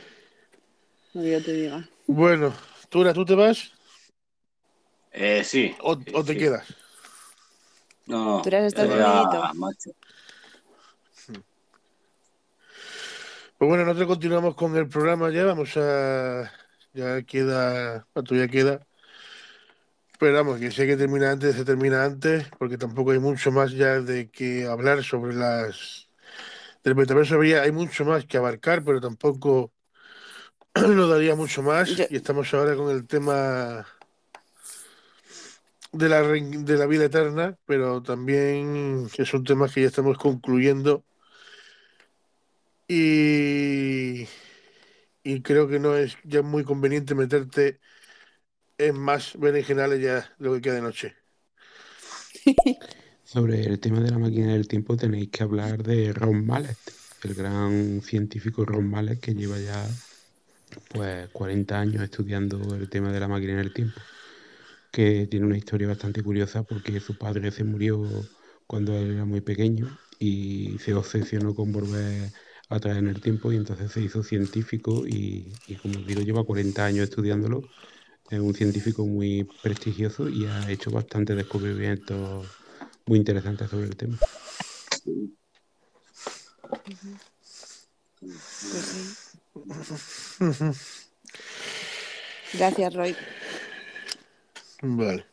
No 1.15 1.23
que 1.23 1.31
yo 1.31 1.43
te 1.43 1.53
diga. 1.53 1.89
Bueno, 2.07 2.53
Tura, 2.89 3.13
¿tú 3.15 3.25
te 3.25 3.35
vas 3.35 3.73
Eh, 5.13 5.43
sí. 5.45 5.75
o, 5.81 5.95
sí, 5.97 6.05
o 6.15 6.25
te 6.25 6.33
sí. 6.35 6.39
quedas? 6.39 6.67
No, 8.07 8.25
no. 8.25 8.43
¿Tú 8.43 8.49
eres 8.49 8.65
estás 8.67 8.89
a- 8.91 8.97
dormidito? 8.97 9.55
macho. 9.55 9.91
Pues 13.59 13.69
bueno, 13.69 13.85
nosotros 13.85 14.07
continuamos 14.09 14.55
con 14.55 14.77
el 14.77 14.89
programa 14.89 15.31
ya, 15.31 15.45
vamos 15.45 15.77
a... 15.77 16.51
Ya 16.99 17.23
queda... 17.23 18.07
¿Cuánto 18.13 18.35
ya 18.35 18.49
queda? 18.49 18.87
Pero 20.19 20.35
vamos, 20.35 20.59
que 20.59 20.71
si 20.73 20.83
hay 20.83 20.89
que 20.89 20.97
terminar 20.97 21.31
antes, 21.31 21.55
se 21.55 21.65
termina 21.65 22.05
antes, 22.05 22.49
porque 22.59 22.77
tampoco 22.77 23.13
hay 23.13 23.21
mucho 23.21 23.53
más 23.53 23.71
ya 23.73 24.01
de 24.01 24.31
que 24.31 24.67
hablar 24.67 25.05
sobre 25.05 25.35
las... 25.35 26.09
Del 26.85 26.97
metaverso 26.97 27.37
habría- 27.37 27.63
hay 27.63 27.73
mucho 27.73 28.05
más 28.05 28.27
que 28.27 28.39
abarcar, 28.39 28.85
pero 28.85 29.01
tampoco 29.01 29.73
nos 30.75 31.11
daría 31.11 31.35
mucho 31.37 31.63
más. 31.63 31.91
Yo- 31.91 32.05
Y 32.11 32.17
estamos 32.17 32.53
ahora 32.55 32.77
con 32.77 32.91
el 32.91 33.07
tema 33.07 33.87
de 35.93 36.09
la, 36.09 36.23
de 36.23 36.77
la 36.79 36.87
vida 36.87 37.05
eterna, 37.07 37.57
pero 37.67 38.03
también 38.03 39.09
es 39.17 39.35
un 39.35 39.45
tema 39.45 39.69
que 39.69 39.83
ya 39.83 39.89
estamos 39.89 40.19
concluyendo. 40.19 41.05
Y, 42.89 44.27
y 45.23 45.43
creo 45.43 45.69
que 45.69 45.79
no 45.79 45.97
es 45.97 46.17
ya 46.25 46.43
muy 46.43 46.65
conveniente 46.65 47.15
meterte 47.15 47.81
en 48.79 48.97
más 48.99 49.39
berenjenales 49.39 50.01
ya 50.01 50.35
lo 50.39 50.55
que 50.55 50.61
queda 50.61 50.75
de 50.75 50.83
noche. 50.83 51.17
Sobre 53.25 53.63
el 53.65 53.79
tema 53.79 54.01
de 54.01 54.11
la 54.11 54.19
máquina 54.19 54.53
del 54.53 54.69
tiempo 54.69 54.97
tenéis 54.97 55.29
que 55.31 55.43
hablar 55.43 55.83
de 55.83 56.13
Ron 56.13 56.47
Mallet, 56.47 56.79
el 57.25 57.35
gran 57.35 58.01
científico 58.01 58.65
Ron 58.65 58.89
Mallet 58.89 59.21
que 59.21 59.35
lleva 59.35 59.59
ya 59.59 59.87
pues 60.89 61.29
40 61.31 61.79
años 61.79 62.03
estudiando 62.03 62.75
el 62.75 62.89
tema 62.89 63.13
de 63.13 63.21
la 63.21 63.29
máquina 63.29 63.57
del 63.57 63.73
tiempo, 63.73 64.01
que 64.91 65.27
tiene 65.27 65.47
una 65.47 65.59
historia 65.59 65.89
bastante 65.89 66.23
curiosa 66.23 66.63
porque 66.63 67.01
su 67.01 67.19
padre 67.19 67.51
se 67.51 67.65
murió 67.65 68.03
cuando 68.67 68.97
él 68.97 69.13
era 69.13 69.25
muy 69.25 69.41
pequeño 69.41 69.99
y 70.19 70.79
se 70.79 70.95
obsesionó 70.95 71.55
con 71.55 71.73
volver 71.73 72.33
atrás 72.69 72.99
en 72.99 73.09
el 73.09 73.21
tiempo 73.21 73.53
y 73.53 73.57
entonces 73.57 73.91
se 73.93 74.01
hizo 74.01 74.23
científico 74.23 75.07
y, 75.07 75.53
y 75.67 75.77
como 75.77 75.99
os 75.99 76.07
digo 76.07 76.21
lleva 76.21 76.45
40 76.45 76.85
años 76.85 77.05
estudiándolo, 77.05 77.63
es 78.31 78.41
un 78.41 78.55
científico 78.55 79.07
muy 79.07 79.45
prestigioso 79.63 80.29
y 80.29 80.45
ha 80.47 80.71
hecho 80.71 80.91
bastantes 80.91 81.37
descubrimientos 81.37 82.47
muy 83.07 83.19
interesantes 83.19 83.71
sobre 83.71 83.87
el 83.87 83.97
tema. 83.97 84.19
Pues 84.91 85.03
sí. 85.05 85.37
Gracias, 92.55 92.95
Roy. 92.95 93.17
Vale. 94.83 95.27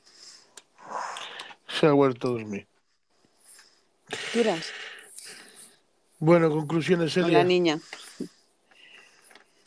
Se 1.67 1.85
ha 1.87 1.91
vuelto 1.91 2.29
a 2.29 2.31
dormir. 2.31 2.67
¿Tiras? 4.33 4.71
Bueno, 6.25 6.49
conclusiones, 6.49 7.13
Con 7.13 7.25
Elia. 7.25 7.37
la 7.37 7.43
niña. 7.43 7.79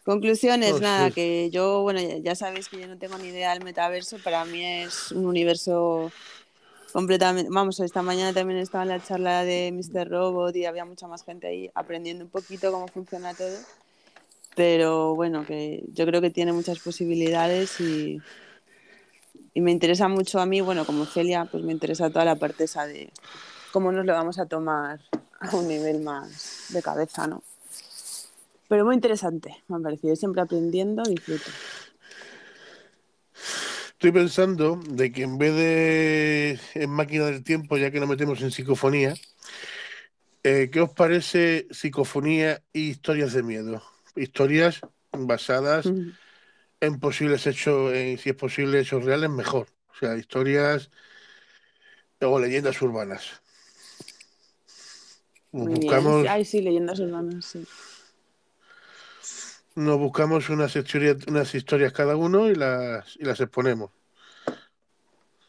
Conclusiones, 0.05 0.73
Oh, 0.75 0.81
nada, 0.81 1.07
sí. 1.07 1.13
que 1.15 1.51
yo, 1.51 1.83
bueno, 1.83 2.01
ya, 2.01 2.17
ya 2.19 2.35
sabéis 2.35 2.69
que 2.69 2.81
yo 2.81 2.89
no 2.89 2.99
tengo 2.99 3.17
ni 3.17 3.29
idea 3.29 3.55
del 3.55 3.63
metaverso, 3.63 4.19
para 4.25 4.45
mí 4.45 4.65
es 4.65 5.13
un 5.13 5.25
universo 5.27 6.11
completamente, 6.93 7.49
vamos, 7.53 7.79
esta 7.79 8.03
mañana 8.03 8.33
también 8.33 8.59
estaba 8.59 8.83
en 8.83 8.89
la 8.89 9.01
charla 9.05 9.45
de 9.45 9.71
Mr. 9.73 10.09
Robot 10.11 10.57
y 10.57 10.65
había 10.65 10.85
mucha 10.85 11.07
más 11.07 11.25
gente 11.25 11.47
ahí 11.47 11.71
aprendiendo 11.75 12.25
un 12.25 12.31
poquito 12.31 12.73
cómo 12.73 12.89
funciona 12.89 13.35
todo, 13.35 13.57
pero 14.57 15.15
bueno, 15.15 15.47
que 15.47 15.85
yo 15.93 16.07
creo 16.07 16.21
que 16.21 16.31
tiene 16.31 16.53
muchas 16.53 16.81
posibilidades 16.81 17.79
y, 17.81 18.21
y 19.55 19.61
me 19.61 19.71
interesa 19.71 20.09
mucho 20.09 20.41
a 20.41 20.47
mí, 20.47 20.61
bueno, 20.61 20.85
como 20.85 21.05
Celia, 21.07 21.45
pues 21.45 21.63
me 21.63 21.71
interesa 21.73 22.11
toda 22.11 22.25
la 22.25 22.35
parte 22.35 22.65
esa 22.65 22.85
de 22.85 23.13
cómo 23.71 23.93
nos 23.93 24.05
lo 24.05 24.13
vamos 24.15 24.41
a 24.41 24.47
tomar 24.47 24.99
a 25.41 25.57
un 25.57 25.69
nivel 25.69 26.01
más 26.01 26.67
de 26.71 26.83
cabeza, 26.83 27.27
¿no? 27.27 27.43
Pero 28.69 28.85
muy 28.85 28.95
interesante, 28.95 29.63
me 29.69 29.77
ha 29.77 29.81
parecido. 29.81 30.15
Siempre 30.15 30.43
aprendiendo, 30.43 31.03
disfruto. 31.03 31.51
Estoy 33.93 34.13
pensando 34.13 34.81
de 34.89 35.11
que 35.11 35.23
en 35.23 35.39
vez 35.39 35.55
de 35.55 36.61
en 36.75 36.91
máquina 36.91 37.27
del 37.27 37.43
tiempo, 37.43 37.77
ya 37.79 37.91
que 37.91 37.99
nos 37.99 38.09
metemos 38.09 38.41
en 38.43 38.51
psicofonía, 38.51 39.15
eh, 40.45 40.71
¿qué 40.71 40.81
os 40.81 40.91
parece 40.91 41.67
psicofonía 41.71 42.63
y 42.73 42.91
historias 42.91 43.33
de 43.33 43.43
miedo? 43.43 43.83
Historias 44.15 44.81
basadas 45.11 45.87
en 46.81 47.01
posibles 47.01 47.47
hechos, 47.47 47.93
en, 47.93 48.19
si 48.19 48.31
es 48.31 48.37
posible, 48.37 48.81
hechos 48.81 49.05
reales, 49.05 49.31
mejor. 49.31 49.69
O 49.89 49.95
sea, 49.99 50.17
historias 50.17 50.91
o 52.21 52.39
leyendas 52.39 52.81
urbanas. 52.83 53.43
Muy 55.53 55.75
buscamos, 55.75 56.23
bien. 56.23 56.33
Ay, 56.33 56.45
sí, 56.45 56.61
leyendas 56.61 57.01
urbanas, 57.01 57.45
sí. 57.45 57.67
nos 59.79 59.99
buscamos 59.99 60.51
unas 60.51 60.75
historias, 60.75 61.17
unas 61.29 61.55
historias 61.55 61.93
cada 61.93 62.17
uno 62.17 62.51
y 62.51 62.55
las, 62.55 63.17
y 63.17 63.25
las 63.25 63.41
exponemos. 63.41 63.91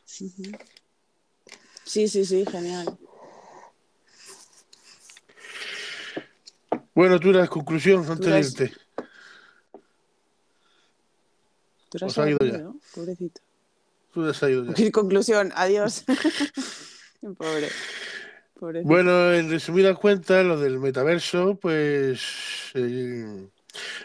Sí, 0.05 2.07
sí, 2.07 2.26
sí, 2.26 2.45
genial. 2.45 2.97
Bueno, 6.93 7.19
tú 7.19 7.31
la 7.31 7.47
conclusión 7.47 8.05
antes 8.07 8.26
de 8.26 8.39
irte. 8.39 8.73
Tú 11.89 11.97
eras 11.97 12.11
Os 12.11 12.19
ha 12.19 12.30
ido 12.30 12.39
ya. 12.39 12.57
¿no? 12.59 12.80
Pobrecito. 12.93 13.41
Tú 14.13 14.26
has 14.26 14.41
ido 14.43 14.65
ya. 14.65 14.73
¿Qué 14.73 14.91
conclusión? 14.91 15.51
Adiós. 15.55 16.05
Pobre. 17.38 17.69
Bueno, 18.84 19.34
en 19.34 19.49
resumidas 19.49 19.98
cuentas, 19.98 20.45
lo 20.45 20.60
del 20.60 20.80
metaverso, 20.80 21.57
pues 21.60 22.72
eh, 22.73 23.48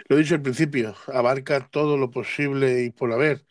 lo 0.09 0.17
he 0.17 0.19
dicho 0.21 0.35
al 0.35 0.43
principio, 0.43 0.95
abarca 1.09 1.69
todo 1.69 1.97
lo 1.97 2.11
posible 2.11 2.85
y 2.85 2.91
por 2.91 3.13
haber. 3.13 3.45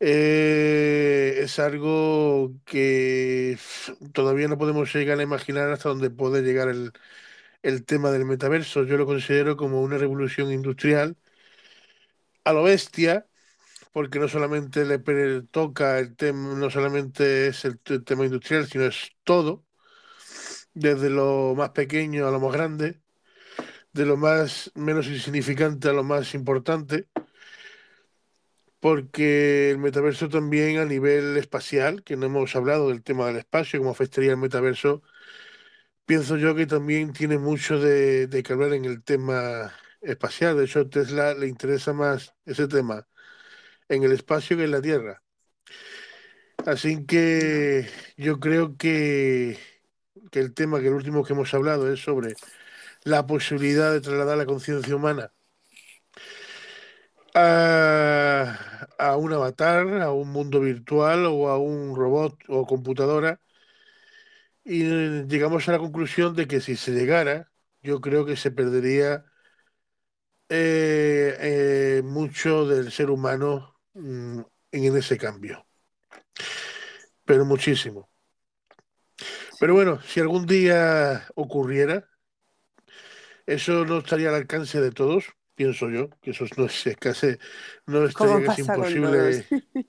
Eh, 0.00 1.40
es 1.42 1.58
algo 1.58 2.52
que 2.64 3.56
todavía 4.12 4.48
no 4.48 4.58
podemos 4.58 4.92
llegar 4.94 5.18
a 5.18 5.22
imaginar 5.22 5.70
hasta 5.70 5.88
dónde 5.88 6.10
puede 6.10 6.42
llegar 6.42 6.68
el, 6.68 6.92
el 7.62 7.84
tema 7.84 8.10
del 8.12 8.26
metaverso. 8.26 8.84
Yo 8.84 8.96
lo 8.98 9.06
considero 9.06 9.56
como 9.56 9.82
una 9.82 9.98
revolución 9.98 10.52
industrial 10.52 11.16
a 12.44 12.52
lo 12.52 12.62
bestia, 12.62 13.26
porque 13.92 14.18
no 14.18 14.28
solamente 14.28 14.84
le 14.84 14.98
toca 15.50 15.98
el 15.98 16.16
tema, 16.16 16.54
no 16.56 16.70
solamente 16.70 17.48
es 17.48 17.64
el, 17.64 17.80
tema 17.80 18.24
industrial, 18.26 18.66
sino 18.66 18.84
es 18.86 19.12
todo, 19.24 19.63
desde 20.74 21.10
lo 21.10 21.54
más 21.56 21.70
pequeño 21.70 22.26
a 22.28 22.30
lo 22.30 22.40
más 22.40 22.52
grande, 22.52 23.00
de 23.92 24.06
lo 24.06 24.16
más 24.16 24.72
menos 24.74 25.06
insignificante 25.08 25.88
a 25.88 25.92
lo 25.92 26.04
más 26.04 26.34
importante, 26.34 27.08
porque 28.80 29.70
el 29.70 29.78
metaverso 29.78 30.28
también 30.28 30.78
a 30.78 30.84
nivel 30.84 31.36
espacial, 31.38 32.02
que 32.04 32.16
no 32.16 32.26
hemos 32.26 32.54
hablado 32.56 32.88
del 32.88 33.02
tema 33.02 33.26
del 33.26 33.38
espacio, 33.38 33.80
cómo 33.80 33.90
afectaría 33.92 34.32
el 34.32 34.36
metaverso, 34.36 35.02
pienso 36.06 36.36
yo 36.36 36.54
que 36.54 36.66
también 36.66 37.12
tiene 37.12 37.38
mucho 37.38 37.78
de, 37.80 38.26
de 38.26 38.42
que 38.42 38.52
hablar 38.52 38.74
en 38.74 38.84
el 38.84 39.02
tema 39.02 39.72
espacial. 40.02 40.56
De 40.56 40.64
hecho, 40.64 40.80
a 40.80 40.88
Tesla 40.90 41.34
le 41.34 41.48
interesa 41.48 41.92
más 41.92 42.34
ese 42.44 42.68
tema 42.68 43.06
en 43.88 44.02
el 44.04 44.12
espacio 44.12 44.56
que 44.56 44.64
en 44.64 44.70
la 44.72 44.82
Tierra. 44.82 45.22
Así 46.66 47.04
que 47.06 47.88
yo 48.16 48.40
creo 48.40 48.76
que, 48.76 49.58
que 50.30 50.40
el 50.40 50.54
tema, 50.54 50.80
que 50.80 50.88
el 50.88 50.94
último 50.94 51.24
que 51.24 51.32
hemos 51.34 51.52
hablado 51.54 51.92
es 51.92 52.00
sobre 52.02 52.34
la 53.04 53.26
posibilidad 53.26 53.92
de 53.92 54.00
trasladar 54.02 54.38
la 54.38 54.46
conciencia 54.46 54.96
humana 54.96 55.32
a, 57.34 58.86
a 58.98 59.16
un 59.16 59.32
avatar, 59.32 60.00
a 60.02 60.12
un 60.12 60.28
mundo 60.30 60.60
virtual 60.60 61.26
o 61.26 61.48
a 61.48 61.58
un 61.58 61.94
robot 61.96 62.34
o 62.48 62.66
computadora. 62.66 63.40
Y 64.64 64.84
llegamos 65.26 65.68
a 65.68 65.72
la 65.72 65.78
conclusión 65.78 66.34
de 66.34 66.46
que 66.48 66.60
si 66.60 66.76
se 66.76 66.92
llegara, 66.92 67.52
yo 67.82 68.00
creo 68.00 68.24
que 68.26 68.36
se 68.36 68.50
perdería 68.50 69.24
eh, 70.48 71.36
eh, 71.98 72.02
mucho 72.04 72.66
del 72.66 72.92
ser 72.92 73.10
humano 73.10 73.76
mm, 73.94 74.40
en 74.72 74.96
ese 74.96 75.18
cambio. 75.18 75.66
Pero 77.24 77.44
muchísimo. 77.44 78.08
Pero 79.64 79.72
bueno, 79.72 79.98
si 80.06 80.20
algún 80.20 80.44
día 80.44 81.24
ocurriera, 81.36 82.06
eso 83.46 83.86
no 83.86 84.00
estaría 84.00 84.28
al 84.28 84.34
alcance 84.34 84.78
de 84.78 84.90
todos, 84.90 85.24
pienso 85.54 85.88
yo, 85.88 86.10
que 86.20 86.32
eso 86.32 86.44
no 86.58 86.66
es 86.66 86.84
casi, 87.00 87.28
no 87.86 88.06
¿Cómo 88.12 88.36
estaría 88.36 88.46
casi 88.46 88.60
imposible. 88.60 89.46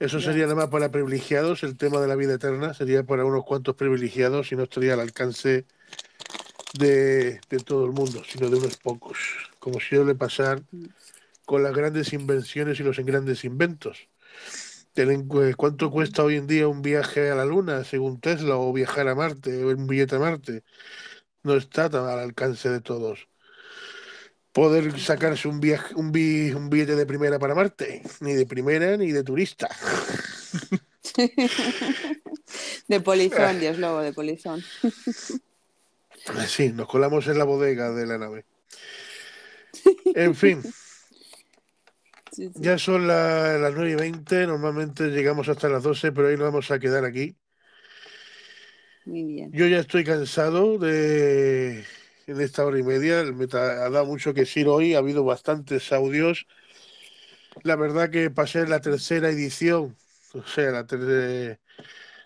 Eso 0.00 0.20
sería 0.20 0.42
nada 0.42 0.56
más 0.56 0.66
para 0.66 0.90
privilegiados, 0.90 1.62
el 1.62 1.76
tema 1.76 2.00
de 2.00 2.08
la 2.08 2.16
vida 2.16 2.34
eterna 2.34 2.74
sería 2.74 3.04
para 3.04 3.24
unos 3.24 3.44
cuantos 3.44 3.76
privilegiados 3.76 4.50
y 4.50 4.56
no 4.56 4.64
estaría 4.64 4.94
al 4.94 5.00
alcance 5.00 5.64
de, 6.76 7.40
de 7.48 7.58
todo 7.64 7.86
el 7.86 7.92
mundo, 7.92 8.20
sino 8.28 8.50
de 8.50 8.56
unos 8.56 8.78
pocos, 8.78 9.16
como 9.60 9.78
suele 9.78 10.16
pasar 10.16 10.60
con 11.44 11.62
las 11.62 11.72
grandes 11.72 12.12
invenciones 12.12 12.80
y 12.80 12.82
los 12.82 12.98
grandes 12.98 13.44
inventos. 13.44 14.08
Cu- 14.96 15.52
¿Cuánto 15.58 15.90
cuesta 15.90 16.22
hoy 16.24 16.36
en 16.36 16.46
día 16.46 16.68
un 16.68 16.80
viaje 16.80 17.30
a 17.30 17.34
la 17.34 17.44
Luna, 17.44 17.84
según 17.84 18.18
Tesla, 18.18 18.56
o 18.56 18.72
viajar 18.72 19.08
a 19.08 19.14
Marte, 19.14 19.62
o 19.62 19.68
un 19.68 19.86
billete 19.86 20.16
a 20.16 20.18
Marte? 20.18 20.64
No 21.42 21.54
está 21.56 21.90
tan 21.90 22.06
al 22.06 22.18
alcance 22.18 22.70
de 22.70 22.80
todos. 22.80 23.28
Poder 24.52 24.98
sacarse 24.98 25.48
un, 25.48 25.60
viaje, 25.60 25.94
un, 25.96 26.12
bi- 26.12 26.50
un 26.52 26.70
billete 26.70 26.96
de 26.96 27.04
primera 27.04 27.38
para 27.38 27.54
Marte, 27.54 28.02
ni 28.20 28.32
de 28.32 28.46
primera 28.46 28.96
ni 28.96 29.12
de 29.12 29.22
turista. 29.22 29.68
De 32.88 33.00
polizón, 33.00 33.58
Dios 33.60 33.78
lobo, 33.78 34.00
de 34.00 34.12
polizón. 34.12 34.62
Sí, 36.48 36.72
nos 36.72 36.88
colamos 36.88 37.26
en 37.26 37.38
la 37.38 37.44
bodega 37.44 37.90
de 37.90 38.06
la 38.06 38.18
nave. 38.18 38.44
En 40.14 40.34
fin, 40.34 40.62
Sí, 42.36 42.50
sí. 42.52 42.62
ya 42.62 42.78
son 42.78 43.06
la- 43.06 43.58
las 43.58 43.74
9 43.74 43.92
y 43.92 43.94
20, 43.96 44.46
normalmente 44.46 45.08
llegamos 45.10 45.48
hasta 45.48 45.68
las 45.68 45.82
12, 45.82 46.12
pero 46.12 46.28
hoy 46.28 46.36
nos 46.36 46.46
vamos 46.46 46.70
a 46.70 46.78
quedar 46.78 47.04
aquí. 47.04 47.36
Muy 49.04 49.24
bien. 49.24 49.50
Yo 49.52 49.66
ya 49.66 49.78
estoy 49.78 50.04
cansado 50.04 50.78
de 50.78 51.84
en 52.26 52.40
esta 52.40 52.64
hora 52.64 52.78
y 52.78 52.82
media. 52.82 53.22
Meta 53.32 53.84
ha 53.86 53.90
dado 53.90 54.06
mucho 54.06 54.34
que 54.34 54.40
decir 54.40 54.68
hoy, 54.68 54.94
ha 54.94 54.98
habido 54.98 55.24
bastantes 55.24 55.92
audios. 55.92 56.46
La 57.62 57.76
verdad 57.76 58.10
que 58.10 58.30
pasé 58.30 58.66
la 58.66 58.80
tercera 58.80 59.30
edición, 59.30 59.96
o 60.34 60.42
sea, 60.46 60.70
la, 60.70 60.86
ter- 60.86 61.58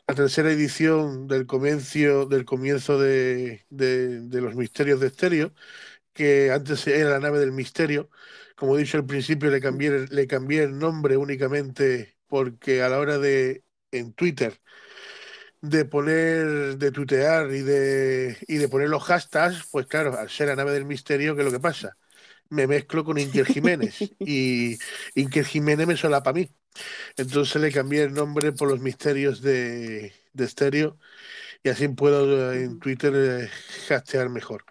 la 0.09 0.15
tercera 0.15 0.51
edición 0.53 1.29
del 1.29 1.47
comienzo, 1.47 2.27
del 2.27 2.45
comienzo 2.45 2.99
de, 3.01 3.65
de- 3.71 4.21
de 4.23 4.41
los 4.43 4.55
misterios 4.57 5.01
de 5.01 5.09
estéreo, 5.09 5.55
que 6.21 6.51
antes 6.53 6.87
era 6.87 7.11
la 7.11 7.21
nave 7.21 7.39
del 7.41 7.53
misterio. 7.53 8.11
Como 8.57 8.77
he 8.77 8.81
dicho 8.81 8.97
al 8.99 9.07
principio, 9.07 9.51
le 9.51 9.61
cambié, 9.61 9.89
el- 9.91 10.07
le 10.11 10.27
cambié 10.27 10.63
el 10.65 10.79
nombre 10.79 11.17
únicamente 11.17 12.17
porque 12.29 12.83
a 12.83 12.89
la 12.89 12.99
hora 12.99 13.19
de, 13.19 13.65
en 13.93 14.13
Twitter, 14.15 14.61
de 15.61 15.85
poner, 15.85 16.79
de 16.79 16.91
tuitear 16.93 17.51
y 17.53 17.61
de, 17.63 18.37
y 18.49 18.57
de 18.57 18.69
poner 18.69 18.89
los 18.89 19.03
hashtags, 19.05 19.67
pues 19.71 19.87
claro, 19.87 20.19
al 20.19 20.31
ser 20.31 20.49
la 20.49 20.57
nave 20.57 20.73
del 20.73 20.85
misterio, 20.87 21.35
¿qué 21.35 21.43
es 21.43 21.47
lo 21.47 21.53
que 21.53 21.61
pasa? 21.61 21.97
Me 22.51 22.67
mezclo 22.69 23.05
con 23.05 23.19
Iker 23.19 23.47
Jiménez 23.47 24.15
y 24.25 24.79
Iker 25.17 25.45
Jiménez 25.47 25.87
me 25.89 25.97
solapa 25.99 26.31
a 26.31 26.33
mí. 26.35 26.51
Entonces 27.17 27.61
le 27.63 27.73
cambié 27.73 28.05
el 28.05 28.15
nombre 28.15 28.53
por 28.53 28.69
los 28.71 28.81
misterios 28.81 29.43
de, 29.43 30.15
de 30.35 30.45
estéreo 30.47 30.99
y 31.65 31.71
así 31.71 31.89
puedo 31.89 32.53
eh, 32.55 32.65
en 32.65 32.81
Twitter 32.81 33.15
eh, 33.17 33.51
hastear 33.95 34.31
mejor. 34.31 34.65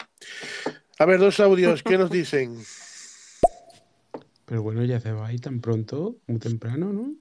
A 1.00 1.06
ver, 1.06 1.20
dos 1.20 1.40
audios, 1.40 1.82
¿qué 1.82 1.98
nos 1.98 2.12
dicen? 2.12 2.62
Pero 4.46 4.62
bueno, 4.62 4.84
ya 4.84 5.00
se 5.00 5.14
va 5.14 5.28
ahí 5.28 5.40
tan 5.40 5.62
pronto, 5.62 6.18
muy 6.28 6.40
temprano, 6.40 6.92
¿no? 6.92 7.16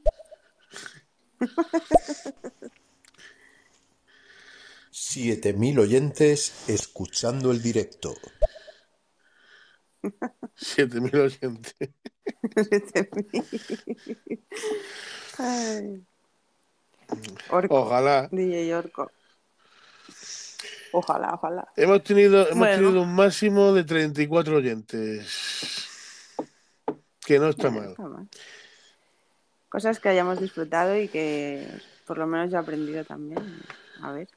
Siete 4.90 5.52
mil 5.52 5.78
oyentes 5.78 6.68
escuchando 6.68 7.52
el 7.52 7.62
directo. 7.62 8.14
7000 10.56 11.20
oyentes. 11.20 11.74
Ay. 15.38 16.04
Orco. 17.50 17.82
Ojalá. 17.82 18.28
DJ 18.32 18.74
Orco. 18.74 19.10
Ojalá, 20.92 21.34
ojalá. 21.34 21.68
Hemos 21.76 22.02
tenido, 22.02 22.42
hemos 22.46 22.58
Bueno. 22.58 22.76
tenido 22.76 23.02
un 23.02 23.14
máximo 23.14 23.72
de 23.72 23.84
34 23.84 24.56
oyentes. 24.56 25.86
Que 27.24 27.38
no 27.38 27.48
está 27.48 27.70
mal. 27.70 27.90
está 27.90 28.02
mal. 28.04 28.28
Cosas 29.68 30.00
que 30.00 30.08
hayamos 30.08 30.40
disfrutado 30.40 30.96
y 30.96 31.08
que 31.08 31.68
por 32.06 32.16
lo 32.16 32.26
menos 32.26 32.50
yo 32.50 32.56
he 32.56 32.60
aprendido 32.60 33.04
también. 33.04 33.62
A 34.00 34.12
ver. 34.12 34.28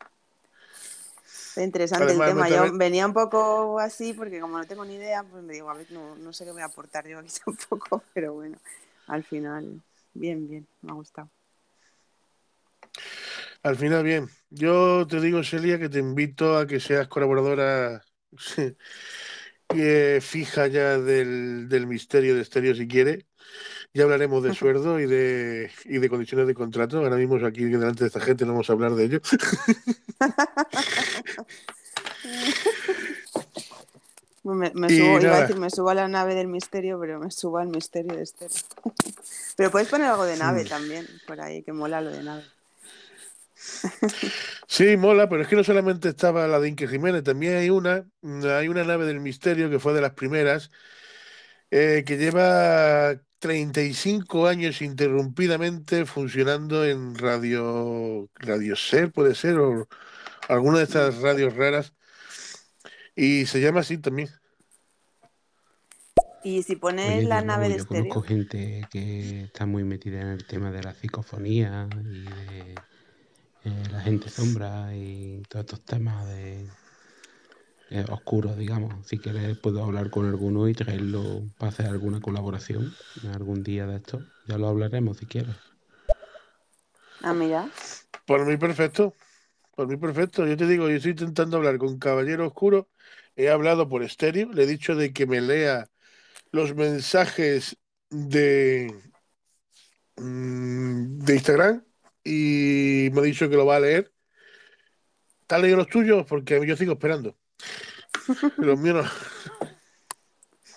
Está 1.52 1.64
interesante 1.64 2.06
Además, 2.06 2.30
el 2.30 2.36
tema. 2.36 2.50
Yo 2.50 2.78
venía 2.78 3.06
un 3.06 3.14
poco 3.14 3.80
así 3.80 4.14
porque 4.14 4.40
como 4.40 4.58
no 4.58 4.66
tengo 4.66 4.86
ni 4.86 4.96
idea, 4.96 5.24
pues 5.24 5.44
me 5.44 5.54
digo, 5.54 5.70
a 5.70 5.74
ver, 5.74 5.90
no, 5.92 6.16
no 6.16 6.34
sé 6.34 6.46
qué 6.46 6.52
voy 6.52 6.62
a 6.62 6.66
aportar 6.66 7.08
yo 7.08 7.20
aquí 7.20 7.30
tampoco, 7.46 8.04
pero 8.14 8.34
bueno, 8.34 8.58
al 9.08 9.24
final, 9.24 9.82
bien, 10.14 10.48
bien, 10.48 10.68
me 10.82 10.92
ha 10.92 10.96
gustado. 10.96 11.30
Al 13.64 13.76
final, 13.76 14.04
bien. 14.04 14.28
Yo 14.50 15.06
te 15.08 15.20
digo, 15.22 15.44
Celia, 15.44 15.80
que 15.80 15.90
te 15.90 16.00
invito 16.00 16.58
a 16.58 16.66
que 16.68 16.80
seas 16.80 17.08
colaboradora 17.08 18.02
eh, 19.70 20.20
fija 20.22 20.68
ya 20.68 20.98
del, 21.00 21.68
del 21.70 21.88
misterio 21.88 22.36
de 22.36 22.42
Estéreo 22.42 22.76
si 22.76 22.88
quieres. 22.88 23.26
Ya 23.94 24.04
hablaremos 24.04 24.44
de 24.44 24.54
sueldo 24.54 25.00
y 25.00 25.08
de, 25.08 25.72
y 25.86 26.00
de 26.00 26.10
condiciones 26.10 26.48
de 26.48 26.54
contrato. 26.56 27.00
Ahora 27.00 27.18
mismo 27.18 27.36
aquí 27.46 27.66
delante 27.66 28.04
de 28.06 28.08
esta 28.08 28.22
gente 28.22 28.46
no 28.46 28.54
vamos 28.54 28.70
a 28.70 28.74
hablar 28.74 28.94
de 28.96 29.06
ello. 29.06 29.22
Me, 34.44 34.72
me 34.74 34.90
subo, 34.90 35.20
iba 35.22 35.38
a 35.38 35.42
decir, 35.42 35.56
me 35.58 35.70
subo 35.70 35.90
a 35.90 35.94
la 35.94 36.08
nave 36.08 36.34
del 36.34 36.48
misterio, 36.48 37.00
pero 37.00 37.20
me 37.20 37.30
subo 37.30 37.60
al 37.60 37.68
misterio 37.68 38.16
de 38.16 38.24
Estero. 38.24 38.54
pero 39.56 39.70
puedes 39.70 39.88
poner 39.88 40.08
algo 40.08 40.24
de 40.26 40.38
nave 40.38 40.64
Mm. 40.64 40.68
también, 40.68 41.08
por 41.28 41.40
ahí, 41.42 41.62
que 41.64 41.74
mola 41.74 42.02
lo 42.02 42.10
de 42.10 42.24
nave. 42.24 42.44
Sí, 44.68 44.98
mola, 44.98 45.30
pero 45.30 45.42
es 45.42 45.48
que 45.48 45.56
no 45.56 45.64
solamente 45.64 46.10
estaba 46.10 46.48
la 46.48 46.60
de 46.60 46.70
Inque 46.70 46.88
Jiménez, 46.88 47.24
también 47.24 47.58
hay 47.58 47.70
una, 47.70 48.06
hay 48.58 48.68
una 48.68 48.84
nave 48.84 49.06
del 49.06 49.20
misterio 49.20 49.70
que 49.70 49.80
fue 49.80 49.94
de 49.94 50.02
las 50.02 50.14
primeras, 50.14 50.72
eh, 51.72 52.04
que 52.06 52.18
lleva 52.18 53.16
35 53.40 54.48
años 54.48 54.82
interrumpidamente 54.82 56.06
funcionando 56.06 56.86
en 56.86 57.16
Radio, 57.16 58.30
Radio 58.36 58.76
Ser, 58.76 59.12
puede 59.12 59.36
ser, 59.36 59.58
o 59.60 59.88
alguna 60.50 60.80
de 60.80 60.84
estas 60.86 61.20
radios 61.22 61.56
raras, 61.56 61.94
y 63.16 63.46
se 63.46 63.62
llama 63.62 63.82
así 63.82 63.98
también. 63.98 64.30
Y 66.44 66.64
si 66.64 66.76
pones 66.76 67.08
Oye, 67.08 67.26
la 67.26 67.42
yo, 67.42 67.44
nave 67.44 67.70
de 67.70 67.76
yo 67.76 67.84
estéreo, 67.84 67.86
conozco 67.86 68.22
gente 68.22 68.88
que 68.92 69.44
está 69.44 69.66
muy 69.66 69.84
metida 69.84 70.22
en 70.22 70.28
el 70.28 70.46
tema 70.46 70.72
de 70.72 70.84
la 70.84 70.94
psicofonía 70.94 71.88
y 72.04 72.34
de 72.34 72.84
eh, 73.64 73.84
la 73.92 74.02
gente 74.02 74.30
sombra 74.30 74.96
y 74.96 75.42
todos 75.50 75.66
estos 75.66 75.84
temas 75.86 76.28
de 76.28 76.78
eh, 77.90 78.06
oscuros, 78.10 78.58
digamos. 78.58 79.06
Si 79.08 79.20
quieres 79.20 79.58
puedo 79.60 79.84
hablar 79.84 80.10
con 80.10 80.26
alguno 80.28 80.68
y 80.70 80.74
traerlo 80.74 81.44
para 81.58 81.72
hacer 81.72 81.86
alguna 81.88 82.22
colaboración 82.22 82.98
algún 83.34 83.64
día 83.64 83.86
de 83.88 83.98
esto. 83.98 84.22
Ya 84.46 84.58
lo 84.58 84.68
hablaremos 84.68 85.18
si 85.18 85.26
quieres. 85.28 85.58
ah, 87.24 87.34
mira, 87.34 87.70
Por 88.26 88.46
mí 88.46 88.58
perfecto, 88.58 89.16
por 89.76 89.88
mí 89.88 89.98
perfecto. 89.98 90.48
Yo 90.48 90.58
te 90.58 90.68
digo, 90.68 90.90
yo 90.90 90.96
estoy 90.98 91.12
intentando 91.12 91.58
hablar 91.58 91.78
con 91.78 92.00
Caballero 92.00 92.48
Oscuro, 92.48 92.90
he 93.36 93.50
hablado 93.50 93.90
por 93.90 94.04
estéreo, 94.04 94.52
le 94.54 94.64
he 94.64 94.68
dicho 94.68 94.96
de 94.96 95.14
que 95.14 95.28
me 95.28 95.42
lea 95.42 95.88
los 96.52 96.76
mensajes 96.76 97.78
de, 98.10 98.94
mm, 100.18 101.20
de 101.26 101.34
Instagram 101.36 101.84
y 102.24 103.10
me 103.14 103.22
ha 103.22 103.24
dicho 103.24 103.50
que 103.50 103.56
lo 103.56 103.66
va 103.66 103.78
a 103.78 103.82
leer. 103.82 104.12
¿Te 105.48 105.56
has 105.56 105.62
leído 105.62 105.78
los 105.78 105.88
tuyos? 105.88 106.26
Porque 106.28 106.66
yo 106.66 106.78
sigo 106.78 106.94
esperando. 106.94 107.36
Los 108.58 108.80
míos 108.80 109.04
no. 109.04 109.72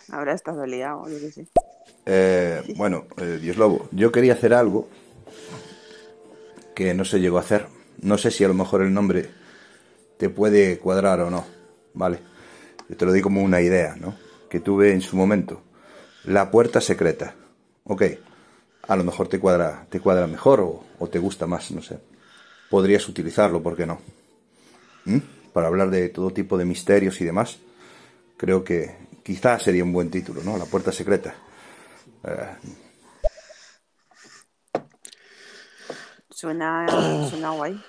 habrá 0.16 0.33
estado 0.35 0.66
liado, 0.66 1.09
yo 1.09 1.19
que 1.21 1.31
sé. 1.31 1.47
Eh, 2.07 2.75
bueno, 2.77 3.07
eh, 3.19 3.39
Dios 3.41 3.57
Lobo, 3.57 3.89
yo 3.93 4.12
quería 4.12 4.35
hacer 4.35 4.53
algo 4.55 4.89
que 6.75 6.93
no 6.95 7.05
se 7.05 7.21
llegó 7.21 7.39
a 7.39 7.43
hacer. 7.43 7.66
No 8.01 8.19
sé 8.19 8.31
si 8.31 8.45
a 8.45 8.49
lo 8.49 8.55
mejor 8.55 8.83
el 8.83 8.93
nombre 8.93 9.31
te 10.19 10.29
puede 10.29 10.79
cuadrar 10.79 11.21
o 11.21 11.31
no, 11.31 11.47
¿vale? 11.95 12.19
Yo 12.89 12.97
te 12.97 13.07
lo 13.07 13.12
digo 13.12 13.25
como 13.25 13.43
una 13.43 13.61
idea, 13.61 13.97
¿no? 13.97 14.16
Que 14.51 14.61
tuve 14.61 14.93
en 14.93 15.01
su 15.01 15.16
momento. 15.16 15.62
La 16.25 16.51
puerta 16.51 16.81
secreta. 16.81 17.35
Ok. 17.85 18.03
A 18.87 18.97
lo 18.97 19.05
mejor 19.05 19.29
te 19.29 19.41
cuadra, 19.41 19.87
te 19.89 20.01
cuadra 20.01 20.27
mejor 20.27 20.61
o, 20.61 20.84
o 20.99 21.09
te 21.09 21.19
gusta 21.19 21.47
más, 21.47 21.71
no 21.71 21.83
sé. 21.83 21.99
Podrías 22.71 23.09
utilizarlo, 23.09 23.62
¿por 23.62 23.77
qué 23.77 23.87
no? 23.87 24.01
¿Mm? 25.05 25.19
Para 25.53 25.69
hablar 25.69 25.91
de 25.91 26.09
todo 26.09 26.31
tipo 26.31 26.59
de 26.59 26.65
misterios 26.65 27.21
y 27.21 27.25
demás. 27.25 27.59
Creo 28.37 28.65
que 28.65 28.97
quizás 29.23 29.62
sería 29.62 29.85
un 29.85 29.93
buen 29.93 30.11
título, 30.11 30.43
¿no? 30.43 30.57
La 30.57 30.65
puerta 30.65 30.93
secreta. 30.93 31.35
Eh, 32.25 32.57
Suena, 36.35 36.87
suena 37.31 37.51
guay. 37.51 37.81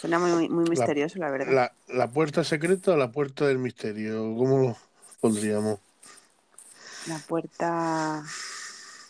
Suena 0.00 0.18
muy, 0.18 0.48
muy 0.48 0.64
misterioso, 0.64 1.18
la, 1.18 1.30
verdad. 1.30 1.52
La, 1.52 1.72
la 1.94 2.08
puerta 2.08 2.42
secreta 2.42 2.92
o 2.92 2.96
la 2.96 3.12
puerta 3.12 3.46
del 3.46 3.58
misterio, 3.58 4.34
¿cómo 4.36 4.58
lo 4.58 4.76
pondríamos? 5.20 5.78
La 7.06 7.18
puerta. 7.18 8.24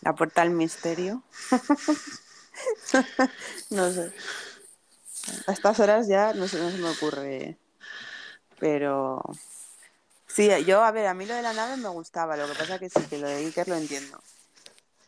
La 0.03 0.15
puerta 0.15 0.43
al 0.43 0.51
misterio. 0.51 1.23
no 3.71 3.91
sé. 3.91 4.13
A 5.47 5.53
estas 5.53 5.81
horas 5.81 6.09
ya 6.09 6.33
no, 6.35 6.49
sé, 6.49 6.59
no 6.59 6.71
se 6.71 6.79
me 6.79 6.89
ocurre. 6.91 7.59
Pero. 8.59 9.23
Sí, 10.27 10.51
yo, 10.65 10.83
a 10.83 10.93
ver, 10.93 11.07
a 11.07 11.15
mí 11.15 11.27
lo 11.27 11.35
de 11.35 11.43
la 11.43 11.53
nave 11.53 11.77
me 11.77 11.89
gustaba. 11.89 12.37
Lo 12.37 12.47
que 12.47 12.55
pasa 12.55 12.79
que 12.79 12.89
sí, 12.89 13.01
que 13.09 13.19
lo 13.19 13.29
de 13.29 13.37
Iker 13.37 13.69
lo 13.69 13.77
entiendo. 13.77 14.19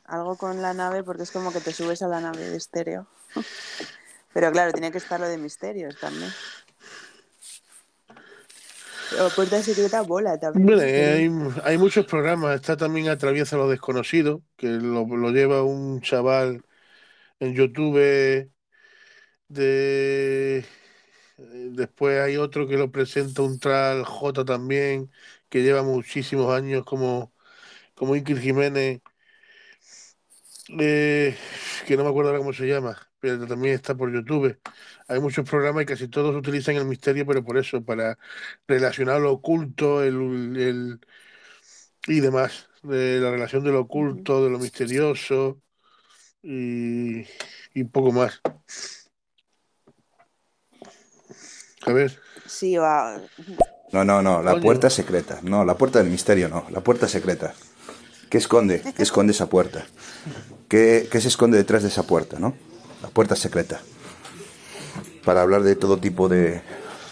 Algo 0.05 0.37
con 0.37 0.61
la 0.61 0.75
nave, 0.75 1.05
porque 1.05 1.23
es 1.23 1.31
como 1.31 1.53
que 1.53 1.61
te 1.61 1.73
subes 1.73 2.03
a 2.03 2.09
la 2.09 2.21
nave 2.21 2.49
de 2.49 2.57
estéreo. 2.57 3.07
Pero 4.33 4.51
claro, 4.53 4.73
tiene 4.73 4.93
que 4.93 4.99
estar 4.99 5.21
lo 5.21 5.29
de 5.29 5.39
misterios 5.39 5.99
también. 5.99 6.31
Puerta 9.35 9.61
secreta 9.61 10.03
bola 10.03 10.39
también. 10.39 11.53
Hay 11.65 11.79
muchos 11.79 12.07
programas. 12.07 12.55
Está 12.57 12.77
también 12.77 13.09
Atraviesa 13.09 13.57
lo 13.57 13.69
desconocido, 13.69 14.43
que 14.57 14.69
lo, 14.69 15.05
lo 15.05 15.31
lleva 15.31 15.65
un 15.65 16.01
chaval 16.01 16.65
en 17.41 17.55
YouTube. 17.55 18.51
De... 19.49 20.65
Después 21.39 22.21
hay 22.21 22.37
otro 22.37 22.67
que 22.69 22.77
lo 22.77 22.91
presenta 22.93 23.43
un 23.43 23.59
tal 23.59 24.05
J 24.05 24.45
también, 24.45 25.11
que 25.49 25.63
lleva 25.63 25.83
muchísimos 25.83 26.53
años 26.55 26.85
como, 26.85 27.33
como 27.95 28.15
Iker 28.15 28.39
Jiménez, 28.41 29.03
eh, 30.79 31.37
que 31.87 31.97
no 31.97 32.05
me 32.05 32.11
acuerdo 32.11 32.31
ahora 32.31 32.41
cómo 32.41 32.53
se 32.53 32.67
llama, 32.67 32.97
pero 33.19 33.47
también 33.47 33.75
está 33.75 33.95
por 33.97 34.13
YouTube. 34.13 34.59
Hay 35.09 35.21
muchos 35.21 35.49
programas 35.49 35.83
y 35.83 35.87
casi 35.87 36.09
todos 36.09 36.35
utilizan 36.37 36.77
el 36.77 36.85
misterio, 36.85 37.27
pero 37.27 37.45
por 37.45 37.57
eso, 37.59 37.85
para 37.85 38.19
relacionar 38.67 39.21
lo 39.21 39.33
oculto 39.33 40.03
el, 40.03 40.57
el- 40.57 41.01
y 42.07 42.21
demás, 42.21 42.69
de 42.83 43.21
la 43.21 43.31
relación 43.31 43.65
de 43.65 43.73
lo 43.73 43.81
oculto, 43.81 44.45
de 44.45 44.51
lo 44.51 44.59
misterioso 44.59 45.61
y, 46.43 47.27
y 47.75 47.85
poco 47.85 48.13
más. 48.13 48.41
A 51.87 51.93
ver, 51.93 52.21
Sí, 52.51 52.77
va. 52.77 53.21
No, 53.93 54.05
no, 54.05 54.21
no, 54.23 54.43
la 54.43 54.61
puerta 54.61 54.91
secreta. 54.91 55.39
No, 55.43 55.65
la 55.65 55.77
puerta 55.77 56.01
del 56.01 56.11
misterio 56.11 56.49
no, 56.49 56.67
la 56.71 56.81
puerta 56.81 57.07
secreta. 57.07 57.55
¿Qué 58.29 58.39
esconde? 58.39 58.83
¿Qué 58.97 59.03
esconde 59.03 59.33
esa 59.33 59.49
puerta? 59.49 59.87
¿Qué, 60.69 61.09
qué 61.11 61.21
se 61.21 61.29
esconde 61.29 61.57
detrás 61.59 61.83
de 61.83 61.89
esa 61.89 62.03
puerta, 62.03 62.39
no? 62.41 62.55
La 63.03 63.09
puerta 63.09 63.37
secreta. 63.37 63.81
Para 65.25 65.43
hablar 65.43 65.63
de 65.63 65.77
todo 65.77 65.99
tipo 65.99 66.29
de, 66.29 66.61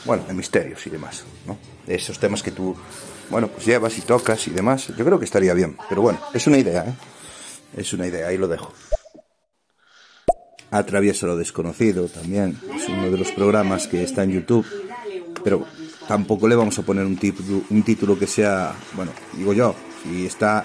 bueno, 0.05 0.24
de 0.26 0.34
misterios 0.34 0.84
y 0.86 0.90
demás, 0.90 1.22
¿no? 1.46 1.56
De 1.86 1.94
esos 1.94 2.18
temas 2.18 2.42
que 2.42 2.50
tú, 2.50 2.76
bueno, 3.30 3.48
pues 3.48 3.64
llevas 3.64 3.96
y 3.96 4.00
tocas 4.00 4.48
y 4.48 4.50
demás. 4.50 4.88
Yo 4.88 5.05
creo 5.05 5.20
que 5.20 5.24
estaría 5.24 5.55
bien. 5.55 5.76
Pero 5.88 6.02
bueno, 6.02 6.18
es 6.34 6.46
una 6.48 6.59
idea, 6.59 6.84
¿eh? 6.84 6.94
Es 7.76 7.92
una 7.92 8.06
idea, 8.09 8.26
ahí 8.26 8.36
lo 8.36 8.48
dejo. 8.48 8.72
Atraviesa 10.70 11.27
lo 11.27 11.36
desconocido 11.36 12.09
también. 12.09 12.59
Es 12.74 12.89
uno 12.89 13.11
de 13.11 13.19
los 13.19 13.32
programas 13.32 13.86
que 13.86 14.03
está 14.03 14.24
en 14.24 14.32
YouTube. 14.32 14.66
Pero 15.43 15.66
tampoco 16.07 16.49
le 16.49 16.57
vamos 16.57 16.78
a 16.78 16.82
poner 16.82 17.05
un 17.07 17.16
título, 17.16 17.62
un 17.70 17.82
título 17.82 18.19
que 18.19 18.27
sea, 18.27 18.74
bueno, 18.95 19.12
digo 19.35 19.53
yo, 19.53 19.74
si 20.03 20.27
está 20.27 20.65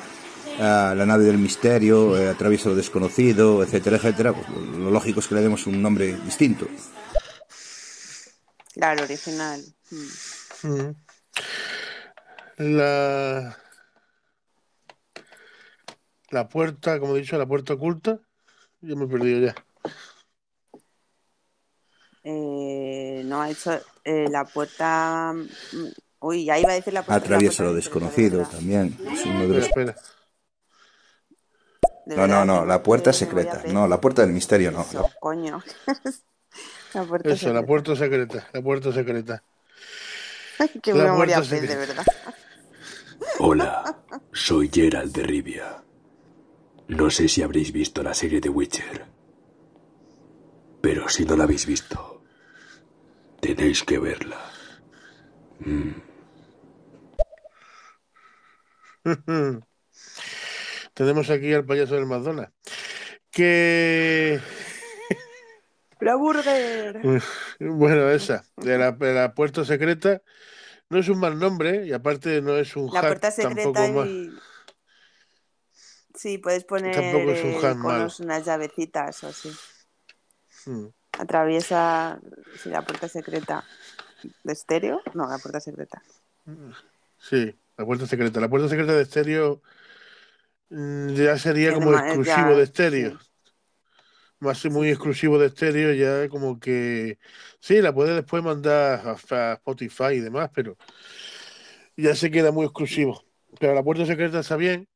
a 0.60 0.94
La 0.96 1.06
nave 1.06 1.24
del 1.24 1.38
misterio, 1.38 2.18
eh, 2.18 2.30
Atraviesa 2.30 2.70
lo 2.70 2.76
desconocido, 2.76 3.64
etcétera, 3.64 3.98
etcétera, 3.98 4.34
pues 4.34 4.48
lo 4.50 4.92
lógico 4.92 5.20
es 5.20 5.28
que 5.28 5.36
le 5.36 5.42
demos 5.42 5.66
un 5.68 5.82
nombre 5.82 6.16
distinto. 6.26 6.68
Claro, 8.74 9.04
original. 9.04 9.62
Mm. 9.92 10.68
Mm. 10.68 10.96
La, 12.58 13.58
la 16.30 16.50
puerta, 16.50 17.00
como 17.00 17.16
he 17.16 17.22
dicho, 17.22 17.38
la 17.38 17.46
puerta 17.46 17.74
oculta. 17.74 18.20
Yo 18.82 18.96
me 18.96 19.06
he 19.06 19.08
perdido 19.08 19.40
ya. 19.48 19.56
Eh, 22.24 23.22
no 23.26 23.42
ha 23.42 23.50
hecho 23.50 23.80
eh, 24.04 24.28
la 24.30 24.46
puerta. 24.46 25.34
mm, 25.34 25.88
Uy, 26.22 26.46
ya 26.46 26.58
iba 26.58 26.72
a 26.72 26.76
decir 26.76 26.94
la 26.94 27.02
puerta. 27.02 27.20
la 27.20 27.26
Atraviesa 27.26 27.58
puerta 27.58 27.72
lo 27.72 27.76
desconocido 27.76 28.46
también. 28.46 28.98
Es 29.12 29.26
uno 29.26 29.42
de 29.42 29.48
los... 29.50 29.66
Espera. 29.66 29.96
De 32.06 32.16
No, 32.16 32.28
no, 32.28 32.46
no, 32.46 32.66
la 32.66 32.82
puerta 32.82 33.12
secreta. 33.14 33.64
No, 33.68 33.88
la 33.88 34.00
puerta 34.00 34.22
del 34.24 34.32
misterio 34.32 34.72
no. 34.72 34.82
Eso, 34.82 35.10
coño. 35.20 35.62
la 36.94 37.04
puerta 37.04 37.30
Eso, 37.30 37.48
la 37.54 37.62
secreta. 37.62 37.66
puerta 37.68 37.96
secreta. 37.96 38.48
La 38.54 38.62
puerta 38.62 38.92
secreta. 38.94 39.44
Qué 40.82 40.94
La 40.94 41.04
memoria 41.06 41.40
de 41.42 41.46
secreta. 41.46 41.76
verdad. 41.76 42.06
Hola, 43.40 43.98
soy 44.32 44.70
Gerald 44.74 45.14
de 45.14 45.24
Rivia. 45.24 45.84
No 46.88 47.10
sé 47.10 47.28
si 47.28 47.42
habréis 47.42 47.72
visto 47.72 48.04
la 48.04 48.14
serie 48.14 48.40
de 48.40 48.50
Witcher. 48.50 49.06
Pero 50.82 51.08
si 51.10 51.26
no 51.26 51.36
la 51.38 51.46
habéis 51.46 51.66
visto, 51.66 52.13
tenéis 53.44 53.84
que 53.84 54.00
verla. 54.00 54.40
Mm. 55.60 55.92
Tenemos 60.94 61.30
aquí 61.30 61.54
al 61.54 61.66
payaso 61.66 61.96
del 61.96 62.06
McDonald's. 62.06 62.54
Que. 63.30 64.40
¡La 66.00 66.16
burger! 66.16 67.02
Bueno, 67.60 68.10
esa, 68.10 68.44
de 68.58 68.78
la, 68.78 68.92
de 68.92 69.14
la 69.14 69.34
puerta 69.34 69.64
secreta, 69.64 70.22
no 70.90 71.00
es 71.00 71.08
un 71.08 71.20
mal 71.20 71.40
nombre 71.40 71.86
y 71.86 71.94
aparte 71.94 72.42
no 72.42 72.58
es 72.58 72.76
un 72.76 72.88
La 72.94 73.02
hack 73.02 73.10
puerta 73.10 73.32
tampoco 73.36 73.80
secreta 73.80 73.94
más. 73.94 74.08
y. 74.08 74.32
Sí, 76.16 76.38
puedes 76.38 76.64
poner 76.66 76.94
Tampoco 76.94 77.32
es 77.32 77.44
un 77.44 77.60
hack 77.60 77.78
iconos, 77.78 78.20
unas 78.20 78.46
llavecitas 78.46 79.24
o 79.24 79.28
así. 79.28 79.52
Mm. 80.66 80.88
Atraviesa 81.20 82.20
sí, 82.58 82.70
la 82.70 82.82
puerta 82.82 83.08
secreta 83.08 83.64
de 84.44 84.54
estéreo. 84.54 85.02
No, 85.14 85.28
la 85.28 85.38
puerta 85.38 85.60
secreta. 85.60 86.02
Sí, 87.20 87.56
la 87.78 87.86
puerta 87.86 88.06
secreta. 88.06 88.40
La 88.40 88.50
puerta 88.50 88.68
secreta 88.68 88.94
de 88.94 89.04
estéreo 89.04 89.62
mm, 90.70 91.10
ya 91.10 91.38
sería 91.38 91.74
como 91.74 91.92
más- 91.92 92.04
exclusivo 92.04 92.50
ya, 92.50 92.58
de 92.58 92.64
estéreo. 92.64 93.20
Más 94.40 94.66
muy 94.66 94.90
exclusivo 94.90 95.40
de 95.40 95.48
estéreo, 95.48 95.94
ya 95.94 96.28
como 96.28 96.60
que. 96.60 97.18
Sí, 97.62 97.82
la 97.82 97.94
puedes 97.94 98.16
después 98.16 98.44
mandar 98.44 99.02
a, 99.08 99.12
a 99.12 99.54
Spotify 99.54 100.16
y 100.16 100.20
demás, 100.20 100.50
pero 100.54 100.76
ya 101.96 102.14
se 102.16 102.30
queda 102.30 102.52
muy 102.52 102.66
exclusivo. 102.66 103.24
Pero 103.60 103.74
la 103.74 103.84
puerta 103.84 104.06
secreta 104.06 104.40
está 104.40 104.58
bien. 104.58 104.88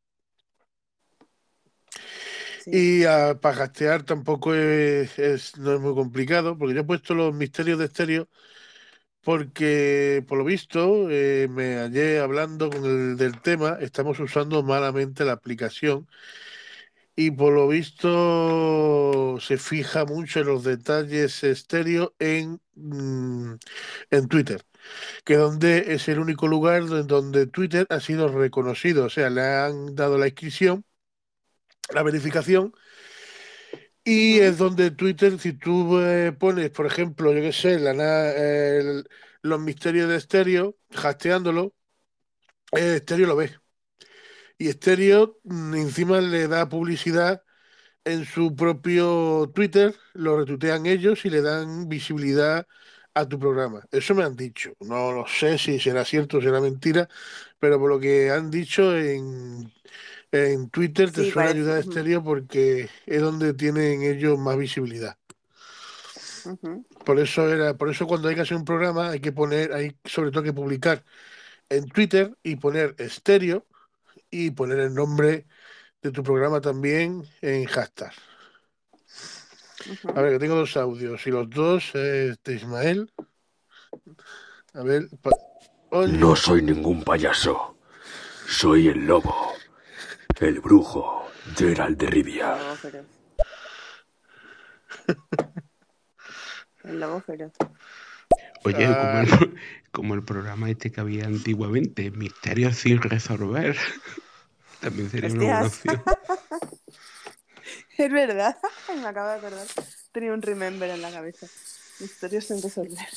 Y 2.70 3.06
ah, 3.06 3.40
para 3.42 3.56
gastear 3.60 4.04
tampoco 4.04 4.54
es, 4.54 5.58
no 5.58 5.74
es 5.76 5.80
muy 5.80 5.94
complicado, 5.96 6.58
porque 6.58 6.74
yo 6.76 6.82
he 6.82 6.84
puesto 6.84 7.14
los 7.16 7.34
misterios 7.34 7.80
de 7.80 7.86
estéreo 7.86 8.28
porque, 9.22 10.24
por 10.28 10.38
lo 10.40 10.46
visto, 10.46 11.10
eh, 11.12 11.48
me 11.50 11.76
hallé 11.78 12.20
hablando 12.20 12.70
con 12.70 12.86
el 12.86 13.18
del 13.18 13.42
tema, 13.42 13.78
estamos 13.82 14.20
usando 14.20 14.64
malamente 14.64 15.26
la 15.26 15.34
aplicación 15.34 16.08
y 17.16 17.32
por 17.32 17.54
lo 17.54 17.68
visto 17.68 19.38
se 19.40 19.58
fija 19.58 20.06
mucho 20.06 20.40
en 20.42 20.48
los 20.48 20.64
detalles 20.64 21.44
estéreo 21.44 22.14
en, 22.20 22.62
mm, 22.76 23.54
en 24.12 24.28
Twitter, 24.28 24.62
que 25.26 25.38
donde 25.38 25.94
es 25.96 26.08
el 26.10 26.20
único 26.20 26.48
lugar 26.48 26.86
donde 27.08 27.48
Twitter 27.48 27.88
ha 27.90 28.00
sido 28.02 28.30
reconocido, 28.30 29.06
o 29.08 29.10
sea, 29.12 29.30
le 29.32 29.42
han 29.44 29.96
dado 29.96 30.18
la 30.20 30.28
inscripción, 30.30 30.86
la 31.94 32.04
verificación 32.04 32.74
y 34.04 34.40
es 34.40 34.58
donde 34.58 34.92
Twitter, 34.92 35.38
si 35.40 35.54
tú 35.54 36.00
eh, 36.00 36.32
pones, 36.32 36.70
por 36.72 36.86
ejemplo, 36.86 37.34
yo 37.34 37.42
qué 37.42 37.52
sé, 37.54 37.80
la 37.80 37.94
los 39.42 39.60
misterios 39.60 40.10
de 40.10 40.16
estéreo, 40.18 40.78
hasteándolo, 40.96 41.74
eh, 42.74 42.96
estéreo 42.98 43.28
lo 43.28 43.36
ve. 43.36 43.52
Y 44.58 44.70
estéreo 44.70 45.40
mm, 45.44 45.76
encima 45.76 46.22
le 46.22 46.48
da 46.48 46.68
publicidad 46.70 47.44
en 48.06 48.26
su 48.26 48.56
propio 48.56 49.52
Twitter, 49.56 49.96
lo 50.14 50.38
retuitean 50.40 50.86
ellos 50.88 51.26
y 51.26 51.30
le 51.32 51.42
dan 51.42 51.90
visibilidad 51.90 52.68
a 53.14 53.28
tu 53.28 53.40
programa. 53.40 53.84
Eso 53.92 54.16
me 54.16 54.24
han 54.24 54.36
dicho. 54.36 54.74
No 54.82 55.12
lo 55.12 55.28
sé 55.28 55.58
si 55.58 55.80
será 55.80 56.06
cierto 56.06 56.40
o 56.40 56.42
será 56.42 56.62
mentira, 56.62 57.10
pero 57.60 57.80
por 57.80 57.90
lo 57.90 58.00
que 58.00 58.32
han 58.32 58.52
dicho 58.52 58.98
en, 58.98 59.72
en 60.32 60.70
Twitter 60.70 61.12
te 61.12 61.24
Sí, 61.24 61.32
suele 61.32 61.50
parece- 61.50 61.60
ayudar 61.60 61.80
estéreo 61.80 62.24
porque 62.24 62.90
es 63.06 63.22
donde 63.22 63.54
tienen 63.54 64.04
ellos 64.04 64.38
más 64.38 64.58
visibilidad. 64.58 65.18
Por 67.06 67.20
eso 67.20 67.52
era, 67.52 67.76
por 67.76 67.90
eso 67.90 68.08
cuando 68.08 68.28
hay 68.30 68.36
que 68.36 68.42
hacer 68.42 68.58
un 68.58 68.66
programa 68.66 69.10
hay 69.10 69.20
que 69.20 69.32
poner, 69.32 69.74
hay 69.74 69.98
sobre 70.06 70.32
todo 70.32 70.44
que 70.44 70.54
publicar 70.54 71.04
en 71.70 71.88
Twitter 71.90 72.38
y 72.44 72.56
poner 72.58 72.96
estéreo 72.98 73.66
y 74.30 74.52
poner 74.52 74.80
el 74.80 74.94
nombre 74.94 75.46
de 76.02 76.12
tu 76.12 76.24
programa 76.24 76.62
también 76.62 77.24
en 77.42 77.66
hashtag. 77.66 78.12
A 80.16 80.22
ver, 80.22 80.34
que 80.34 80.40
tengo 80.40 80.56
dos 80.56 80.76
audios 80.78 81.26
y 81.28 81.32
los 81.32 81.50
dos 81.50 81.96
es 81.96 82.42
de 82.44 82.54
Ismael. 82.56 83.12
A 84.74 84.84
ver, 84.84 85.08
No 85.92 86.36
soy 86.36 86.62
ningún 86.62 87.04
payaso. 87.04 87.78
Soy 88.48 88.90
el 88.90 89.06
lobo. 89.06 89.54
El 90.40 90.60
brujo. 90.60 91.30
Gerald 91.56 91.98
de 91.98 92.08
Rivia. 92.08 92.54
El 92.54 92.60
lobo 92.60 92.76
feroz. 92.76 93.06
El 96.84 97.00
lobo 97.00 97.22
feroz. 97.22 97.52
Oye, 98.64 98.86
Ah. 98.86 98.98
como, 99.02 99.20
el, 99.20 99.28
pro- 99.28 99.54
como 99.92 100.14
el 100.16 100.24
programa 100.24 100.70
este 100.70 100.92
que 100.92 101.00
había 101.02 101.26
antiguamente, 101.26 102.12
Misterios 102.12 102.78
sin 102.78 103.02
resolver. 103.02 103.78
También 104.82 105.10
sería 105.10 105.30
una 105.32 105.66
opción. 105.66 106.04
Es 107.98 108.12
verdad. 108.12 108.56
Me 108.96 109.08
acabo 109.08 109.28
de 109.30 109.36
acordar. 109.38 109.66
Tenía 110.12 110.32
un 110.32 110.42
remember 110.44 110.88
en 110.92 111.02
la 111.02 111.10
cabeza. 111.12 111.48
Misterios 112.00 112.46
sin 112.46 112.62
resolver. 112.62 113.08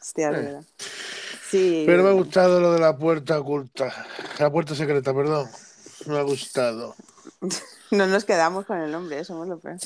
Hostia, 0.00 0.30
es 0.30 0.36
Eh. 0.36 0.40
verdad. 0.42 0.64
Sí. 1.52 1.84
pero 1.86 2.02
me 2.02 2.08
ha 2.08 2.12
gustado 2.12 2.60
lo 2.60 2.72
de 2.72 2.80
la 2.80 2.96
puerta 2.96 3.38
oculta, 3.38 4.06
la 4.38 4.50
puerta 4.50 4.74
secreta, 4.74 5.12
perdón. 5.12 5.50
Me 6.06 6.18
ha 6.18 6.22
gustado. 6.22 6.94
No 7.90 8.06
nos 8.06 8.24
quedamos 8.24 8.64
con 8.64 8.78
el 8.78 8.90
nombre, 8.90 9.22
somos 9.22 9.46
lo 9.48 9.58
peor. 9.58 9.76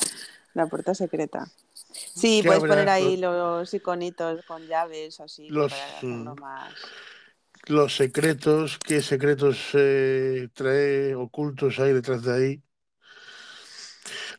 La 0.55 0.69
puerta 0.69 0.95
secreta. 0.95 1.51
Sí, 1.91 2.41
¿Qué 2.41 2.47
puedes 2.47 2.63
habrá? 2.63 2.75
poner 2.75 2.89
ahí 2.89 3.17
los 3.17 3.75
iconitos 3.75 4.45
con 4.45 4.65
llaves 4.69 5.19
así 5.19 5.49
Los, 5.49 5.73
para 5.73 5.87
hacerlo 5.87 6.37
mm, 6.37 6.41
más. 6.41 6.73
Los 7.67 7.97
secretos, 7.97 8.79
qué 8.79 9.03
secretos 9.03 9.71
eh, 9.73 10.49
trae 10.55 11.17
ocultos 11.17 11.81
hay 11.81 11.95
detrás 11.95 12.23
de 12.23 12.33
ahí. 12.33 12.63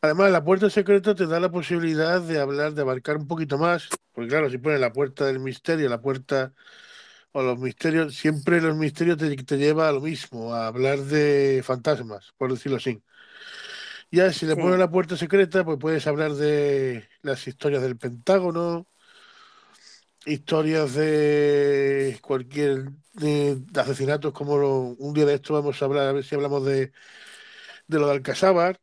Además, 0.00 0.30
la 0.32 0.42
puerta 0.42 0.70
secreta 0.70 1.14
te 1.14 1.26
da 1.26 1.38
la 1.38 1.50
posibilidad 1.50 2.22
de 2.22 2.40
hablar, 2.40 2.72
de 2.72 2.80
abarcar 2.80 3.18
un 3.18 3.26
poquito 3.26 3.58
más, 3.58 3.90
porque 4.12 4.30
claro, 4.30 4.48
si 4.48 4.56
pones 4.56 4.80
la 4.80 4.94
puerta 4.94 5.26
del 5.26 5.40
misterio, 5.40 5.90
la 5.90 6.00
puerta 6.00 6.54
o 7.32 7.42
los 7.42 7.58
misterios, 7.58 8.14
siempre 8.16 8.60
los 8.60 8.76
misterios 8.76 9.18
te, 9.18 9.34
te 9.36 9.58
lleva 9.58 9.88
a 9.88 9.92
lo 9.92 10.00
mismo, 10.00 10.54
a 10.54 10.66
hablar 10.68 11.00
de 11.00 11.62
fantasmas, 11.64 12.32
por 12.38 12.52
decirlo 12.52 12.78
así. 12.78 13.02
Ya 14.10 14.32
si 14.32 14.46
le 14.46 14.56
Sí. 14.56 14.60
pones 14.62 14.78
la 14.78 14.90
puerta 14.90 15.16
secreta, 15.16 15.64
pues 15.64 15.78
puedes 15.78 16.06
hablar 16.06 16.32
de 16.34 17.08
las 17.22 17.46
historias 17.48 17.82
del 17.82 17.96
Pentágono, 17.98 18.86
historias 20.24 20.94
de 20.94 22.18
cualquier 22.22 22.90
de, 23.14 23.58
asesinatos, 23.80 24.32
como 24.32 24.58
lo- 24.58 24.80
un 24.98 25.14
día 25.14 25.24
de 25.26 25.34
esto 25.34 25.54
vamos 25.54 25.80
a 25.82 25.84
hablar, 25.86 26.08
a 26.08 26.12
ver 26.12 26.24
si 26.24 26.34
hablamos 26.34 26.64
de, 26.66 26.92
de 27.88 28.00
lo 28.00 28.06
de 28.08 28.14
Alcazábar, 28.14 28.80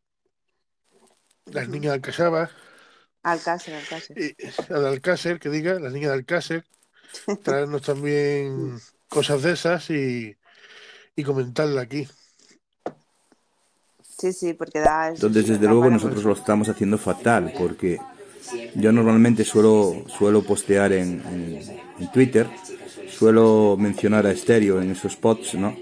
las 1.47 1.67
niñas 1.69 1.89
de 1.91 1.95
Alcazábar, 1.95 2.51
Alcácer, 3.23 3.73
Alcácer. 3.75 4.17
Alcácer, 4.69 5.39
que 5.39 5.49
diga, 5.49 5.79
las 5.79 5.93
niñas 5.93 6.09
de 6.11 6.15
Alcácer, 6.17 6.65
traernos 7.43 7.81
también 7.83 8.77
cosas 9.07 9.43
de 9.43 9.51
esas 9.53 9.89
y, 9.89 10.35
y 11.15 11.23
comentarla 11.23 11.81
aquí. 11.81 12.07
Sí, 14.01 14.31
sí, 14.33 14.53
porque 14.53 14.79
da. 14.79 15.09
Entonces, 15.09 15.47
desde 15.47 15.67
luego, 15.67 15.89
nosotros 15.89 16.23
lo 16.23 16.33
estamos 16.33 16.69
haciendo 16.69 16.97
fatal, 16.97 17.53
porque 17.57 17.99
yo 18.75 18.91
normalmente 18.91 19.43
suelo, 19.43 20.05
suelo 20.07 20.43
postear 20.43 20.93
en, 20.93 21.21
en- 21.31 21.79
en 21.99 22.11
Twitter 22.11 22.47
suelo 23.09 23.77
mencionar 23.79 24.25
a 24.25 24.31
Estéreo 24.31 24.81
en 24.81 24.91
esos 24.91 25.13
spots, 25.13 25.55
¿no? 25.55 25.75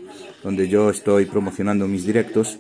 Donde 0.44 0.68
yo 0.68 0.90
estoy 0.92 1.26
promocionando 1.26 1.88
mis 1.88 2.06
directos 2.06 2.60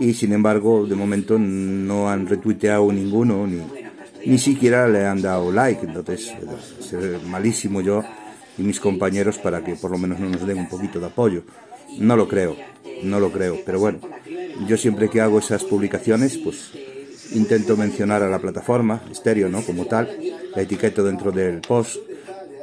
y 0.00 0.14
sin 0.14 0.32
embargo 0.32 0.86
de 0.86 0.96
momento 0.96 1.38
no 1.38 2.08
han 2.10 2.26
retuiteado 2.26 2.90
ninguno 2.92 3.46
ni, 3.46 3.62
ni 4.28 4.38
siquiera 4.38 4.86
le 4.88 5.06
han 5.06 5.22
dado 5.22 5.50
like. 5.50 5.84
Entonces, 5.86 6.32
es 6.92 7.22
malísimo 7.24 7.80
yo 7.80 8.04
y 8.58 8.62
mis 8.62 8.78
compañeros 8.78 9.38
para 9.38 9.64
que 9.64 9.74
por 9.74 9.90
lo 9.90 9.98
menos 9.98 10.20
no 10.20 10.28
nos 10.28 10.46
den 10.46 10.58
un 10.58 10.68
poquito 10.68 11.00
de 11.00 11.06
apoyo. 11.06 11.42
No 11.98 12.16
lo 12.16 12.28
creo, 12.28 12.56
no 13.02 13.18
lo 13.18 13.32
creo, 13.32 13.58
pero 13.64 13.80
bueno, 13.80 14.00
yo 14.66 14.76
siempre 14.76 15.08
que 15.08 15.22
hago 15.22 15.38
esas 15.38 15.64
publicaciones, 15.64 16.36
pues 16.36 16.70
intento 17.32 17.76
mencionar 17.76 18.22
a 18.22 18.28
la 18.28 18.38
plataforma, 18.38 19.02
estéreo, 19.10 19.48
¿no? 19.48 19.62
Como 19.62 19.86
tal, 19.86 20.10
la 20.54 20.62
etiqueto 20.62 21.02
dentro 21.02 21.32
del 21.32 21.60
post, 21.62 21.96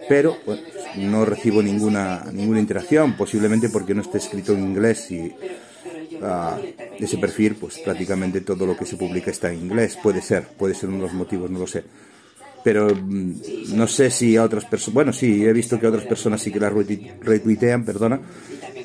pero 0.08 0.38
bueno, 0.46 0.62
no 0.98 1.26
recibo 1.26 1.64
ninguna, 1.64 2.26
ninguna 2.32 2.60
interacción, 2.60 3.18
posiblemente 3.18 3.70
porque 3.70 3.96
no 3.96 4.02
esté 4.02 4.20
escrito 4.20 4.54
en 4.54 4.60
inglés 4.60 5.10
y 5.10 5.34
uh, 6.22 7.04
ese 7.04 7.18
perfil, 7.18 7.56
pues 7.56 7.80
prácticamente 7.80 8.42
todo 8.42 8.66
lo 8.66 8.76
que 8.78 8.86
se 8.86 8.98
publica 8.98 9.32
está 9.32 9.52
en 9.52 9.62
inglés, 9.62 9.98
puede 10.02 10.22
ser, 10.22 10.48
puede 10.58 10.74
ser 10.74 10.90
uno 10.90 11.00
de 11.00 11.04
los 11.04 11.14
motivos, 11.14 11.50
no 11.50 11.60
lo 11.60 11.68
sé. 11.68 11.84
Pero 12.64 12.88
mm, 12.94 13.76
no 13.76 13.88
sé 13.88 14.10
si 14.10 14.36
a 14.38 14.44
otras 14.44 14.66
personas, 14.66 14.94
bueno, 14.94 15.14
sí, 15.14 15.46
he 15.46 15.54
visto 15.54 15.80
que 15.80 15.86
a 15.86 15.90
otras 15.90 16.06
personas 16.06 16.42
sí 16.42 16.52
que 16.52 16.60
la 16.60 16.70
retuitean, 16.70 17.86
perdona, 17.86 18.20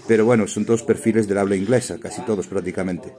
pero 0.07 0.25
bueno, 0.25 0.47
son 0.47 0.65
todos 0.65 0.83
perfiles 0.83 1.29
del 1.29 1.39
habla 1.39 1.57
inglesa, 1.57 1.99
casi 1.99 2.23
todos 2.23 2.47
prácticamente. 2.47 3.13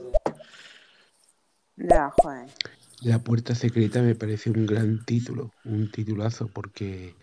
La 3.00 3.18
puerta 3.18 3.54
secreta 3.54 4.00
me 4.02 4.14
parece 4.14 4.50
un 4.50 4.66
gran 4.66 5.04
título, 5.04 5.52
un 5.64 5.90
titulazo, 5.90 6.48
porque 6.48 7.16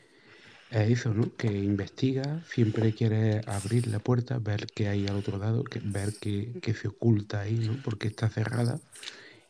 es 0.72 1.00
eso, 1.00 1.14
¿no? 1.14 1.36
Que 1.36 1.48
investiga, 1.48 2.44
siempre 2.52 2.94
quiere 2.94 3.41
abrir 3.48 3.88
la 3.88 4.00
puerta, 4.00 4.38
ver 4.40 4.68
qué 4.68 4.88
hay 4.88 5.08
al 5.08 5.16
otro 5.16 5.38
lado, 5.38 5.64
ver 5.84 6.14
qué, 6.22 6.54
qué 6.62 6.74
se 6.74 6.90
oculta 6.90 7.41
ahí, 7.41 7.56
¿no? 7.56 7.82
Porque 7.84 8.08
está 8.08 8.30
cerrada 8.30 8.80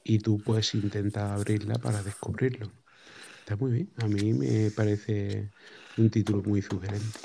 y 0.04 0.20
tú 0.20 0.42
pues 0.44 0.74
intentas 0.76 1.32
abrirla 1.32 1.76
para 1.76 2.02
descubrirlo. 2.04 2.72
Está 3.40 3.56
muy 3.58 3.72
bien, 3.72 3.90
a 3.98 4.08
mí 4.08 4.34
me 4.34 4.72
parece 4.72 5.50
un 5.98 6.10
título 6.10 6.42
muy 6.42 6.62
sugerente. 6.62 7.20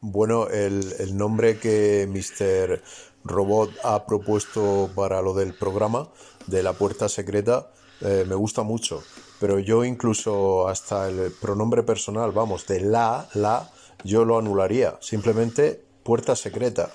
Bueno, 0.00 0.48
el, 0.48 0.82
el 0.98 1.16
nombre 1.16 1.58
que 1.58 2.06
Mr. 2.08 2.82
Robot 3.24 3.70
ha 3.84 4.06
propuesto 4.06 4.90
para 4.94 5.22
lo 5.22 5.34
del 5.34 5.54
programa 5.54 6.10
de 6.46 6.62
la 6.62 6.74
puerta 6.74 7.08
secreta 7.08 7.70
eh, 8.00 8.24
me 8.28 8.34
gusta 8.34 8.62
mucho, 8.62 9.02
pero 9.40 9.58
yo 9.58 9.84
incluso 9.84 10.68
hasta 10.68 11.08
el 11.08 11.32
pronombre 11.32 11.82
personal, 11.82 12.32
vamos, 12.32 12.66
de 12.66 12.80
la, 12.80 13.28
la, 13.34 13.70
yo 14.04 14.24
lo 14.24 14.38
anularía, 14.38 14.96
simplemente 15.00 15.82
puerta 16.02 16.36
secreta. 16.36 16.90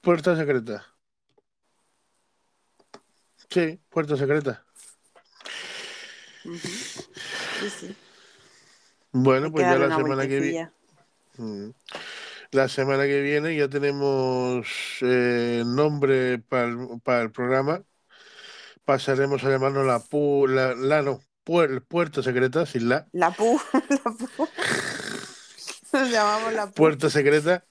Puerta 0.00 0.36
secreta. 0.36 0.86
Sí, 3.50 3.80
puerta 3.90 4.16
secreta. 4.16 4.64
Sí, 6.44 7.70
sí. 7.80 7.96
Bueno, 9.12 9.50
pues 9.50 9.66
ya 9.66 9.76
la 9.76 9.96
semana 9.96 10.28
que 10.28 10.40
viene. 10.40 10.70
La 12.52 12.68
semana 12.68 13.04
que 13.06 13.20
viene 13.22 13.56
ya 13.56 13.68
tenemos 13.68 14.66
eh, 15.02 15.62
nombre 15.66 16.38
para 16.38 16.64
el, 16.68 16.78
para 17.02 17.22
el 17.22 17.32
programa. 17.32 17.84
Pasaremos 18.84 19.44
a 19.44 19.50
llamarnos 19.50 19.86
la 19.86 19.98
pu, 20.00 20.46
la, 20.48 20.74
la 20.74 21.02
no, 21.02 21.20
puer- 21.44 21.84
puerta 21.86 22.22
secreta, 22.22 22.64
sin 22.66 22.88
la, 22.88 23.08
La 23.22 23.30
pu, 23.38 23.48
la 24.04 24.12
pu. 24.36 24.48
Nos 25.92 26.10
llamamos 26.10 26.52
la 26.52 26.70
pu. 26.70 26.82
puerta 26.82 27.10
secreta. 27.10 27.64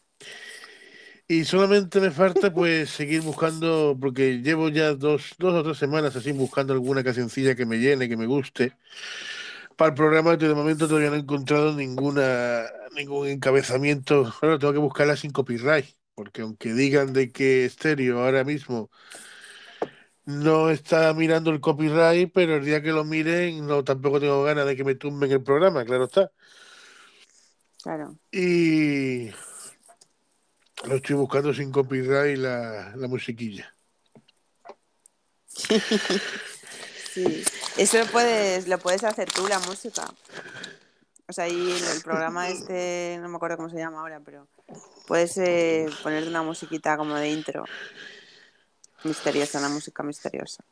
Y 1.28 1.44
solamente 1.46 2.00
me 2.00 2.12
falta 2.12 2.54
pues 2.54 2.90
seguir 2.92 3.22
buscando, 3.22 3.98
porque 4.00 4.42
llevo 4.42 4.70
ya 4.70 4.94
dos, 4.94 5.34
dos 5.40 5.56
o 5.56 5.64
tres 5.64 5.78
semanas 5.78 6.16
así 6.16 6.32
buscando 6.32 6.74
alguna 6.74 7.04
cancioncilla 7.04 7.56
que 7.56 7.66
me 7.66 7.78
llene, 7.80 8.08
que 8.10 8.18
me 8.18 8.28
guste. 8.28 8.74
Para 9.76 9.90
el 9.90 9.96
programa 9.96 10.38
de 10.38 10.54
momento 10.56 10.88
todavía 10.88 11.10
no 11.10 11.16
he 11.18 11.20
encontrado 11.20 11.74
ninguna, 11.76 12.66
ningún 12.96 13.28
encabezamiento. 13.28 14.34
Bueno, 14.42 14.60
tengo 14.60 14.74
que 14.74 14.80
buscarla 14.80 15.16
sin 15.16 15.32
copyright, 15.32 15.86
porque 16.16 16.42
aunque 16.42 16.74
digan 16.74 17.14
de 17.14 17.32
que 17.32 17.70
Stereo 17.70 18.20
ahora 18.20 18.44
mismo 18.44 18.90
no 20.26 20.72
está 20.72 21.14
mirando 21.14 21.52
el 21.52 21.62
copyright, 21.62 22.32
pero 22.34 22.56
el 22.56 22.66
día 22.66 22.82
que 22.82 22.92
lo 22.92 23.04
miren 23.04 23.66
no 23.68 23.84
tampoco 23.84 24.20
tengo 24.20 24.44
ganas 24.44 24.66
de 24.66 24.76
que 24.76 24.84
me 24.84 24.96
tumben 24.96 25.32
el 25.32 25.44
programa, 25.44 25.86
claro 25.86 26.06
está. 26.06 26.32
Claro. 27.84 28.18
Y 28.32 29.30
lo 30.88 30.96
estoy 30.96 31.16
buscando 31.16 31.54
sin 31.54 31.72
copyright 31.72 32.38
la, 32.38 32.96
la 32.96 33.08
musiquilla. 33.08 33.76
Sí. 37.16 37.46
Eso 37.78 37.98
lo 37.98 38.08
puedes, 38.08 38.68
lo 38.68 38.78
puedes 38.78 39.06
hacer 39.06 39.32
tú, 39.32 39.48
la 39.48 39.58
música. 39.60 40.06
O 41.28 41.34
sea, 41.34 41.46
ahí 41.46 41.72
el, 41.72 41.84
el 41.84 42.02
programa 42.04 42.50
este, 42.50 43.18
no 43.22 43.30
me 43.30 43.38
acuerdo 43.38 43.58
cómo 43.58 43.70
se 43.70 43.78
llama 43.78 44.00
ahora, 44.00 44.20
pero 44.24 44.48
puedes 45.08 45.38
eh, 45.38 45.88
ponerte 46.04 46.30
una 46.30 46.44
musiquita 46.44 46.98
como 46.98 47.16
de 47.16 47.30
intro. 47.30 47.66
Misteriosa, 49.04 49.60
una 49.60 49.70
música 49.70 50.04
misteriosa. 50.04 50.64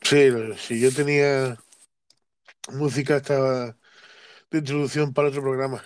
Sí, 0.00 0.30
si 0.58 0.80
yo 0.80 0.92
tenía 0.92 1.56
música 2.72 3.16
estaba 3.16 3.76
de 4.50 4.58
introducción 4.58 5.12
para 5.12 5.28
otro 5.28 5.42
programa, 5.42 5.84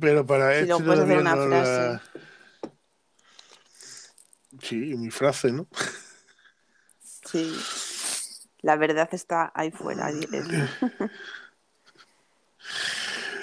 pero 0.00 0.26
para 0.26 0.54
Si 0.54 0.70
este 0.70 0.84
puedes 0.84 1.00
hacer 1.00 1.18
una 1.18 1.34
no 1.34 1.46
frase. 1.48 1.70
la... 1.72 2.02
Sí, 4.60 4.76
mi 4.96 5.10
frase, 5.10 5.52
¿no? 5.52 5.66
Sí. 7.24 7.56
La 8.62 8.76
verdad 8.76 9.08
está 9.12 9.50
ahí 9.54 9.70
fuera. 9.70 10.10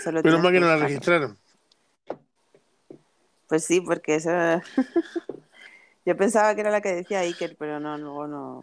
Solo 0.03 0.22
Pero 0.22 0.39
tienes 0.39 0.44
más 0.44 0.52
que 0.52 0.60
no 0.60 0.68
la 0.68 0.77
registraron. 0.77 1.38
Pues 3.48 3.64
sí, 3.64 3.81
porque 3.81 4.15
eso... 4.15 4.30
Yo 6.06 6.15
pensaba 6.15 6.56
que 6.56 6.61
era 6.61 6.72
la 6.72 6.80
que 6.80 6.94
decía 6.94 7.19
Iker, 7.19 7.57
pero 7.57 7.81
no, 7.81 7.98
luego 7.98 8.27
no, 8.27 8.61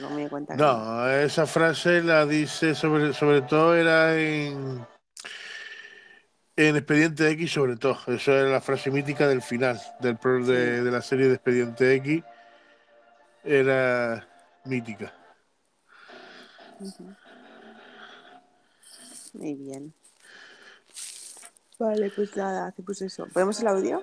no 0.00 0.10
me 0.10 0.22
di 0.22 0.28
cuenta 0.30 0.56
no. 0.56 1.06
Esa 1.10 1.46
frase 1.46 2.02
la 2.02 2.24
dice 2.24 2.74
sobre, 2.74 3.12
sobre 3.12 3.42
todo 3.42 3.76
era 3.76 4.18
en, 4.18 4.86
en 6.56 6.76
Expediente 6.76 7.28
X, 7.28 7.52
sobre 7.52 7.76
todo. 7.76 7.98
Eso 8.06 8.32
era 8.32 8.48
la 8.48 8.62
frase 8.62 8.90
mítica 8.90 9.28
del 9.28 9.42
final 9.42 9.78
del 10.00 10.16
pro- 10.16 10.42
de, 10.42 10.82
de 10.82 10.90
la 10.90 11.02
serie 11.02 11.28
de 11.28 11.34
Expediente 11.34 11.94
X. 11.96 12.24
Era 13.44 14.26
mítica. 14.64 15.12
Muy 19.34 19.54
bien. 19.54 19.92
Vale, 21.78 22.10
pues 22.10 22.36
nada, 22.36 22.66
hacemos 22.66 23.00
eso. 23.02 23.26
¿Ponemos 23.32 23.60
el 23.60 23.68
audio? 23.68 24.02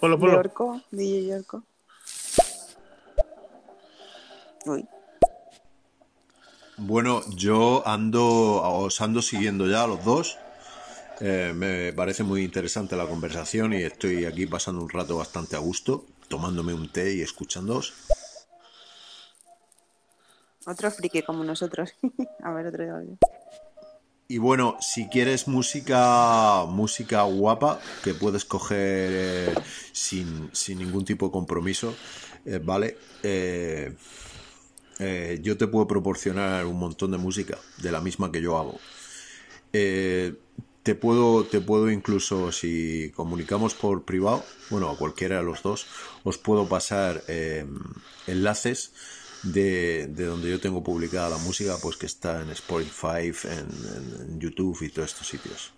Ponlo, 0.00 0.16
De 0.16 0.20
ponlo. 0.20 0.38
Orco, 0.38 0.82
DJ 0.90 1.36
Orco. 1.36 1.62
Uy, 4.66 4.86
Bueno, 6.76 7.22
yo 7.30 7.86
ando, 7.86 8.26
os 8.62 9.00
ando 9.00 9.22
siguiendo 9.22 9.66
ya 9.66 9.84
a 9.84 9.86
los 9.86 10.04
dos. 10.04 10.38
Eh, 11.20 11.52
me 11.54 11.92
parece 11.92 12.22
muy 12.22 12.44
interesante 12.44 12.96
la 12.96 13.06
conversación 13.06 13.72
y 13.72 13.82
estoy 13.82 14.24
aquí 14.24 14.46
pasando 14.46 14.82
un 14.82 14.88
rato 14.88 15.16
bastante 15.16 15.56
a 15.56 15.58
gusto, 15.58 16.04
tomándome 16.28 16.74
un 16.74 16.88
té 16.90 17.14
y 17.14 17.22
escuchándoos. 17.22 17.94
Otro 20.68 20.90
friki 20.90 21.22
como 21.22 21.44
nosotros. 21.44 21.94
A 22.42 22.52
ver, 22.52 22.66
otro 22.66 22.96
audio. 22.96 23.18
Y 24.30 24.36
bueno, 24.36 24.76
si 24.80 25.08
quieres 25.08 25.48
música, 25.48 26.66
música 26.68 27.22
guapa 27.22 27.80
que 28.04 28.12
puedes 28.12 28.44
coger 28.44 29.10
eh, 29.10 29.54
sin, 29.92 30.50
sin 30.52 30.80
ningún 30.80 31.06
tipo 31.06 31.26
de 31.26 31.32
compromiso, 31.32 31.94
eh, 32.44 32.60
¿vale? 32.62 32.98
Eh, 33.22 33.96
yo 35.40 35.56
te 35.56 35.66
puedo 35.66 35.86
proporcionar 35.86 36.66
un 36.66 36.78
montón 36.78 37.10
de 37.12 37.16
música 37.16 37.56
de 37.78 37.90
la 37.90 38.02
misma 38.02 38.30
que 38.30 38.42
yo 38.42 38.58
hago. 38.58 38.78
Te 39.72 40.94
puedo, 40.94 41.44
te 41.44 41.60
puedo 41.60 41.90
incluso, 41.90 42.52
si 42.52 43.10
comunicamos 43.14 43.74
por 43.74 44.04
privado, 44.04 44.44
bueno, 44.68 44.90
a 44.90 44.98
cualquiera 44.98 45.38
de 45.38 45.44
los 45.44 45.62
dos, 45.62 45.86
os 46.24 46.36
puedo 46.36 46.68
pasar 46.68 47.22
enlaces 48.26 48.92
de, 49.42 50.06
de 50.08 50.24
donde 50.26 50.50
yo 50.50 50.60
tengo 50.60 50.82
publicada 50.82 51.30
la 51.30 51.38
música, 51.38 51.76
pues 51.80 51.96
que 51.96 52.06
está 52.06 52.42
en 52.42 52.50
Spotify, 52.50 53.32
en, 53.44 53.68
en- 54.28 54.40
YouTube 54.40 54.82
y 54.82 54.88
todos 54.90 55.10
estos 55.12 55.28
sitios. 55.28 55.72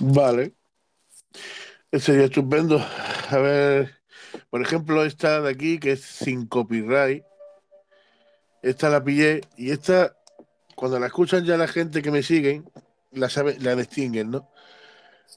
Vale. 0.00 0.54
Sería 1.92 2.24
estupendo. 2.24 2.78
A 3.30 3.36
ver, 3.38 4.00
por 4.50 4.62
ejemplo, 4.62 5.04
esta 5.04 5.40
de 5.40 5.50
aquí, 5.50 5.78
que 5.78 5.92
es 5.92 6.02
sin 6.02 6.46
copyright. 6.46 7.24
Esta 8.62 8.88
la 8.88 9.02
pillé 9.02 9.40
y 9.56 9.70
esta, 9.72 10.16
cuando 10.76 10.98
la 11.00 11.06
escuchan 11.06 11.44
ya 11.44 11.56
la 11.56 11.66
gente 11.66 12.00
que 12.00 12.10
me 12.12 12.22
siguen, 12.22 12.70
la, 13.10 13.28
sabe, 13.28 13.58
la 13.58 13.74
distinguen, 13.74 14.30
¿no? 14.30 14.48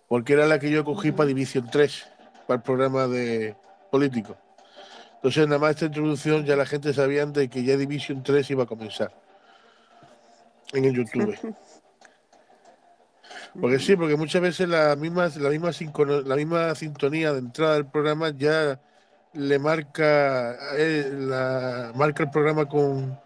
Porque 0.08 0.34
era 0.34 0.46
la 0.46 0.60
que 0.60 0.70
yo 0.70 0.86
cogí 0.86 1.12
para 1.12 1.28
Division 1.28 1.70
3, 1.72 2.06
para 2.48 2.58
el 2.58 2.64
programa 2.64 3.08
de 3.08 3.56
político. 3.92 4.38
Entonces, 5.26 5.48
nada 5.48 5.58
más 5.58 5.72
esta 5.72 5.86
introducción 5.86 6.46
ya 6.46 6.56
la 6.56 6.68
gente 6.68 6.94
sabía 6.94 7.26
de 7.26 7.50
que 7.50 7.64
ya 7.64 7.76
Division 7.76 8.22
3 8.22 8.48
iba 8.52 8.62
a 8.62 8.68
comenzar 8.68 9.12
en 10.72 10.86
el 10.86 10.94
YouTube. 10.94 11.36
Porque 13.60 13.80
sí, 13.80 13.96
porque 13.96 14.18
muchas 14.18 14.42
veces 14.42 14.68
la 14.68 14.96
misma, 14.98 15.30
la 15.38 15.50
misma, 15.50 15.72
la 16.26 16.36
misma 16.36 16.76
sintonía 16.76 17.32
de 17.32 17.40
entrada 17.40 17.76
del 17.76 17.86
programa 17.86 18.30
ya 18.30 18.80
le 19.34 19.60
marca, 19.60 20.58
eh, 20.78 21.10
la, 21.12 21.94
marca 21.96 22.24
el 22.24 22.30
programa 22.30 22.68
con 22.68 23.18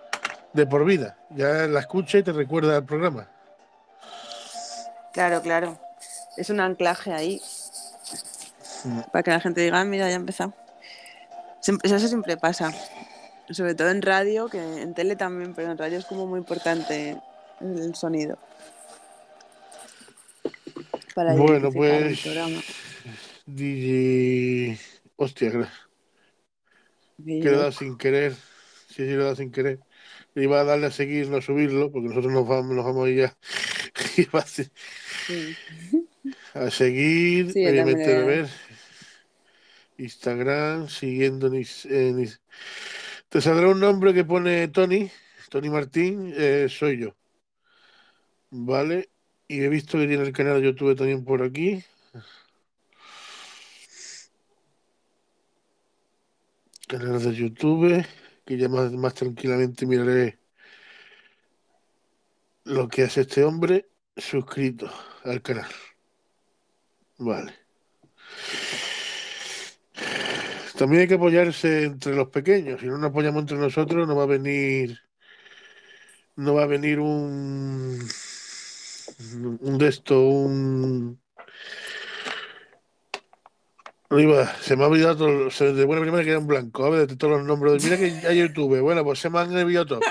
de 0.54 0.68
por 0.68 0.86
vida. 0.86 1.18
Ya 1.32 1.68
la 1.68 1.80
escucha 1.80 2.20
y 2.20 2.24
te 2.24 2.32
recuerda 2.32 2.78
al 2.78 2.86
programa. 2.86 3.28
Claro, 5.14 5.42
claro. 5.42 5.80
Es 6.38 6.50
un 6.52 6.60
anclaje 6.60 7.12
ahí 7.12 7.42
Mm. 8.86 9.02
para 9.12 9.24
que 9.24 9.32
la 9.32 9.40
gente 9.42 9.62
diga, 9.62 9.82
"Ah, 9.82 9.84
mira, 9.84 10.08
ya 10.08 10.14
ha 10.14 10.16
empezado. 10.16 10.54
Siempre- 11.70 11.88
eso 11.88 12.08
siempre 12.08 12.36
pasa. 12.36 12.74
Sobre 13.52 13.76
todo 13.76 13.92
en 13.92 14.02
radio, 14.02 14.48
que 14.50 14.58
en 14.58 14.96
tele 14.96 15.16
también, 15.16 15.54
pero 15.54 15.72
en 15.72 15.78
radio 15.78 16.00
es 16.00 16.06
como 16.06 16.26
muy 16.26 16.40
importante 16.40 17.16
el 17.62 17.94
sonido. 17.94 18.40
Para 21.14 21.36
Bueno, 21.36 21.72
pues. 21.72 22.24
DJ. 23.46 24.80
Hostia, 25.16 25.52
que, 25.52 25.68
he 27.40 27.52
dado 27.52 27.72
sin 27.72 28.00
querer. 28.00 28.34
Sí, 28.34 28.96
sí, 28.96 29.04
le 29.04 29.14
he 29.14 29.18
dado 29.18 29.36
sin 29.36 29.52
querer. 29.52 29.80
Le 30.34 30.44
iba 30.46 30.62
a 30.62 30.64
darle 30.64 30.88
a 30.88 30.92
seguir, 30.92 31.30
no 31.30 31.38
a 31.38 31.42
subirlo, 31.44 31.92
porque 31.92 32.08
nosotros 32.08 32.34
nos 32.34 32.48
vamos, 32.48 32.76
nos 32.76 32.86
vamos 32.86 33.06
a 33.06 33.10
ir 33.12 33.18
ya. 33.20 33.38
Iba 34.18 34.40
a, 34.40 34.46
Sí. 34.48 34.72
a 36.56 36.72
seguir, 36.72 37.52
Sí, 37.54 37.64
voy 37.64 37.78
a 37.80 37.86
ver. 37.86 38.50
Instagram, 40.00 40.88
siguiendo 40.90 41.48
en, 41.48 42.30
Te 43.30 43.42
saldrá 43.42 43.68
un 43.70 43.80
nombre 43.80 44.14
que 44.14 44.24
pone 44.26 44.68
Tony, 44.70 45.12
Tony 45.50 45.70
Martín, 45.70 46.34
eh, 46.36 46.68
soy 46.70 47.00
yo. 47.00 47.16
Vale. 48.52 49.10
Y 49.48 49.62
he 49.64 49.70
visto 49.70 49.98
que 49.98 50.08
tiene 50.08 50.24
el 50.24 50.34
canal 50.34 50.62
de 50.62 50.68
YouTube 50.68 50.96
también 50.96 51.24
por 51.26 51.42
aquí. 51.44 51.84
Canal 56.88 57.22
de 57.24 57.34
YouTube, 57.36 58.06
que 58.46 58.58
ya 58.58 58.68
más, 58.70 58.92
más 58.94 59.14
tranquilamente 59.14 59.86
miraré 59.86 60.40
lo 62.64 62.88
que 62.88 63.04
hace 63.04 63.22
este 63.22 63.44
hombre 63.44 63.90
suscrito 64.16 64.92
al 65.24 65.42
canal. 65.42 65.70
Vale. 67.18 67.69
También 70.80 71.02
hay 71.02 71.08
que 71.10 71.16
apoyarse 71.16 71.84
entre 71.84 72.16
los 72.16 72.30
pequeños. 72.30 72.80
Si 72.80 72.88
no 72.88 72.98
nos 72.98 73.10
apoyamos 73.10 73.42
entre 73.42 73.58
nosotros, 73.58 74.08
no 74.08 74.16
va 74.16 74.24
a 74.24 74.28
venir, 74.28 74.98
no 76.38 76.54
va 76.54 76.64
a 76.64 76.68
venir 76.68 77.02
un, 77.02 78.00
un 79.60 79.78
de 79.78 79.88
esto, 79.90 80.22
un. 80.22 81.20
iba- 84.12 84.56
se 84.62 84.78
me 84.78 84.86
ha 84.86 84.88
olvidado 84.88 85.18
todo, 85.18 85.52
se- 85.52 85.74
de 85.74 85.84
buena 85.84 86.02
primera 86.02 86.24
que 86.24 86.30
era 86.30 86.40
un 86.40 86.48
blanco, 86.48 86.86
a 86.86 86.90
ver, 86.92 87.08
de 87.08 87.18
todos 87.18 87.40
los 87.40 87.46
nombres. 87.46 87.84
Mira 87.84 87.98
que 87.98 88.26
hay 88.26 88.40
YouTube, 88.40 88.80
bueno, 88.80 89.04
pues 89.04 89.20
se 89.20 89.30
me 89.30 89.40
han 89.40 89.54
olvidado 89.54 90.00
que- 90.00 90.06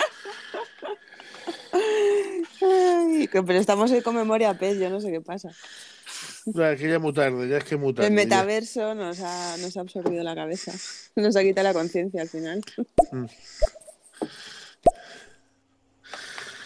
pero 3.47 3.59
estamos 3.59 3.91
hoy 3.91 4.03
con 4.03 4.15
memoria 4.15 4.53
pez, 4.53 4.79
yo 4.79 4.91
no 4.91 5.01
sé 5.01 5.11
qué 5.11 5.23
pasa. 5.23 5.49
Ya, 6.55 6.73
es 6.73 6.81
que 6.81 6.89
ya 6.89 6.95
es 6.97 7.01
muy 7.01 7.13
tarde, 7.13 7.49
ya 7.49 7.59
es 7.59 7.65
que 7.65 7.75
es 7.75 7.81
muy 7.81 7.93
tarde. 7.93 8.09
El 8.09 8.15
metaverso 8.15 8.95
nos 8.95 9.21
ha, 9.21 9.57
nos 9.59 9.77
ha 9.77 9.81
absorbido 9.81 10.23
la 10.23 10.35
cabeza. 10.35 10.73
Nos 11.17 11.37
ha 11.37 11.43
quitado 11.43 11.65
la 11.65 11.75
conciencia 11.75 12.23
al 12.23 12.29
final. 12.29 12.63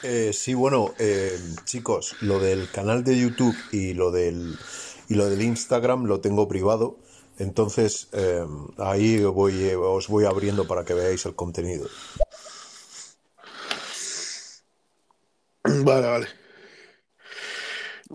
Eh, 0.03 0.33
sí, 0.33 0.55
bueno, 0.55 0.95
eh, 0.99 1.39
chicos, 1.65 2.17
lo 2.21 2.39
del 2.39 2.71
canal 2.71 3.03
de 3.03 3.19
YouTube 3.19 3.57
y 3.71 3.95
lo 3.95 4.11
del, 4.11 4.57
y 5.09 5.15
lo 5.15 5.29
del 5.29 5.43
Instagram 5.43 6.05
lo 6.05 6.21
tengo 6.21 6.49
privado. 6.49 6.99
Entonces, 7.39 8.09
eh, 8.13 8.45
ahí 8.79 9.23
voy, 9.25 9.65
eh, 9.65 9.77
os 9.77 10.09
voy 10.09 10.25
abriendo 10.27 10.67
para 10.67 10.85
que 10.85 10.95
veáis 10.95 11.25
el 11.25 11.35
contenido. 11.35 11.89
Vale, 15.65 16.07
vale. 16.07 16.42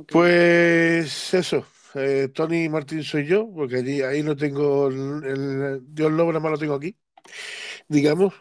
Pues 0.06 1.34
eso. 1.34 1.65
eh, 1.95 2.30
Tony 2.34 2.69
Martín 2.69 3.03
soy 3.03 3.26
yo, 3.26 3.49
porque 3.53 3.78
allí 3.78 4.02
ahí 4.02 4.22
no 4.24 4.36
tengo 4.36 4.88
el, 4.88 5.24
el- 5.26 5.82
Dios 5.94 6.11
lobo, 6.11 6.32
nada 6.32 6.41
más 6.41 6.52
lo 6.52 6.57
tengo 6.57 6.76
aquí, 6.76 6.95
digamos, 7.88 8.34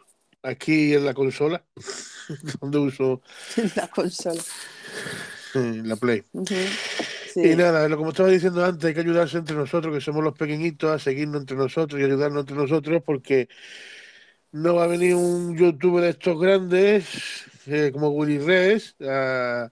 aquí 0.43 0.95
en 0.95 1.05
la 1.07 1.15
consola, 1.15 1.65
donde 2.61 2.79
uso 2.79 3.23
la 3.77 3.89
consola. 3.89 4.43
la 5.55 5.97
Play. 5.97 6.23
Ujú. 6.33 6.55
Sí. 7.35 7.41
Y 7.53 7.57
nada, 7.57 7.89
lo 7.89 7.97
como 7.97 8.11
estaba 8.11 8.29
diciendo 8.31 8.65
antes, 8.65 8.85
hay 8.87 8.95
que 8.95 9.01
ayudarse 9.01 9.39
entre 9.39 9.57
nosotros, 9.57 9.95
que 9.95 10.01
somos 10.01 10.25
los 10.25 10.35
pequeñitos, 10.35 10.91
a 10.91 10.99
seguirnos 10.99 11.41
entre 11.43 11.57
nosotros 11.57 12.01
y 12.01 12.05
ayudarnos 12.05 12.41
entre 12.43 12.57
nosotros, 12.57 13.03
porque 13.05 13.49
no 14.53 14.75
va 14.75 14.85
a 14.85 14.87
venir 14.87 15.15
un 15.15 15.57
youtuber 15.57 16.03
de 16.05 16.11
estos 16.11 16.39
grandes, 16.41 17.45
eh, 17.67 17.91
como 17.93 18.11
Willy 18.11 18.39
Rex, 18.39 18.95
a, 19.01 19.71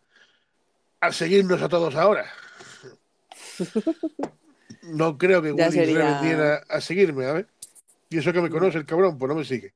a 1.06 1.12
seguirnos 1.12 1.60
a 1.62 1.68
todos 1.68 1.94
ahora. 1.96 2.26
No 4.82 5.16
creo 5.18 5.42
que 5.42 5.52
Willy 5.52 5.70
sería- 5.70 6.20
viniera 6.20 6.62
a 6.68 6.80
seguirme, 6.80 7.26
a 7.26 7.32
ver. 7.32 7.46
Y 8.10 8.18
eso 8.18 8.32
que 8.32 8.40
me 8.40 8.50
conoce 8.50 8.78
el 8.78 8.86
cabrón, 8.86 9.18
pues 9.18 9.28
no 9.28 9.34
me 9.34 9.44
sigue. 9.44 9.72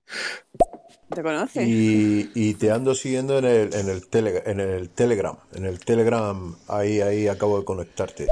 ¿Te 1.15 1.23
conoce? 1.23 1.65
Y, 1.65 2.31
y 2.35 2.55
te 2.55 2.71
ando 2.71 2.95
siguiendo 2.95 3.39
en 3.39 3.45
el, 3.47 3.75
en 3.75 3.89
el, 3.89 4.07
tele- 4.09 4.43
en 4.47 4.61
el 4.61 4.91
Telegram. 4.91 5.37
En 5.55 5.65
el 5.65 5.81
Telegram, 5.81 6.55
ahí, 6.69 7.01
ahí 7.01 7.27
acabo 7.27 7.59
de 7.59 7.65
conectarte. 7.65 8.29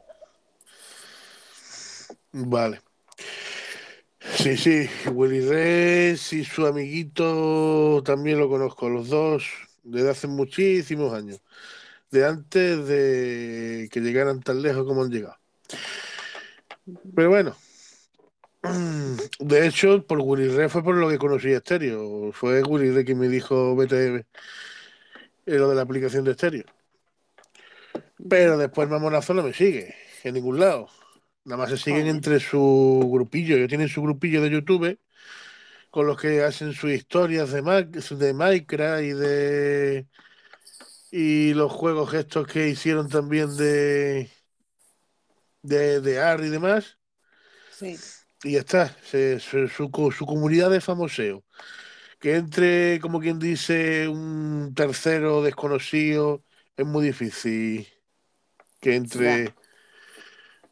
Vale. 2.33 2.81
Sí, 4.35 4.57
sí, 4.57 4.89
Willy 5.13 5.41
Rex 5.41 6.33
y 6.35 6.45
su 6.45 6.67
amiguito 6.67 8.03
también 8.05 8.39
lo 8.39 8.49
conozco, 8.49 8.89
los 8.89 9.09
dos 9.09 9.45
desde 9.85 10.11
hace 10.11 10.27
muchísimos 10.27 11.13
años, 11.15 11.41
de 12.11 12.27
antes 12.27 12.87
de 12.87 13.89
que 13.91 14.01
llegaran 14.01 14.41
tan 14.41 14.63
lejos 14.63 14.85
como 14.87 15.03
han 15.03 15.11
llegado. 15.11 15.37
Pero 17.15 17.31
bueno, 17.31 17.57
de 19.41 19.67
hecho, 19.67 20.07
por 20.07 20.21
Willy 20.21 20.49
Rex 20.49 20.73
fue 20.73 20.85
por 20.85 20.97
lo 20.97 21.09
que 21.09 21.19
conocí 21.19 21.53
a 21.53 21.59
Estéreo, 21.59 22.33
fue 22.33 22.63
Willy 22.63 22.91
Rex 22.91 23.07
quien 23.07 23.19
me 23.19 23.29
dijo 23.29 23.75
vete 23.77 24.27
eh, 25.47 25.59
lo 25.59 25.69
de 25.69 25.75
la 25.75 25.83
aplicación 25.83 26.25
de 26.25 26.33
Estéreo. 26.33 26.65
Pero 28.29 28.57
después 28.59 28.89
Mamonazo 28.89 29.35
no 29.35 29.43
me 29.43 29.53
sigue 29.53 29.95
en 30.25 30.35
ningún 30.35 30.59
lado. 30.59 30.89
Nada 31.45 31.59
más 31.59 31.71
se 31.71 31.77
siguen 31.77 32.09
entre 32.09 32.41
su 32.41 33.09
grupillo. 33.13 33.57
Ellos 33.57 33.69
tienen 33.69 33.89
su 33.89 34.03
grupillo 34.03 34.43
de 34.43 34.51
YouTube 34.51 34.99
con 35.91 36.07
los 36.07 36.21
que 36.21 36.43
hacen 36.43 36.73
sus 36.73 36.91
historias 36.91 37.53
de, 37.53 37.63
Ma- 37.63 37.83
de 37.83 38.35
Minecraft 38.35 39.03
y 39.05 39.13
de. 39.13 40.07
Y 41.19 41.55
los 41.55 41.73
juegos 41.73 42.15
estos 42.15 42.47
que 42.47 42.69
hicieron 42.69 43.09
también 43.09 43.57
de. 43.57 44.31
de, 45.63 46.01
de 46.01 46.21
AR 46.21 46.45
y 46.47 46.49
demás. 46.51 46.99
Sí. 47.69 47.97
Y 48.45 48.53
ya 48.53 48.61
está. 48.61 48.89
Se- 49.03 49.41
su, 49.41 49.69
su, 49.69 49.91
co- 49.91 50.13
su 50.13 50.27
comunidad 50.27 50.71
de 50.71 50.81
famoseo. 50.81 51.45
Que 52.21 52.37
entre, 52.37 53.01
como 53.01 53.21
quien 53.21 53.39
dice, 53.39 54.09
un 54.09 54.75
tercero 54.77 55.43
desconocido 55.43 56.45
es 56.77 56.87
muy 56.87 57.07
difícil 57.07 57.89
que 58.81 58.97
entre. 58.97 59.55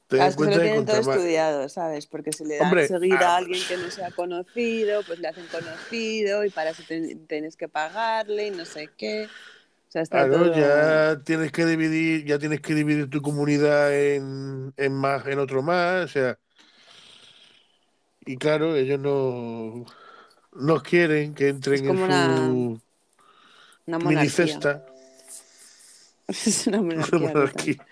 Ten 0.08 0.20
en 0.20 0.26
es 0.28 0.36
que 0.36 0.44
se 0.44 0.50
lo 0.50 0.56
cuenta 0.56 0.62
tienen 0.62 0.84
todo 0.86 0.98
estudiado, 1.00 1.68
¿sabes? 1.68 2.06
Porque 2.06 2.32
si 2.32 2.44
le 2.44 2.56
dan 2.58 2.66
Hombre, 2.66 2.86
seguir 2.86 3.14
ah, 3.14 3.24
a 3.24 3.36
alguien 3.36 3.66
que 3.66 3.76
no 3.76 3.90
sea 3.90 4.12
conocido, 4.12 5.02
pues 5.04 5.18
le 5.18 5.28
hacen 5.28 5.48
conocido 5.48 6.44
y 6.44 6.50
para 6.50 6.70
eso 6.70 6.82
ten- 6.86 7.26
tienes 7.26 7.56
que 7.56 7.68
pagarle 7.68 8.46
y 8.48 8.50
no 8.50 8.64
sé 8.64 8.94
qué. 8.96 9.28
O 9.94 9.96
sea, 9.96 10.02
está 10.02 10.18
Claro, 10.18 10.46
todo... 10.46 10.54
ya 10.54 11.22
tienes 11.24 11.50
que 11.52 11.64
dividir, 11.66 12.24
ya 12.24 12.38
tienes 12.38 12.60
que 12.60 12.74
dividir 12.74 13.10
tu 13.10 13.20
comunidad 13.22 13.92
en, 13.94 14.72
en 14.76 14.92
más, 14.94 15.26
en 15.26 15.38
otro 15.40 15.62
más, 15.62 16.04
o 16.04 16.08
sea, 16.08 16.38
y 18.26 18.36
claro, 18.38 18.74
ellos 18.76 18.98
no, 19.00 19.84
no 20.52 20.82
quieren 20.82 21.34
que 21.34 21.48
entren 21.48 21.86
en 21.86 21.96
su 21.98 22.80
Una 23.86 23.98
mini 23.98 24.04
monarquía. 24.04 24.28
cesta. 24.28 24.84
Es 26.28 26.66
una 26.66 26.80
monarquía. 26.82 27.08
Una 27.12 27.18
monarquía. 27.32 27.86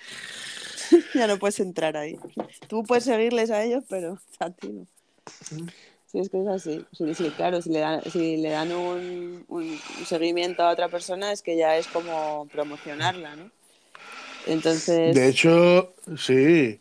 ya 1.15 1.27
no 1.27 1.39
puedes 1.39 1.61
entrar 1.61 1.97
ahí. 1.97 2.19
Tú 2.69 2.85
puedes 2.85 3.05
seguirles 3.05 3.51
a 3.51 3.63
ellos, 3.63 3.85
pero 3.89 4.19
a 4.39 4.51
ti 4.51 4.69
no. 4.71 4.87
Sí, 6.13 6.19
es 6.21 6.29
que 6.31 6.41
es 6.43 6.47
así. 6.49 6.89
Sí, 6.93 7.15
sí, 7.15 7.35
claro, 7.35 7.63
si 7.63 7.71
le 7.71 7.81
dan, 7.81 8.03
si 8.11 8.37
le 8.37 8.51
dan 8.51 8.73
un, 8.73 9.45
un 9.49 9.83
seguimiento 10.05 10.63
a 10.63 10.71
otra 10.73 10.91
persona 10.91 11.33
es 11.33 11.43
que 11.43 11.57
ya 11.57 11.77
es 11.79 11.89
como 11.89 12.49
promocionarla, 12.51 13.37
¿no? 13.37 13.51
Entonces... 14.45 15.21
De 15.21 15.29
hecho, 15.29 15.95
sí. 16.17 16.79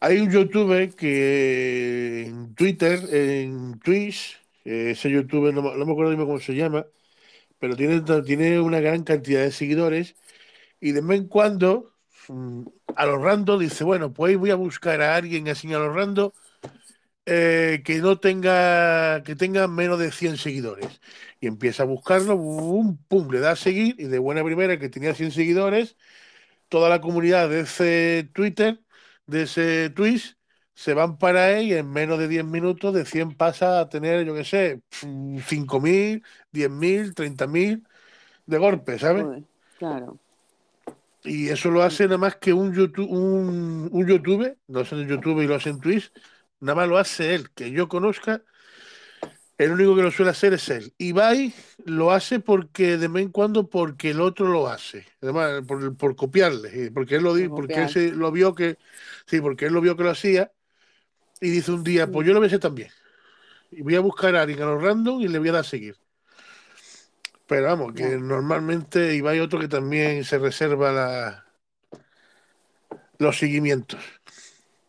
Hay 0.00 0.18
un 0.20 0.30
youtuber 0.30 0.94
que 0.96 2.26
en 2.26 2.54
Twitter, 2.54 3.00
en 3.14 3.78
Twitch, 3.80 4.38
eh, 4.64 4.92
ese 4.92 5.10
youtuber, 5.10 5.54
no, 5.54 5.62
me- 5.62 5.92
acuerdo 5.92 6.16
cómo 6.26 6.40
se 6.40 6.54
llama, 6.54 6.86
pero 7.58 7.76
tiene, 7.76 8.02
tiene 8.24 8.60
una 8.60 8.80
gran 8.80 9.04
cantidad 9.04 9.42
de 9.42 9.52
seguidores 9.52 10.16
y 10.80 10.92
de 10.92 11.00
vez 11.02 11.20
en 11.20 11.28
cuando, 11.28 11.94
mm, 12.28 12.62
a 12.96 13.06
los 13.06 13.22
random, 13.22 13.60
dice, 13.60 13.84
bueno, 13.84 14.12
pues 14.12 14.36
voy 14.38 14.50
a 14.50 14.56
buscar 14.56 15.02
a 15.02 15.16
alguien 15.16 15.48
así 15.48 15.72
a 15.74 15.78
los 15.78 15.94
random 15.94 16.32
eh, 17.26 17.82
que 17.84 17.98
no 18.00 18.18
tenga, 18.20 19.22
que 19.22 19.36
tenga 19.36 19.66
menos 19.68 19.98
de 19.98 20.12
100 20.12 20.36
seguidores. 20.36 21.00
Y 21.40 21.46
empieza 21.46 21.82
a 21.84 21.86
buscarlo, 21.86 22.36
pum, 22.36 22.98
pum, 23.08 23.30
le 23.30 23.40
da 23.40 23.52
a 23.52 23.56
seguir 23.56 23.96
y 23.98 24.04
de 24.04 24.18
buena 24.18 24.44
primera 24.44 24.78
que 24.78 24.88
tenía 24.88 25.14
100 25.14 25.32
seguidores, 25.32 25.96
toda 26.68 26.88
la 26.88 27.00
comunidad 27.00 27.48
de 27.48 27.60
ese 27.60 28.30
Twitter, 28.34 28.80
de 29.26 29.42
ese 29.42 29.90
Twitch, 29.90 30.36
se 30.74 30.94
van 30.94 31.18
para 31.18 31.52
él 31.52 31.66
y 31.68 31.74
en 31.74 31.90
menos 31.90 32.18
de 32.18 32.28
10 32.28 32.44
minutos 32.44 32.92
de 32.94 33.04
100 33.04 33.36
pasa 33.36 33.80
a 33.80 33.88
tener, 33.88 34.24
yo 34.26 34.34
qué 34.34 34.44
sé, 34.44 34.82
5.000, 34.90 36.22
10.000, 36.52 37.14
30.000 37.14 37.84
de 38.46 38.58
golpe, 38.58 38.98
¿sabes? 38.98 39.24
Claro. 39.78 40.18
Y 41.22 41.48
eso 41.48 41.70
lo 41.70 41.82
hace 41.82 42.04
nada 42.04 42.18
más 42.18 42.36
que 42.36 42.52
un 42.52 42.74
YouTube, 42.74 43.10
un, 43.10 43.88
un 43.90 44.06
youtuber, 44.06 44.58
no 44.68 44.80
es 44.80 44.92
en 44.92 45.08
YouTube 45.08 45.40
y 45.40 45.46
lo 45.46 45.54
hace 45.54 45.70
en 45.70 45.80
Twitch, 45.80 46.12
nada 46.60 46.76
más 46.76 46.88
lo 46.88 46.98
hace 46.98 47.34
él, 47.34 47.50
que 47.50 47.70
yo 47.70 47.88
conozca, 47.88 48.42
el 49.58 49.70
único 49.70 49.94
que 49.94 50.02
lo 50.02 50.10
suele 50.10 50.30
hacer 50.32 50.52
es 50.54 50.68
él. 50.68 50.92
Ibai 50.98 51.54
lo 51.84 52.10
hace 52.12 52.40
porque 52.40 52.96
de 52.96 53.08
vez 53.08 53.22
en 53.24 53.30
cuando 53.30 53.68
porque 53.68 54.10
el 54.10 54.20
otro 54.20 54.48
lo 54.48 54.68
hace, 54.68 55.06
además 55.22 55.62
por, 55.66 55.96
por 55.96 56.16
copiarle, 56.16 56.90
porque 56.92 57.16
él 57.16 57.22
lo 57.22 57.34
Por 57.34 57.50
porque 57.50 57.82
él 57.82 57.88
se- 57.88 58.12
lo 58.12 58.32
vio 58.32 58.54
que, 58.54 58.78
sí, 59.26 59.40
porque 59.40 59.66
él 59.66 59.72
lo 59.72 59.80
vio 59.80 59.96
que 59.96 60.04
lo 60.04 60.10
hacía 60.10 60.50
y 61.40 61.50
dice 61.50 61.72
un 61.72 61.84
día, 61.84 62.10
pues 62.10 62.26
yo 62.26 62.32
lo 62.32 62.40
voy 62.40 62.46
a 62.46 62.48
hacer 62.48 62.60
también. 62.60 62.90
Y 63.70 63.82
voy 63.82 63.96
a 63.96 64.00
buscar 64.00 64.36
a 64.36 64.42
alguien 64.42 64.62
a 64.62 64.66
los 64.66 64.82
random 64.82 65.20
y 65.20 65.28
le 65.28 65.38
voy 65.38 65.48
a 65.50 65.52
dar 65.52 65.60
a 65.62 65.64
seguir. 65.64 65.96
Pero 67.46 67.66
vamos, 67.66 67.94
que 67.94 68.16
normalmente 68.18 69.14
Ibai 69.14 69.40
otro 69.40 69.58
que 69.60 69.68
también 69.68 70.24
se 70.24 70.38
reserva 70.38 70.92
la, 70.92 71.44
los 73.18 73.38
seguimientos. 73.38 74.00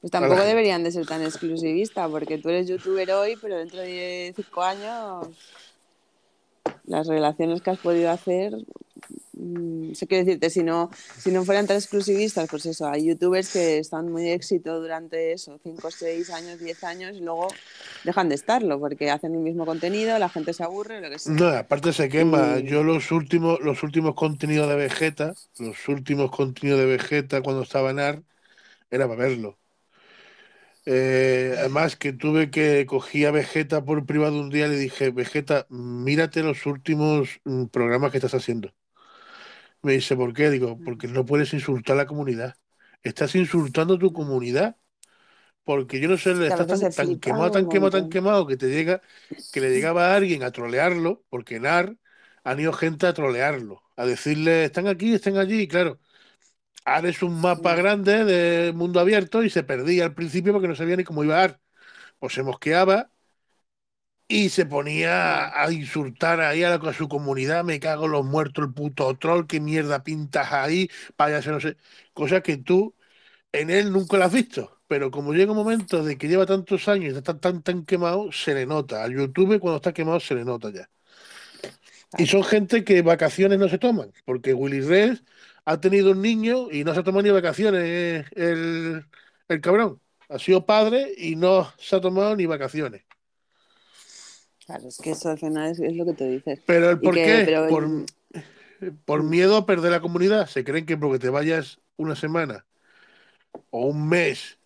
Pues 0.06 0.12
tampoco 0.12 0.44
deberían 0.44 0.84
de 0.84 0.92
ser 0.92 1.08
tan 1.08 1.24
exclusivistas, 1.24 2.08
porque 2.12 2.38
tú 2.38 2.50
eres 2.50 2.68
youtuber 2.68 3.10
hoy, 3.12 3.38
pero 3.42 3.58
dentro 3.58 3.80
de 3.82 4.32
cinco 4.36 4.62
años 4.62 5.30
las 6.84 7.08
relaciones 7.08 7.64
que 7.64 7.72
has 7.72 7.80
podido 7.80 8.12
hacer, 8.12 8.54
mm, 9.34 9.94
sé 9.96 10.06
qué 10.06 10.18
decirte, 10.18 10.52
si 10.52 10.62
no, 10.62 10.92
si 11.18 11.32
no 11.32 11.44
fueran 11.44 11.66
tan 11.66 11.78
exclusivistas, 11.78 12.48
pues 12.52 12.68
eso, 12.68 12.88
hay 12.88 13.08
youtubers 13.08 13.52
que 13.52 13.80
están 13.80 14.12
muy 14.12 14.22
de 14.22 14.34
éxito 14.34 14.80
durante 14.80 15.34
eso, 15.34 15.58
5, 15.64 15.90
6 15.90 16.30
años, 16.30 16.60
10 16.60 16.84
años, 16.84 17.18
y 17.18 17.22
luego 17.22 17.48
dejan 18.04 18.30
de 18.30 18.36
estarlo, 18.36 18.80
porque 18.80 19.10
hacen 19.10 19.34
el 19.34 19.42
mismo 19.42 19.66
contenido, 19.66 20.20
la 20.20 20.30
gente 20.30 20.54
se 20.54 20.64
aburre, 20.64 21.02
lo 21.02 21.10
que 21.10 21.18
sea. 21.18 21.34
No, 21.34 21.48
aparte 21.48 21.92
se 21.94 22.10
quema. 22.10 22.60
Y- 22.60 22.68
Yo 22.68 22.84
los 22.84 23.12
últimos, 23.12 23.60
los 23.62 23.82
últimos 23.82 24.14
contenidos 24.14 24.70
de 24.70 24.76
Vegeta, 24.76 25.34
los 25.58 25.88
últimos 25.88 26.30
contenidos 26.30 26.80
de 26.80 26.86
Vegeta 26.86 27.42
cuando 27.42 27.64
estaba 27.64 27.90
en 27.90 27.98
AR, 27.98 28.22
era 28.92 29.08
para 29.08 29.20
verlo. 29.20 29.58
Eh, 30.86 31.56
además 31.58 31.96
que 31.96 32.14
tuve 32.14 32.52
que 32.52 32.86
cogí 32.86 33.26
a 33.26 33.32
Vegeta 33.32 33.84
por 33.84 34.06
privado 34.06 34.40
un 34.40 34.50
día 34.50 34.68
y 34.68 34.70
le 34.70 34.78
dije, 34.78 35.12
Vegeta, 35.12 35.66
mírate 35.70 36.44
los 36.44 36.66
últimos 36.66 37.40
mm, 37.44 37.66
programas 37.68 38.12
que 38.12 38.18
estás 38.18 38.36
haciendo. 38.36 38.74
Me 39.82 39.94
dice, 39.94 40.16
¿por 40.16 40.34
qué? 40.34 40.50
Digo, 40.50 40.80
porque 40.84 41.08
no 41.08 41.26
puedes 41.26 41.54
insultar 41.54 41.96
a 41.96 41.98
la 42.04 42.06
comunidad. 42.08 42.56
Estás 43.04 43.36
insultando 43.36 43.96
a 43.96 44.00
tu 44.00 44.12
comunidad. 44.14 44.78
Porque 45.64 46.00
yo 46.00 46.08
no 46.10 46.18
sé, 46.18 46.32
a 46.32 46.46
estás 46.46 46.96
tan, 46.96 47.20
quemado, 47.20 47.52
tan 47.52 47.68
quemado, 47.70 47.92
tan 47.92 48.10
quemado 48.10 48.46
que 48.48 48.56
te 48.56 48.70
llega, 48.70 49.02
que 49.52 49.62
le 49.62 49.72
llegaba 49.72 50.14
a 50.14 50.16
alguien 50.16 50.44
a 50.44 50.52
trolearlo, 50.52 51.24
porque 51.30 51.56
en 51.56 51.66
AR 51.66 51.98
han 52.44 52.60
ido 52.60 52.72
gente 52.74 53.08
a 53.08 53.14
trolearlo, 53.14 53.82
a 53.96 54.06
decirle, 54.06 54.66
están 54.66 54.88
aquí, 54.88 55.14
están 55.14 55.38
allí, 55.38 55.62
y 55.62 55.68
claro, 55.68 56.00
AR 56.86 57.10
es 57.10 57.24
un 57.24 57.42
mapa 57.42 57.76
grande 57.76 58.26
de 58.26 58.74
mundo 58.74 59.00
abierto 59.00 59.44
y 59.44 59.50
se 59.50 59.64
perdía 59.64 60.06
al 60.06 60.14
principio 60.16 60.54
porque 60.54 60.68
no 60.68 60.76
sabía 60.76 60.96
ni 60.98 61.04
cómo 61.04 61.24
iba 61.24 61.42
AR. 61.42 61.60
O 62.20 62.30
se 62.30 62.44
mosqueaba 62.44 63.12
y 64.28 64.50
se 64.50 64.66
ponía 64.66 65.62
a 65.62 65.72
insultar 65.72 66.42
ahí 66.42 66.64
a, 66.64 66.70
la- 66.70 66.90
a 66.90 66.94
su 66.94 67.08
comunidad, 67.08 67.64
me 67.64 67.80
cago 67.80 68.06
en 68.06 68.12
los 68.14 68.26
muertos, 68.26 68.66
el 68.66 68.74
puto 68.74 69.16
troll, 69.18 69.46
qué 69.48 69.60
mierda 69.60 70.04
pintas 70.04 70.52
ahí, 70.52 70.90
váyase, 71.18 71.52
no 71.52 71.60
sé, 71.60 71.78
cosas 72.14 72.42
que 72.42 72.58
tú 72.58 72.96
en 73.54 73.70
él 73.72 73.92
nunca 73.94 74.18
lo 74.18 74.26
has 74.26 74.34
visto. 74.34 74.82
Pero 74.88 75.12
como 75.12 75.34
llega 75.34 75.52
un 75.54 75.58
momento 75.60 76.04
de 76.04 76.18
que 76.18 76.28
lleva 76.30 76.46
tantos 76.48 76.88
años 76.90 77.14
y 77.14 77.18
está 77.18 77.40
tan, 77.40 77.64
tan 77.64 77.86
quemado, 77.86 78.32
se 78.34 78.54
le 78.56 78.66
nota. 78.68 79.04
Al 79.04 79.14
YouTube 79.16 79.60
cuando 79.60 79.78
está 79.78 79.94
quemado 79.94 80.20
se 80.20 80.36
le 80.36 80.46
nota 80.46 80.72
ya. 80.72 80.90
Y 82.18 82.26
son 82.28 82.44
gente 82.44 82.84
que 82.84 83.02
vacaciones 83.02 83.60
no 83.60 83.68
se 83.70 83.78
toman, 83.78 84.12
porque 84.26 84.54
Willy 84.54 84.82
Rex 84.82 85.24
ha 85.66 85.80
tenido 85.82 86.12
un 86.12 86.22
niño 86.22 86.72
y 86.72 86.84
no 86.84 86.94
se 86.94 87.00
ha 87.00 87.04
tomado 87.04 87.24
ni 87.24 87.32
vacaciones 87.32 87.82
eh, 87.84 88.26
el, 88.36 89.06
el 89.48 89.62
cabrón. 89.62 90.00
Ha 90.30 90.40
sido 90.40 90.66
padre 90.66 91.14
y 91.18 91.36
no 91.36 91.72
se 91.78 91.96
ha 91.96 92.02
tomado 92.02 92.36
ni 92.36 92.46
vacaciones. 92.46 93.04
Claro, 94.66 94.88
es 94.88 94.98
que 94.98 95.12
eso 95.12 95.30
al 95.30 95.38
final 95.38 95.72
es, 95.72 95.80
es 95.80 95.96
lo 95.96 96.06
que 96.06 96.14
tú 96.14 96.24
dices. 96.24 96.60
Pero 96.66 96.90
el 96.92 97.00
por 97.00 97.14
que- 97.14 97.24
qué, 97.24 97.44
pero- 97.46 97.68
por, 97.70 97.88
por 99.06 99.24
miedo 99.24 99.58
a 99.58 99.66
perder 99.66 99.92
la 99.92 100.02
comunidad. 100.02 100.48
Se 100.48 100.64
creen 100.64 100.86
que 100.86 100.98
porque 100.98 101.20
te 101.20 101.30
vayas 101.30 101.80
una 101.98 102.16
semana 102.16 102.66
o 103.70 103.88
un 103.88 104.08
mes 104.10 104.58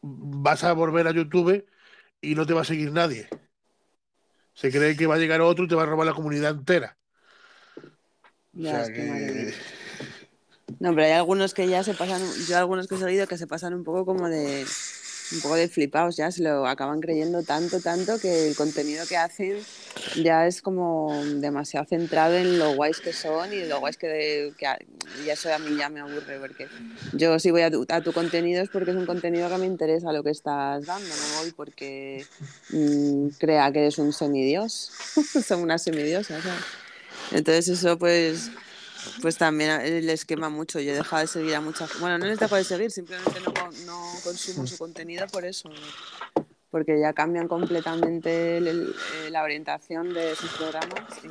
vas 0.00 0.64
a 0.64 0.72
volver 0.72 1.06
a 1.08 1.12
YouTube 1.12 1.66
y 2.20 2.34
no 2.34 2.46
te 2.46 2.54
va 2.54 2.62
a 2.62 2.64
seguir 2.64 2.92
nadie. 2.92 3.28
Se 4.54 4.70
cree 4.72 4.96
que 4.96 5.06
va 5.06 5.14
a 5.16 5.18
llegar 5.18 5.40
otro 5.40 5.64
y 5.64 5.68
te 5.68 5.74
va 5.76 5.84
a 5.84 5.86
robar 5.86 6.06
la 6.06 6.14
comunidad 6.14 6.50
entera. 6.52 6.97
O 8.58 8.62
Ya, 8.62 8.70
sea 8.70 8.82
es 8.82 8.90
que 8.90 8.96
que. 8.96 9.50
No, 10.80 10.94
pero 10.94 11.06
hay 11.06 11.12
algunos 11.12 11.54
que 11.54 11.68
ya 11.68 11.82
se 11.82 11.94
pasan, 11.94 12.20
yo 12.46 12.56
algunos 12.56 12.86
que 12.86 12.94
he 12.94 12.98
seguido 12.98 13.26
que 13.26 13.36
se 13.38 13.46
pasan 13.46 13.74
un 13.74 13.82
poco 13.82 14.04
como 14.06 14.28
de, 14.28 14.64
un 15.32 15.40
poco 15.40 15.56
de 15.56 15.68
flipados, 15.68 16.16
ya 16.16 16.30
se 16.30 16.42
lo 16.42 16.66
acaban 16.66 17.00
creyendo 17.00 17.42
tanto, 17.42 17.80
tanto 17.80 18.18
que 18.20 18.48
el 18.48 18.54
contenido 18.54 19.04
que 19.06 19.16
hacen 19.16 19.58
ya 20.22 20.46
es 20.46 20.62
como 20.62 21.24
demasiado 21.40 21.84
centrado 21.86 22.36
en 22.36 22.58
lo 22.58 22.72
guays 22.74 23.00
que 23.00 23.12
son 23.12 23.52
y 23.52 23.66
lo 23.66 23.80
guays 23.80 23.96
que, 23.96 24.52
que 24.56 24.66
a- 24.66 24.78
y 25.24 25.28
eso 25.28 25.52
a 25.52 25.58
mí 25.58 25.76
ya 25.76 25.88
me 25.88 26.00
aburre 26.00 26.38
porque 26.38 26.68
yo 27.14 27.38
si 27.38 27.50
voy 27.50 27.62
a 27.62 27.70
tu, 27.70 27.84
a 27.88 28.00
tu 28.00 28.12
contenido 28.12 28.62
es 28.62 28.68
porque 28.68 28.92
es 28.92 28.96
un 28.96 29.06
contenido 29.06 29.48
que 29.50 29.58
me 29.58 29.66
interesa 29.66 30.12
lo 30.12 30.22
que 30.22 30.30
estás 30.30 30.86
dando, 30.86 31.08
no 31.08 31.40
voy 31.40 31.50
porque 31.52 32.26
mm, 32.70 33.28
crea 33.38 33.72
que 33.72 33.80
eres 33.80 33.98
un 33.98 34.12
semidios, 34.12 34.92
son 35.46 35.62
una 35.62 35.78
semidiosa, 35.78 36.40
¿sabes? 36.40 36.87
Entonces 37.32 37.68
eso 37.68 37.98
pues 37.98 38.50
pues 39.22 39.36
también 39.36 39.70
a- 39.70 39.82
les 39.82 40.24
quema 40.24 40.48
mucho. 40.48 40.80
Yo 40.80 40.92
he 40.92 40.96
dejado 40.96 41.22
de 41.22 41.28
seguir 41.28 41.54
a 41.54 41.60
muchas... 41.60 41.98
Bueno, 42.00 42.18
no 42.18 42.26
les 42.26 42.38
dejo 42.38 42.56
de 42.56 42.64
seguir, 42.64 42.90
simplemente 42.90 43.40
no, 43.40 43.52
con- 43.54 43.86
no 43.86 44.12
consumo 44.22 44.66
su 44.66 44.76
contenido 44.78 45.26
por 45.28 45.44
eso. 45.44 45.70
Porque 46.70 47.00
ya 47.00 47.12
cambian 47.12 47.48
completamente 47.48 48.58
el- 48.58 48.68
el- 48.68 48.94
eh, 49.24 49.30
la 49.30 49.42
orientación 49.42 50.12
de 50.12 50.34
sus 50.36 50.50
programas 50.52 51.02
y, 51.24 51.28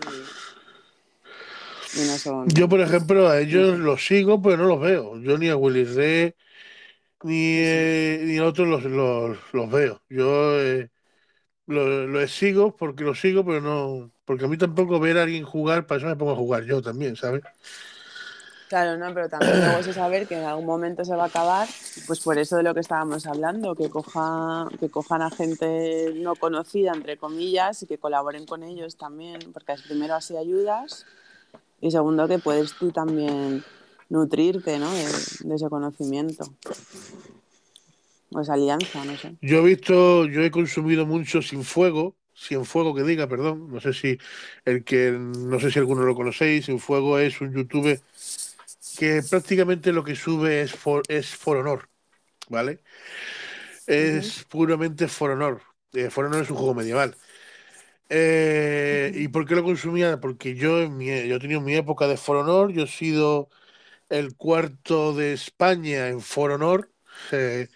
y 2.02 2.06
no 2.06 2.18
son... 2.18 2.48
yo, 2.49 2.68
por 2.68 2.82
ejemplo, 2.82 3.30
a 3.30 3.40
ellos 3.40 3.78
los 3.78 4.06
sigo, 4.06 4.41
pero 4.41 4.57
no 4.57 4.65
los 4.65 4.80
veo. 4.82 5.19
Yo 5.22 5.38
ni 5.38 5.49
a 5.49 5.56
Willy 5.56 5.84
Ray 5.86 6.34
ni, 7.24 7.57
eh, 7.57 8.22
ni 8.24 8.38
a 8.38 8.45
otros 8.45 8.68
los, 8.68 8.84
los, 8.84 9.38
los 9.53 9.72
veo. 9.72 10.02
Yo 10.10 10.60
eh, 10.61 10.90
los 11.68 12.10
los 12.10 12.32
sigo 12.32 12.76
porque 12.76 13.03
los 13.03 13.19
sigo, 13.19 13.45
pero 13.45 13.61
no. 13.61 14.11
Porque 14.28 14.44
a 14.44 14.49
mí 14.49 14.58
tampoco 14.58 14.99
ver 14.99 15.18
a 15.18 15.24
alguien 15.24 15.45
jugar, 15.45 15.88
para 15.88 15.99
eso 15.99 16.08
me 16.08 16.18
pongo 16.18 16.34
a 16.34 16.36
jugar 16.36 16.66
yo 16.66 16.82
también, 16.82 17.16
¿sabes? 17.16 17.41
Claro, 18.68 18.98
no, 18.98 19.14
pero 19.14 19.30
también 19.30 19.62
luego 19.62 19.80
es 19.80 19.95
saber 19.95 20.28
que 20.28 20.38
en 20.38 20.44
algún 20.44 20.66
momento 20.66 21.06
se 21.06 21.16
va 21.16 21.24
a 21.24 21.28
acabar, 21.28 21.70
pues 22.06 22.20
por 22.20 22.38
eso 22.38 22.58
de 22.58 22.64
lo 22.64 22.74
que 22.74 22.82
estábamos 22.82 23.26
hablando, 23.26 23.74
que, 23.74 23.90
coja, 23.90 24.68
que 24.82 24.90
cojan 24.90 25.22
a 25.22 25.32
gente 25.32 26.12
no 26.18 26.36
conocida, 26.36 26.91
entre 26.94 27.16
comillas, 27.16 27.82
y 27.84 27.88
que 27.88 27.98
colaboren 27.98 28.45
con 28.45 28.64
ellos 28.64 28.98
también, 28.98 29.40
porque 29.54 29.76
primero 29.88 30.16
así 30.16 30.36
ayudas 30.36 31.06
y 31.80 31.91
segundo 31.91 32.28
que 32.28 32.40
puedes 32.40 32.74
tú 32.74 32.91
también 32.91 33.64
nutrirte 34.10 34.78
¿no? 34.78 34.91
de, 34.91 35.06
de 35.06 35.56
ese 35.56 35.70
conocimiento 35.70 36.54
o 38.34 38.41
esa 38.41 38.56
alianza, 38.56 39.06
no 39.06 39.16
sé. 39.16 39.38
Yo 39.41 39.60
he 39.60 39.64
visto, 39.64 40.26
yo 40.26 40.41
he 40.41 40.52
consumido 40.52 41.06
mucho 41.06 41.41
Sin 41.41 41.64
Fuego, 41.64 42.16
Sin 42.38 42.65
Fuego 42.65 42.93
que 42.95 43.03
diga, 43.03 43.27
perdón, 43.27 43.72
no 43.72 43.80
sé 43.81 43.93
si 43.93 44.18
el 44.64 44.84
que, 44.84 45.11
no 45.11 45.59
sé 45.59 45.72
si 45.72 45.80
alguno 45.80 46.03
lo 46.03 46.15
conocéis, 46.15 46.65
Sin 46.65 46.80
Fuego 46.80 47.18
es 47.19 47.41
un 47.41 47.51
youtuber 47.53 47.99
que 48.97 49.23
prácticamente 49.23 49.91
lo 49.93 50.03
que 50.03 50.15
sube 50.15 50.61
es 50.61 50.73
For, 50.73 51.03
es 51.07 51.35
For 51.35 51.57
Honor, 51.57 51.89
¿vale? 52.49 52.80
Es 53.85 54.45
puramente 54.49 55.07
For 55.07 55.31
Honor. 55.31 55.61
Eh, 55.93 56.09
For 56.09 56.26
Honor 56.26 56.43
es 56.43 56.49
un 56.49 56.57
juego 56.57 56.73
medieval. 56.73 57.15
Eh, 58.09 59.11
¿Y 59.15 59.27
por 59.30 59.45
qué 59.45 59.55
lo 59.55 59.64
consumía? 59.64 60.19
Porque 60.19 60.55
yo, 60.55 60.81
en 60.81 60.97
mi, 60.97 61.07
yo 61.27 61.35
he 61.35 61.39
tenido 61.39 61.61
mi 61.61 61.76
época 61.76 62.07
de 62.07 62.18
For 62.18 62.38
Honor, 62.38 62.72
yo 62.72 62.84
he 62.84 62.88
sido 62.88 63.49
el 64.09 64.35
cuarto 64.35 65.14
de 65.15 65.34
España 65.34 66.09
en 66.09 66.22
For 66.22 66.51
Honor. 66.51 66.91
eh, 67.31 67.69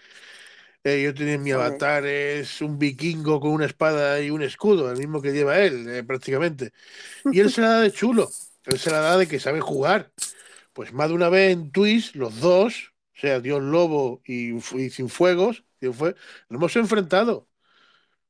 eh, 0.84 1.04
yo 1.04 1.14
tenía 1.14 1.38
mi 1.38 1.52
avatar, 1.52 2.06
es 2.06 2.62
un 2.62 2.80
vikingo 2.80 3.40
con 3.40 3.52
una 3.52 3.66
espada 3.66 4.20
y 4.22 4.32
un 4.32 4.42
escudo, 4.42 4.92
el 4.92 4.98
mismo 4.98 5.22
que 5.22 5.32
lleva 5.32 5.60
él, 5.60 5.88
eh, 5.90 6.04
prácticamente. 6.04 6.74
Y 7.32 7.40
él 7.40 7.52
se 7.52 7.62
la 7.62 7.70
da 7.70 7.82
de 7.82 7.92
chulo, 7.92 8.30
él 8.66 8.80
se 8.80 8.92
la 8.92 9.02
da 9.02 9.18
de 9.18 9.28
que 9.28 9.40
sabe 9.40 9.62
jugar. 9.62 10.12
Pues 10.74 10.94
más 10.94 11.10
de 11.10 11.16
una 11.16 11.30
vez 11.30 11.54
en 11.54 11.72
Twitch, 11.72 12.16
los 12.16 12.40
dos, 12.40 12.94
o 13.16 13.20
sea, 13.20 13.40
Dios 13.42 13.62
Lobo 13.62 14.22
y, 14.26 14.56
y 14.78 14.90
Sin 14.92 15.10
Fuegos, 15.10 15.66
Dios 15.82 15.96
fue, 15.96 16.16
nos 16.50 16.60
hemos 16.60 16.76
enfrentado. 16.78 17.48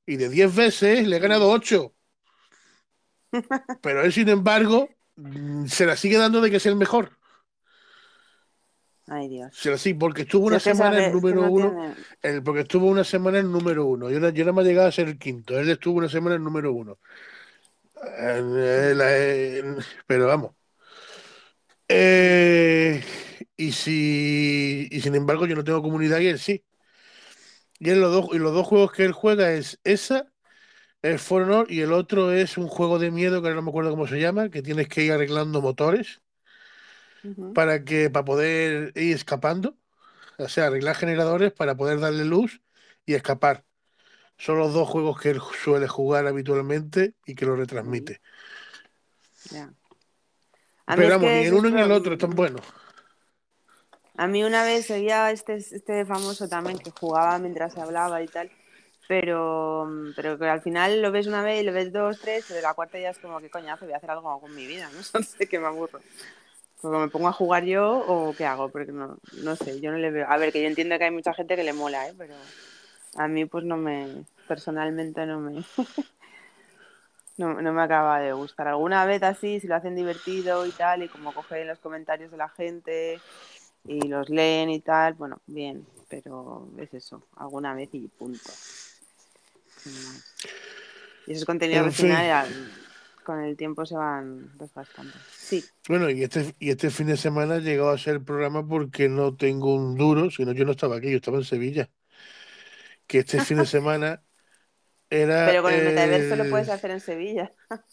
Y 0.05 0.17
de 0.17 0.29
10 0.29 0.55
veces 0.55 1.07
le 1.07 1.17
he 1.17 1.19
ganado 1.19 1.49
8. 1.51 1.95
Pero 3.81 4.03
él, 4.03 4.13
sin 4.13 4.29
embargo, 4.29 4.89
mm, 5.15 5.67
se 5.67 5.85
la 5.85 5.95
sigue 5.95 6.17
dando 6.17 6.41
de 6.41 6.51
que 6.51 6.57
es 6.57 6.65
el 6.65 6.75
mejor. 6.75 7.17
Ay, 9.13 9.27
Dios. 9.27 9.55
Sigue, 9.55 9.95
porque 9.95 10.21
estuvo 10.21 10.47
una 10.47 10.59
semana 10.59 10.97
en 10.99 11.03
que 11.05 11.11
número 11.11 11.41
no 11.41 11.51
uno. 11.51 11.69
tiene- 11.69 11.95
El, 12.21 12.43
porque 12.43 12.61
estuvo 12.61 12.85
una 12.87 13.03
semana 13.03 13.39
en 13.39 13.51
número 13.51 13.85
uno. 13.85 14.09
Yo, 14.09 14.29
yo 14.29 14.53
me 14.53 14.61
he 14.61 14.65
llegado 14.65 14.87
a 14.87 14.91
ser 14.91 15.09
el 15.09 15.19
quinto. 15.19 15.59
Él 15.59 15.69
estuvo 15.69 15.97
una 15.97 16.07
semana 16.07 16.37
en 16.37 16.43
número 16.43 16.71
uno. 16.71 16.97
Eh, 18.17 18.93
la- 18.95 19.17
eh, 19.17 19.63
pero 20.07 20.27
vamos. 20.27 20.51
Eh, 21.87 23.03
y 23.57 23.71
si 23.73 24.87
y 24.89 25.01
sin 25.01 25.15
embargo 25.15 25.45
yo 25.45 25.55
no 25.55 25.63
tengo 25.63 25.81
comunidad 25.81 26.19
y 26.19 26.27
él 26.27 26.39
sí. 26.39 26.63
Y, 27.79 27.89
él 27.89 27.99
los 27.99 28.11
dos, 28.13 28.27
y 28.33 28.37
los 28.37 28.53
dos 28.53 28.67
juegos 28.67 28.91
que 28.91 29.03
él 29.05 29.11
juega 29.11 29.51
es 29.53 29.79
esa, 29.83 30.31
es 31.01 31.21
For 31.21 31.43
Honor, 31.43 31.71
y 31.71 31.81
el 31.81 31.93
otro 31.93 32.31
es 32.33 32.57
un 32.57 32.67
juego 32.67 32.99
de 32.99 33.11
miedo 33.11 33.41
que 33.41 33.47
ahora 33.49 33.57
no 33.57 33.63
me 33.63 33.69
acuerdo 33.71 33.91
cómo 33.91 34.07
se 34.07 34.19
llama, 34.19 34.49
que 34.49 34.61
tienes 34.63 34.87
que 34.89 35.03
ir 35.05 35.13
arreglando 35.13 35.61
motores 35.61 36.21
Para 37.53 37.83
que 37.83 38.09
para 38.09 38.25
poder 38.25 38.93
ir 38.95 39.15
escapando. 39.15 39.77
O 40.37 40.49
sea, 40.49 40.67
arreglar 40.67 40.95
generadores 40.95 41.51
para 41.51 41.75
poder 41.75 41.99
darle 41.99 42.25
luz 42.25 42.61
y 43.05 43.13
escapar. 43.13 43.63
Son 44.37 44.57
los 44.57 44.73
dos 44.73 44.89
juegos 44.89 45.19
que 45.19 45.29
él 45.29 45.41
suele 45.63 45.87
jugar 45.87 46.25
habitualmente 46.25 47.13
y 47.25 47.35
que 47.35 47.45
lo 47.45 47.55
retransmite. 47.55 48.21
Mí 50.87 50.95
Pero 50.97 51.09
vamos, 51.09 51.29
ni 51.29 51.45
el 51.45 51.53
uno 51.53 51.69
ni 51.69 51.81
el 51.81 51.91
otro 51.91 52.13
están 52.13 52.31
buenos. 52.31 52.61
A 54.17 54.27
mí 54.27 54.43
una 54.43 54.63
vez 54.63 54.87
seguía 54.87 55.31
este, 55.31 55.55
este 55.55 56.05
famoso 56.05 56.47
también 56.49 56.79
que 56.79 56.91
jugaba 56.91 57.37
mientras 57.39 57.73
se 57.73 57.81
hablaba 57.81 58.21
y 58.21 58.27
tal, 58.27 58.51
pero, 59.07 59.89
pero 60.15 60.37
que 60.37 60.45
al 60.45 60.61
final 60.61 61.01
lo 61.01 61.11
ves 61.11 61.27
una 61.27 61.43
vez 61.43 61.61
y 61.61 61.65
lo 61.65 61.71
ves 61.71 61.93
dos, 61.93 62.19
tres, 62.19 62.45
pero 62.47 62.61
la 62.61 62.73
cuarta 62.73 62.99
ya 62.99 63.11
es 63.11 63.19
como 63.19 63.39
que 63.39 63.49
coñazo, 63.49 63.85
voy 63.85 63.93
a 63.93 63.97
hacer 63.97 64.11
algo 64.11 64.39
con 64.39 64.53
mi 64.53 64.67
vida, 64.67 64.89
no 65.13 65.23
sé 65.23 65.47
que 65.47 65.59
me 65.59 65.67
aburro. 65.67 66.01
Porque 66.81 66.97
me 66.97 67.09
pongo 67.09 67.27
a 67.27 67.33
jugar 67.33 67.63
yo 67.65 67.97
o 67.99 68.33
qué 68.35 68.45
hago, 68.45 68.69
porque 68.69 68.91
no, 68.91 69.17
no 69.33 69.55
sé, 69.55 69.79
yo 69.81 69.91
no 69.91 69.97
le 69.97 70.11
veo. 70.11 70.25
A 70.27 70.37
ver, 70.37 70.51
que 70.51 70.61
yo 70.61 70.67
entiendo 70.67 70.97
que 70.97 71.05
hay 71.05 71.11
mucha 71.11 71.33
gente 71.33 71.55
que 71.55 71.63
le 71.63 71.73
mola, 71.73 72.07
¿eh? 72.07 72.13
pero 72.17 72.35
a 73.15 73.27
mí 73.27 73.45
pues 73.45 73.63
no 73.65 73.77
me, 73.77 74.25
personalmente 74.47 75.25
no 75.25 75.39
me, 75.39 75.63
no, 77.37 77.61
no 77.61 77.73
me 77.73 77.81
acaba 77.81 78.19
de 78.19 78.33
gustar. 78.33 78.67
Alguna 78.67 79.05
vez 79.05 79.21
así, 79.23 79.59
si 79.59 79.67
lo 79.67 79.75
hacen 79.75 79.95
divertido 79.95 80.65
y 80.65 80.71
tal, 80.71 81.03
y 81.03 81.07
como 81.09 81.33
cogen 81.33 81.67
los 81.67 81.79
comentarios 81.79 82.31
de 82.31 82.37
la 82.37 82.49
gente 82.49 83.21
y 83.85 84.07
los 84.07 84.29
leen 84.29 84.69
y 84.69 84.79
tal, 84.79 85.13
bueno, 85.13 85.39
bien, 85.47 85.85
pero 86.09 86.67
es 86.79 86.93
eso, 86.93 87.21
alguna 87.37 87.73
vez 87.73 87.89
y 87.93 88.07
punto. 88.07 88.51
Y 91.27 91.33
esos 91.33 91.45
contenidos 91.45 91.85
En 91.87 91.93
fin. 91.93 92.11
al- 92.11 92.80
con 93.23 93.41
el 93.41 93.57
tiempo 93.57 93.85
se 93.85 93.95
van 93.95 94.57
desgastando. 94.57 95.17
Sí, 95.37 95.73
Bueno, 95.87 96.09
y 96.09 96.23
este, 96.23 96.55
y 96.59 96.69
este 96.69 96.89
fin 96.89 97.07
de 97.07 97.17
semana 97.17 97.55
ha 97.55 97.59
llegado 97.59 97.89
a 97.91 97.97
ser 97.97 98.15
el 98.15 98.23
programa 98.23 98.67
porque 98.67 99.09
no 99.09 99.35
tengo 99.35 99.75
un 99.75 99.95
duro, 99.95 100.29
sino 100.31 100.53
yo 100.53 100.65
no 100.65 100.71
estaba 100.71 100.97
aquí, 100.97 101.09
yo 101.11 101.17
estaba 101.17 101.37
en 101.37 101.43
Sevilla. 101.43 101.89
Que 103.07 103.19
este 103.19 103.41
fin 103.41 103.57
de 103.57 103.65
semana 103.65 104.23
era 105.09 105.49
pero 105.49 105.63
con 105.63 105.73
el 105.73 105.83
metaverso 105.85 106.35
lo 106.35 106.49
puedes 106.49 106.69
hacer 106.69 106.91
en 106.91 106.99
Sevilla. 106.99 107.53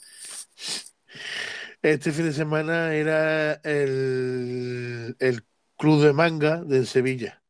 Este 1.82 2.12
fin 2.12 2.26
de 2.26 2.32
semana 2.32 2.94
era 2.94 3.54
el, 3.64 5.16
el 5.20 5.44
club 5.76 6.02
de 6.02 6.12
manga 6.12 6.62
de 6.64 6.84
Sevilla. 6.84 7.42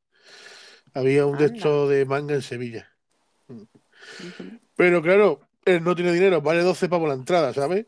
Había 0.94 1.26
un 1.26 1.38
de 1.38 1.48
de 1.48 2.04
manga 2.04 2.34
en 2.34 2.42
Sevilla. 2.42 2.88
Pero 4.76 5.02
claro, 5.02 5.47
él 5.76 5.84
no 5.84 5.94
tiene 5.94 6.12
dinero, 6.12 6.40
vale 6.40 6.62
12 6.62 6.88
pavos 6.88 7.08
la 7.08 7.14
entrada, 7.14 7.52
¿sabes? 7.54 7.86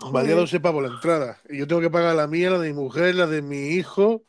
Valía 0.00 0.32
Joder. 0.32 0.36
12 0.36 0.60
pavos 0.60 0.82
la 0.82 0.94
entrada. 0.94 1.40
Y 1.48 1.58
yo 1.58 1.66
tengo 1.66 1.80
que 1.80 1.90
pagar 1.90 2.14
la 2.16 2.26
mía, 2.26 2.50
la 2.50 2.58
de 2.58 2.68
mi 2.68 2.74
mujer, 2.74 3.14
la 3.14 3.26
de 3.26 3.42
mi 3.42 3.68
hijo. 3.68 4.24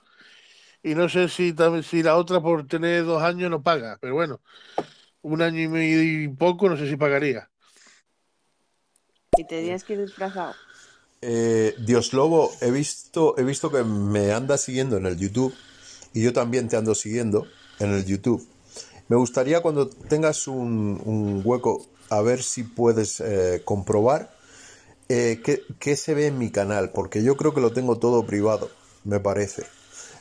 Y 0.84 0.95
no 0.95 1.10
sé 1.10 1.30
si, 1.30 1.53
también, 1.53 1.84
si 1.84 2.03
la 2.03 2.15
otra 2.18 2.41
por 2.41 2.68
tener 2.68 3.06
dos 3.06 3.22
años 3.23 3.49
no 3.49 3.64
paga. 3.64 3.97
Pero 3.99 4.14
bueno, 4.14 4.41
un 5.22 5.41
año 5.41 5.61
y 5.61 5.68
medio 5.68 6.03
y 6.03 6.27
poco, 6.27 6.69
no 6.69 6.77
sé 6.77 6.88
si 6.88 6.95
pagaría. 6.95 7.49
Y 9.38 9.45
te 9.45 9.61
tienes 9.61 9.84
que 9.84 9.93
ir 9.93 10.02
disfrazado. 10.02 10.53
Eh, 11.22 11.73
Dios 11.80 12.14
Lobo, 12.14 12.52
he 12.61 12.69
visto, 12.69 13.35
he 13.38 13.43
visto 13.43 13.72
que 13.72 13.84
me 13.84 14.31
andas 14.31 14.61
siguiendo 14.61 14.97
en 14.97 15.07
el 15.07 15.18
YouTube 15.18 15.56
y 16.14 16.22
yo 16.22 16.31
también 16.31 16.68
te 16.68 16.77
ando 16.77 16.93
siguiendo 16.93 17.47
en 17.80 17.93
el 17.93 18.06
YouTube. 18.06 18.47
Me 19.07 19.15
gustaría 19.15 19.61
cuando 19.61 19.89
tengas 19.89 20.47
un, 20.47 21.02
un 21.03 21.41
hueco 21.43 21.88
a 22.10 22.22
ver 22.22 22.41
si 22.41 22.64
puedes 22.64 23.19
eh, 23.19 23.61
comprobar 23.64 24.32
eh, 25.10 25.41
qué, 25.44 25.61
qué 25.80 25.95
se 25.95 26.14
ve 26.14 26.27
en 26.27 26.38
mi 26.38 26.52
canal, 26.52 26.91
porque 26.91 27.23
yo 27.23 27.36
creo 27.38 27.53
que 27.53 27.61
lo 27.61 27.72
tengo 27.72 27.98
todo 27.98 28.26
privado, 28.26 28.69
me 29.03 29.19
parece. 29.19 29.64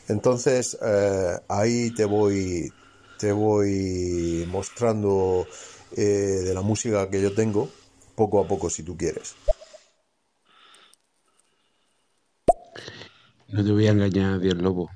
Entonces 0.09 0.77
eh, 0.83 1.39
ahí 1.49 1.91
te 1.95 2.05
voy, 2.05 2.73
te 3.19 3.33
voy 3.33 4.47
mostrando 4.51 5.47
de 5.97 6.53
la 6.53 6.61
música 6.61 7.09
que 7.09 7.23
yo 7.23 7.33
tengo 7.35 7.71
poco 8.17 8.43
a 8.43 8.49
poco 8.49 8.69
si 8.69 8.83
tú 8.83 8.97
quieres. 8.97 9.37
No 13.49 13.65
te 13.65 13.71
voy 13.71 13.87
a 13.87 13.93
engañar, 13.93 14.41
Dios 14.41 14.57
Lobo. 14.57 14.91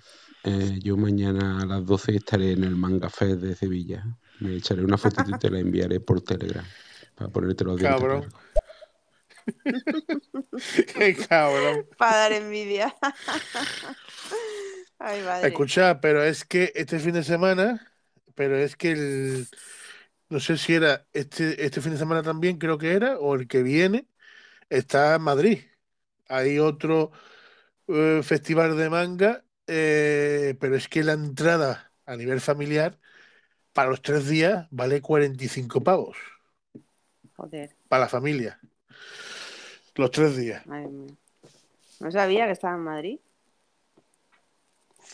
Yo 0.82 0.96
mañana 0.96 1.60
a 1.60 1.66
las 1.66 1.86
12 1.86 2.16
estaré 2.16 2.52
en 2.52 2.64
el 2.64 2.74
Manga 2.74 3.08
Fest 3.10 3.40
de 3.40 3.54
Sevilla. 3.54 4.04
Me 4.40 4.56
echaré 4.56 4.84
una 4.84 4.98
fotito 4.98 5.30
y 5.30 5.38
te 5.38 5.50
la 5.50 5.58
enviaré 5.58 6.00
por 6.00 6.20
Telegram 6.20 6.64
para 7.14 7.30
ponerte 7.30 7.64
los 7.64 7.78
dientes 7.78 8.00
Cabrón. 8.00 8.28
Qué 10.94 11.16
cabrón. 11.16 11.86
Para 11.96 12.16
dar 12.16 12.32
envidia. 12.32 12.94
Ay, 14.98 15.22
madre. 15.22 15.48
Escucha, 15.48 16.00
pero 16.00 16.22
es 16.22 16.44
que 16.44 16.72
este 16.74 16.98
fin 16.98 17.14
de 17.14 17.24
semana, 17.24 17.90
pero 18.34 18.56
es 18.56 18.76
que 18.76 18.92
el, 18.92 19.48
no 20.28 20.40
sé 20.40 20.58
si 20.58 20.74
era 20.74 21.06
este, 21.12 21.64
este 21.64 21.80
fin 21.80 21.92
de 21.92 21.98
semana 21.98 22.22
también, 22.22 22.58
creo 22.58 22.78
que 22.78 22.92
era, 22.92 23.18
o 23.18 23.34
el 23.34 23.48
que 23.48 23.62
viene, 23.62 24.06
está 24.68 25.14
en 25.14 25.22
Madrid. 25.22 25.60
Hay 26.28 26.58
otro 26.58 27.10
eh, 27.88 28.20
festival 28.22 28.76
de 28.76 28.90
manga, 28.90 29.44
eh, 29.66 30.56
pero 30.60 30.76
es 30.76 30.88
que 30.88 31.04
la 31.04 31.14
entrada 31.14 31.92
a 32.06 32.16
nivel 32.16 32.40
familiar 32.40 32.98
para 33.78 33.90
los 33.90 34.02
tres 34.02 34.26
días 34.28 34.66
vale 34.72 35.00
45 35.00 35.84
pavos 35.84 36.16
Joder, 37.36 37.70
para 37.88 38.00
la 38.02 38.08
familia. 38.08 38.58
Los 39.94 40.10
tres 40.10 40.36
días. 40.36 40.66
madre 40.66 40.88
mía. 40.88 41.14
No 42.00 42.10
sabía 42.10 42.46
que 42.46 42.52
estaba 42.54 42.74
en 42.74 42.82
Madrid. 42.82 43.20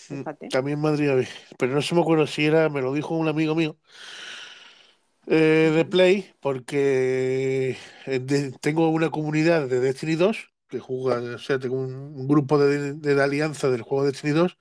Mm, 0.09 0.19
Fíjate. 0.21 0.49
También 0.49 0.79
en 0.79 0.83
Madrid, 0.83 1.11
había, 1.11 1.29
pero 1.59 1.75
no 1.75 1.83
se 1.83 1.95
me 1.95 2.01
acuerdo 2.01 2.27
si 2.27 2.47
era, 2.47 2.71
me 2.71 2.81
lo 2.81 2.95
dijo 2.95 3.15
un 3.15 3.29
amigo 3.29 3.55
mío 3.55 3.77
eh, 5.27 5.71
de 5.75 5.85
Play, 5.85 6.33
porque 6.41 7.77
eh, 8.07 8.19
de- 8.19 8.53
tengo 8.63 8.89
una 8.89 9.11
comunidad 9.11 9.69
de 9.69 9.81
Destiny 9.81 10.15
2, 10.15 10.49
que 10.69 10.81
juega, 10.81 11.21
o 11.35 11.39
sea, 11.39 11.59
tengo 11.59 11.77
un, 11.77 11.95
un 11.95 12.27
grupo 12.29 12.59
de, 12.59 12.95
de 12.95 13.15
la 13.15 13.25
alianza 13.25 13.69
del 13.69 13.83
juego 13.83 14.07
Destiny 14.07 14.33
2, 14.33 14.57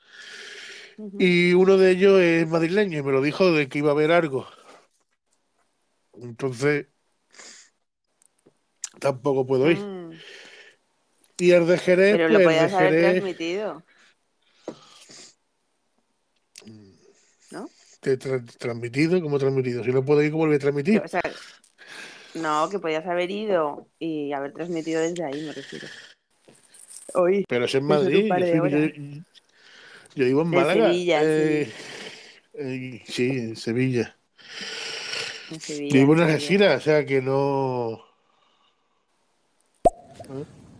Y 1.18 1.53
uno 1.53 1.78
de 1.78 1.91
ellos 1.91 2.20
es 2.22 2.48
madrileño 2.48 2.99
y 2.99 3.03
me 3.03 3.11
lo 3.11 3.22
dijo 3.22 3.52
de 3.52 3.68
que 3.70 3.80
iba 3.80 3.90
a 3.90 3.94
haber 3.94 4.11
algo. 4.11 4.48
Entonces, 6.22 6.88
tampoco 8.99 9.45
puedo 9.45 9.70
ir. 9.72 9.78
Mm, 9.80 10.11
Y 11.40 11.52
el 11.52 11.65
de 11.68 11.78
Jerez, 11.78 12.11
Pero 12.14 12.30
lo 12.30 12.36
pues 12.36 12.45
podías 12.45 12.74
haber 12.74 12.94
Jerez 12.94 13.11
transmitido. 13.14 13.84
¿No? 17.52 17.70
te 17.99 18.20
tra- 18.20 18.57
transmitido, 18.57 19.22
como 19.22 19.40
transmitido. 19.40 19.84
Si 19.84 19.91
no 19.91 20.03
puedo 20.03 20.22
ir, 20.22 20.32
¿cómo 20.32 20.45
lo 20.45 20.49
voy 20.49 20.57
a 20.57 20.60
transmitir? 20.60 21.02
o 21.03 21.07
sea, 21.07 21.22
no, 22.36 22.68
que 22.70 22.80
podías 22.80 23.06
haber 23.06 23.32
ido 23.32 23.88
y 23.99 24.34
haber 24.34 24.53
transmitido 24.53 25.02
desde 25.02 25.24
ahí, 25.24 25.41
me 25.45 25.53
refiero. 25.53 25.88
Hoy. 27.14 27.45
Pero 27.48 27.65
es 27.65 27.76
en 27.76 27.86
Madrid. 27.86 28.28
Yo, 28.28 28.45
soy- 28.45 28.72
yo- 28.72 29.24
yo 30.15 30.26
vivo 30.26 30.41
en 30.41 30.48
En 30.48 30.53
Málaga. 30.53 30.88
Sevilla, 30.88 31.19
eh, 31.23 31.72
eh, 32.53 33.02
sí, 33.06 33.30
en 33.30 33.56
Sevilla. 33.56 34.15
En 35.52 35.60
Yo 35.60 35.65
Sevilla. 35.65 35.99
vivo 35.99 36.14
en. 36.14 36.22
Algeciras, 36.22 36.81
o 36.81 36.84
sea 36.84 37.06
que 37.06 37.22
no. 37.22 38.02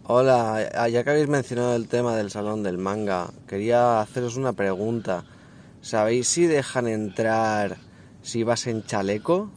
Hola, 0.06 0.70
ah, 0.76 0.90
ya 0.90 1.04
que 1.04 1.10
habéis 1.12 1.28
mencionado 1.30 1.76
el 1.76 1.88
tema 1.88 2.16
del 2.16 2.30
salón 2.30 2.62
del 2.64 2.78
manga, 2.78 3.32
quería 3.48 4.02
haceros 4.02 4.36
una 4.36 4.54
pregunta. 4.54 5.24
¿Sabéis 5.82 6.28
si 6.28 6.46
dejan 6.46 6.88
entrar 6.88 7.78
si 8.22 8.44
vas 8.44 8.68
en 8.68 8.84
chaleco? 8.86 9.50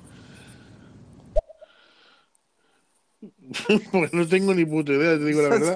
Pues 3.93 4.13
no 4.13 4.27
tengo 4.27 4.55
ni 4.55 4.65
puta 4.65 4.93
idea, 4.93 5.19
te 5.19 5.25
digo 5.25 5.43
la 5.43 5.49
No 5.59 5.59
verdad. 5.59 5.75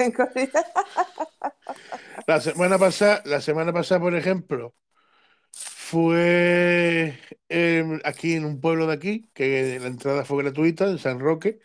La 2.27 2.41
semana 2.41 2.79
pasada, 2.79 3.23
la 3.25 3.41
semana 3.41 3.73
pasada, 3.73 4.01
por 4.01 4.15
ejemplo, 4.15 4.75
fue 5.53 7.19
em, 7.49 8.01
aquí 8.05 8.35
en 8.35 8.45
un 8.45 8.61
pueblo 8.61 8.87
de 8.87 8.95
aquí, 8.95 9.31
que 9.35 9.79
la 9.81 9.89
entrada 9.89 10.25
fue 10.25 10.43
gratuita, 10.45 10.87
en 10.91 10.99
San 10.99 11.21
Roque, 11.21 11.61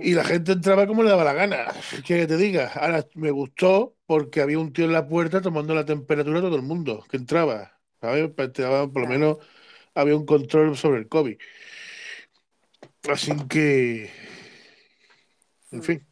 y 0.00 0.14
la 0.14 0.24
gente 0.24 0.52
entraba 0.52 0.86
como 0.86 1.02
le 1.02 1.10
daba 1.10 1.24
la 1.24 1.32
gana. 1.32 1.66
¿Qué 2.06 2.26
te 2.26 2.36
diga? 2.36 2.70
Ahora 2.74 3.06
me 3.14 3.30
gustó 3.30 3.96
porque 4.06 4.40
había 4.40 4.58
un 4.58 4.72
tío 4.72 4.84
en 4.84 4.92
la 4.92 5.06
puerta 5.08 5.40
tomando 5.40 5.74
la 5.74 5.84
temperatura 5.84 6.38
a 6.38 6.42
todo 6.42 6.56
el 6.56 6.62
mundo 6.62 7.04
que 7.10 7.16
entraba. 7.16 7.78
¿Sabes? 8.00 8.30
Pues 8.34 8.52
te 8.52 8.62
daba- 8.62 8.90
por 8.90 9.02
lo 9.02 9.08
menos 9.08 9.38
había 9.94 10.16
un 10.16 10.26
control 10.26 10.76
sobre 10.76 11.00
el 11.00 11.08
COVID. 11.08 11.36
Así 13.12 13.32
que, 13.48 14.10
en 15.72 15.82
fin, 15.82 16.06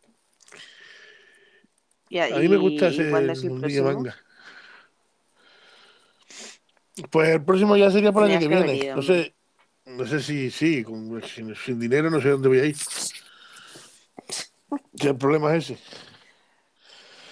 Y, 2.10 2.18
a 2.18 2.36
mí 2.38 2.48
me 2.48 2.56
gusta 2.56 2.88
ese 2.88 3.04
mundillo 3.48 3.84
manga. 3.84 4.16
Pues 7.10 7.28
el 7.28 7.44
próximo 7.44 7.76
ya 7.76 7.90
sería 7.90 8.12
para 8.12 8.26
el 8.26 8.32
año 8.32 8.48
que 8.48 8.48
viene. 8.48 8.94
No 8.94 9.02
sé, 9.02 9.34
no 9.86 10.06
sé 10.06 10.20
si 10.20 10.50
sí, 10.50 10.82
con- 10.82 11.22
sin, 11.22 11.54
sin 11.54 11.78
dinero 11.78 12.10
no 12.10 12.20
sé 12.20 12.30
dónde 12.30 12.48
voy 12.48 12.58
a 12.58 12.64
ir. 12.66 12.76
Si 14.94 15.06
el 15.06 15.16
problema 15.16 15.54
es 15.54 15.70
ese. 15.70 15.80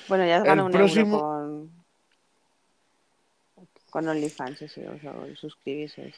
Bueno, 0.08 0.24
ya 0.24 0.40
ganado 0.40 0.66
un 0.66 0.72
próximo- 0.72 1.18
euro 1.18 1.70
con, 3.54 3.66
con 3.90 4.08
OnlyFans, 4.08 4.62
ese, 4.62 4.88
o 4.88 5.00
sea, 5.00 5.14
suscribirse. 5.34 6.14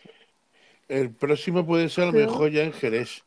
El 0.89 1.11
próximo 1.11 1.67
puede 1.67 1.89
ser 1.89 2.05
a 2.05 2.07
lo 2.09 2.13
mejor 2.13 2.51
ya 2.51 2.65
en 2.65 2.73
Jerez. 2.73 3.23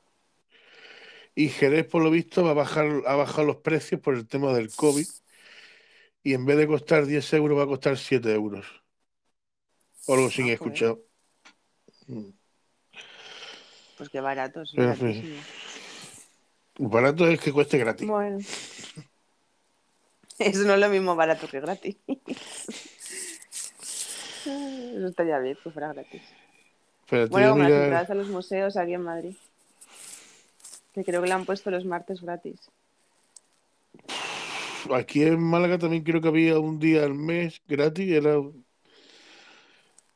Y 1.34 1.50
Jerez, 1.50 1.88
por 1.88 2.04
lo 2.04 2.12
visto, 2.12 2.44
va 2.44 2.52
a 2.52 2.56
bajar, 2.56 2.88
ha 3.08 3.16
bajado 3.16 3.46
los 3.46 3.56
precios 3.58 4.02
por 4.02 4.16
el 4.16 4.28
tema 4.28 4.54
del 4.54 4.70
COVID. 4.76 5.08
Y 6.24 6.34
en 6.34 6.46
vez 6.46 6.58
de 6.58 6.68
costar 6.68 7.06
10 7.06 7.34
euros, 7.34 7.58
va 7.58 7.64
a 7.64 7.68
costar 7.68 7.98
7 7.98 8.32
euros. 8.34 8.66
O 10.08 10.14
algo 10.14 10.30
sin 10.30 10.44
Ah, 10.46 10.48
joder. 10.48 10.54
escuchado. 10.54 11.00
Mm. 12.08 12.30
Pues 13.98 14.10
qué 14.10 14.20
barato, 14.22 14.64
Pero, 14.76 14.96
sí. 14.96 15.02
baratísimo. 15.04 15.42
Barato 16.80 17.28
es 17.28 17.40
que 17.40 17.52
cueste 17.52 17.78
gratis. 17.78 18.08
Bueno. 18.08 18.40
Eso 20.40 20.60
no 20.64 20.74
es 20.74 20.80
lo 20.80 20.90
mismo 20.90 21.16
barato 21.16 21.48
que 21.48 21.60
gratis. 21.60 21.96
Eso 24.46 25.08
estaría 25.08 25.38
bien 25.40 25.58
que 25.64 25.70
fuera 25.70 25.94
gratis. 25.94 26.22
Espérate, 27.06 27.30
Bueno, 27.30 27.52
como 27.52 27.64
a 27.64 27.66
las 27.66 27.72
mirar- 27.72 27.84
entradas 27.86 28.10
a 28.10 28.16
los 28.16 28.28
museos 28.30 28.76
aquí 28.78 28.94
en 28.94 29.04
Madrid. 29.04 29.36
Que 30.94 31.04
creo 31.04 31.22
que 31.22 31.28
le 31.28 31.34
han 31.34 31.46
puesto 31.46 31.70
los 31.72 31.86
martes 31.86 32.22
gratis. 32.22 32.60
Aquí 34.94 35.24
en 35.24 35.42
Málaga 35.42 35.78
también 35.78 36.04
creo 36.04 36.22
que 36.22 36.28
había 36.28 36.60
un 36.60 36.80
día 36.80 37.04
al 37.04 37.14
mes 37.14 37.62
gratis. 37.68 38.12
Era 38.12 38.42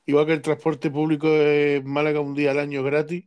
igual 0.06 0.26
que 0.26 0.34
el 0.34 0.42
transporte 0.42 0.90
público 0.90 1.28
en 1.28 1.88
Málaga 1.88 2.20
un 2.20 2.34
día 2.34 2.52
al 2.52 2.60
año 2.60 2.84
gratis. 2.84 3.26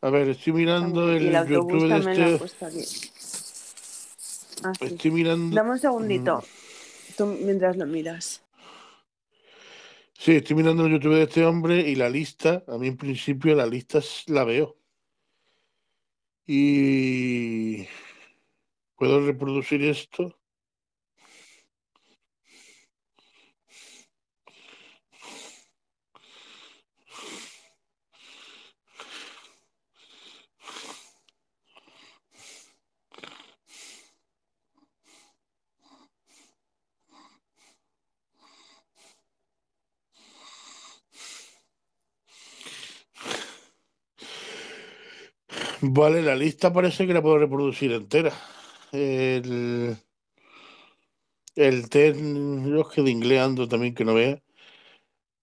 A 0.00 0.10
ver, 0.10 0.28
estoy 0.28 0.52
mirando 0.52 1.12
y 1.14 1.28
el 1.28 1.48
YouTube 1.48 1.88
de 1.88 2.36
este. 2.42 2.66
aquí. 2.66 2.84
Ah. 4.62 4.72
Estoy 4.80 5.10
mirando. 5.10 5.56
Dame 5.56 5.70
un 5.70 5.78
segundito. 5.78 6.44
Tú 7.16 7.26
mientras 7.26 7.76
lo 7.76 7.86
miras. 7.86 8.42
Sí, 10.12 10.32
estoy 10.36 10.56
mirando 10.56 10.86
el 10.86 10.92
YouTube 10.92 11.14
de 11.14 11.24
este 11.24 11.44
hombre 11.44 11.80
y 11.80 11.96
la 11.96 12.08
lista, 12.08 12.64
a 12.68 12.78
mí 12.78 12.88
en 12.88 12.96
principio 12.96 13.54
la 13.54 13.66
lista 13.66 14.00
la 14.26 14.44
veo. 14.44 14.76
Y 16.46 17.86
puedo 18.96 19.24
reproducir 19.26 19.82
esto. 19.84 20.38
Vale, 45.92 46.22
la 46.22 46.34
lista 46.34 46.72
parece 46.72 47.06
que 47.06 47.12
la 47.14 47.22
puedo 47.22 47.38
reproducir 47.38 47.92
entera. 47.92 48.32
El, 48.92 49.96
el 51.56 51.88
test, 51.88 52.20
yo 52.20 52.80
es 52.82 52.88
que 52.94 53.02
de 53.02 53.10
inglés 53.10 53.40
también 53.68 53.92
que 53.94 54.04
no 54.04 54.14
vea. 54.14 54.40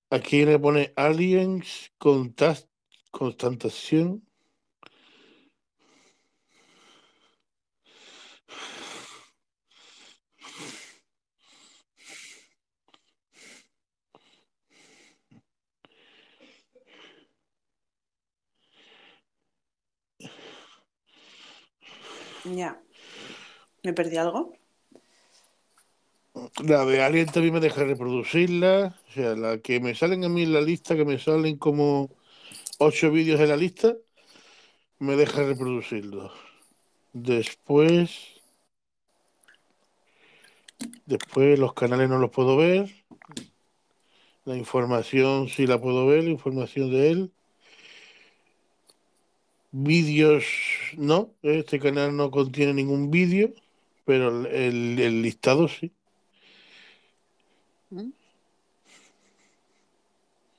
Aquí 0.10 0.46
le 0.46 0.60
pone 0.60 0.94
aliens, 0.96 1.92
contact, 1.98 2.68
constatación. 3.12 4.24
Ya. 22.46 22.82
¿Me 23.84 23.94
perdí 23.94 24.18
algo? 24.18 24.54
La 26.64 26.86
de 26.86 27.04
Alien 27.04 27.28
también 27.28 27.54
me 27.54 27.60
deja 27.60 27.84
reproducirla. 27.84 28.96
O 29.10 29.12
sea, 29.12 29.36
la 29.36 29.58
que 29.60 29.80
me 29.80 29.96
salen 29.96 30.24
a 30.24 30.30
mí 30.30 30.44
en 30.44 30.54
la 30.54 30.62
lista, 30.62 30.96
que 30.96 31.06
me 31.06 31.20
salen 31.20 31.58
como 31.58 32.10
ocho 32.80 33.12
vídeos 33.12 33.40
en 33.40 33.50
la 33.50 33.58
lista, 33.58 33.96
me 35.00 35.16
deja 35.16 35.44
reproducirlos. 35.44 36.32
Después. 37.14 38.40
Después 41.06 41.60
los 41.60 41.74
canales 41.74 42.10
no 42.10 42.18
los 42.18 42.32
puedo 42.32 42.58
ver. 42.58 42.90
La 44.46 44.56
información 44.56 45.50
sí 45.50 45.68
la 45.68 45.80
puedo 45.80 46.08
ver, 46.08 46.24
la 46.24 46.32
información 46.32 46.92
de 46.92 47.12
él. 47.12 47.32
Vídeos 49.72 50.44
no, 50.98 51.32
este 51.44 51.80
canal 51.80 52.16
no 52.16 52.30
contiene 52.30 52.74
ningún 52.74 53.10
vídeo, 53.10 53.54
pero 54.06 54.46
el, 54.46 55.00
el 55.00 55.22
listado 55.22 55.68
sí. 55.68 55.92
¿Mm? 57.90 58.10
O 58.10 58.12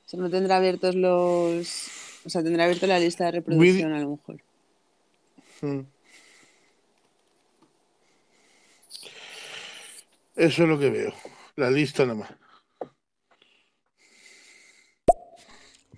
sea, 0.06 0.20
no 0.20 0.30
tendrá 0.30 0.56
abiertos 0.56 0.94
los. 0.94 1.88
O 2.24 2.30
sea, 2.30 2.42
tendrá 2.42 2.64
abierto 2.64 2.86
la 2.86 2.98
lista 2.98 3.26
de 3.26 3.32
reproducción 3.32 3.92
a 3.92 4.00
lo 4.00 4.10
mejor. 4.10 4.42
Mm. 5.60 5.80
Eso 10.36 10.62
es 10.62 10.68
lo 10.68 10.78
que 10.78 10.90
veo. 10.90 11.12
La 11.56 11.70
lista 11.70 12.06
nada 12.06 12.18
más. 12.18 12.30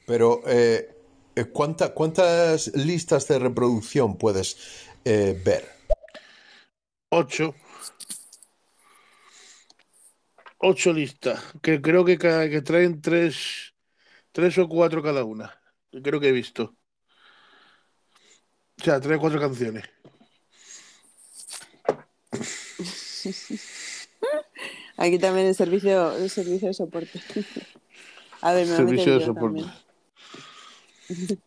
Pero, 0.06 0.42
eh, 0.46 0.93
¿cuánta- 1.52 1.92
¿cuántas 1.94 2.68
listas 2.76 3.26
de 3.28 3.38
reproducción 3.38 4.16
puedes 4.16 4.56
eh, 5.04 5.40
ver? 5.44 5.68
Ocho. 7.10 7.54
Ocho 10.58 10.92
listas. 10.92 11.42
Que 11.62 11.80
creo 11.80 12.04
que, 12.04 12.16
cada, 12.18 12.48
que 12.48 12.62
traen 12.62 13.00
tres, 13.00 13.74
tres 14.32 14.56
o 14.58 14.68
cuatro 14.68 15.02
cada 15.02 15.24
una. 15.24 15.60
Creo 16.02 16.20
que 16.20 16.28
he 16.28 16.32
visto. 16.32 16.74
O 18.80 18.84
sea, 18.84 19.00
tres 19.00 19.18
o 19.18 19.20
cuatro 19.20 19.40
canciones. 19.40 19.84
Aquí 24.96 25.18
también 25.18 25.46
el 25.48 25.54
servicio, 25.54 26.16
el 26.16 26.30
servicio 26.30 26.68
de 26.68 26.74
soporte. 26.74 27.20
A 28.42 28.52
ver, 28.52 28.66
me 28.66 28.76
Servicio 28.76 29.18
de 29.18 29.24
soporte. 29.24 29.62
también. 29.62 29.83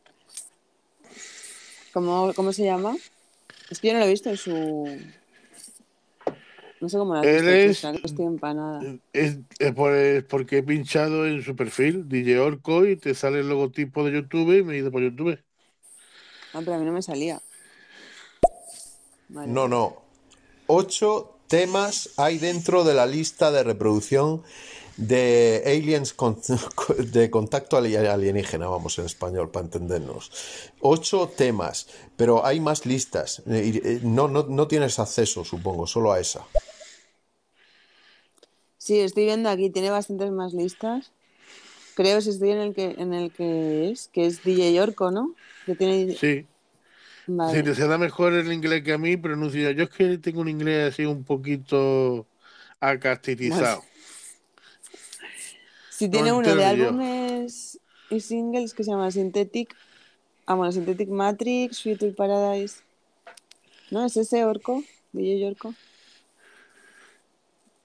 ¿Cómo, 1.94 2.34
¿Cómo 2.36 2.54
se 2.54 2.64
llama? 2.66 2.96
Es 3.70 3.80
que 3.80 3.88
yo 3.88 3.94
no 3.94 4.00
lo 4.00 4.06
he 4.06 4.10
visto 4.10 4.30
en 4.30 4.38
su. 4.38 5.00
No 6.80 6.90
sé 6.90 6.98
cómo 6.98 7.16
has 7.16 7.26
Él 7.26 7.46
visto, 7.48 7.52
es- 7.52 8.04
estoy 8.04 8.26
empanada. 8.26 8.84
Es, 9.14 9.38
es 9.58 9.74
por- 9.74 9.94
es 9.94 10.24
porque 10.24 10.60
he 10.60 10.64
pinchado 10.64 11.26
en 11.26 11.42
su 11.42 11.56
perfil, 11.56 12.08
DJ 12.08 12.40
Orco, 12.40 12.86
y 12.86 12.96
te 12.96 13.16
sale 13.16 13.40
el 13.40 13.50
logotipo 13.50 14.04
de 14.04 14.12
YouTube 14.12 14.60
y 14.60 14.64
me 14.64 14.76
he 14.76 14.78
ido 14.78 14.92
por 14.92 15.02
YouTube. 15.02 15.40
Ah, 16.54 16.60
pero 16.64 16.76
a 16.76 16.80
mí 16.80 16.86
no 16.86 16.92
me 16.92 17.02
salía. 17.02 17.42
Vale. 19.30 19.52
No, 19.52 19.68
no. 19.68 20.04
Ocho 20.68 21.40
temas 21.48 22.12
hay 22.18 22.38
dentro 22.38 22.84
de 22.84 22.94
la 22.94 23.06
lista 23.06 23.52
de 23.52 23.64
reproducción 23.64 24.44
de 24.98 25.64
Aliens 25.65 26.14
con- 26.14 26.40
de 26.98 27.30
contacto 27.30 27.78
ali- 27.78 27.95
alienígena, 27.95 28.68
vamos 28.68 28.98
en 28.99 29.06
español 29.06 29.49
para 29.52 29.65
entendernos. 29.65 30.32
Ocho 30.82 31.30
temas, 31.36 31.88
pero 32.15 32.45
hay 32.45 32.60
más 32.60 32.86
listas. 32.86 33.41
Eh, 33.48 33.82
eh, 33.84 33.99
No, 34.03 34.28
no, 34.28 34.44
no 34.44 34.68
tienes 34.68 34.99
acceso, 34.99 35.44
supongo, 35.45 35.88
solo 35.88 36.11
a 36.11 36.19
esa. 36.19 36.45
Sí, 38.78 38.99
estoy 38.99 39.26
viendo 39.26 39.49
aquí, 39.49 39.69
tiene 39.69 39.90
bastantes 39.90 40.32
más 40.32 40.53
listas. 40.53 41.11
Creo 41.95 42.22
si 42.22 42.30
estoy 42.30 42.52
en 42.52 42.60
el 42.60 42.74
que 42.74 42.95
en 42.98 43.14
el 43.14 43.32
que 43.32 43.91
es, 43.91 44.07
que 44.07 44.26
es 44.26 44.44
DJ 44.44 44.82
Orco, 44.84 45.11
¿no? 45.11 45.34
Que 45.65 45.76
tiene 45.76 46.14
Sí. 46.14 46.45
Vale. 47.28 47.57
Si 47.57 47.64
te 47.64 47.76
se 47.76 47.88
da 47.88 47.98
mejor 47.98 48.34
el 48.34 48.52
inglés 48.53 48.84
que 48.84 48.94
a 48.94 48.98
mí, 48.98 49.18
pronuncia. 49.18 49.72
Yo 49.72 49.84
es 49.84 49.90
que 49.90 50.18
tengo 50.18 50.41
un 50.41 50.48
inglés 50.48 50.94
así 50.94 51.06
un 51.06 51.24
poquito 51.24 52.26
acastitizado. 52.80 53.84
Si 55.98 56.10
tiene 56.10 56.32
uno 56.32 56.56
de 56.56 56.64
álbumes 56.64 57.80
y 58.11 58.19
singles 58.19 58.76
que 58.76 58.84
se 58.84 58.91
llama 58.91 59.10
Synthetic, 59.10 59.76
ah, 60.45 60.53
bueno, 60.53 60.72
Synthetic 60.72 61.10
Matrix, 61.10 61.82
Future 61.82 62.11
Paradise. 62.11 62.84
¿No? 63.90 64.06
¿Es 64.06 64.15
ese 64.15 64.45
Orco? 64.45 64.84
DJ 65.14 65.48
Orco. 65.48 65.74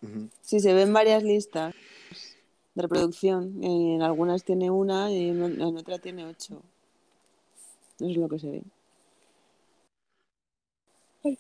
Ujú. 0.03 0.29
Sí, 0.43 0.61
se 0.61 0.75
ven 0.75 0.93
varias 0.93 1.23
listas 1.23 1.75
de 2.75 2.83
reproducción. 2.83 3.65
En 3.65 4.03
algunas 4.03 4.45
tiene 4.45 4.71
una 4.71 5.11
y 5.11 5.31
en, 5.31 5.43
en 5.43 5.77
otra 5.79 5.99
tiene 5.99 6.27
ocho. 6.27 6.61
Eso 7.97 8.11
es 8.11 8.17
lo 8.19 8.29
que 8.29 8.39
se 8.39 8.51
ve. 8.51 8.63
Ay. 11.25 11.39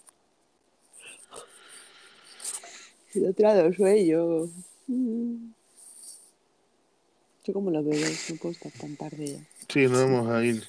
Y 3.12 3.27
otra 3.27 3.62
dos 3.62 3.77
sueño. 3.77 4.49
Mm. 4.86 5.53
Yo 7.44 7.52
como 7.52 7.70
lo 7.70 7.82
veo, 7.85 7.98
no 8.28 8.36
puedo 8.36 8.52
estar 8.52 8.73
tan 8.73 8.97
tarde 8.97 9.27
ya. 9.32 9.47
Sí, 9.69 9.86
nos 9.89 9.98
vamos 10.10 10.28
a 10.31 10.44
ir. 10.44 10.62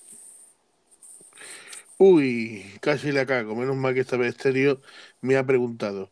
Uy, 1.97 2.65
casi 2.81 3.11
la 3.11 3.25
cago. 3.25 3.55
Menos 3.55 3.75
mal 3.75 3.93
que 3.93 4.01
esta 4.01 4.17
vez 4.17 4.29
Estéreo 4.35 4.81
me 5.21 5.37
ha 5.37 5.45
preguntado. 5.45 6.11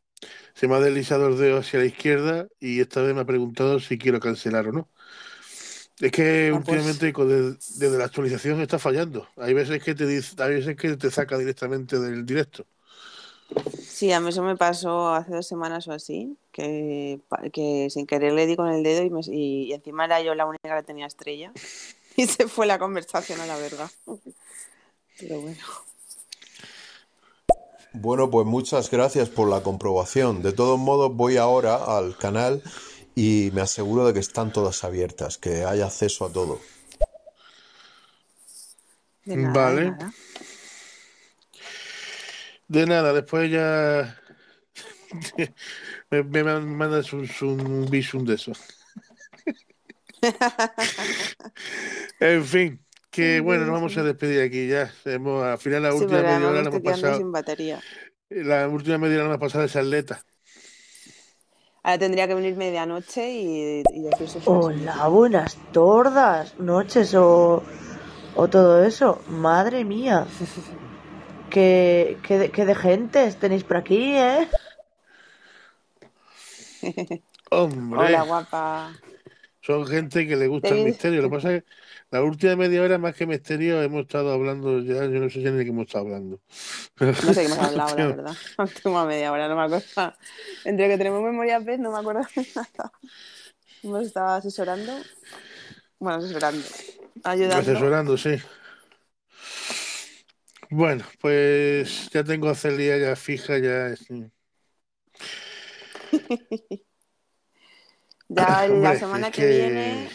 Se 0.55 0.67
me 0.67 0.75
ha 0.75 0.79
deslizado 0.79 1.29
el 1.29 1.37
dedo 1.39 1.59
hacia 1.59 1.79
la 1.79 1.85
izquierda 1.85 2.47
y 2.59 2.81
esta 2.81 3.01
vez 3.01 3.15
me 3.15 3.21
ha 3.21 3.25
preguntado 3.25 3.79
si 3.79 3.97
quiero 3.97 4.19
cancelar 4.19 4.67
o 4.69 4.73
no. 4.73 4.89
Es 5.99 6.11
que 6.11 6.51
Ah, 6.51 6.61
pues. 6.65 6.81
últimamente 6.81 7.07
el- 7.09 7.57
desde 7.67 7.97
la 7.97 8.05
actualización 8.05 8.59
está 8.61 8.79
fallando. 8.79 9.27
Hay 9.37 9.53
veces 9.53 9.83
que 9.83 9.95
te 9.95 10.05
dice, 10.07 10.35
hay 10.41 10.55
veces 10.55 10.75
que 10.75 10.97
te 10.97 11.11
saca 11.11 11.37
directamente 11.37 11.99
del 11.99 12.25
directo. 12.25 12.65
Sí, 13.87 14.11
a 14.11 14.19
mí 14.19 14.29
eso 14.29 14.41
me 14.43 14.55
pasó 14.57 15.09
hace 15.13 15.31
dos 15.33 15.45
semanas 15.47 15.87
o 15.87 15.91
así, 15.91 16.35
que, 16.51 17.19
sin 17.89 18.07
querer 18.07 18.33
le 18.33 18.47
di 18.47 18.55
con 18.55 18.67
el 18.69 18.81
dedo 18.83 19.03
y, 19.03 19.09
me- 19.09 19.21
y- 19.27 19.63
y 19.65 19.73
encima 19.73 20.05
era 20.05 20.21
yo 20.21 20.33
la 20.35 20.45
única 20.45 20.75
que 20.77 20.83
tenía 20.83 21.05
estrella. 21.07 21.51
Y 22.17 22.27
se 22.27 22.49
fue 22.49 22.65
la 22.65 22.77
conversación 22.77 23.39
a 23.39 23.45
la 23.45 23.55
verga. 23.55 23.89
Pero 25.17 25.39
bueno. 25.39 25.57
Bueno, 27.93 28.29
pues 28.29 28.45
muchas 28.45 28.91
gracias 28.91 29.29
por 29.29 29.49
la 29.49 29.63
comprobación. 29.63 30.41
De 30.41 30.51
todos 30.51 30.77
modos, 30.77 31.15
voy 31.15 31.37
ahora 31.37 31.75
al 31.97 32.17
canal 32.17 32.61
y 33.15 33.49
me 33.53 33.61
aseguro 33.61 34.05
de 34.05 34.13
que 34.13 34.19
están 34.19 34.51
todas 34.51 34.83
abiertas, 34.83 35.37
que 35.37 35.63
hay 35.63 35.79
acceso 35.79 36.25
a 36.25 36.33
todo. 36.33 36.59
De 39.23 39.37
nada, 39.37 39.69
de 39.69 39.75
Vale. 39.75 39.91
nada. 39.91 40.13
De 42.73 42.85
nada, 42.87 43.13
después 43.13 43.51
ya 43.51 44.17
me, 46.11 46.23
me 46.23 46.43
man- 46.43 46.75
mandas 46.77 47.13
un, 47.13 47.27
un 47.41 47.89
visum 47.89 48.23
de 48.25 48.35
eso. 48.35 48.53
En 52.19 52.43
fin, 52.45 52.85
que 53.09 53.39
bueno, 53.41 53.65
nos 53.65 53.73
vamos 53.73 53.97
a 53.97 54.03
despedir 54.03 54.41
aquí 54.41 54.67
ya. 54.67 54.91
Hemos, 55.05 55.43
al 55.43 55.57
final 55.57 55.83
la 55.83 55.93
Sí, 55.93 56.05
última 56.05 56.23
media 56.23 56.49
hora 56.49 56.61
la 56.61 56.67
estoy 56.67 56.69
hemos 56.69 56.83
pasado. 56.83 57.17
sin 57.17 57.31
batería. 57.31 57.79
La 58.29 58.67
última 58.67 58.97
media 58.97 59.17
hora 59.17 59.27
la 59.29 59.35
hemos 59.35 59.39
pasado 59.47 59.65
esa 59.65 59.79
atleta. 59.81 60.25
Ahora 61.83 61.97
tendría 61.99 62.27
que 62.27 62.35
venir 62.35 62.55
medianoche 62.55 63.23
y, 63.31 63.83
y 63.93 64.01
decir 64.01 64.27
sus 64.29 64.45
Hola, 64.45 65.07
buenas 65.07 65.57
tordas, 65.71 66.53
noches 66.59 67.13
o, 67.15 67.63
o 68.35 68.47
todo 68.47 68.83
eso. 68.83 69.19
Madre 69.29 69.83
mía. 69.85 70.25
¿Qué, 71.51 72.17
qué, 72.25 72.37
de- 72.39 72.51
qué 72.51 72.65
de 72.65 72.75
gentes 72.75 73.35
tenéis 73.37 73.63
por 73.63 73.77
aquí, 73.77 74.15
eh? 74.15 74.47
Hombre, 77.51 78.05
Hola, 78.07 78.21
guapa. 78.23 78.93
son 79.61 79.85
gente 79.85 80.27
que 80.27 80.35
le 80.35 80.47
gusta 80.47 80.69
el 80.69 80.83
misterio. 80.85 81.21
Lo 81.21 81.29
que 81.29 81.35
pasa 81.35 81.53
es 81.55 81.63
que 81.63 81.69
la 82.09 82.23
última 82.23 82.55
media 82.55 82.81
hora, 82.81 82.97
más 82.97 83.15
que 83.15 83.27
misterio, 83.27 83.81
hemos 83.81 84.01
estado 84.01 84.31
hablando 84.33 84.79
ya, 84.79 85.05
yo 85.05 85.19
no 85.19 85.29
sé 85.29 85.41
ya 85.41 85.51
ni 85.51 85.57
de 85.57 85.63
qué 85.65 85.69
hemos 85.71 85.85
estado 85.87 86.05
hablando. 86.05 86.39
No 86.99 87.33
sé 87.33 87.41
qué 87.41 87.45
hemos 87.45 87.59
hablado, 87.67 87.95
la 87.95 88.07
verdad. 88.07 88.35
La 88.57 88.63
última 88.65 89.05
media 89.05 89.31
hora, 89.31 89.47
no 89.47 89.55
me 89.55 89.63
acuerdo. 89.63 90.13
Entre 90.65 90.87
que 90.87 90.97
tenemos 90.97 91.21
memoria 91.21 91.59
pez, 91.59 91.79
no 91.79 91.91
me 91.91 91.99
acuerdo 91.99 92.21
de 92.35 92.47
nada. 92.55 92.91
Hemos 93.83 94.07
estado 94.07 94.27
asesorando. 94.35 94.93
Bueno, 95.99 96.19
asesorando. 96.19 96.63
Ayudando. 97.23 97.57
Asesorando, 97.59 98.17
sí. 98.17 98.35
Bueno, 100.71 101.03
pues 101.19 102.09
ya 102.11 102.23
tengo 102.23 102.49
a 102.49 102.55
Celia 102.55 102.97
ya 102.97 103.15
fija, 103.15 103.57
ya. 103.57 103.93
Ya 108.29 108.65
la 108.67 108.67
Hombre, 108.71 108.97
semana 108.99 109.27
es 109.27 109.33
que, 109.33 109.41
que 109.41 109.47
viene. 109.47 110.09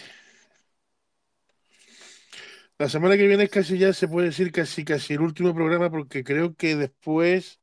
La 2.79 2.89
semana 2.89 3.17
que 3.17 3.27
viene 3.27 3.45
es 3.45 3.51
casi 3.51 3.79
ya 3.79 3.93
se 3.93 4.09
puede 4.09 4.29
decir 4.29 4.53
casi 4.53 4.85
casi 4.85 5.15
el 5.15 5.21
último 5.23 5.55
programa 5.55 5.91
porque 5.91 6.25
creo 6.25 6.55
que 6.57 6.77
después 6.77 7.61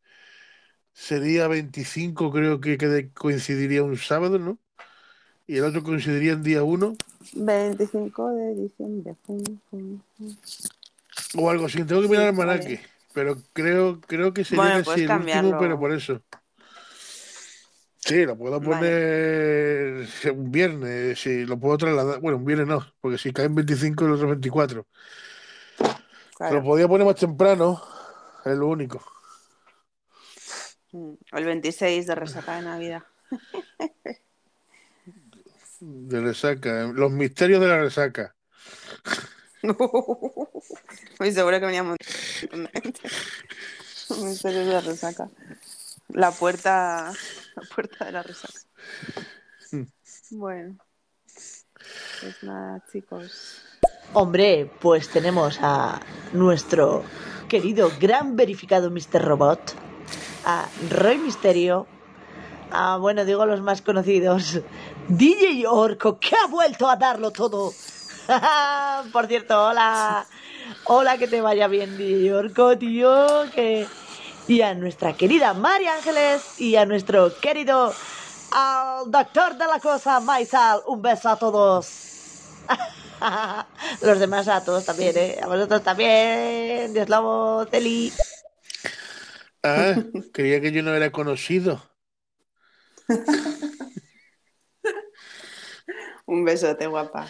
sería 0.93 1.47
25, 1.47 2.31
creo 2.31 2.61
que, 2.61 2.77
que 2.77 3.11
coincidiría 3.13 3.83
un 3.83 3.97
sábado, 3.97 4.39
¿no? 4.39 4.59
Y 5.47 5.57
el 5.57 5.65
otro 5.65 5.83
coincidiría 5.83 6.33
en 6.33 6.43
día 6.43 6.63
1 6.63 6.95
25 7.35 8.29
de 8.31 8.55
diciembre. 8.55 9.15
O 11.35 11.49
algo 11.49 11.65
así. 11.65 11.83
Tengo 11.83 12.01
que 12.01 12.07
mirar 12.07 12.23
el 12.23 12.29
almanaque, 12.29 12.81
pero 13.13 13.37
creo 13.53 13.99
creo 14.01 14.33
que 14.33 14.43
sería 14.43 14.63
Bueno, 14.63 14.79
el 14.79 14.87
último, 14.87 15.07
cambiarlo. 15.07 15.57
pero 15.59 15.79
por 15.79 15.93
eso. 15.93 16.21
Sí, 17.97 18.25
lo 18.25 18.37
puedo 18.37 18.61
poner 18.61 20.05
un 20.33 20.51
viernes, 20.51 21.19
sí, 21.19 21.45
lo 21.45 21.57
puedo 21.57 21.77
trasladar. 21.77 22.19
Bueno, 22.19 22.37
un 22.37 22.45
viernes 22.45 22.67
no, 22.67 22.85
porque 22.99 23.17
si 23.17 23.31
caen 23.31 23.55
25 23.55 24.03
y 24.03 24.07
el 24.07 24.13
otro 24.13 24.27
24. 24.27 24.87
Claro. 26.35 26.55
Lo 26.55 26.63
podía 26.63 26.87
poner 26.87 27.07
más 27.07 27.15
temprano, 27.15 27.81
es 28.43 28.57
lo 28.57 28.67
único. 28.67 29.01
Mm, 30.91 31.13
o 31.31 31.37
El 31.37 31.45
26 31.45 32.05
de 32.07 32.15
resaca 32.15 32.57
de 32.57 32.63
Navidad. 32.63 33.03
De 35.79 36.21
resaca, 36.21 36.91
los 36.93 37.11
misterios 37.11 37.61
de 37.61 37.67
la 37.67 37.79
resaca. 37.81 38.35
Muy 41.19 41.31
seguro 41.31 41.59
que 41.59 41.65
veníamos. 41.65 41.97
Misterios 44.23 44.67
de 44.67 44.81
resaca. 44.81 45.29
La 46.09 46.31
puerta. 46.31 47.13
La 47.55 47.63
puerta 47.73 48.05
de 48.05 48.11
la 48.11 48.23
resaca. 48.23 48.59
Bueno. 50.31 50.77
Pues 52.21 52.43
nada, 52.43 52.83
chicos. 52.91 53.61
Hombre, 54.13 54.69
pues 54.79 55.09
tenemos 55.09 55.57
a 55.61 55.99
nuestro 56.33 57.03
querido 57.49 57.91
gran 57.99 58.35
verificado 58.35 58.91
Mr. 58.91 59.23
Robot, 59.23 59.75
a 60.45 60.67
Roy 60.89 61.17
Misterio, 61.17 61.87
a, 62.71 62.97
bueno, 62.97 63.25
digo 63.25 63.45
los 63.45 63.61
más 63.61 63.81
conocidos, 63.81 64.61
DJ 65.07 65.65
Orco, 65.67 66.19
que 66.19 66.35
ha 66.35 66.47
vuelto 66.47 66.89
a 66.89 66.95
darlo 66.95 67.31
todo. 67.31 67.73
Por 69.11 69.27
cierto, 69.27 69.67
hola. 69.67 70.25
Hola, 70.85 71.17
que 71.17 71.27
te 71.27 71.41
vaya 71.41 71.67
bien, 71.67 71.97
DJ 71.97 72.33
Orco, 72.33 72.77
tío. 72.77 73.45
Que... 73.53 73.87
Y 74.47 74.61
a 74.61 74.73
nuestra 74.73 75.13
querida 75.13 75.53
María 75.53 75.95
Ángeles 75.95 76.59
y 76.59 76.75
a 76.75 76.85
nuestro 76.85 77.33
querido 77.39 77.93
al 78.51 79.09
doctor 79.09 79.57
de 79.57 79.65
la 79.65 79.79
cosa, 79.79 80.19
Maisal. 80.19 80.81
Un 80.87 81.01
beso 81.01 81.29
a 81.29 81.37
todos. 81.37 81.87
Los 84.01 84.19
demás 84.19 84.47
a 84.49 84.63
todos 84.63 84.85
también, 84.85 85.17
¿eh? 85.17 85.39
A 85.41 85.47
vosotros 85.47 85.81
también. 85.81 86.93
Dios 86.93 87.07
lobo, 87.09 87.65
Celi. 87.65 88.11
Ah, 89.63 89.95
creía 90.33 90.59
que 90.59 90.73
yo 90.73 90.83
no 90.83 90.93
era 90.93 91.09
conocido. 91.11 91.81
Un 96.25 96.43
besote, 96.43 96.87
guapa. 96.87 97.27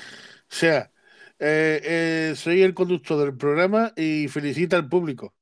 O 0.53 0.55
sea, 0.55 0.91
eh, 1.39 1.81
eh, 1.83 2.33
soy 2.35 2.61
el 2.61 2.75
conductor 2.75 3.17
del 3.19 3.35
programa 3.35 3.91
y 3.95 4.27
felicita 4.27 4.75
al 4.77 4.87
público. 4.87 5.33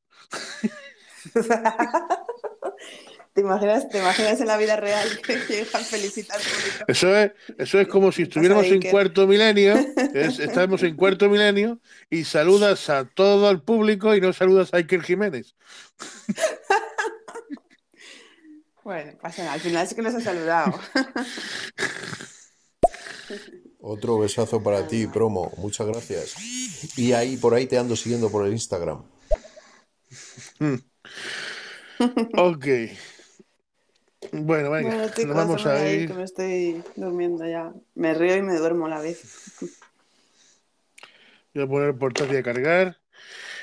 ¿Te 3.34 3.42
imaginas, 3.42 3.90
¿Te 3.90 4.00
imaginas 4.00 4.40
en 4.40 4.48
la 4.48 4.56
vida 4.58 4.78
real 4.78 5.08
que 5.22 5.38
llegan 5.50 5.84
felicitar 5.84 6.38
al 6.38 6.44
público? 6.44 6.86
Eso 6.88 7.16
es, 7.18 7.32
eso 7.58 7.80
es 7.82 7.88
como 7.90 8.14
si 8.14 8.22
estuviéramos 8.24 8.66
en 8.66 8.82
cuarto 8.82 9.28
milenio, 9.28 9.76
es- 10.14 10.40
estamos 10.40 10.82
en 10.84 10.96
cuarto 10.96 11.28
milenio 11.30 11.82
y 12.10 12.24
saludas 12.24 12.90
a 12.90 13.04
todo 13.06 13.52
el 13.52 13.62
público 13.62 14.16
y 14.16 14.22
no 14.22 14.32
saludas 14.32 14.74
a 14.74 14.78
Iker 14.78 15.02
Jiménez. 15.04 15.56
Bueno, 18.84 19.12
pasa 19.22 19.44
nada. 19.44 19.54
Al 19.54 19.60
final 19.60 19.88
sí 19.88 19.94
que 19.94 20.02
nos 20.02 20.16
ha 20.16 20.22
saludado. 20.22 20.80
Otro 23.82 24.18
besazo 24.20 24.64
para 24.64 24.88
ti, 24.88 25.08
promo. 25.08 25.52
Muchas 25.58 25.88
gracias. 25.88 26.36
Y 26.98 27.14
ahí 27.14 27.38
por 27.38 27.54
ahí 27.54 27.68
te 27.68 27.78
ando 27.78 27.96
siguiendo 27.96 28.30
por 28.32 28.46
el 28.46 28.54
Instagram. 28.54 29.04
Ok. 32.34 32.66
Bueno, 34.34 34.72
venga, 34.72 34.98
Bueno, 34.98 35.24
nos 35.24 35.36
vamos 35.36 35.66
a 35.66 35.76
a 35.76 35.90
ir, 35.90 36.02
ir. 36.02 36.08
que 36.08 36.14
me 36.14 36.24
estoy 36.24 36.84
durmiendo 36.96 37.46
ya. 37.46 37.74
Me 37.96 38.14
río 38.14 38.36
y 38.38 38.42
me 38.42 38.56
duermo 38.58 38.86
a 38.86 38.90
la 38.90 39.02
vez. 39.02 39.26
Voy 41.54 41.64
a 41.64 41.68
poner 41.68 41.90
el 41.90 41.98
portátil 41.98 42.38
a 42.38 42.44
cargar. 42.44 42.98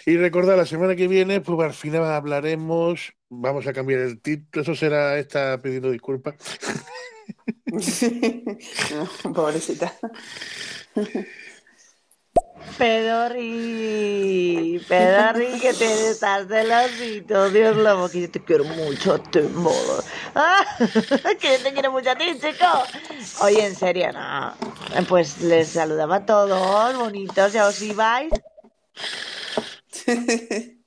Y 0.06 0.16
recordad, 0.16 0.56
la 0.56 0.66
semana 0.66 0.96
que 0.96 1.08
viene, 1.08 1.40
pues 1.40 1.60
al 1.60 1.74
final 1.74 2.04
hablaremos. 2.04 3.14
Vamos 3.30 3.66
a 3.66 3.72
cambiar 3.74 4.00
el 4.00 4.20
título. 4.20 4.62
Eso 4.62 4.74
será 4.74 5.18
esta 5.18 5.60
pidiendo 5.62 5.90
disculpas. 5.90 6.36
No, 7.70 9.06
pobrecita. 9.34 9.92
Pedorri, 12.78 14.80
Pedorri, 14.88 15.60
que 15.60 15.74
te 15.74 16.10
estás 16.10 16.48
celosito, 16.48 17.50
Dios 17.50 17.76
lobo, 17.76 18.08
que 18.08 18.22
yo 18.22 18.30
te 18.30 18.40
quiero 18.40 18.64
mucho, 18.64 19.20
te 19.20 19.42
modo. 19.42 20.02
Ah, 20.34 20.64
que 21.40 21.58
yo 21.58 21.62
te 21.62 21.72
quiero 21.72 21.92
mucho 21.92 22.10
a 22.10 22.16
ti, 22.16 22.38
chico. 22.40 22.66
Oye, 23.42 23.66
en 23.66 23.74
serio, 23.74 24.12
no. 24.12 24.54
Pues 25.08 25.42
les 25.42 25.68
saludaba 25.68 26.16
a 26.16 26.26
todos, 26.26 26.96
bonitos, 26.96 27.52
ya 27.52 27.66
os 27.66 27.82
ibais. 27.82 28.32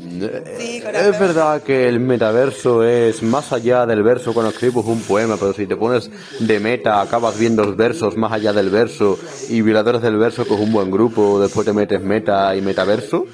Es 0.00 1.18
verdad 1.18 1.62
que 1.62 1.88
el 1.88 1.98
metaverso 1.98 2.84
es 2.84 3.22
más 3.22 3.52
allá 3.52 3.84
del 3.84 4.02
verso 4.02 4.32
cuando 4.32 4.50
escribes 4.50 4.84
un 4.84 5.00
poema, 5.02 5.36
pero 5.36 5.52
si 5.52 5.66
te 5.66 5.76
pones 5.76 6.10
de 6.38 6.60
meta 6.60 7.00
acabas 7.00 7.38
viendo 7.38 7.64
los 7.64 7.76
versos 7.76 8.16
más 8.16 8.32
allá 8.32 8.52
del 8.52 8.70
verso 8.70 9.18
y 9.48 9.60
violadores 9.60 10.00
del 10.02 10.16
verso 10.16 10.44
que 10.46 10.54
es 10.54 10.60
un 10.60 10.72
buen 10.72 10.90
grupo, 10.90 11.40
después 11.40 11.66
te 11.66 11.72
metes 11.72 12.00
meta 12.00 12.54
y 12.54 12.60
metaverso. 12.60 13.26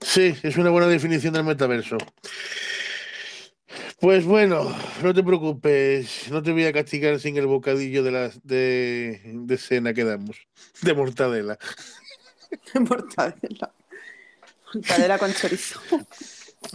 Sí, 0.00 0.34
es 0.42 0.56
una 0.56 0.70
buena 0.70 0.86
definición 0.86 1.34
del 1.34 1.44
metaverso. 1.44 1.98
Pues 4.00 4.24
bueno, 4.24 4.74
no 5.02 5.14
te 5.14 5.22
preocupes, 5.22 6.30
no 6.30 6.42
te 6.42 6.52
voy 6.52 6.64
a 6.64 6.72
castigar 6.72 7.18
sin 7.20 7.36
el 7.36 7.46
bocadillo 7.46 8.02
de 8.02 8.10
la 8.10 8.30
de, 8.42 9.20
de 9.24 9.58
cena 9.58 9.94
que 9.94 10.04
damos, 10.04 10.36
de 10.82 10.94
mortadela. 10.94 11.58
Mortadela. 12.74 13.72
Mortadela 14.74 15.18
con 15.18 15.32
chorizo. 15.34 15.80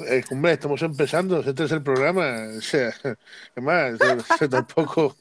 Eh, 0.07 0.23
hombre, 0.29 0.51
estamos 0.51 0.79
empezando, 0.83 1.39
este 1.39 1.63
es 1.63 1.71
el 1.71 1.81
programa, 1.81 2.45
o 2.55 2.61
sea, 2.61 2.93
además, 3.55 3.97
tampoco, 4.49 5.17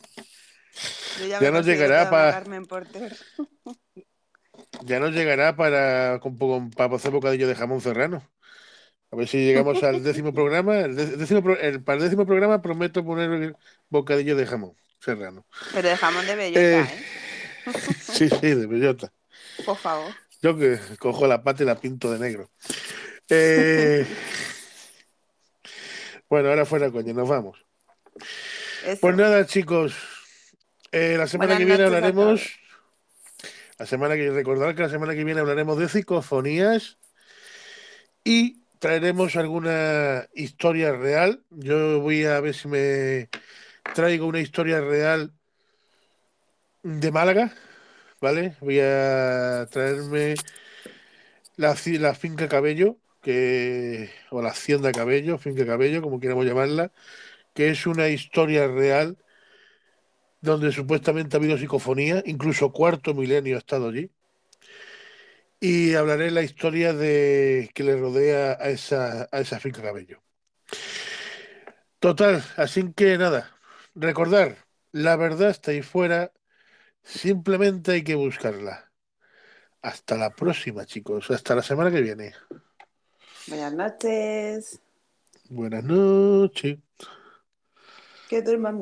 Yo 1.21 1.27
Ya 1.27 1.41
me 1.41 1.51
nos 1.53 1.65
llegará 1.67 2.01
toda 2.07 2.11
pa- 2.11 2.33
Carmen 2.33 2.67
Porter. 2.67 3.17
ya 4.85 5.01
nos 5.01 5.13
llegará 5.13 5.57
para, 5.57 6.21
con, 6.21 6.71
para 6.71 6.95
hacer 6.95 7.13
bocadillo 7.13 7.49
de 7.49 7.55
jamón 7.55 7.81
serrano. 7.81 8.23
A 9.11 9.17
ver 9.17 9.27
si 9.27 9.39
llegamos 9.39 9.83
al 9.83 10.05
décimo 10.05 10.35
programa, 10.35 10.81
el 10.81 10.95
dé- 10.97 11.17
décimo, 11.17 11.41
el- 11.55 11.83
para 11.83 11.97
el 11.97 12.05
décimo 12.05 12.27
programa 12.27 12.61
prometo 12.61 13.03
poner 13.03 13.57
bocadillo 13.89 14.37
de 14.37 14.47
jamón 14.47 14.75
serrano. 15.01 15.47
Pero 15.73 15.89
de 15.89 15.97
jamón 15.97 16.27
de 16.27 16.37
bellota, 16.37 16.61
Eh, 16.61 16.81
¿eh? 16.83 17.05
Sí, 18.01 18.29
sí, 18.29 18.55
de 18.55 18.67
bellota. 18.67 19.11
Por 19.65 19.79
favor. 19.79 20.13
Yo 20.41 20.57
que 20.57 20.79
cojo 20.99 21.27
la 21.27 21.43
pata 21.43 21.63
y 21.63 21.67
la 21.67 21.81
pinto 21.81 22.13
de 22.13 22.19
negro. 22.19 22.51
Eh, 23.29 24.07
bueno, 26.29 26.49
ahora 26.49 26.65
fuera 26.65 26.91
coña, 26.91 27.13
nos 27.13 27.29
vamos. 27.29 27.65
Eso. 28.85 29.01
Pues 29.01 29.17
nada, 29.17 29.45
chicos. 29.47 29.95
eh, 30.93 31.17
la 31.19 31.27
semana 31.27 31.55
Buenas 31.55 31.59
que 31.59 31.65
viene 31.65 31.85
hablaremos. 31.85 32.59
La 33.79 33.87
semana 33.87 34.17
que 34.17 34.31
recordar 34.31 34.75
que 34.75 34.83
la 34.83 34.89
semana 34.89 35.15
que 35.15 35.25
viene 35.25 35.41
hablaremos 35.41 35.79
de 35.79 35.89
psicofonías 35.89 36.99
y 38.25 38.63
traeremos 38.79 39.37
alguna 39.37 40.29
historia 40.35 40.93
real. 40.93 41.43
Yo 41.51 42.01
voy 42.01 42.25
a 42.25 42.41
ver 42.41 42.55
si 42.55 42.69
me 42.69 43.29
traigo 43.95 44.27
una 44.27 44.41
historia 44.41 44.81
real 44.81 45.33
de 46.83 47.11
Málaga, 47.11 47.53
¿vale? 48.21 48.57
Voy 48.61 48.81
a 48.81 49.67
traerme 49.71 50.35
la, 51.57 51.75
finca 52.15 52.49
Cabello, 52.49 52.99
que, 53.23 54.11
o 54.31 54.43
la 54.43 54.51
hacienda 54.51 54.93
Cabello, 54.93 55.39
finca 55.39 55.67
Cabello, 55.67 56.03
como 56.03 56.21
queramos 56.21 56.47
llamarla, 56.47 56.93
que 57.55 57.71
es 57.71 57.87
una 57.87 58.09
historia 58.09 58.69
real 58.69 59.19
donde 60.41 60.73
supuestamente 60.73 61.37
ha 61.37 61.41
habido 61.41 61.59
psicofonía, 61.59 62.23
incluso 62.27 62.73
cuarto 62.73 63.15
milenio 63.15 63.57
ha 63.57 63.59
estado 63.59 63.89
allí. 63.89 64.11
Y 65.61 65.95
hablaré 65.95 66.31
la 66.31 66.43
historia 66.43 66.93
de 66.93 67.71
que 67.75 67.83
le 67.83 67.97
rodea 67.97 68.57
a 68.61 68.71
esa, 68.71 69.29
a 69.33 69.41
esa 69.41 69.59
finca 69.59 69.83
Cabello. 69.83 70.23
Total, 71.99 72.45
así 72.57 72.93
que 72.95 73.19
nada, 73.19 73.59
recordar, 73.95 74.57
la 74.93 75.17
verdad 75.17 75.51
está 75.51 75.73
ahí 75.73 75.83
fuera, 75.83 76.33
simplemente 77.09 77.93
hay 77.93 78.05
que 78.05 78.15
buscarla. 78.15 78.91
Hasta 79.83 80.17
la 80.17 80.31
próxima, 80.31 80.85
chicos, 80.85 81.31
hasta 81.31 81.55
la 81.55 81.63
semana 81.63 81.91
que 81.91 82.03
viene. 82.03 82.35
Buenas 83.47 83.73
noches. 83.73 84.81
Buenas 85.49 85.85
noches. 85.85 86.79
Que 88.29 88.43
duerman 88.43 88.77